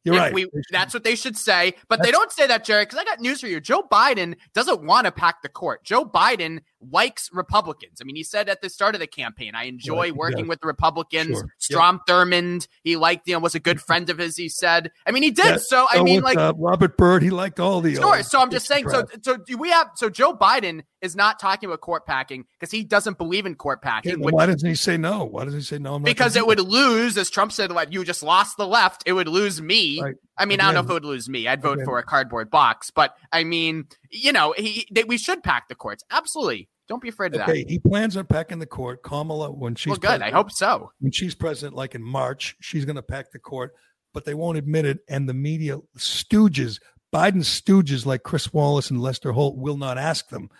You're 0.04 0.14
If 0.14 0.20
right. 0.20 0.32
we- 0.34 0.50
that's 0.70 0.94
what 0.94 1.04
they 1.04 1.14
should 1.14 1.36
say, 1.36 1.74
but 1.88 2.02
they 2.02 2.10
don't 2.10 2.32
say 2.32 2.46
that, 2.46 2.64
Gerry, 2.64 2.84
Because 2.84 2.98
I 2.98 3.04
got 3.04 3.20
news 3.20 3.40
for 3.40 3.48
you. 3.48 3.60
Joe 3.60 3.82
Biden 3.82 4.34
doesn't 4.54 4.82
want 4.82 5.04
to 5.06 5.12
pack 5.12 5.42
the 5.42 5.48
court. 5.48 5.84
Joe 5.84 6.04
Biden 6.04 6.60
likes 6.90 7.30
Republicans. 7.32 7.98
I 8.00 8.04
mean, 8.04 8.16
he 8.16 8.22
said 8.22 8.48
at 8.48 8.62
the 8.62 8.68
start 8.68 8.94
of 8.94 9.00
the 9.00 9.06
campaign, 9.06 9.54
"I 9.54 9.64
enjoy 9.64 10.06
he 10.06 10.12
working 10.12 10.44
does. 10.44 10.48
with 10.48 10.60
the 10.60 10.66
Republicans." 10.66 11.38
Sure. 11.38 11.48
Strom 11.58 12.00
Thurmond, 12.08 12.66
he 12.82 12.96
liked, 12.96 13.28
you 13.28 13.34
know, 13.34 13.40
was 13.40 13.54
a 13.54 13.60
good 13.60 13.80
friend 13.80 14.08
of 14.10 14.18
his. 14.18 14.36
He 14.36 14.48
said. 14.48 14.90
I 15.06 15.10
mean, 15.10 15.22
he 15.22 15.30
did. 15.30 15.44
Yeah, 15.44 15.56
so 15.56 15.86
I 15.90 16.02
mean, 16.02 16.22
like, 16.22 16.38
uh, 16.38 16.54
Robert 16.56 16.96
Byrd, 16.96 17.22
he 17.22 17.30
liked 17.30 17.60
all 17.60 17.80
the. 17.80 17.94
Sure. 17.94 18.22
So 18.22 18.40
I'm 18.40 18.50
just 18.50 18.66
saying. 18.66 18.88
So, 18.88 19.04
so 19.22 19.36
do 19.36 19.56
we 19.58 19.70
have? 19.70 19.90
So 19.94 20.08
Joe 20.08 20.34
Biden 20.34 20.82
is 21.00 21.16
not 21.16 21.38
talking 21.38 21.68
about 21.68 21.80
court 21.80 22.06
packing 22.06 22.44
because 22.58 22.70
he 22.70 22.84
doesn't 22.84 23.18
believe 23.18 23.46
in 23.46 23.54
court 23.54 23.82
packing. 23.82 24.20
which- 24.20 24.34
why 24.34 24.46
doesn't 24.46 24.68
he 24.68 24.74
say 24.74 24.96
no? 24.96 25.24
Why 25.24 25.44
doesn't 25.44 25.60
he 25.60 25.64
say 25.64 25.78
no? 25.78 25.94
I'm 25.94 26.02
because 26.02 26.36
it 26.36 26.46
would 26.46 26.60
lose, 26.60 27.16
as 27.16 27.30
Trump 27.30 27.52
said, 27.52 27.70
like 27.72 27.92
you 27.92 28.04
just 28.04 28.22
lost 28.22 28.56
the 28.56 28.66
left. 28.66 29.02
It 29.06 29.12
would 29.12 29.28
lose 29.28 29.60
me. 29.60 30.00
Right. 30.00 30.14
I 30.36 30.46
mean, 30.46 30.60
I 30.60 30.64
don't 30.64 30.74
know 30.74 30.80
if 30.80 30.90
it 30.90 30.92
would 30.94 31.04
lose 31.04 31.28
me. 31.28 31.46
I'd 31.46 31.60
vote 31.60 31.74
Again. 31.74 31.84
for 31.84 31.98
a 31.98 32.02
cardboard 32.02 32.50
box, 32.50 32.90
but 32.90 33.14
I 33.30 33.44
mean, 33.44 33.86
you 34.10 34.32
know, 34.32 34.54
he, 34.56 34.86
they, 34.92 35.04
we 35.04 35.18
should 35.18 35.42
pack 35.42 35.68
the 35.68 35.74
courts. 35.74 36.04
Absolutely. 36.10 36.68
Don't 36.88 37.00
be 37.00 37.08
afraid 37.08 37.34
of 37.34 37.42
Okay, 37.42 37.62
that. 37.62 37.70
he 37.70 37.78
plans 37.78 38.16
on 38.16 38.26
packing 38.26 38.58
the 38.58 38.66
court. 38.66 39.02
Kamala, 39.02 39.52
when 39.52 39.76
she's 39.76 39.90
Well, 39.90 39.98
good. 39.98 40.22
I 40.22 40.30
hope 40.30 40.50
so. 40.50 40.90
When 40.98 41.12
she's 41.12 41.34
president, 41.34 41.76
like 41.76 41.94
in 41.94 42.02
March, 42.02 42.56
she's 42.60 42.84
going 42.84 42.96
to 42.96 43.02
pack 43.02 43.30
the 43.30 43.38
court, 43.38 43.72
but 44.12 44.24
they 44.24 44.34
won't 44.34 44.58
admit 44.58 44.84
it. 44.84 44.98
And 45.08 45.28
the 45.28 45.34
media 45.34 45.78
stooges, 45.96 46.80
Biden 47.14 47.44
stooges 47.44 48.04
like 48.06 48.24
Chris 48.24 48.52
Wallace 48.52 48.90
and 48.90 49.00
Lester 49.00 49.30
Holt 49.32 49.56
will 49.56 49.76
not 49.76 49.98
ask 49.98 50.28
them. 50.30 50.50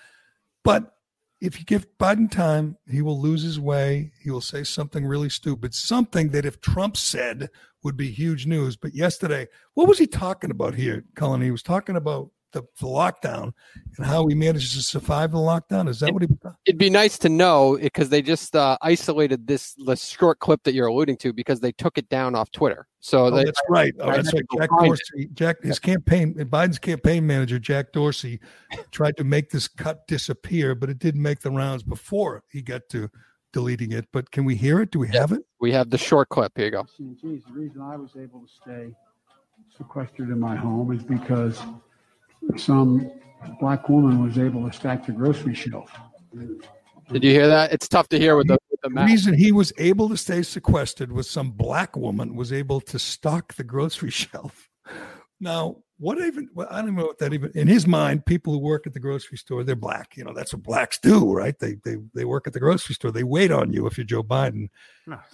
But 0.62 0.92
if 1.40 1.58
you 1.58 1.64
give 1.64 1.86
Biden 1.98 2.30
time, 2.30 2.76
he 2.88 3.02
will 3.02 3.20
lose 3.20 3.42
his 3.42 3.58
way. 3.58 4.12
He 4.22 4.30
will 4.30 4.40
say 4.40 4.62
something 4.62 5.04
really 5.04 5.30
stupid, 5.30 5.74
something 5.74 6.28
that 6.28 6.44
if 6.44 6.60
Trump 6.60 6.96
said 6.96 7.48
would 7.82 7.96
be 7.96 8.10
huge 8.10 8.46
news. 8.46 8.76
But 8.76 8.94
yesterday, 8.94 9.48
what 9.74 9.88
was 9.88 9.98
he 9.98 10.06
talking 10.06 10.50
about 10.50 10.74
here, 10.74 11.04
Cullen? 11.16 11.40
He 11.40 11.50
was 11.50 11.62
talking 11.62 11.96
about 11.96 12.30
the, 12.52 12.62
the 12.78 12.86
lockdown 12.86 13.52
and 13.96 14.06
how 14.06 14.26
he 14.26 14.34
managed 14.34 14.74
to 14.74 14.82
survive 14.82 15.32
the 15.32 15.38
lockdown. 15.38 15.88
Is 15.88 16.00
that 16.00 16.12
what 16.12 16.22
he 16.22 16.28
It'd 16.66 16.78
be 16.78 16.90
nice 16.90 17.18
to 17.18 17.28
know 17.28 17.78
because 17.80 18.08
they 18.08 18.22
just 18.22 18.56
uh, 18.56 18.76
isolated 18.82 19.46
this 19.46 19.74
the 19.74 19.96
short 19.96 20.38
clip 20.40 20.62
that 20.64 20.74
you're 20.74 20.88
alluding 20.88 21.16
to 21.18 21.32
because 21.32 21.60
they 21.60 21.72
took 21.72 21.98
it 21.98 22.08
down 22.08 22.34
off 22.34 22.50
Twitter. 22.50 22.86
So 23.00 23.26
Oh, 23.26 23.30
they, 23.30 23.44
that's 23.44 23.60
right. 23.68 23.94
Oh, 24.00 24.10
that's 24.10 24.32
right. 24.32 24.42
Jack 24.56 24.70
find 24.70 24.84
it. 24.84 24.88
Dorsey, 24.88 25.28
Jack, 25.32 25.62
his 25.62 25.78
campaign, 25.78 26.34
Biden's 26.34 26.78
campaign 26.78 27.26
manager, 27.26 27.58
Jack 27.58 27.92
Dorsey, 27.92 28.40
tried 28.90 29.16
to 29.16 29.24
make 29.24 29.50
this 29.50 29.68
cut 29.68 30.06
disappear, 30.06 30.74
but 30.74 30.90
it 30.90 30.98
didn't 30.98 31.22
make 31.22 31.40
the 31.40 31.50
rounds 31.50 31.82
before 31.82 32.42
he 32.48 32.62
got 32.62 32.82
to 32.90 33.10
deleting 33.52 33.92
it. 33.92 34.06
But 34.12 34.30
can 34.30 34.44
we 34.44 34.54
hear 34.54 34.80
it? 34.80 34.90
Do 34.90 34.98
we 34.98 35.08
have 35.08 35.32
it? 35.32 35.42
We 35.60 35.72
have 35.72 35.90
the 35.90 35.98
short 35.98 36.28
clip. 36.28 36.52
Here 36.56 36.66
you 36.66 36.70
go. 36.72 36.86
Geez, 36.98 37.42
the 37.44 37.52
reason 37.52 37.80
I 37.80 37.96
was 37.96 38.10
able 38.16 38.40
to 38.40 38.48
stay 38.62 38.94
sequestered 39.76 40.30
in 40.30 40.38
my 40.38 40.56
home 40.56 40.92
is 40.92 41.02
because 41.02 41.60
some 42.56 43.10
black 43.60 43.88
woman 43.88 44.22
was 44.22 44.38
able 44.38 44.68
to 44.68 44.76
stack 44.76 45.06
the 45.06 45.12
grocery 45.12 45.54
shelf. 45.54 45.90
Did 47.12 47.24
you 47.24 47.30
hear 47.30 47.48
that? 47.48 47.72
It's 47.72 47.88
tough 47.88 48.08
to 48.08 48.18
hear 48.18 48.36
with 48.36 48.46
the, 48.46 48.58
with 48.70 48.80
the 48.82 48.90
The 48.90 49.04
reason 49.04 49.34
he 49.34 49.52
was 49.52 49.72
able 49.78 50.08
to 50.08 50.16
stay 50.16 50.42
sequestered 50.42 51.10
was 51.10 51.28
some 51.28 51.50
black 51.50 51.96
woman 51.96 52.36
was 52.36 52.52
able 52.52 52.80
to 52.82 52.98
stock 52.98 53.54
the 53.54 53.64
grocery 53.64 54.10
shelf. 54.10 54.68
Now, 55.40 55.78
what 55.98 56.18
even? 56.18 56.48
Well, 56.54 56.68
I 56.70 56.80
don't 56.80 56.94
know 56.94 57.06
what 57.06 57.18
that 57.18 57.34
even. 57.34 57.50
In 57.54 57.68
his 57.68 57.86
mind, 57.86 58.24
people 58.24 58.52
who 58.52 58.58
work 58.58 58.86
at 58.86 58.94
the 58.94 59.00
grocery 59.00 59.36
store, 59.36 59.64
they're 59.64 59.76
black. 59.76 60.16
You 60.16 60.24
know, 60.24 60.32
that's 60.32 60.54
what 60.54 60.62
blacks 60.62 60.98
do, 60.98 61.32
right? 61.32 61.58
They 61.58 61.76
they 61.84 61.96
they 62.14 62.24
work 62.24 62.46
at 62.46 62.52
the 62.52 62.60
grocery 62.60 62.94
store. 62.94 63.10
They 63.10 63.22
wait 63.22 63.50
on 63.50 63.72
you 63.72 63.86
if 63.86 63.98
you're 63.98 64.06
Joe 64.06 64.22
Biden. 64.22 64.68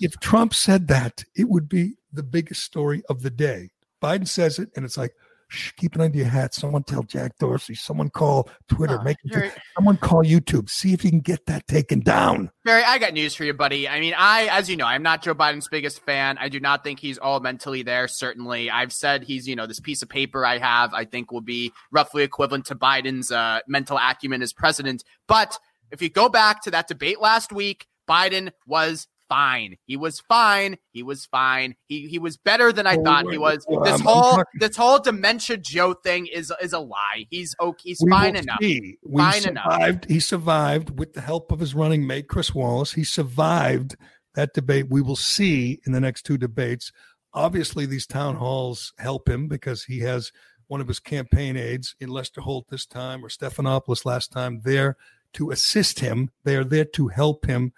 If 0.00 0.18
Trump 0.18 0.54
said 0.54 0.88
that, 0.88 1.22
it 1.36 1.48
would 1.48 1.68
be 1.68 1.94
the 2.12 2.24
biggest 2.24 2.64
story 2.64 3.02
of 3.08 3.22
the 3.22 3.30
day. 3.30 3.70
Biden 4.02 4.26
says 4.26 4.58
it, 4.58 4.70
and 4.74 4.84
it's 4.84 4.96
like, 4.96 5.14
shh, 5.48 5.72
keep 5.76 5.94
it 5.94 6.00
under 6.00 6.16
your 6.16 6.26
hat. 6.26 6.54
Someone 6.54 6.82
tell 6.82 7.02
Jack 7.02 7.38
Dorsey. 7.38 7.74
Someone 7.74 8.10
call 8.10 8.48
Twitter. 8.68 8.98
Oh, 9.00 9.04
make 9.04 9.16
it, 9.24 9.32
you're- 9.32 9.50
someone 9.76 9.96
call 9.96 10.22
YouTube. 10.22 10.68
See 10.68 10.92
if 10.92 11.04
you 11.04 11.10
can 11.10 11.20
get 11.20 11.46
that 11.46 11.66
taken 11.66 12.00
down. 12.00 12.50
Barry, 12.64 12.82
I 12.82 12.98
got 12.98 13.12
news 13.12 13.34
for 13.34 13.44
you, 13.44 13.54
buddy. 13.54 13.88
I 13.88 14.00
mean, 14.00 14.14
I, 14.16 14.48
as 14.50 14.68
you 14.68 14.76
know, 14.76 14.86
I'm 14.86 15.02
not 15.02 15.22
Joe 15.22 15.34
Biden's 15.34 15.68
biggest 15.68 16.00
fan. 16.04 16.36
I 16.38 16.48
do 16.48 16.60
not 16.60 16.82
think 16.82 16.98
he's 17.00 17.18
all 17.18 17.40
mentally 17.40 17.82
there. 17.82 18.08
Certainly, 18.08 18.70
I've 18.70 18.92
said 18.92 19.22
he's, 19.24 19.46
you 19.46 19.56
know, 19.56 19.66
this 19.66 19.80
piece 19.80 20.02
of 20.02 20.08
paper 20.08 20.44
I 20.44 20.58
have, 20.58 20.92
I 20.94 21.04
think 21.04 21.30
will 21.30 21.40
be 21.40 21.72
roughly 21.90 22.22
equivalent 22.22 22.66
to 22.66 22.74
Biden's 22.74 23.30
uh, 23.30 23.60
mental 23.68 23.98
acumen 23.98 24.42
as 24.42 24.52
president. 24.52 25.04
But 25.28 25.58
if 25.90 26.02
you 26.02 26.10
go 26.10 26.28
back 26.28 26.62
to 26.62 26.70
that 26.72 26.88
debate 26.88 27.20
last 27.20 27.52
week, 27.52 27.86
Biden 28.08 28.50
was 28.66 29.06
fine. 29.28 29.76
He 29.86 29.96
was 29.96 30.20
fine. 30.20 30.76
He 30.92 31.02
was 31.02 31.26
fine. 31.26 31.74
He 31.88 32.06
he 32.08 32.18
was 32.18 32.36
better 32.36 32.72
than 32.72 32.86
I 32.86 32.96
Oh, 32.96 33.04
thought 33.04 33.30
he 33.30 33.38
was. 33.38 33.64
well, 33.68 33.80
This 33.84 33.92
I'm- 33.92 34.00
I'm 34.00 34.06
whole 34.06 34.30
talking- 34.36 34.60
this 34.60 34.76
whole 34.76 34.98
dementia 34.98 35.56
Joe 35.56 35.94
thing 35.94 36.26
is 36.26 36.52
is 36.62 36.72
a 36.72 36.78
lie. 36.80 37.26
He's 37.30 37.54
okay. 37.60 37.80
He's 37.90 38.00
We 38.02 38.10
fine 38.10 38.36
enough. 38.36 38.58
see. 38.60 38.98
We 39.04 39.22
Fine 39.22 39.46
enough. 39.48 39.64
survived. 39.72 40.04
He 40.10 40.20
survived 40.20 40.98
with 40.98 41.12
the 41.14 41.20
help 41.20 41.52
of 41.52 41.60
his 41.60 41.74
running 41.74 42.06
mate, 42.06 42.28
Chris 42.28 42.54
Wallace. 42.54 42.92
He 42.92 43.04
survived 43.04 43.96
that 44.34 44.54
debate. 44.54 44.86
We 44.90 45.00
will 45.02 45.16
see 45.16 45.80
in 45.86 45.92
the 45.92 46.00
next 46.00 46.22
two 46.22 46.38
debates. 46.38 46.92
Obviously, 47.32 47.84
these 47.86 48.06
town 48.06 48.36
halls 48.36 48.92
help 48.98 49.28
him 49.28 49.46
because 49.48 49.84
he 49.84 50.00
has 50.00 50.32
one 50.68 50.80
of 50.80 50.88
his 50.88 50.98
campaign 51.00 51.56
aides 51.56 51.94
in 52.00 52.08
Lester 52.08 52.40
Holt 52.40 52.66
this 52.70 52.86
time 52.86 53.24
or 53.24 53.28
Stephanopoulos 53.28 54.04
last 54.04 54.32
time 54.32 54.60
there 54.64 54.96
to 55.34 55.50
assist 55.50 56.00
him. 56.00 56.30
They 56.44 56.56
are 56.56 56.64
there 56.64 56.84
to 56.86 57.08
help 57.08 57.46
him 57.46 57.72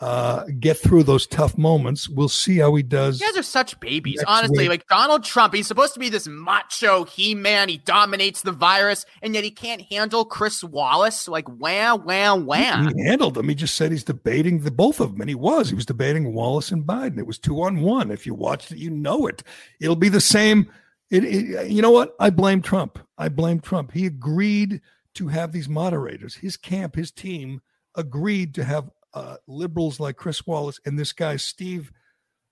uh, 0.00 0.44
get 0.58 0.78
through 0.78 1.02
those 1.02 1.26
tough 1.26 1.58
moments. 1.58 2.08
We'll 2.08 2.30
see 2.30 2.56
how 2.56 2.74
he 2.74 2.82
does. 2.82 3.20
You 3.20 3.26
guys 3.26 3.38
are 3.38 3.42
such 3.42 3.78
babies. 3.80 4.22
Honestly, 4.26 4.60
week. 4.60 4.68
like 4.70 4.86
Donald 4.88 5.24
Trump, 5.24 5.52
he's 5.52 5.66
supposed 5.66 5.92
to 5.92 6.00
be 6.00 6.08
this 6.08 6.26
macho 6.26 7.04
he 7.04 7.34
man. 7.34 7.68
He 7.68 7.78
dominates 7.78 8.40
the 8.40 8.52
virus, 8.52 9.04
and 9.20 9.34
yet 9.34 9.44
he 9.44 9.50
can't 9.50 9.82
handle 9.82 10.24
Chris 10.24 10.64
Wallace. 10.64 11.28
Like, 11.28 11.46
wham, 11.48 12.04
wham, 12.04 12.46
wham. 12.46 12.94
He 12.96 13.04
handled 13.04 13.36
him. 13.36 13.48
He 13.48 13.54
just 13.54 13.74
said 13.74 13.90
he's 13.90 14.04
debating 14.04 14.60
the 14.60 14.70
both 14.70 15.00
of 15.00 15.12
them, 15.12 15.20
and 15.20 15.28
he 15.28 15.34
was. 15.34 15.68
He 15.68 15.74
was 15.74 15.86
debating 15.86 16.32
Wallace 16.32 16.70
and 16.70 16.84
Biden. 16.84 17.18
It 17.18 17.26
was 17.26 17.38
two 17.38 17.60
on 17.60 17.82
one. 17.82 18.10
If 18.10 18.26
you 18.26 18.34
watched 18.34 18.72
it, 18.72 18.78
you 18.78 18.90
know 18.90 19.26
it. 19.26 19.42
It'll 19.80 19.96
be 19.96 20.08
the 20.08 20.20
same. 20.20 20.70
It, 21.10 21.24
it, 21.24 21.70
you 21.70 21.82
know 21.82 21.90
what? 21.90 22.14
I 22.18 22.30
blame 22.30 22.62
Trump. 22.62 22.98
I 23.18 23.28
blame 23.28 23.60
Trump. 23.60 23.92
He 23.92 24.06
agreed 24.06 24.80
to 25.14 25.28
have 25.28 25.52
these 25.52 25.68
moderators. 25.68 26.36
His 26.36 26.56
camp, 26.56 26.94
his 26.94 27.10
team 27.10 27.60
agreed 27.96 28.54
to 28.54 28.64
have 28.64 28.88
uh, 29.14 29.36
liberals 29.46 30.00
like 30.00 30.16
Chris 30.16 30.46
Wallace 30.46 30.80
and 30.84 30.98
this 30.98 31.12
guy 31.12 31.36
Steve. 31.36 31.90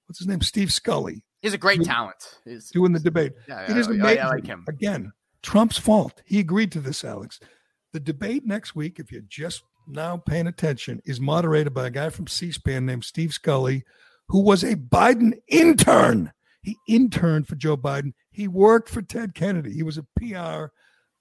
What's 0.07 0.19
his 0.19 0.29
name? 0.29 0.41
Steve 0.41 0.73
Scully 0.73 1.23
He's 1.41 1.55
a 1.55 1.59
great 1.59 1.85
talent. 1.85 2.39
He's, 2.45 2.71
doing 2.71 2.93
the 2.93 2.99
debate. 2.99 3.33
Yeah, 3.49 3.71
it 3.71 3.77
is 3.77 3.89
yeah, 3.89 4.05
I- 4.05 4.15
I 4.17 4.29
like 4.29 4.47
him. 4.47 4.65
Again, 4.69 5.13
Trump's 5.43 5.79
fault. 5.79 6.23
He 6.25 6.41
agreed 6.41 6.73
to 6.73 6.81
this, 6.81 7.05
Alex. 7.05 7.39
The 7.93 8.01
debate 8.01 8.45
next 8.45 8.75
week, 8.75 8.99
if 8.99 9.13
you're 9.13 9.23
just 9.23 9.63
now 9.87 10.17
paying 10.17 10.49
attention, 10.49 11.01
is 11.05 11.21
moderated 11.21 11.73
by 11.73 11.87
a 11.87 11.91
guy 11.91 12.11
from 12.11 12.27
C-SPAN 12.27 12.85
named 12.85 13.05
Steve 13.05 13.33
Scully, 13.33 13.85
who 14.29 14.41
was 14.41 14.65
a 14.65 14.75
Biden 14.75 15.35
intern. 15.47 16.33
He 16.63 16.77
interned 16.89 17.47
for 17.47 17.55
Joe 17.55 17.77
Biden. 17.77 18.13
He 18.31 18.49
worked 18.49 18.89
for 18.89 19.01
Ted 19.01 19.35
Kennedy. 19.35 19.73
He 19.73 19.85
was 19.85 19.97
a 19.97 20.07
PR 20.19 20.73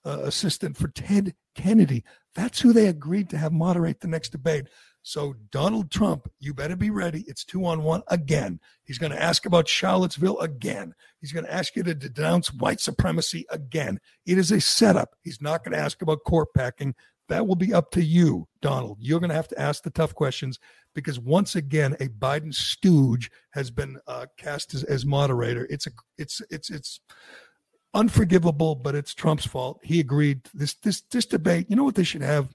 uh, 0.03 0.23
assistant 0.23 0.77
for 0.77 0.87
Ted 0.87 1.35
Kennedy. 1.55 2.03
That's 2.33 2.59
who 2.59 2.73
they 2.73 2.87
agreed 2.87 3.29
to 3.29 3.37
have 3.37 3.53
moderate 3.53 3.99
the 3.99 4.07
next 4.07 4.29
debate. 4.29 4.67
So, 5.07 5.37
Donald 5.51 5.89
Trump, 5.89 6.29
you 6.37 6.53
better 6.53 6.75
be 6.75 6.89
ready. 6.89 7.23
It's 7.27 7.45
two 7.45 7.65
on 7.65 7.83
one 7.83 8.03
again. 8.09 8.59
He's 8.83 8.97
going 8.97 9.13
to 9.13 9.23
ask 9.23 9.45
about 9.45 9.65
Charlottesville 9.69 10.37
again. 10.39 10.93
He's 11.21 11.31
going 11.31 11.45
to 11.45 11.53
ask 11.53 11.77
you 11.77 11.83
to 11.83 11.95
denounce 11.95 12.53
white 12.53 12.81
supremacy 12.81 13.45
again. 13.49 14.01
It 14.25 14.37
is 14.37 14.51
a 14.51 14.59
setup. 14.59 15.15
He's 15.21 15.41
not 15.41 15.63
going 15.63 15.71
to 15.71 15.81
ask 15.81 16.01
about 16.01 16.25
court 16.25 16.49
packing. 16.53 16.93
That 17.29 17.47
will 17.47 17.55
be 17.55 17.73
up 17.73 17.89
to 17.91 18.03
you, 18.03 18.49
Donald. 18.61 18.97
You're 18.99 19.21
going 19.21 19.29
to 19.29 19.35
have 19.37 19.47
to 19.47 19.61
ask 19.61 19.81
the 19.81 19.91
tough 19.91 20.13
questions 20.13 20.59
because 20.93 21.21
once 21.21 21.55
again, 21.55 21.95
a 22.01 22.09
Biden 22.09 22.53
stooge 22.53 23.31
has 23.51 23.71
been 23.71 23.99
uh, 24.07 24.25
cast 24.37 24.73
as, 24.73 24.83
as 24.83 25.05
moderator. 25.05 25.67
It's 25.69 25.87
a, 25.87 25.91
it's, 26.17 26.41
it's, 26.49 26.69
it's 26.69 26.99
unforgivable, 27.93 28.75
but 28.75 28.93
it's 28.93 29.13
Trump's 29.13 29.45
fault. 29.45 29.79
He 29.83 30.01
agreed. 30.01 30.41
This, 30.53 30.73
this, 30.73 30.99
this 31.11 31.25
debate. 31.25 31.67
You 31.69 31.77
know 31.77 31.85
what 31.85 31.95
they 31.95 32.03
should 32.03 32.23
have? 32.23 32.53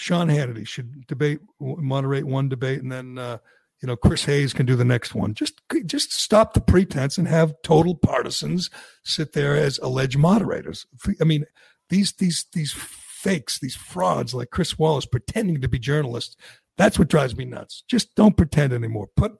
Sean 0.00 0.28
Hannity 0.28 0.66
should 0.66 1.06
debate, 1.06 1.40
moderate 1.60 2.24
one 2.24 2.48
debate, 2.48 2.82
and 2.82 2.90
then 2.90 3.18
uh, 3.18 3.38
you 3.82 3.86
know, 3.86 3.96
Chris 3.96 4.24
Hayes 4.24 4.52
can 4.52 4.66
do 4.66 4.76
the 4.76 4.84
next 4.84 5.14
one. 5.14 5.34
Just 5.34 5.60
just 5.86 6.12
stop 6.12 6.54
the 6.54 6.60
pretense 6.60 7.18
and 7.18 7.28
have 7.28 7.54
total 7.62 7.94
partisans 7.94 8.70
sit 9.04 9.32
there 9.32 9.56
as 9.56 9.78
alleged 9.78 10.18
moderators. 10.18 10.86
I 11.20 11.24
mean, 11.24 11.44
these 11.88 12.12
these 12.12 12.46
these 12.52 12.72
fakes, 12.72 13.58
these 13.58 13.76
frauds 13.76 14.34
like 14.34 14.50
Chris 14.50 14.78
Wallace 14.78 15.06
pretending 15.06 15.60
to 15.60 15.68
be 15.68 15.78
journalists. 15.78 16.36
That's 16.76 16.98
what 16.98 17.08
drives 17.08 17.36
me 17.36 17.44
nuts. 17.44 17.84
Just 17.88 18.14
don't 18.14 18.36
pretend 18.36 18.72
anymore. 18.72 19.08
Put 19.16 19.32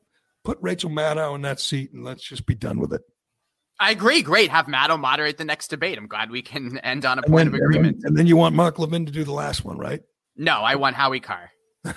put 0.44 0.58
Rachel 0.60 0.90
Maddow 0.90 1.34
in 1.34 1.42
that 1.42 1.60
seat 1.60 1.92
and 1.92 2.04
let's 2.04 2.22
just 2.22 2.46
be 2.46 2.54
done 2.54 2.80
with 2.80 2.92
it. 2.92 3.02
I 3.78 3.92
agree. 3.92 4.20
Great. 4.20 4.50
Have 4.50 4.66
Maddow 4.66 5.00
moderate 5.00 5.38
the 5.38 5.44
next 5.44 5.68
debate. 5.68 5.96
I'm 5.96 6.06
glad 6.06 6.30
we 6.30 6.42
can 6.42 6.76
end 6.78 7.06
on 7.06 7.18
a 7.18 7.22
And 7.22 7.32
point 7.32 7.50
then, 7.50 7.60
of 7.60 7.66
agreement. 7.66 7.94
And 7.96 8.02
then, 8.02 8.08
and 8.08 8.16
then 8.18 8.26
you 8.26 8.36
want 8.36 8.54
Mark 8.54 8.78
Levin 8.78 9.06
to 9.06 9.12
do 9.12 9.24
the 9.24 9.32
last 9.32 9.64
one, 9.64 9.78
right? 9.78 10.02
No, 10.40 10.62
I 10.62 10.76
want 10.76 10.96
Howie 10.96 11.20
Carr. 11.20 11.50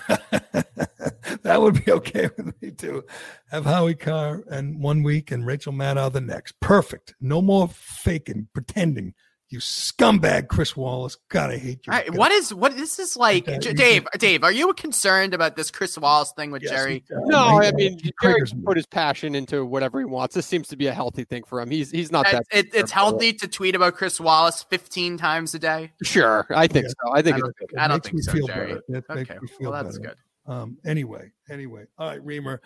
That 1.43 1.61
would 1.61 1.83
be 1.83 1.91
okay 1.91 2.29
with 2.37 2.61
me 2.61 2.71
too. 2.71 3.03
Have 3.51 3.65
Howie 3.65 3.95
Carr 3.95 4.43
and 4.49 4.81
one 4.81 5.03
week 5.03 5.29
and 5.29 5.45
Rachel 5.45 5.73
Maddow 5.73 6.11
the 6.11 6.21
next. 6.21 6.59
Perfect. 6.61 7.15
No 7.19 7.41
more 7.41 7.67
faking, 7.67 8.47
pretending. 8.53 9.13
You 9.53 9.59
scumbag, 9.59 10.47
Chris 10.47 10.75
Wallace. 10.75 11.15
God, 11.29 11.51
I 11.51 11.57
hate 11.57 11.85
you. 11.85 11.93
All 11.93 11.99
right, 11.99 12.11
what 12.15 12.31
is 12.31 12.51
what 12.51 12.75
this 12.75 12.97
is 12.97 13.15
like, 13.15 13.45
J- 13.61 13.73
Dave? 13.73 14.07
Dave, 14.17 14.43
are 14.43 14.51
you 14.51 14.73
concerned 14.73 15.35
about 15.35 15.55
this 15.55 15.69
Chris 15.69 15.95
Wallace 15.95 16.31
thing 16.35 16.49
with 16.49 16.63
Gerry? 16.63 17.03
No, 17.11 17.59
I 17.61 17.71
mean 17.71 17.99
Gerry 18.23 18.41
can 18.47 18.63
put 18.63 18.77
his 18.77 18.87
passion 18.87 19.35
into 19.35 19.63
whatever 19.63 19.99
he 19.99 20.05
wants. 20.05 20.33
This 20.33 20.47
seems 20.47 20.69
to 20.69 20.75
be 20.75 20.87
a 20.87 20.91
healthy 20.91 21.23
thing 21.23 21.43
for 21.43 21.61
him. 21.61 21.69
He's 21.69 21.91
he's 21.91 22.11
not 22.11 22.25
that. 22.31 22.45
It, 22.51 22.65
it- 22.65 22.73
it's 22.73 22.91
healthy 22.91 23.31
to 23.33 23.47
tweet 23.47 23.75
about 23.75 23.93
Chris 23.93 24.19
Wallace 24.19 24.63
15 24.71 25.17
times 25.19 25.53
a 25.53 25.59
day. 25.59 25.91
Sure, 26.01 26.47
I 26.49 26.65
think 26.65 26.87
so. 26.87 27.13
I 27.13 27.21
think 27.21 27.35
I 27.35 27.37
it's 27.37 27.43
don't, 27.43 27.55
good. 27.59 27.77
I 27.77 27.87
don't 27.87 27.95
makes 27.97 28.05
think 28.07 28.15
me 28.15 28.21
so, 28.23 28.31
feel 28.31 28.47
Gerry. 28.47 28.67
better. 28.69 28.81
It 28.87 29.05
makes 29.15 29.29
Okay, 29.29 29.39
me 29.39 29.47
feel 29.49 29.71
well 29.71 29.83
that's 29.83 29.99
better. 29.99 30.15
good. 30.47 30.51
Um, 30.51 30.77
anyway, 30.83 31.31
anyway. 31.47 31.83
All 31.99 32.07
right, 32.09 32.25
Reimer. 32.25 32.57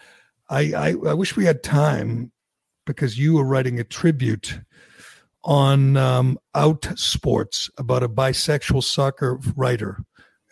I, 0.50 0.62
I 0.74 0.90
I 1.10 1.14
wish 1.16 1.36
we 1.36 1.44
had 1.44 1.64
time 1.64 2.32
because 2.86 3.18
you 3.20 3.34
were 3.34 3.44
writing 3.44 3.78
a 3.82 3.84
tribute 3.84 4.62
on 5.48 5.96
um, 5.96 6.38
Outsports 6.56 7.70
about 7.78 8.04
a 8.04 8.10
bisexual 8.10 8.84
soccer 8.84 9.40
writer 9.56 10.04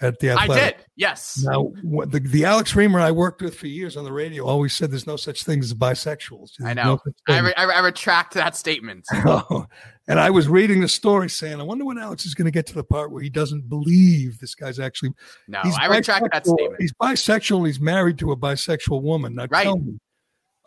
at 0.01 0.19
the 0.19 0.29
Athletic. 0.29 0.63
I 0.63 0.69
did. 0.71 0.85
Yes. 0.95 1.41
Now, 1.43 1.71
the, 1.83 2.19
the 2.19 2.45
Alex 2.45 2.73
Reimer 2.73 3.01
I 3.01 3.11
worked 3.11 3.41
with 3.41 3.57
for 3.57 3.67
years 3.67 3.97
on 3.97 4.05
the 4.05 4.11
radio 4.11 4.45
always 4.45 4.73
said 4.73 4.91
there's 4.91 5.05
no 5.05 5.17
such 5.17 5.43
thing 5.43 5.59
as 5.59 5.73
bisexuals. 5.73 6.51
I 6.63 6.73
know. 6.73 7.01
no 7.27 7.35
I, 7.35 7.39
re- 7.39 7.53
I, 7.57 7.63
re- 7.63 7.73
I 7.75 7.79
retract 7.79 8.33
that 8.35 8.55
statement. 8.55 9.05
Oh, 9.25 9.65
and 10.07 10.17
I 10.19 10.29
was 10.29 10.47
reading 10.47 10.79
the 10.79 10.87
story 10.87 11.29
saying, 11.29 11.59
I 11.59 11.63
wonder 11.63 11.83
when 11.83 11.97
Alex 11.97 12.25
is 12.25 12.33
going 12.33 12.45
to 12.45 12.51
get 12.51 12.65
to 12.67 12.73
the 12.73 12.83
part 12.83 13.11
where 13.11 13.21
he 13.21 13.29
doesn't 13.29 13.67
believe 13.67 14.39
this 14.39 14.55
guy's 14.55 14.79
actually. 14.79 15.11
No, 15.49 15.59
he's 15.63 15.75
I 15.77 15.87
retract 15.87 16.27
that 16.31 16.45
statement. 16.45 16.75
He's 16.79 16.93
bisexual. 16.93 17.65
He's 17.67 17.81
married 17.81 18.17
to 18.19 18.31
a 18.31 18.37
bisexual 18.37 19.01
woman. 19.01 19.35
Now, 19.35 19.47
Right. 19.49 19.63
tell 19.63 19.77
me, 19.77 19.99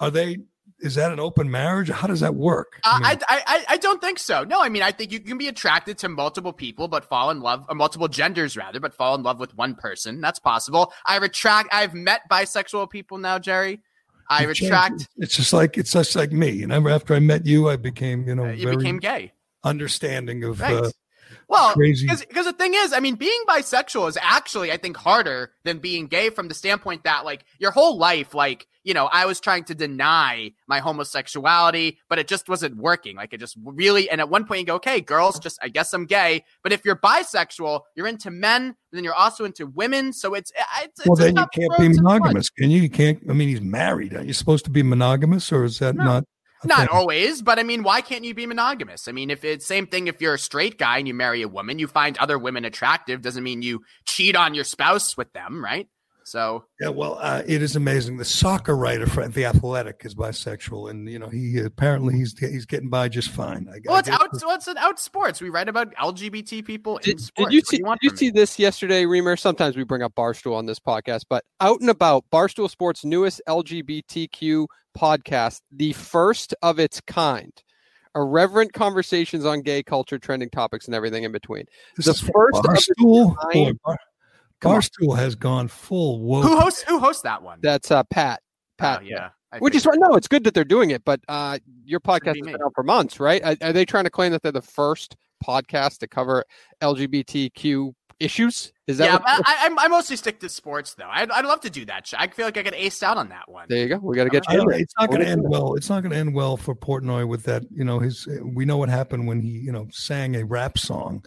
are 0.01 0.11
they? 0.11 0.39
Is 0.81 0.95
that 0.95 1.11
an 1.11 1.19
open 1.19 1.51
marriage? 1.51 1.89
How 1.91 2.07
does 2.07 2.21
that 2.21 2.37
work? 2.37 2.81
Uh, 2.85 3.01
I, 3.03 3.19
I, 3.29 3.43
I, 3.47 3.65
I 3.71 3.77
don't 3.79 4.01
think 4.01 4.19
so. 4.19 4.45
No, 4.45 4.63
I 4.63 4.69
mean, 4.69 4.83
I 4.83 4.93
think 4.93 5.11
you 5.11 5.19
can 5.19 5.37
be 5.37 5.49
attracted 5.49 5.99
to 5.99 6.09
multiple 6.09 6.53
people, 6.53 6.87
but 6.87 7.05
fall 7.05 7.31
in 7.31 7.41
love, 7.41 7.67
or 7.69 7.75
multiple 7.75 8.07
genders 8.07 8.57
rather, 8.57 8.79
but 8.79 8.95
fall 8.95 9.15
in 9.17 9.23
love 9.25 9.41
with 9.41 9.57
one 9.57 9.75
person. 9.75 10.21
That's 10.21 10.39
possible. 10.39 10.93
I 11.05 11.17
retract. 11.17 11.71
I've 11.73 11.95
met 11.95 12.21
bisexual 12.31 12.91
people 12.91 13.19
now, 13.19 13.39
Gerry. 13.41 13.81
I 14.31 14.45
retract. 14.45 15.09
It's 15.17 15.35
just 15.37 15.53
like 15.53 15.79
it's 15.79 15.93
just 15.93 16.15
like 16.15 16.31
me. 16.33 16.51
You 16.51 16.67
know, 16.67 16.87
after 16.89 17.15
I 17.15 17.19
met 17.19 17.45
you, 17.47 17.69
I 17.71 17.77
became 17.77 18.29
you 18.29 18.35
know 18.35 18.45
You 18.51 18.65
very 18.65 18.77
became 18.77 18.99
gay. 18.99 19.33
understanding 19.65 20.45
of 20.45 20.61
Right. 20.61 20.75
uh, 20.75 20.91
Well, 21.49 21.75
because 21.77 22.45
the 22.45 22.53
thing 22.53 22.75
is, 22.75 22.93
I 22.93 23.01
mean, 23.01 23.15
being 23.15 23.41
bisexual 23.49 24.07
is 24.09 24.19
actually, 24.21 24.71
I 24.71 24.77
think, 24.77 24.99
harder 24.99 25.53
than 25.65 25.79
being 25.79 26.07
gay 26.07 26.29
from 26.29 26.49
the 26.49 26.55
standpoint 26.55 27.05
that, 27.05 27.25
like, 27.25 27.45
your 27.59 27.71
whole 27.71 27.97
life, 27.97 28.35
like, 28.35 28.67
you 28.85 28.93
know, 28.93 29.07
I 29.07 29.25
was 29.25 29.41
trying 29.41 29.65
to 29.65 29.75
deny 29.75 30.53
my 30.67 30.81
homosexuality, 30.81 31.99
but 32.11 32.19
it 32.19 32.29
just 32.29 32.51
wasn't 32.51 32.77
working. 32.77 33.17
Like, 33.17 33.33
it 33.33 33.41
just 33.41 33.57
really, 33.65 34.11
and 34.11 34.21
at 34.21 34.29
one 34.29 34.45
point 34.45 34.61
you 34.61 34.67
go, 34.67 34.75
okay, 34.75 35.01
girls, 35.01 35.39
just, 35.39 35.59
I 35.63 35.69
guess 35.69 35.95
I'm 35.95 36.05
gay. 36.05 36.45
But 36.63 36.73
if 36.73 36.85
you're 36.85 36.97
bisexual, 36.97 37.81
you're 37.97 38.07
into 38.07 38.31
men, 38.31 38.77
then 38.93 39.03
you're 39.03 39.15
also 39.15 39.47
into 39.47 39.67
women. 39.69 40.13
So 40.13 40.35
it's, 40.35 40.53
eh, 40.55 40.63
it's, 40.83 41.07
well, 41.07 41.15
it's 41.15 41.21
then 41.21 41.37
you 41.37 41.47
can't 41.55 41.79
be 41.79 41.89
monogamous, 42.01 42.51
can 42.51 42.71
you? 42.71 42.83
You 42.83 42.91
can't. 42.91 43.23
I 43.29 43.33
mean, 43.33 43.49
he's 43.49 43.63
married. 43.63 44.15
Are 44.15 44.23
you 44.23 44.35
supposed 44.35 44.67
to 44.67 44.71
be 44.71 44.83
monogamous, 44.83 45.51
or 45.51 45.65
is 45.65 45.79
that 45.79 45.97
not? 45.97 46.25
A 46.65 46.67
Not 46.67 46.79
thing? 46.79 46.89
always, 46.91 47.43
but 47.43 47.59
I 47.59 47.63
mean, 47.63 47.83
why 47.83 48.01
can't 48.01 48.25
you 48.25 48.35
be 48.35 48.47
monogamous? 48.47 49.09
I 49.09 49.13
mean, 49.13 49.31
if 49.31 49.45
it's 49.45 49.67
same 49.67 49.87
thing, 49.87 50.09
if 50.09 50.21
you're 50.21 50.35
a 50.35 50.39
straight 50.39 50.79
guy 50.79 50.99
and 50.99 51.07
you 51.07 51.15
marry 51.15 51.43
a 51.43 51.49
woman, 51.49 51.79
you 51.79 51.87
find 51.87 52.17
other 52.19 52.39
women 52.39 52.65
attractive, 52.65 53.23
doesn't 53.23 53.45
mean 53.45 53.63
you 53.63 53.83
cheat 54.07 54.35
on 54.37 54.55
your 54.55 54.65
spouse 54.65 55.17
with 55.17 55.33
them, 55.33 55.63
right? 55.65 55.89
So 56.25 56.67
Yeah, 56.79 56.91
well, 56.91 57.17
uh, 57.23 57.43
it 57.47 57.63
is 57.63 57.75
amazing. 57.75 58.19
The 58.19 58.25
soccer 58.25 58.77
writer 58.77 59.07
for 59.07 59.27
the 59.27 59.47
Athletic 59.47 60.03
is 60.05 60.15
bisexual, 60.15 60.91
and 60.91 61.09
you 61.09 61.19
know 61.19 61.29
he 61.29 61.59
apparently 61.59 62.17
he's 62.17 62.39
he's 62.39 62.67
getting 62.67 62.91
by 62.91 63.09
just 63.09 63.31
fine. 63.31 63.67
I, 63.73 63.79
Well, 63.87 63.97
I 63.97 64.01
it's 64.01 64.09
guess 64.11 64.21
out. 64.21 64.29
Well, 64.45 64.55
it's 64.55 64.69
an 64.69 64.77
out 64.77 65.01
sports. 65.01 65.41
We 65.41 65.49
write 65.49 65.71
about 65.71 65.95
LGBT 65.95 66.67
people 66.67 66.99
in 66.99 67.17
sports. 67.19 67.51
Did 67.51 67.53
you 67.55 67.63
What 67.83 68.01
do 68.01 68.11
see? 68.11 68.11
you 68.11 68.11
did 68.11 68.13
you 68.13 68.17
see 68.19 68.31
this 68.31 68.59
yesterday, 68.59 69.05
Reimer? 69.05 69.39
Sometimes 69.39 69.75
we 69.75 69.85
bring 69.85 70.03
up 70.03 70.15
Barstool 70.15 70.55
on 70.55 70.67
this 70.67 70.79
podcast, 70.79 71.23
but 71.31 71.45
out 71.61 71.81
and 71.81 71.89
about, 71.89 72.27
Barstool 72.31 72.69
Sports' 72.69 73.07
newest 73.07 73.41
LGBTQ 73.49 74.67
podcast, 74.99 75.61
the 75.71 75.93
first 75.93 76.55
of 76.63 76.79
its 76.79 77.01
kind, 77.01 77.53
irreverent 78.17 78.73
conversations 78.73 79.45
on 79.45 79.63
gay 79.63 79.83
culture, 79.83 80.19
trending 80.19 80.51
topics, 80.51 80.87
and 80.87 80.95
everything 80.95 81.25
in 81.25 81.33
between. 81.33 81.65
This 81.97 82.07
the 82.07 82.13
is 82.13 82.21
from 82.21 82.33
first 82.35 82.65
of 82.67 82.75
its 82.75 82.89
Barstool. 82.99 83.37
kind- 83.53 83.79
Boy, 83.85 83.97
Bar- 84.61 84.81
Barstool 84.81 85.17
has 85.17 85.35
gone 85.37 85.69
full 85.69 86.21
woke. 86.21 86.45
Who 86.45 86.59
hosts? 86.59 86.83
Who 86.83 86.99
hosts 86.99 87.23
that 87.23 87.43
one? 87.43 87.61
That's 87.63 87.91
uh, 87.93 88.03
Pat. 88.05 88.41
Pat. 88.77 89.01
Oh, 89.03 89.05
yeah. 89.05 89.31
I 89.53 89.59
Which 89.59 89.75
is 89.75 89.85
figured. 89.85 90.01
no, 90.01 90.15
it's 90.17 90.29
good 90.29 90.45
that 90.45 90.53
they're 90.53 90.65
doing 90.65 90.91
it, 90.91 91.05
but 91.07 91.21
uh, 91.29 91.59
your 91.85 92.01
podcast 92.01 92.35
be 92.35 92.41
has 92.41 92.47
been 92.53 92.63
out 92.63 92.73
for 92.75 92.83
months, 92.83 93.19
right? 93.19 93.43
Are, 93.43 93.57
are 93.63 93.73
they 93.73 93.85
trying 93.87 94.05
to 94.05 94.11
claim 94.11 94.31
that 94.33 94.43
they're 94.43 94.53
the 94.53 94.61
first 94.61 95.17
podcast 95.43 95.99
to 95.99 96.07
cover 96.09 96.45
LGBTQ 96.83 97.95
issues? 98.21 98.73
Is 98.87 98.99
that 98.99 99.05
yeah, 99.07 99.13
what- 99.15 99.23
I, 99.27 99.69
I, 99.79 99.85
I 99.85 99.89
mostly 99.89 100.17
stick 100.17 100.41
to 100.41 100.49
sports 100.49 100.95
though. 100.95 101.09
I'd, 101.09 101.31
I'd 101.31 101.45
love 101.45 101.61
to 101.61 101.71
do 101.71 101.85
that. 101.87 102.13
I 102.17 102.29
feel 102.29 102.47
like 102.47 102.57
I 102.57 102.63
get 102.63 102.75
aced 102.75 103.03
out 103.03 103.17
on 103.17 103.29
that 103.29 103.49
one. 103.49 103.67
there 103.69 103.79
you 103.79 103.89
go. 103.89 103.99
We 104.03 104.17
got 104.17 104.25
to 104.25 104.31
get 104.31 104.45
I 104.49 104.55
you. 104.55 104.63
in 104.63 104.81
it's 104.81 104.95
not 104.99 105.11
going 105.11 105.23
to 105.23 105.29
end 105.29 105.43
well. 105.45 105.75
It's 105.75 105.89
not 105.89 106.03
going 106.03 106.13
to 106.13 106.19
end 106.19 106.35
well 106.35 106.57
for 106.57 106.75
Portnoy 106.75 107.29
with 107.29 107.45
that. 107.45 107.65
You 107.71 107.85
know, 107.85 107.99
his. 107.99 108.27
We 108.43 108.65
know 108.65 108.77
what 108.77 108.89
happened 108.89 109.27
when 109.27 109.41
he, 109.41 109.51
you 109.51 109.73
know, 109.73 109.87
sang 109.91 110.37
a 110.37 110.45
rap 110.45 110.79
song. 110.79 111.25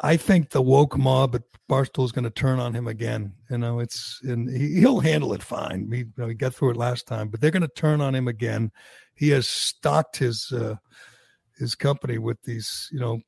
I 0.00 0.16
think 0.16 0.50
the 0.50 0.62
woke 0.62 0.96
mob 0.96 1.34
at 1.34 1.42
Barstool 1.68 2.04
is 2.04 2.12
going 2.12 2.24
to 2.24 2.30
turn 2.30 2.58
on 2.58 2.74
him 2.74 2.86
again. 2.86 3.32
You 3.50 3.58
know, 3.58 3.80
it's 3.80 4.20
and 4.24 4.50
he, 4.50 4.80
he'll 4.80 5.00
handle 5.00 5.32
it 5.32 5.42
fine. 5.42 5.90
He, 5.90 5.98
you 5.98 6.12
know, 6.16 6.28
he 6.28 6.34
got 6.34 6.54
through 6.54 6.70
it 6.70 6.76
last 6.76 7.06
time, 7.06 7.28
but 7.28 7.40
they're 7.40 7.50
going 7.50 7.62
to 7.62 7.68
turn 7.68 8.00
on 8.00 8.14
him 8.14 8.28
again. 8.28 8.72
He 9.14 9.28
has 9.30 9.46
stocked 9.46 10.16
his 10.16 10.50
uh, 10.52 10.76
his 11.58 11.74
company 11.74 12.18
with 12.18 12.42
these, 12.42 12.88
you 12.90 12.98
know, 12.98 13.20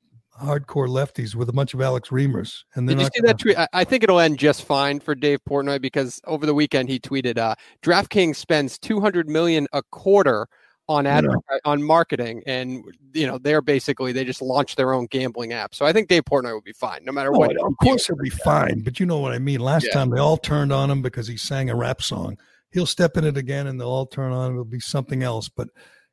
hardcore 0.43 0.89
lefties 0.89 1.35
with 1.35 1.49
a 1.49 1.53
bunch 1.53 1.73
of 1.75 1.81
Alex 1.81 2.11
Reimers, 2.11 2.65
and 2.75 2.87
Did 2.89 2.99
you 3.01 3.05
see 3.07 3.11
gonna- 3.21 3.29
that 3.29 3.39
tweet? 3.39 3.57
I- 3.73 3.85
think 3.85 4.03
it'll 4.05 4.21
end 4.21 4.39
just 4.39 4.65
fine 4.65 5.01
for 5.01 5.15
Dave 5.15 5.39
Portnoy 5.49 5.81
because 5.81 6.21
over 6.27 6.45
the 6.47 6.55
weekend 6.55 6.89
he 6.89 6.99
tweeted, 6.99 7.39
uh, 7.39 7.55
"DraftKings 7.83 8.37
spends 8.37 8.79
200 8.79 9.29
million 9.29 9.67
a 9.73 9.83
quarter 9.91 10.49
on 10.89 11.07
ad 11.07 11.25
know. 11.25 11.41
on 11.65 11.83
marketing, 11.83 12.43
and 12.47 12.85
you 13.15 13.27
know 13.27 13.39
they're 13.39 13.63
basically 13.63 14.13
they 14.13 14.25
just 14.25 14.43
launched 14.43 14.77
their 14.77 14.93
own 14.93 15.07
gambling 15.11 15.53
app. 15.53 15.75
So 15.75 15.87
I 15.87 15.93
think 15.93 16.09
Dave 16.09 16.25
Portnoy 16.25 16.53
will 16.53 16.61
be 16.61 16.73
fine 16.73 17.05
no 17.05 17.13
matter 17.13 17.33
Oh, 17.35 17.39
what. 17.39 17.57
of 17.57 17.73
course 17.83 18.07
he'll 18.09 18.17
be 18.17 18.31
fine, 18.31 18.81
but 18.83 18.99
you 18.99 19.07
know 19.07 19.19
what 19.19 19.33
I 19.33 19.39
mean. 19.39 19.61
Last 19.61 19.87
Yeah. 19.87 19.93
time 19.95 20.11
they 20.11 20.19
all 20.21 20.37
turned 20.37 20.73
on 20.73 20.91
him 20.91 21.01
because 21.01 21.29
he 21.29 21.37
sang 21.37 21.71
a 21.71 21.77
rap 21.77 22.03
song. 22.03 22.37
He'll 22.71 22.87
step 22.87 23.17
in 23.17 23.25
it 23.25 23.37
again, 23.37 23.67
and 23.69 23.81
they'll 23.81 23.89
all 23.89 24.07
turn 24.07 24.33
on 24.33 24.49
him. 24.49 24.53
It'll 24.55 24.65
be 24.65 24.81
something 24.81 25.23
else. 25.23 25.49
But 25.49 25.69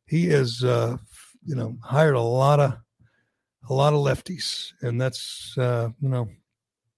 he 0.05 0.27
has, 0.27 0.63
uh, 0.63 0.97
you 1.43 1.55
know, 1.55 1.75
hired 1.83 2.15
a 2.15 2.21
lot 2.21 2.59
of 2.59 2.73
a 3.69 3.73
lot 3.73 3.93
of 3.93 3.99
lefties, 3.99 4.73
and 4.81 4.99
that's 4.99 5.57
uh, 5.57 5.89
you 6.01 6.09
know, 6.09 6.27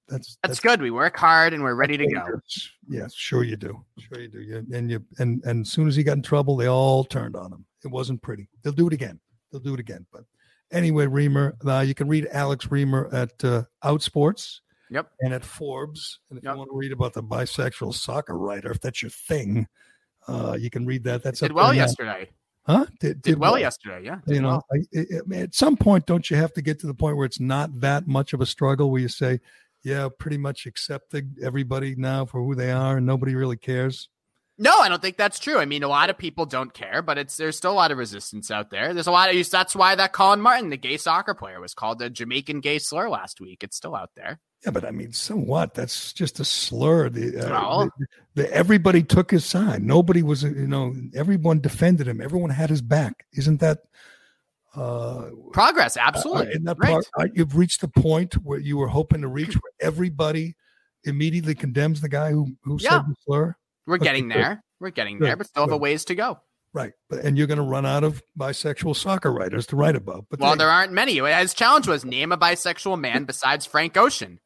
that's 0.07 0.38
That's 0.43 0.59
good. 0.59 0.82
We 0.82 0.91
work 0.91 1.17
hard 1.17 1.53
and 1.53 1.63
we're 1.63 1.76
ready 1.76 1.97
to 1.97 2.07
go. 2.07 2.26
Yes, 2.89 3.13
sure 3.13 3.43
you 3.43 3.55
do. 3.55 3.84
Sure 3.99 4.22
you 4.22 4.28
do. 4.28 4.41
You, 4.41 4.65
and 4.73 4.89
you 4.89 5.03
and 5.19 5.43
and 5.45 5.61
as 5.61 5.72
soon 5.72 5.88
as 5.88 5.95
he 5.95 6.03
got 6.03 6.18
in 6.18 6.23
trouble, 6.23 6.56
they 6.57 6.68
all 6.68 7.03
turned 7.03 7.35
on 7.35 7.52
him. 7.52 7.65
It 7.84 7.89
wasn't 7.89 8.22
pretty. 8.22 8.48
They'll 8.64 8.73
do 8.73 8.88
it 8.88 8.93
again. 8.93 9.19
They'll 9.52 9.61
do 9.61 9.73
it 9.73 9.80
again. 9.80 10.06
But 10.11 10.23
anyway, 10.72 11.06
Reimer, 11.06 11.53
uh, 11.65 11.81
you 11.81 11.93
can 11.93 12.07
read 12.07 12.27
Alex 12.31 12.68
Reimer 12.68 13.14
at 13.14 13.43
uh, 13.43 13.64
Outsports. 13.84 14.60
Yep. 14.89 15.10
And 15.22 15.34
at 15.34 15.45
Forbes. 15.45 16.19
And 16.30 16.38
if 16.38 16.43
Yep. 16.43 16.53
you 16.53 16.57
want 16.57 16.69
to 16.69 16.76
read 16.76 16.91
about 16.91 17.14
the 17.14 17.23
bisexual 17.23 17.93
soccer 17.93 18.38
writer, 18.38 18.72
if 18.72 18.81
that's 18.81 19.02
your 19.02 19.10
thing, 19.11 19.65
uh, 20.27 20.57
you 20.60 20.69
can 20.69 20.85
read 20.85 21.06
that. 21.06 21.23
That's 21.23 21.39
Did 21.39 21.53
well 21.53 21.73
yesterday. 21.73 22.30
Huh? 22.72 22.85
Did, 22.99 23.22
Did 23.22 23.39
well 23.39 23.60
yesterday. 23.60 24.06
Yeah. 24.06 24.19
You 24.27 24.41
know, 24.41 24.61
well. 24.72 24.80
I, 24.95 25.35
I- 25.35 25.39
at 25.41 25.53
some 25.56 25.76
point, 25.76 26.06
don't 26.06 26.30
you 26.30 26.38
have 26.38 26.53
to 26.53 26.61
get 26.61 26.80
to 26.80 26.88
the 26.88 26.93
point 26.93 27.18
where 27.18 27.26
it's 27.26 27.39
not 27.39 27.81
that 27.81 28.07
much 28.07 28.34
of 28.34 28.41
a 28.41 28.45
struggle 28.45 28.91
where 28.91 29.02
you 29.02 29.07
say, 29.07 29.39
yeah, 29.84 30.10
pretty 30.18 30.38
much 30.38 30.65
accepted 30.65 31.38
everybody 31.41 31.95
now 31.95 32.26
for 32.26 32.41
who 32.41 32.56
they 32.56 32.72
are 32.72 32.98
and 32.98 33.06
nobody 33.06 33.35
really 33.35 33.57
cares? 33.57 34.10
No, 34.57 34.77
I 34.80 34.89
don't 34.89 35.02
think 35.02 35.18
that's 35.18 35.39
true. 35.39 35.57
I 35.57 35.65
mean, 35.65 35.81
a 35.81 35.88
lot 35.88 36.11
of 36.11 36.19
people 36.19 36.45
don't 36.45 36.72
care, 36.72 37.02
but 37.02 37.18
it's 37.18 37.35
there's 37.35 37.57
still 37.57 37.72
a 37.72 37.73
lot 37.73 37.91
of 37.91 37.98
resistance 37.98 38.52
out 38.52 38.69
there. 38.69 38.93
There's 38.93 39.07
a 39.07 39.11
lot 39.11 39.34
of 39.34 39.49
that's 39.49 39.76
why 39.76 39.95
that 39.95 40.14
Collin 40.14 40.39
Martin, 40.39 40.69
the 40.69 40.77
gay 40.77 40.98
soccer 40.98 41.34
player, 41.34 41.60
was 41.60 41.73
called 41.73 41.98
the 41.98 42.11
Jamaican 42.11 42.60
gay 42.60 42.77
slur 42.77 43.10
last 43.10 43.41
week. 43.41 43.64
It's 43.64 43.76
still 43.76 43.95
out 43.95 44.11
there. 44.15 44.39
Yeah, 44.63 44.71
but 44.71 44.85
I 44.85 44.91
mean, 44.91 45.11
so 45.11 45.35
what? 45.35 45.73
That's 45.73 46.13
just 46.13 46.39
a 46.39 46.45
slur. 46.45 47.09
The, 47.09 47.47
uh, 47.51 47.85
the, 47.85 48.05
the- 48.35 48.53
everybody 48.53 49.01
took 49.01 49.31
his 49.31 49.43
side. 49.43 49.81
Nobody 49.83 50.21
was, 50.21 50.43
you 50.43 50.67
know, 50.67 50.93
everyone 51.15 51.61
defended 51.61 52.07
him. 52.07 52.21
Everyone 52.21 52.51
had 52.51 52.69
his 52.69 52.81
back. 52.81 53.25
Isn't 53.33 53.59
that 53.59 53.79
uh, 54.75 55.29
Progress, 55.51 55.97
uh, 55.97 56.01
absolutely. 56.03 56.57
that 56.63 56.77
right. 56.79 56.91
part, 56.91 57.05
uh, 57.19 57.25
you've 57.33 57.57
reached 57.57 57.81
the 57.81 57.88
point 57.89 58.35
where 58.35 58.59
you 58.59 58.77
were 58.77 58.88
hoping 58.88 59.21
to 59.21 59.27
reach, 59.27 59.53
where 59.55 59.71
everybody 59.81 60.55
immediately 61.03 61.55
condemns 61.55 61.99
the 61.99 62.07
guy 62.07 62.31
who 62.31 62.47
who 62.63 62.77
Yeah. 62.79 62.91
said 62.91 63.01
the 63.09 63.15
slur. 63.25 63.55
We're 63.88 63.97
getting 63.97 64.27
there. 64.29 64.63
We're 64.79 64.91
getting 64.91 65.19
there, 65.19 65.35
but 65.35 65.47
still 65.47 65.63
have 65.63 65.71
a 65.71 65.77
ways 65.77 66.05
to 66.05 66.15
go. 66.15 66.39
Right, 66.73 66.93
but 67.10 67.19
and 67.26 67.38
you're 67.38 67.48
going 67.48 67.57
to 67.57 67.64
run 67.64 67.85
out 67.85 68.06
of 68.06 68.23
bisexual 68.39 68.95
soccer 68.95 69.31
writers 69.34 69.65
to 69.68 69.76
write 69.76 69.98
about. 69.98 70.26
But 70.30 70.39
Well, 70.39 70.52
they- 70.52 70.60
there 70.60 70.69
aren't 70.69 70.93
many. 70.93 71.18
His 71.18 71.53
challenge 71.53 71.85
was 71.88 72.06
name 72.06 72.31
a 72.31 72.38
bisexual 72.38 72.98
man 72.99 73.26
besides 73.26 73.65
Frank 73.65 73.98
Ocean. 73.98 74.39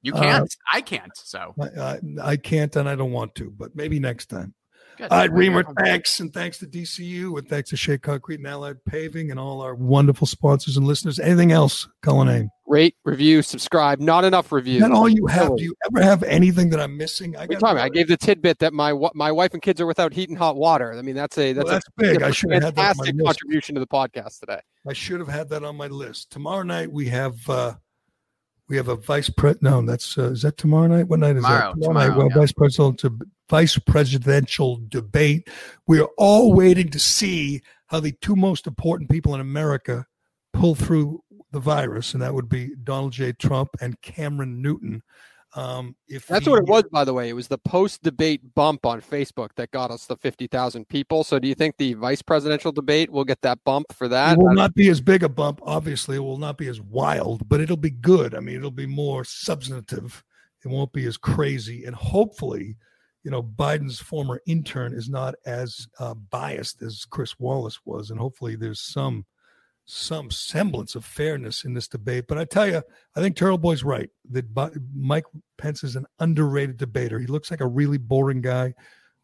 You 0.00 0.14
Uh, 0.14 0.20
can't. 0.20 0.56
I 0.72 0.80
can't. 0.80 1.10
So 1.16 1.54
I, 1.60 1.80
I, 1.80 2.00
I 2.22 2.36
can't 2.36 2.74
and 2.76 2.88
I 2.88 2.94
don't 2.94 3.10
want 3.10 3.34
to, 3.36 3.50
but 3.50 3.74
maybe 3.74 3.98
next 3.98 4.26
time. 4.26 4.54
Good. 5.02 5.10
All 5.10 5.18
right, 5.18 5.30
Reimer, 5.30 5.64
thanks. 5.80 6.20
And 6.20 6.32
thanks 6.32 6.58
to 6.58 6.66
DCU 6.66 7.36
and 7.38 7.48
thanks 7.48 7.70
to 7.70 7.76
Shea 7.76 7.98
Concrete 7.98 8.38
and 8.38 8.46
Allied 8.46 8.84
Paving 8.84 9.30
and 9.32 9.40
all 9.40 9.60
our 9.60 9.74
wonderful 9.74 10.26
sponsors 10.28 10.76
and 10.76 10.86
listeners. 10.86 11.18
Anything 11.18 11.50
else, 11.50 11.88
Colin 12.02 12.28
Aim? 12.28 12.50
Rate, 12.66 12.94
review, 13.04 13.42
subscribe. 13.42 13.98
Not 13.98 14.24
enough 14.24 14.52
reviews. 14.52 14.76
Is 14.82 14.88
that 14.88 14.92
all 14.94 15.08
you 15.08 15.26
have? 15.26 15.56
Do 15.56 15.64
you 15.64 15.74
ever 15.90 16.02
have 16.04 16.22
anything 16.22 16.70
that 16.70 16.80
I'm 16.80 16.96
missing? 16.96 17.36
I 17.36 17.46
What 17.46 17.56
are 17.56 17.74
got? 17.74 17.78
I 17.78 17.88
gave 17.88 18.06
the 18.08 18.16
tidbit 18.16 18.60
that 18.60 18.72
my 18.72 18.94
my 19.14 19.32
wife 19.32 19.52
and 19.52 19.60
kids 19.60 19.80
are 19.80 19.86
without 19.86 20.12
heat 20.14 20.28
and 20.28 20.38
hot 20.38 20.56
water. 20.56 20.94
I 20.96 21.02
mean, 21.02 21.16
that's 21.16 21.36
a 21.36 21.52
that's, 21.52 21.64
Well, 21.64 21.74
that's 21.74 21.88
a, 21.88 21.90
big. 21.96 22.12
that's 22.20 22.24
I 22.24 22.28
a 22.28 22.32
should 22.32 22.52
have 22.52 22.62
had 22.62 22.74
that 22.76 22.80
on 22.80 22.86
my 22.86 22.92
fantastic 23.04 23.14
list. 23.16 23.26
contribution 23.26 23.74
to 23.74 23.80
the 23.80 23.86
podcast 23.86 24.38
today. 24.40 24.60
I 24.88 24.92
should 24.92 25.18
have 25.20 25.28
had 25.28 25.48
that 25.50 25.64
on 25.64 25.76
my 25.76 25.88
list. 25.88 26.30
Tomorrow 26.30 26.62
night 26.62 26.90
we 26.90 27.08
have 27.08 27.36
uh 27.50 27.74
we 28.72 28.78
have 28.78 28.88
a 28.88 28.96
vice 28.96 29.28
pres. 29.28 29.56
No, 29.60 29.82
that's 29.82 30.16
uh, 30.16 30.30
is 30.30 30.40
that 30.42 30.56
tomorrow 30.56 30.86
night. 30.86 31.06
What 31.06 31.18
night 31.18 31.36
is 31.36 31.42
Tomorrow, 31.42 31.74
that? 31.74 31.76
night. 31.76 31.86
tomorrow, 31.86 32.08
night. 32.08 32.16
Well, 32.16 32.28
yeah. 32.30 32.36
vice 32.38 32.52
presidential 32.52 33.18
vice 33.50 33.76
presidential 33.76 34.80
debate. 34.88 35.50
We 35.86 36.00
are 36.00 36.08
all 36.16 36.54
waiting 36.54 36.88
to 36.88 36.98
see 36.98 37.60
how 37.88 38.00
the 38.00 38.12
two 38.22 38.34
most 38.34 38.66
important 38.66 39.10
people 39.10 39.34
in 39.34 39.42
America 39.42 40.06
pull 40.54 40.74
through 40.74 41.22
the 41.50 41.60
virus, 41.60 42.14
and 42.14 42.22
that 42.22 42.32
would 42.32 42.48
be 42.48 42.70
Donald 42.82 43.12
J. 43.12 43.34
Trump 43.34 43.68
and 43.82 44.00
Cameron 44.00 44.62
Newton. 44.62 45.02
Um, 45.54 45.94
if 46.08 46.26
That's 46.26 46.48
what 46.48 46.60
it 46.60 46.66
was, 46.66 46.84
by 46.90 47.04
the 47.04 47.12
way. 47.12 47.28
It 47.28 47.34
was 47.34 47.48
the 47.48 47.58
post 47.58 48.02
debate 48.02 48.54
bump 48.54 48.86
on 48.86 49.02
Facebook 49.02 49.50
that 49.56 49.70
got 49.70 49.90
us 49.90 50.06
the 50.06 50.16
fifty 50.16 50.46
thousand 50.46 50.88
people. 50.88 51.24
So, 51.24 51.38
do 51.38 51.46
you 51.46 51.54
think 51.54 51.76
the 51.76 51.92
vice 51.94 52.22
presidential 52.22 52.72
debate 52.72 53.10
will 53.10 53.24
get 53.24 53.42
that 53.42 53.58
bump 53.64 53.92
for 53.92 54.08
that? 54.08 54.32
It 54.32 54.38
will 54.38 54.54
not 54.54 54.74
be 54.74 54.88
as 54.88 55.00
big 55.00 55.22
a 55.22 55.28
bump. 55.28 55.60
Obviously, 55.62 56.16
it 56.16 56.20
will 56.20 56.38
not 56.38 56.56
be 56.56 56.68
as 56.68 56.80
wild, 56.80 57.48
but 57.48 57.60
it'll 57.60 57.76
be 57.76 57.90
good. 57.90 58.34
I 58.34 58.40
mean, 58.40 58.56
it'll 58.56 58.70
be 58.70 58.86
more 58.86 59.24
substantive. 59.24 60.24
It 60.64 60.68
won't 60.68 60.92
be 60.92 61.06
as 61.06 61.18
crazy, 61.18 61.84
and 61.84 61.94
hopefully, 61.94 62.76
you 63.22 63.30
know, 63.30 63.42
Biden's 63.42 64.00
former 64.00 64.40
intern 64.46 64.94
is 64.94 65.10
not 65.10 65.34
as 65.44 65.86
uh, 65.98 66.14
biased 66.14 66.80
as 66.82 67.04
Chris 67.04 67.38
Wallace 67.38 67.80
was, 67.84 68.10
and 68.10 68.18
hopefully, 68.18 68.56
there's 68.56 68.80
some 68.80 69.26
some 69.84 70.30
semblance 70.30 70.94
of 70.94 71.04
fairness 71.04 71.64
in 71.64 71.74
this 71.74 71.88
debate. 71.88 72.26
But 72.28 72.38
I 72.38 72.44
tell 72.44 72.66
you, 72.66 72.82
I 73.16 73.20
think 73.20 73.36
Turtle 73.36 73.58
Boy's 73.58 73.82
right 73.82 74.08
that 74.30 74.46
Mike 74.94 75.24
Pence 75.58 75.84
is 75.84 75.96
an 75.96 76.06
underrated 76.18 76.76
debater. 76.76 77.18
He 77.18 77.26
looks 77.26 77.50
like 77.50 77.60
a 77.60 77.66
really 77.66 77.98
boring 77.98 78.40
guy, 78.40 78.74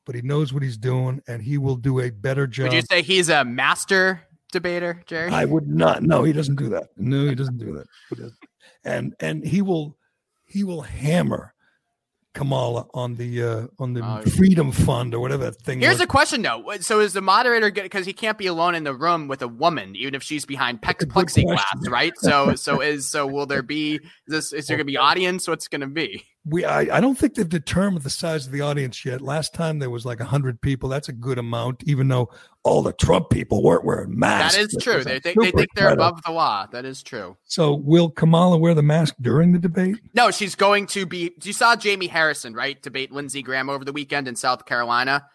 but 0.04 0.14
he 0.14 0.22
knows 0.22 0.52
what 0.52 0.62
he's 0.62 0.76
doing, 0.76 1.22
and 1.28 1.42
he 1.42 1.58
will 1.58 1.76
do 1.76 2.00
a 2.00 2.10
better 2.10 2.46
job. 2.46 2.68
would 2.68 2.74
you 2.74 2.82
say 2.82 3.02
he's 3.02 3.28
a 3.28 3.44
master 3.44 4.22
debater, 4.52 5.02
Gerry? 5.06 5.30
I 5.30 5.44
would 5.44 5.68
not. 5.68 6.02
No, 6.02 6.24
he 6.24 6.32
doesn't 6.32 6.56
do 6.56 6.68
that. 6.70 6.88
No, 6.96 7.26
he 7.26 7.34
doesn't 7.34 7.58
do 7.58 7.74
that. 7.74 7.86
He 8.10 8.16
doesn't. 8.22 8.38
And 8.84 9.14
and 9.20 9.44
he 9.44 9.62
will 9.62 9.96
he 10.46 10.64
will 10.64 10.82
hammer 10.82 11.54
Kamala 12.38 12.86
on 12.94 13.16
the 13.16 13.42
uh 13.42 13.66
on 13.80 13.94
the 13.94 14.00
Oh, 14.04 14.22
Freedom 14.30 14.70
Fund 14.70 15.12
or 15.12 15.18
whatever 15.18 15.44
that 15.50 15.60
thing. 15.62 15.80
Here's 15.80 15.94
was. 15.94 16.02
a 16.02 16.06
question 16.06 16.42
though. 16.42 16.72
So 16.80 17.00
is 17.00 17.12
the 17.12 17.20
moderator 17.20 17.70
because 17.70 18.06
he 18.06 18.12
can't 18.12 18.38
be 18.38 18.46
alone 18.46 18.76
in 18.76 18.84
the 18.84 18.94
room 18.94 19.26
with 19.26 19.42
a 19.42 19.48
woman, 19.48 19.96
even 19.96 20.14
if 20.14 20.22
she's 20.22 20.44
behind 20.44 20.80
pex- 20.80 21.04
plexiglass, 21.04 21.88
right? 21.88 22.12
So 22.18 22.54
so 22.54 22.80
is 22.80 23.08
so 23.10 23.26
will 23.26 23.46
there 23.46 23.62
be 23.62 23.96
is 23.96 24.00
this 24.28 24.52
is 24.52 24.66
there 24.68 24.76
gonna 24.76 24.84
be 24.84 24.96
audience? 25.10 25.48
What's 25.48 25.66
gonna 25.66 25.88
be? 25.88 26.24
We 26.44 26.64
I, 26.64 26.96
I 26.96 27.00
don't 27.00 27.16
think 27.18 27.34
they've 27.34 27.48
determined 27.48 28.02
the 28.02 28.10
size 28.10 28.46
of 28.46 28.52
the 28.52 28.60
audience 28.60 29.04
yet. 29.04 29.20
Last 29.20 29.54
time 29.54 29.78
there 29.78 29.90
was 29.90 30.06
like 30.06 30.20
hundred 30.20 30.60
people. 30.60 30.88
That's 30.88 31.08
a 31.08 31.12
good 31.12 31.38
amount, 31.38 31.82
even 31.84 32.08
though 32.08 32.30
all 32.62 32.82
the 32.82 32.92
Trump 32.92 33.30
people 33.30 33.62
weren't 33.62 33.84
wearing 33.84 34.18
masks. 34.18 34.56
That 34.56 34.64
is 34.64 34.76
true. 34.82 35.04
They 35.04 35.20
think 35.20 35.40
they 35.40 35.50
think 35.50 35.68
they're 35.74 35.92
above 35.92 36.22
the 36.24 36.32
law. 36.32 36.66
That 36.70 36.84
is 36.84 37.02
true. 37.02 37.36
So 37.44 37.74
will 37.74 38.10
Kamala 38.10 38.58
wear 38.58 38.74
the 38.74 38.82
mask 38.82 39.14
during 39.20 39.52
the 39.52 39.58
debate? 39.58 39.96
No, 40.14 40.30
she's 40.30 40.54
going 40.54 40.86
to 40.88 41.06
be. 41.06 41.32
You 41.42 41.52
saw 41.52 41.76
Jamie 41.76 42.06
Harrison, 42.06 42.54
right? 42.54 42.80
Debate 42.80 43.12
Lindsey 43.12 43.42
Graham 43.42 43.68
over 43.68 43.84
the 43.84 43.92
weekend 43.92 44.28
in 44.28 44.36
South 44.36 44.64
Carolina. 44.64 45.26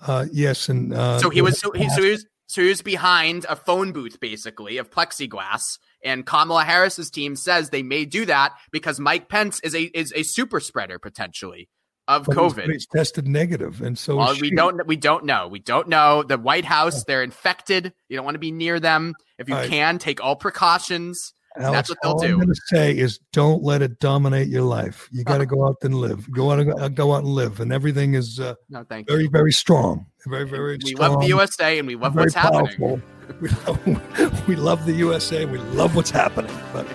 Uh, 0.00 0.26
yes, 0.32 0.68
and 0.68 0.94
uh, 0.94 1.18
so 1.18 1.28
he 1.28 1.42
was 1.42 1.58
so 1.58 1.72
he, 1.72 1.88
so 1.90 2.02
he 2.02 2.10
was 2.10 2.26
so 2.46 2.62
he 2.62 2.68
was 2.68 2.82
behind 2.82 3.44
a 3.48 3.56
phone 3.56 3.92
booth 3.92 4.20
basically 4.20 4.78
of 4.78 4.90
plexiglass 4.90 5.78
and 6.04 6.24
Kamala 6.24 6.64
Harris's 6.64 7.10
team 7.10 7.36
says 7.36 7.70
they 7.70 7.82
may 7.82 8.04
do 8.04 8.26
that 8.26 8.54
because 8.70 9.00
Mike 9.00 9.28
Pence 9.28 9.60
is 9.60 9.74
a 9.74 9.82
is 9.82 10.12
a 10.14 10.22
super 10.22 10.60
spreader 10.60 10.98
potentially 10.98 11.68
of 12.08 12.24
but 12.24 12.36
COVID. 12.36 12.70
He's 12.72 12.86
tested 12.86 13.28
negative, 13.28 13.82
and 13.82 13.96
so 13.96 14.16
well, 14.16 14.34
we 14.40 14.50
don't 14.50 14.84
we 14.86 14.96
don't 14.96 15.24
know. 15.24 15.46
We 15.46 15.60
don't 15.60 15.88
know. 15.88 16.22
The 16.22 16.38
White 16.38 16.64
House, 16.64 17.04
they're 17.04 17.22
infected. 17.22 17.92
You 18.08 18.16
don't 18.16 18.24
want 18.24 18.34
to 18.36 18.40
be 18.40 18.50
near 18.50 18.80
them. 18.80 19.14
If 19.38 19.48
you 19.48 19.54
right. 19.54 19.68
can, 19.68 19.98
take 19.98 20.22
all 20.22 20.34
precautions. 20.34 21.34
Alex, 21.58 21.76
That's 21.76 21.90
what 21.90 21.98
they'll 22.02 22.12
all 22.12 22.18
do. 22.20 22.26
I'm 22.28 22.34
going 22.36 22.48
to 22.48 22.60
say 22.66 22.96
is 22.96 23.18
don't 23.32 23.62
let 23.62 23.82
it 23.82 23.98
dominate 24.00 24.48
your 24.48 24.62
life. 24.62 25.08
You 25.12 25.24
got 25.24 25.38
to 25.38 25.46
go 25.46 25.66
out 25.66 25.76
and 25.82 25.94
live. 25.94 26.30
Go 26.30 26.50
out 26.52 26.60
and 26.60 26.72
uh, 26.80 26.88
go 26.88 27.12
out 27.14 27.24
and 27.24 27.28
live, 27.28 27.60
and 27.60 27.72
everything 27.72 28.14
is 28.14 28.38
uh, 28.40 28.54
No, 28.70 28.84
thank 28.84 29.08
very, 29.08 29.24
you. 29.24 29.30
very 29.30 29.52
strong. 29.52 30.06
Very, 30.26 30.44
very 30.48 30.78
We 30.82 30.90
strong. 30.90 31.12
love 31.12 31.20
the 31.22 31.28
USA 31.28 31.78
and 31.78 31.86
we 31.88 31.96
love 31.96 32.14
what's 32.14 32.34
happening. 32.34 33.02
We 33.42 33.48
love, 33.50 34.48
we 34.48 34.56
love 34.56 34.86
the 34.86 34.94
USA. 34.94 35.42
And 35.42 35.52
we 35.52 35.58
love 35.58 35.94
what's 35.94 36.10
happening. 36.10 36.50
But 36.72 36.86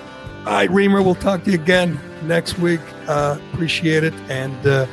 all 0.46 0.54
right, 0.54 0.70
Reimer, 0.70 1.06
we'll 1.06 1.14
talk 1.14 1.44
to 1.44 1.52
you 1.52 1.60
again 1.62 2.00
next 2.24 2.58
week. 2.58 2.82
Uh, 3.08 3.38
appreciate 3.54 4.04
it, 4.04 4.16
and 4.30 4.66
uh, 4.66 4.88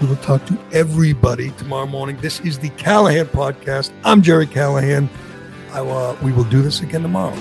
we 0.00 0.06
will 0.06 0.16
talk 0.16 0.46
to 0.46 0.58
everybody 0.72 1.50
tomorrow 1.52 1.86
morning. 1.86 2.16
This 2.20 2.38
is 2.40 2.60
the 2.60 2.68
Callahan 2.70 3.26
podcast. 3.26 3.90
I'm 4.04 4.22
Gerry 4.22 4.46
Callahan. 4.46 5.10
I, 5.72 5.80
uh, 5.80 6.16
we 6.22 6.30
will 6.32 6.44
do 6.44 6.62
this 6.62 6.80
again 6.80 7.02
tomorrow. 7.02 7.34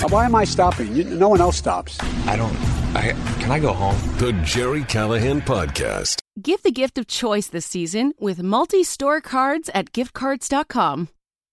Uh, 0.00 0.08
why 0.08 0.24
am 0.24 0.34
I 0.34 0.44
stopping? 0.44 0.94
You, 0.94 1.04
no 1.04 1.28
one 1.28 1.40
else 1.40 1.56
stops. 1.56 1.98
I 2.26 2.36
don't. 2.36 2.54
I 2.94 3.12
can 3.40 3.50
I 3.50 3.58
go 3.58 3.72
home? 3.72 3.96
The 4.18 4.32
Gerry 4.44 4.84
Callahan 4.84 5.40
podcast. 5.42 6.20
Give 6.40 6.62
the 6.62 6.70
gift 6.70 6.98
of 6.98 7.06
choice 7.08 7.48
this 7.48 7.66
season 7.66 8.12
with 8.20 8.42
multi 8.42 8.84
store 8.84 9.20
cards 9.20 9.68
at 9.74 9.92
giftcards.com. 9.92 11.08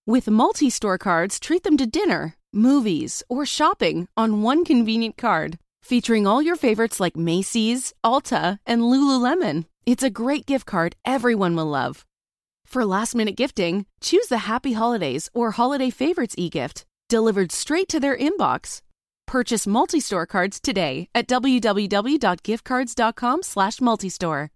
With 0.06 0.28
multi 0.30 0.70
store 0.70 0.98
cards, 0.98 1.40
treat 1.40 1.64
them 1.64 1.76
to 1.78 1.86
dinner, 1.86 2.36
movies, 2.52 3.22
or 3.28 3.44
shopping 3.44 4.06
on 4.16 4.42
one 4.42 4.64
convenient 4.64 5.16
card. 5.16 5.58
Featuring 5.82 6.26
all 6.26 6.42
your 6.42 6.56
favorites 6.56 6.98
like 7.00 7.16
Macy's, 7.16 7.92
Ulta, 8.04 8.58
and 8.66 8.82
Lululemon. 8.82 9.64
It's 9.86 10.02
a 10.02 10.10
great 10.10 10.46
gift 10.46 10.66
card 10.66 10.96
everyone 11.04 11.54
will 11.56 11.66
love. 11.66 12.04
For 12.64 12.84
last 12.84 13.14
minute 13.14 13.36
gifting, 13.36 13.86
choose 14.00 14.26
the 14.26 14.38
Happy 14.38 14.72
Holidays 14.72 15.30
or 15.32 15.52
Holiday 15.52 15.90
Favorites 15.90 16.34
e 16.36 16.48
gift, 16.50 16.84
delivered 17.08 17.52
straight 17.52 17.88
to 17.88 18.00
their 18.00 18.16
inbox. 18.16 18.80
Purchase 19.26 19.66
multi 19.66 20.00
store 20.00 20.26
cards 20.26 20.60
today 20.60 21.08
at 21.14 21.28
www.giftcards.com 21.28 23.42
slash 23.42 23.78
multistore. 23.78 24.48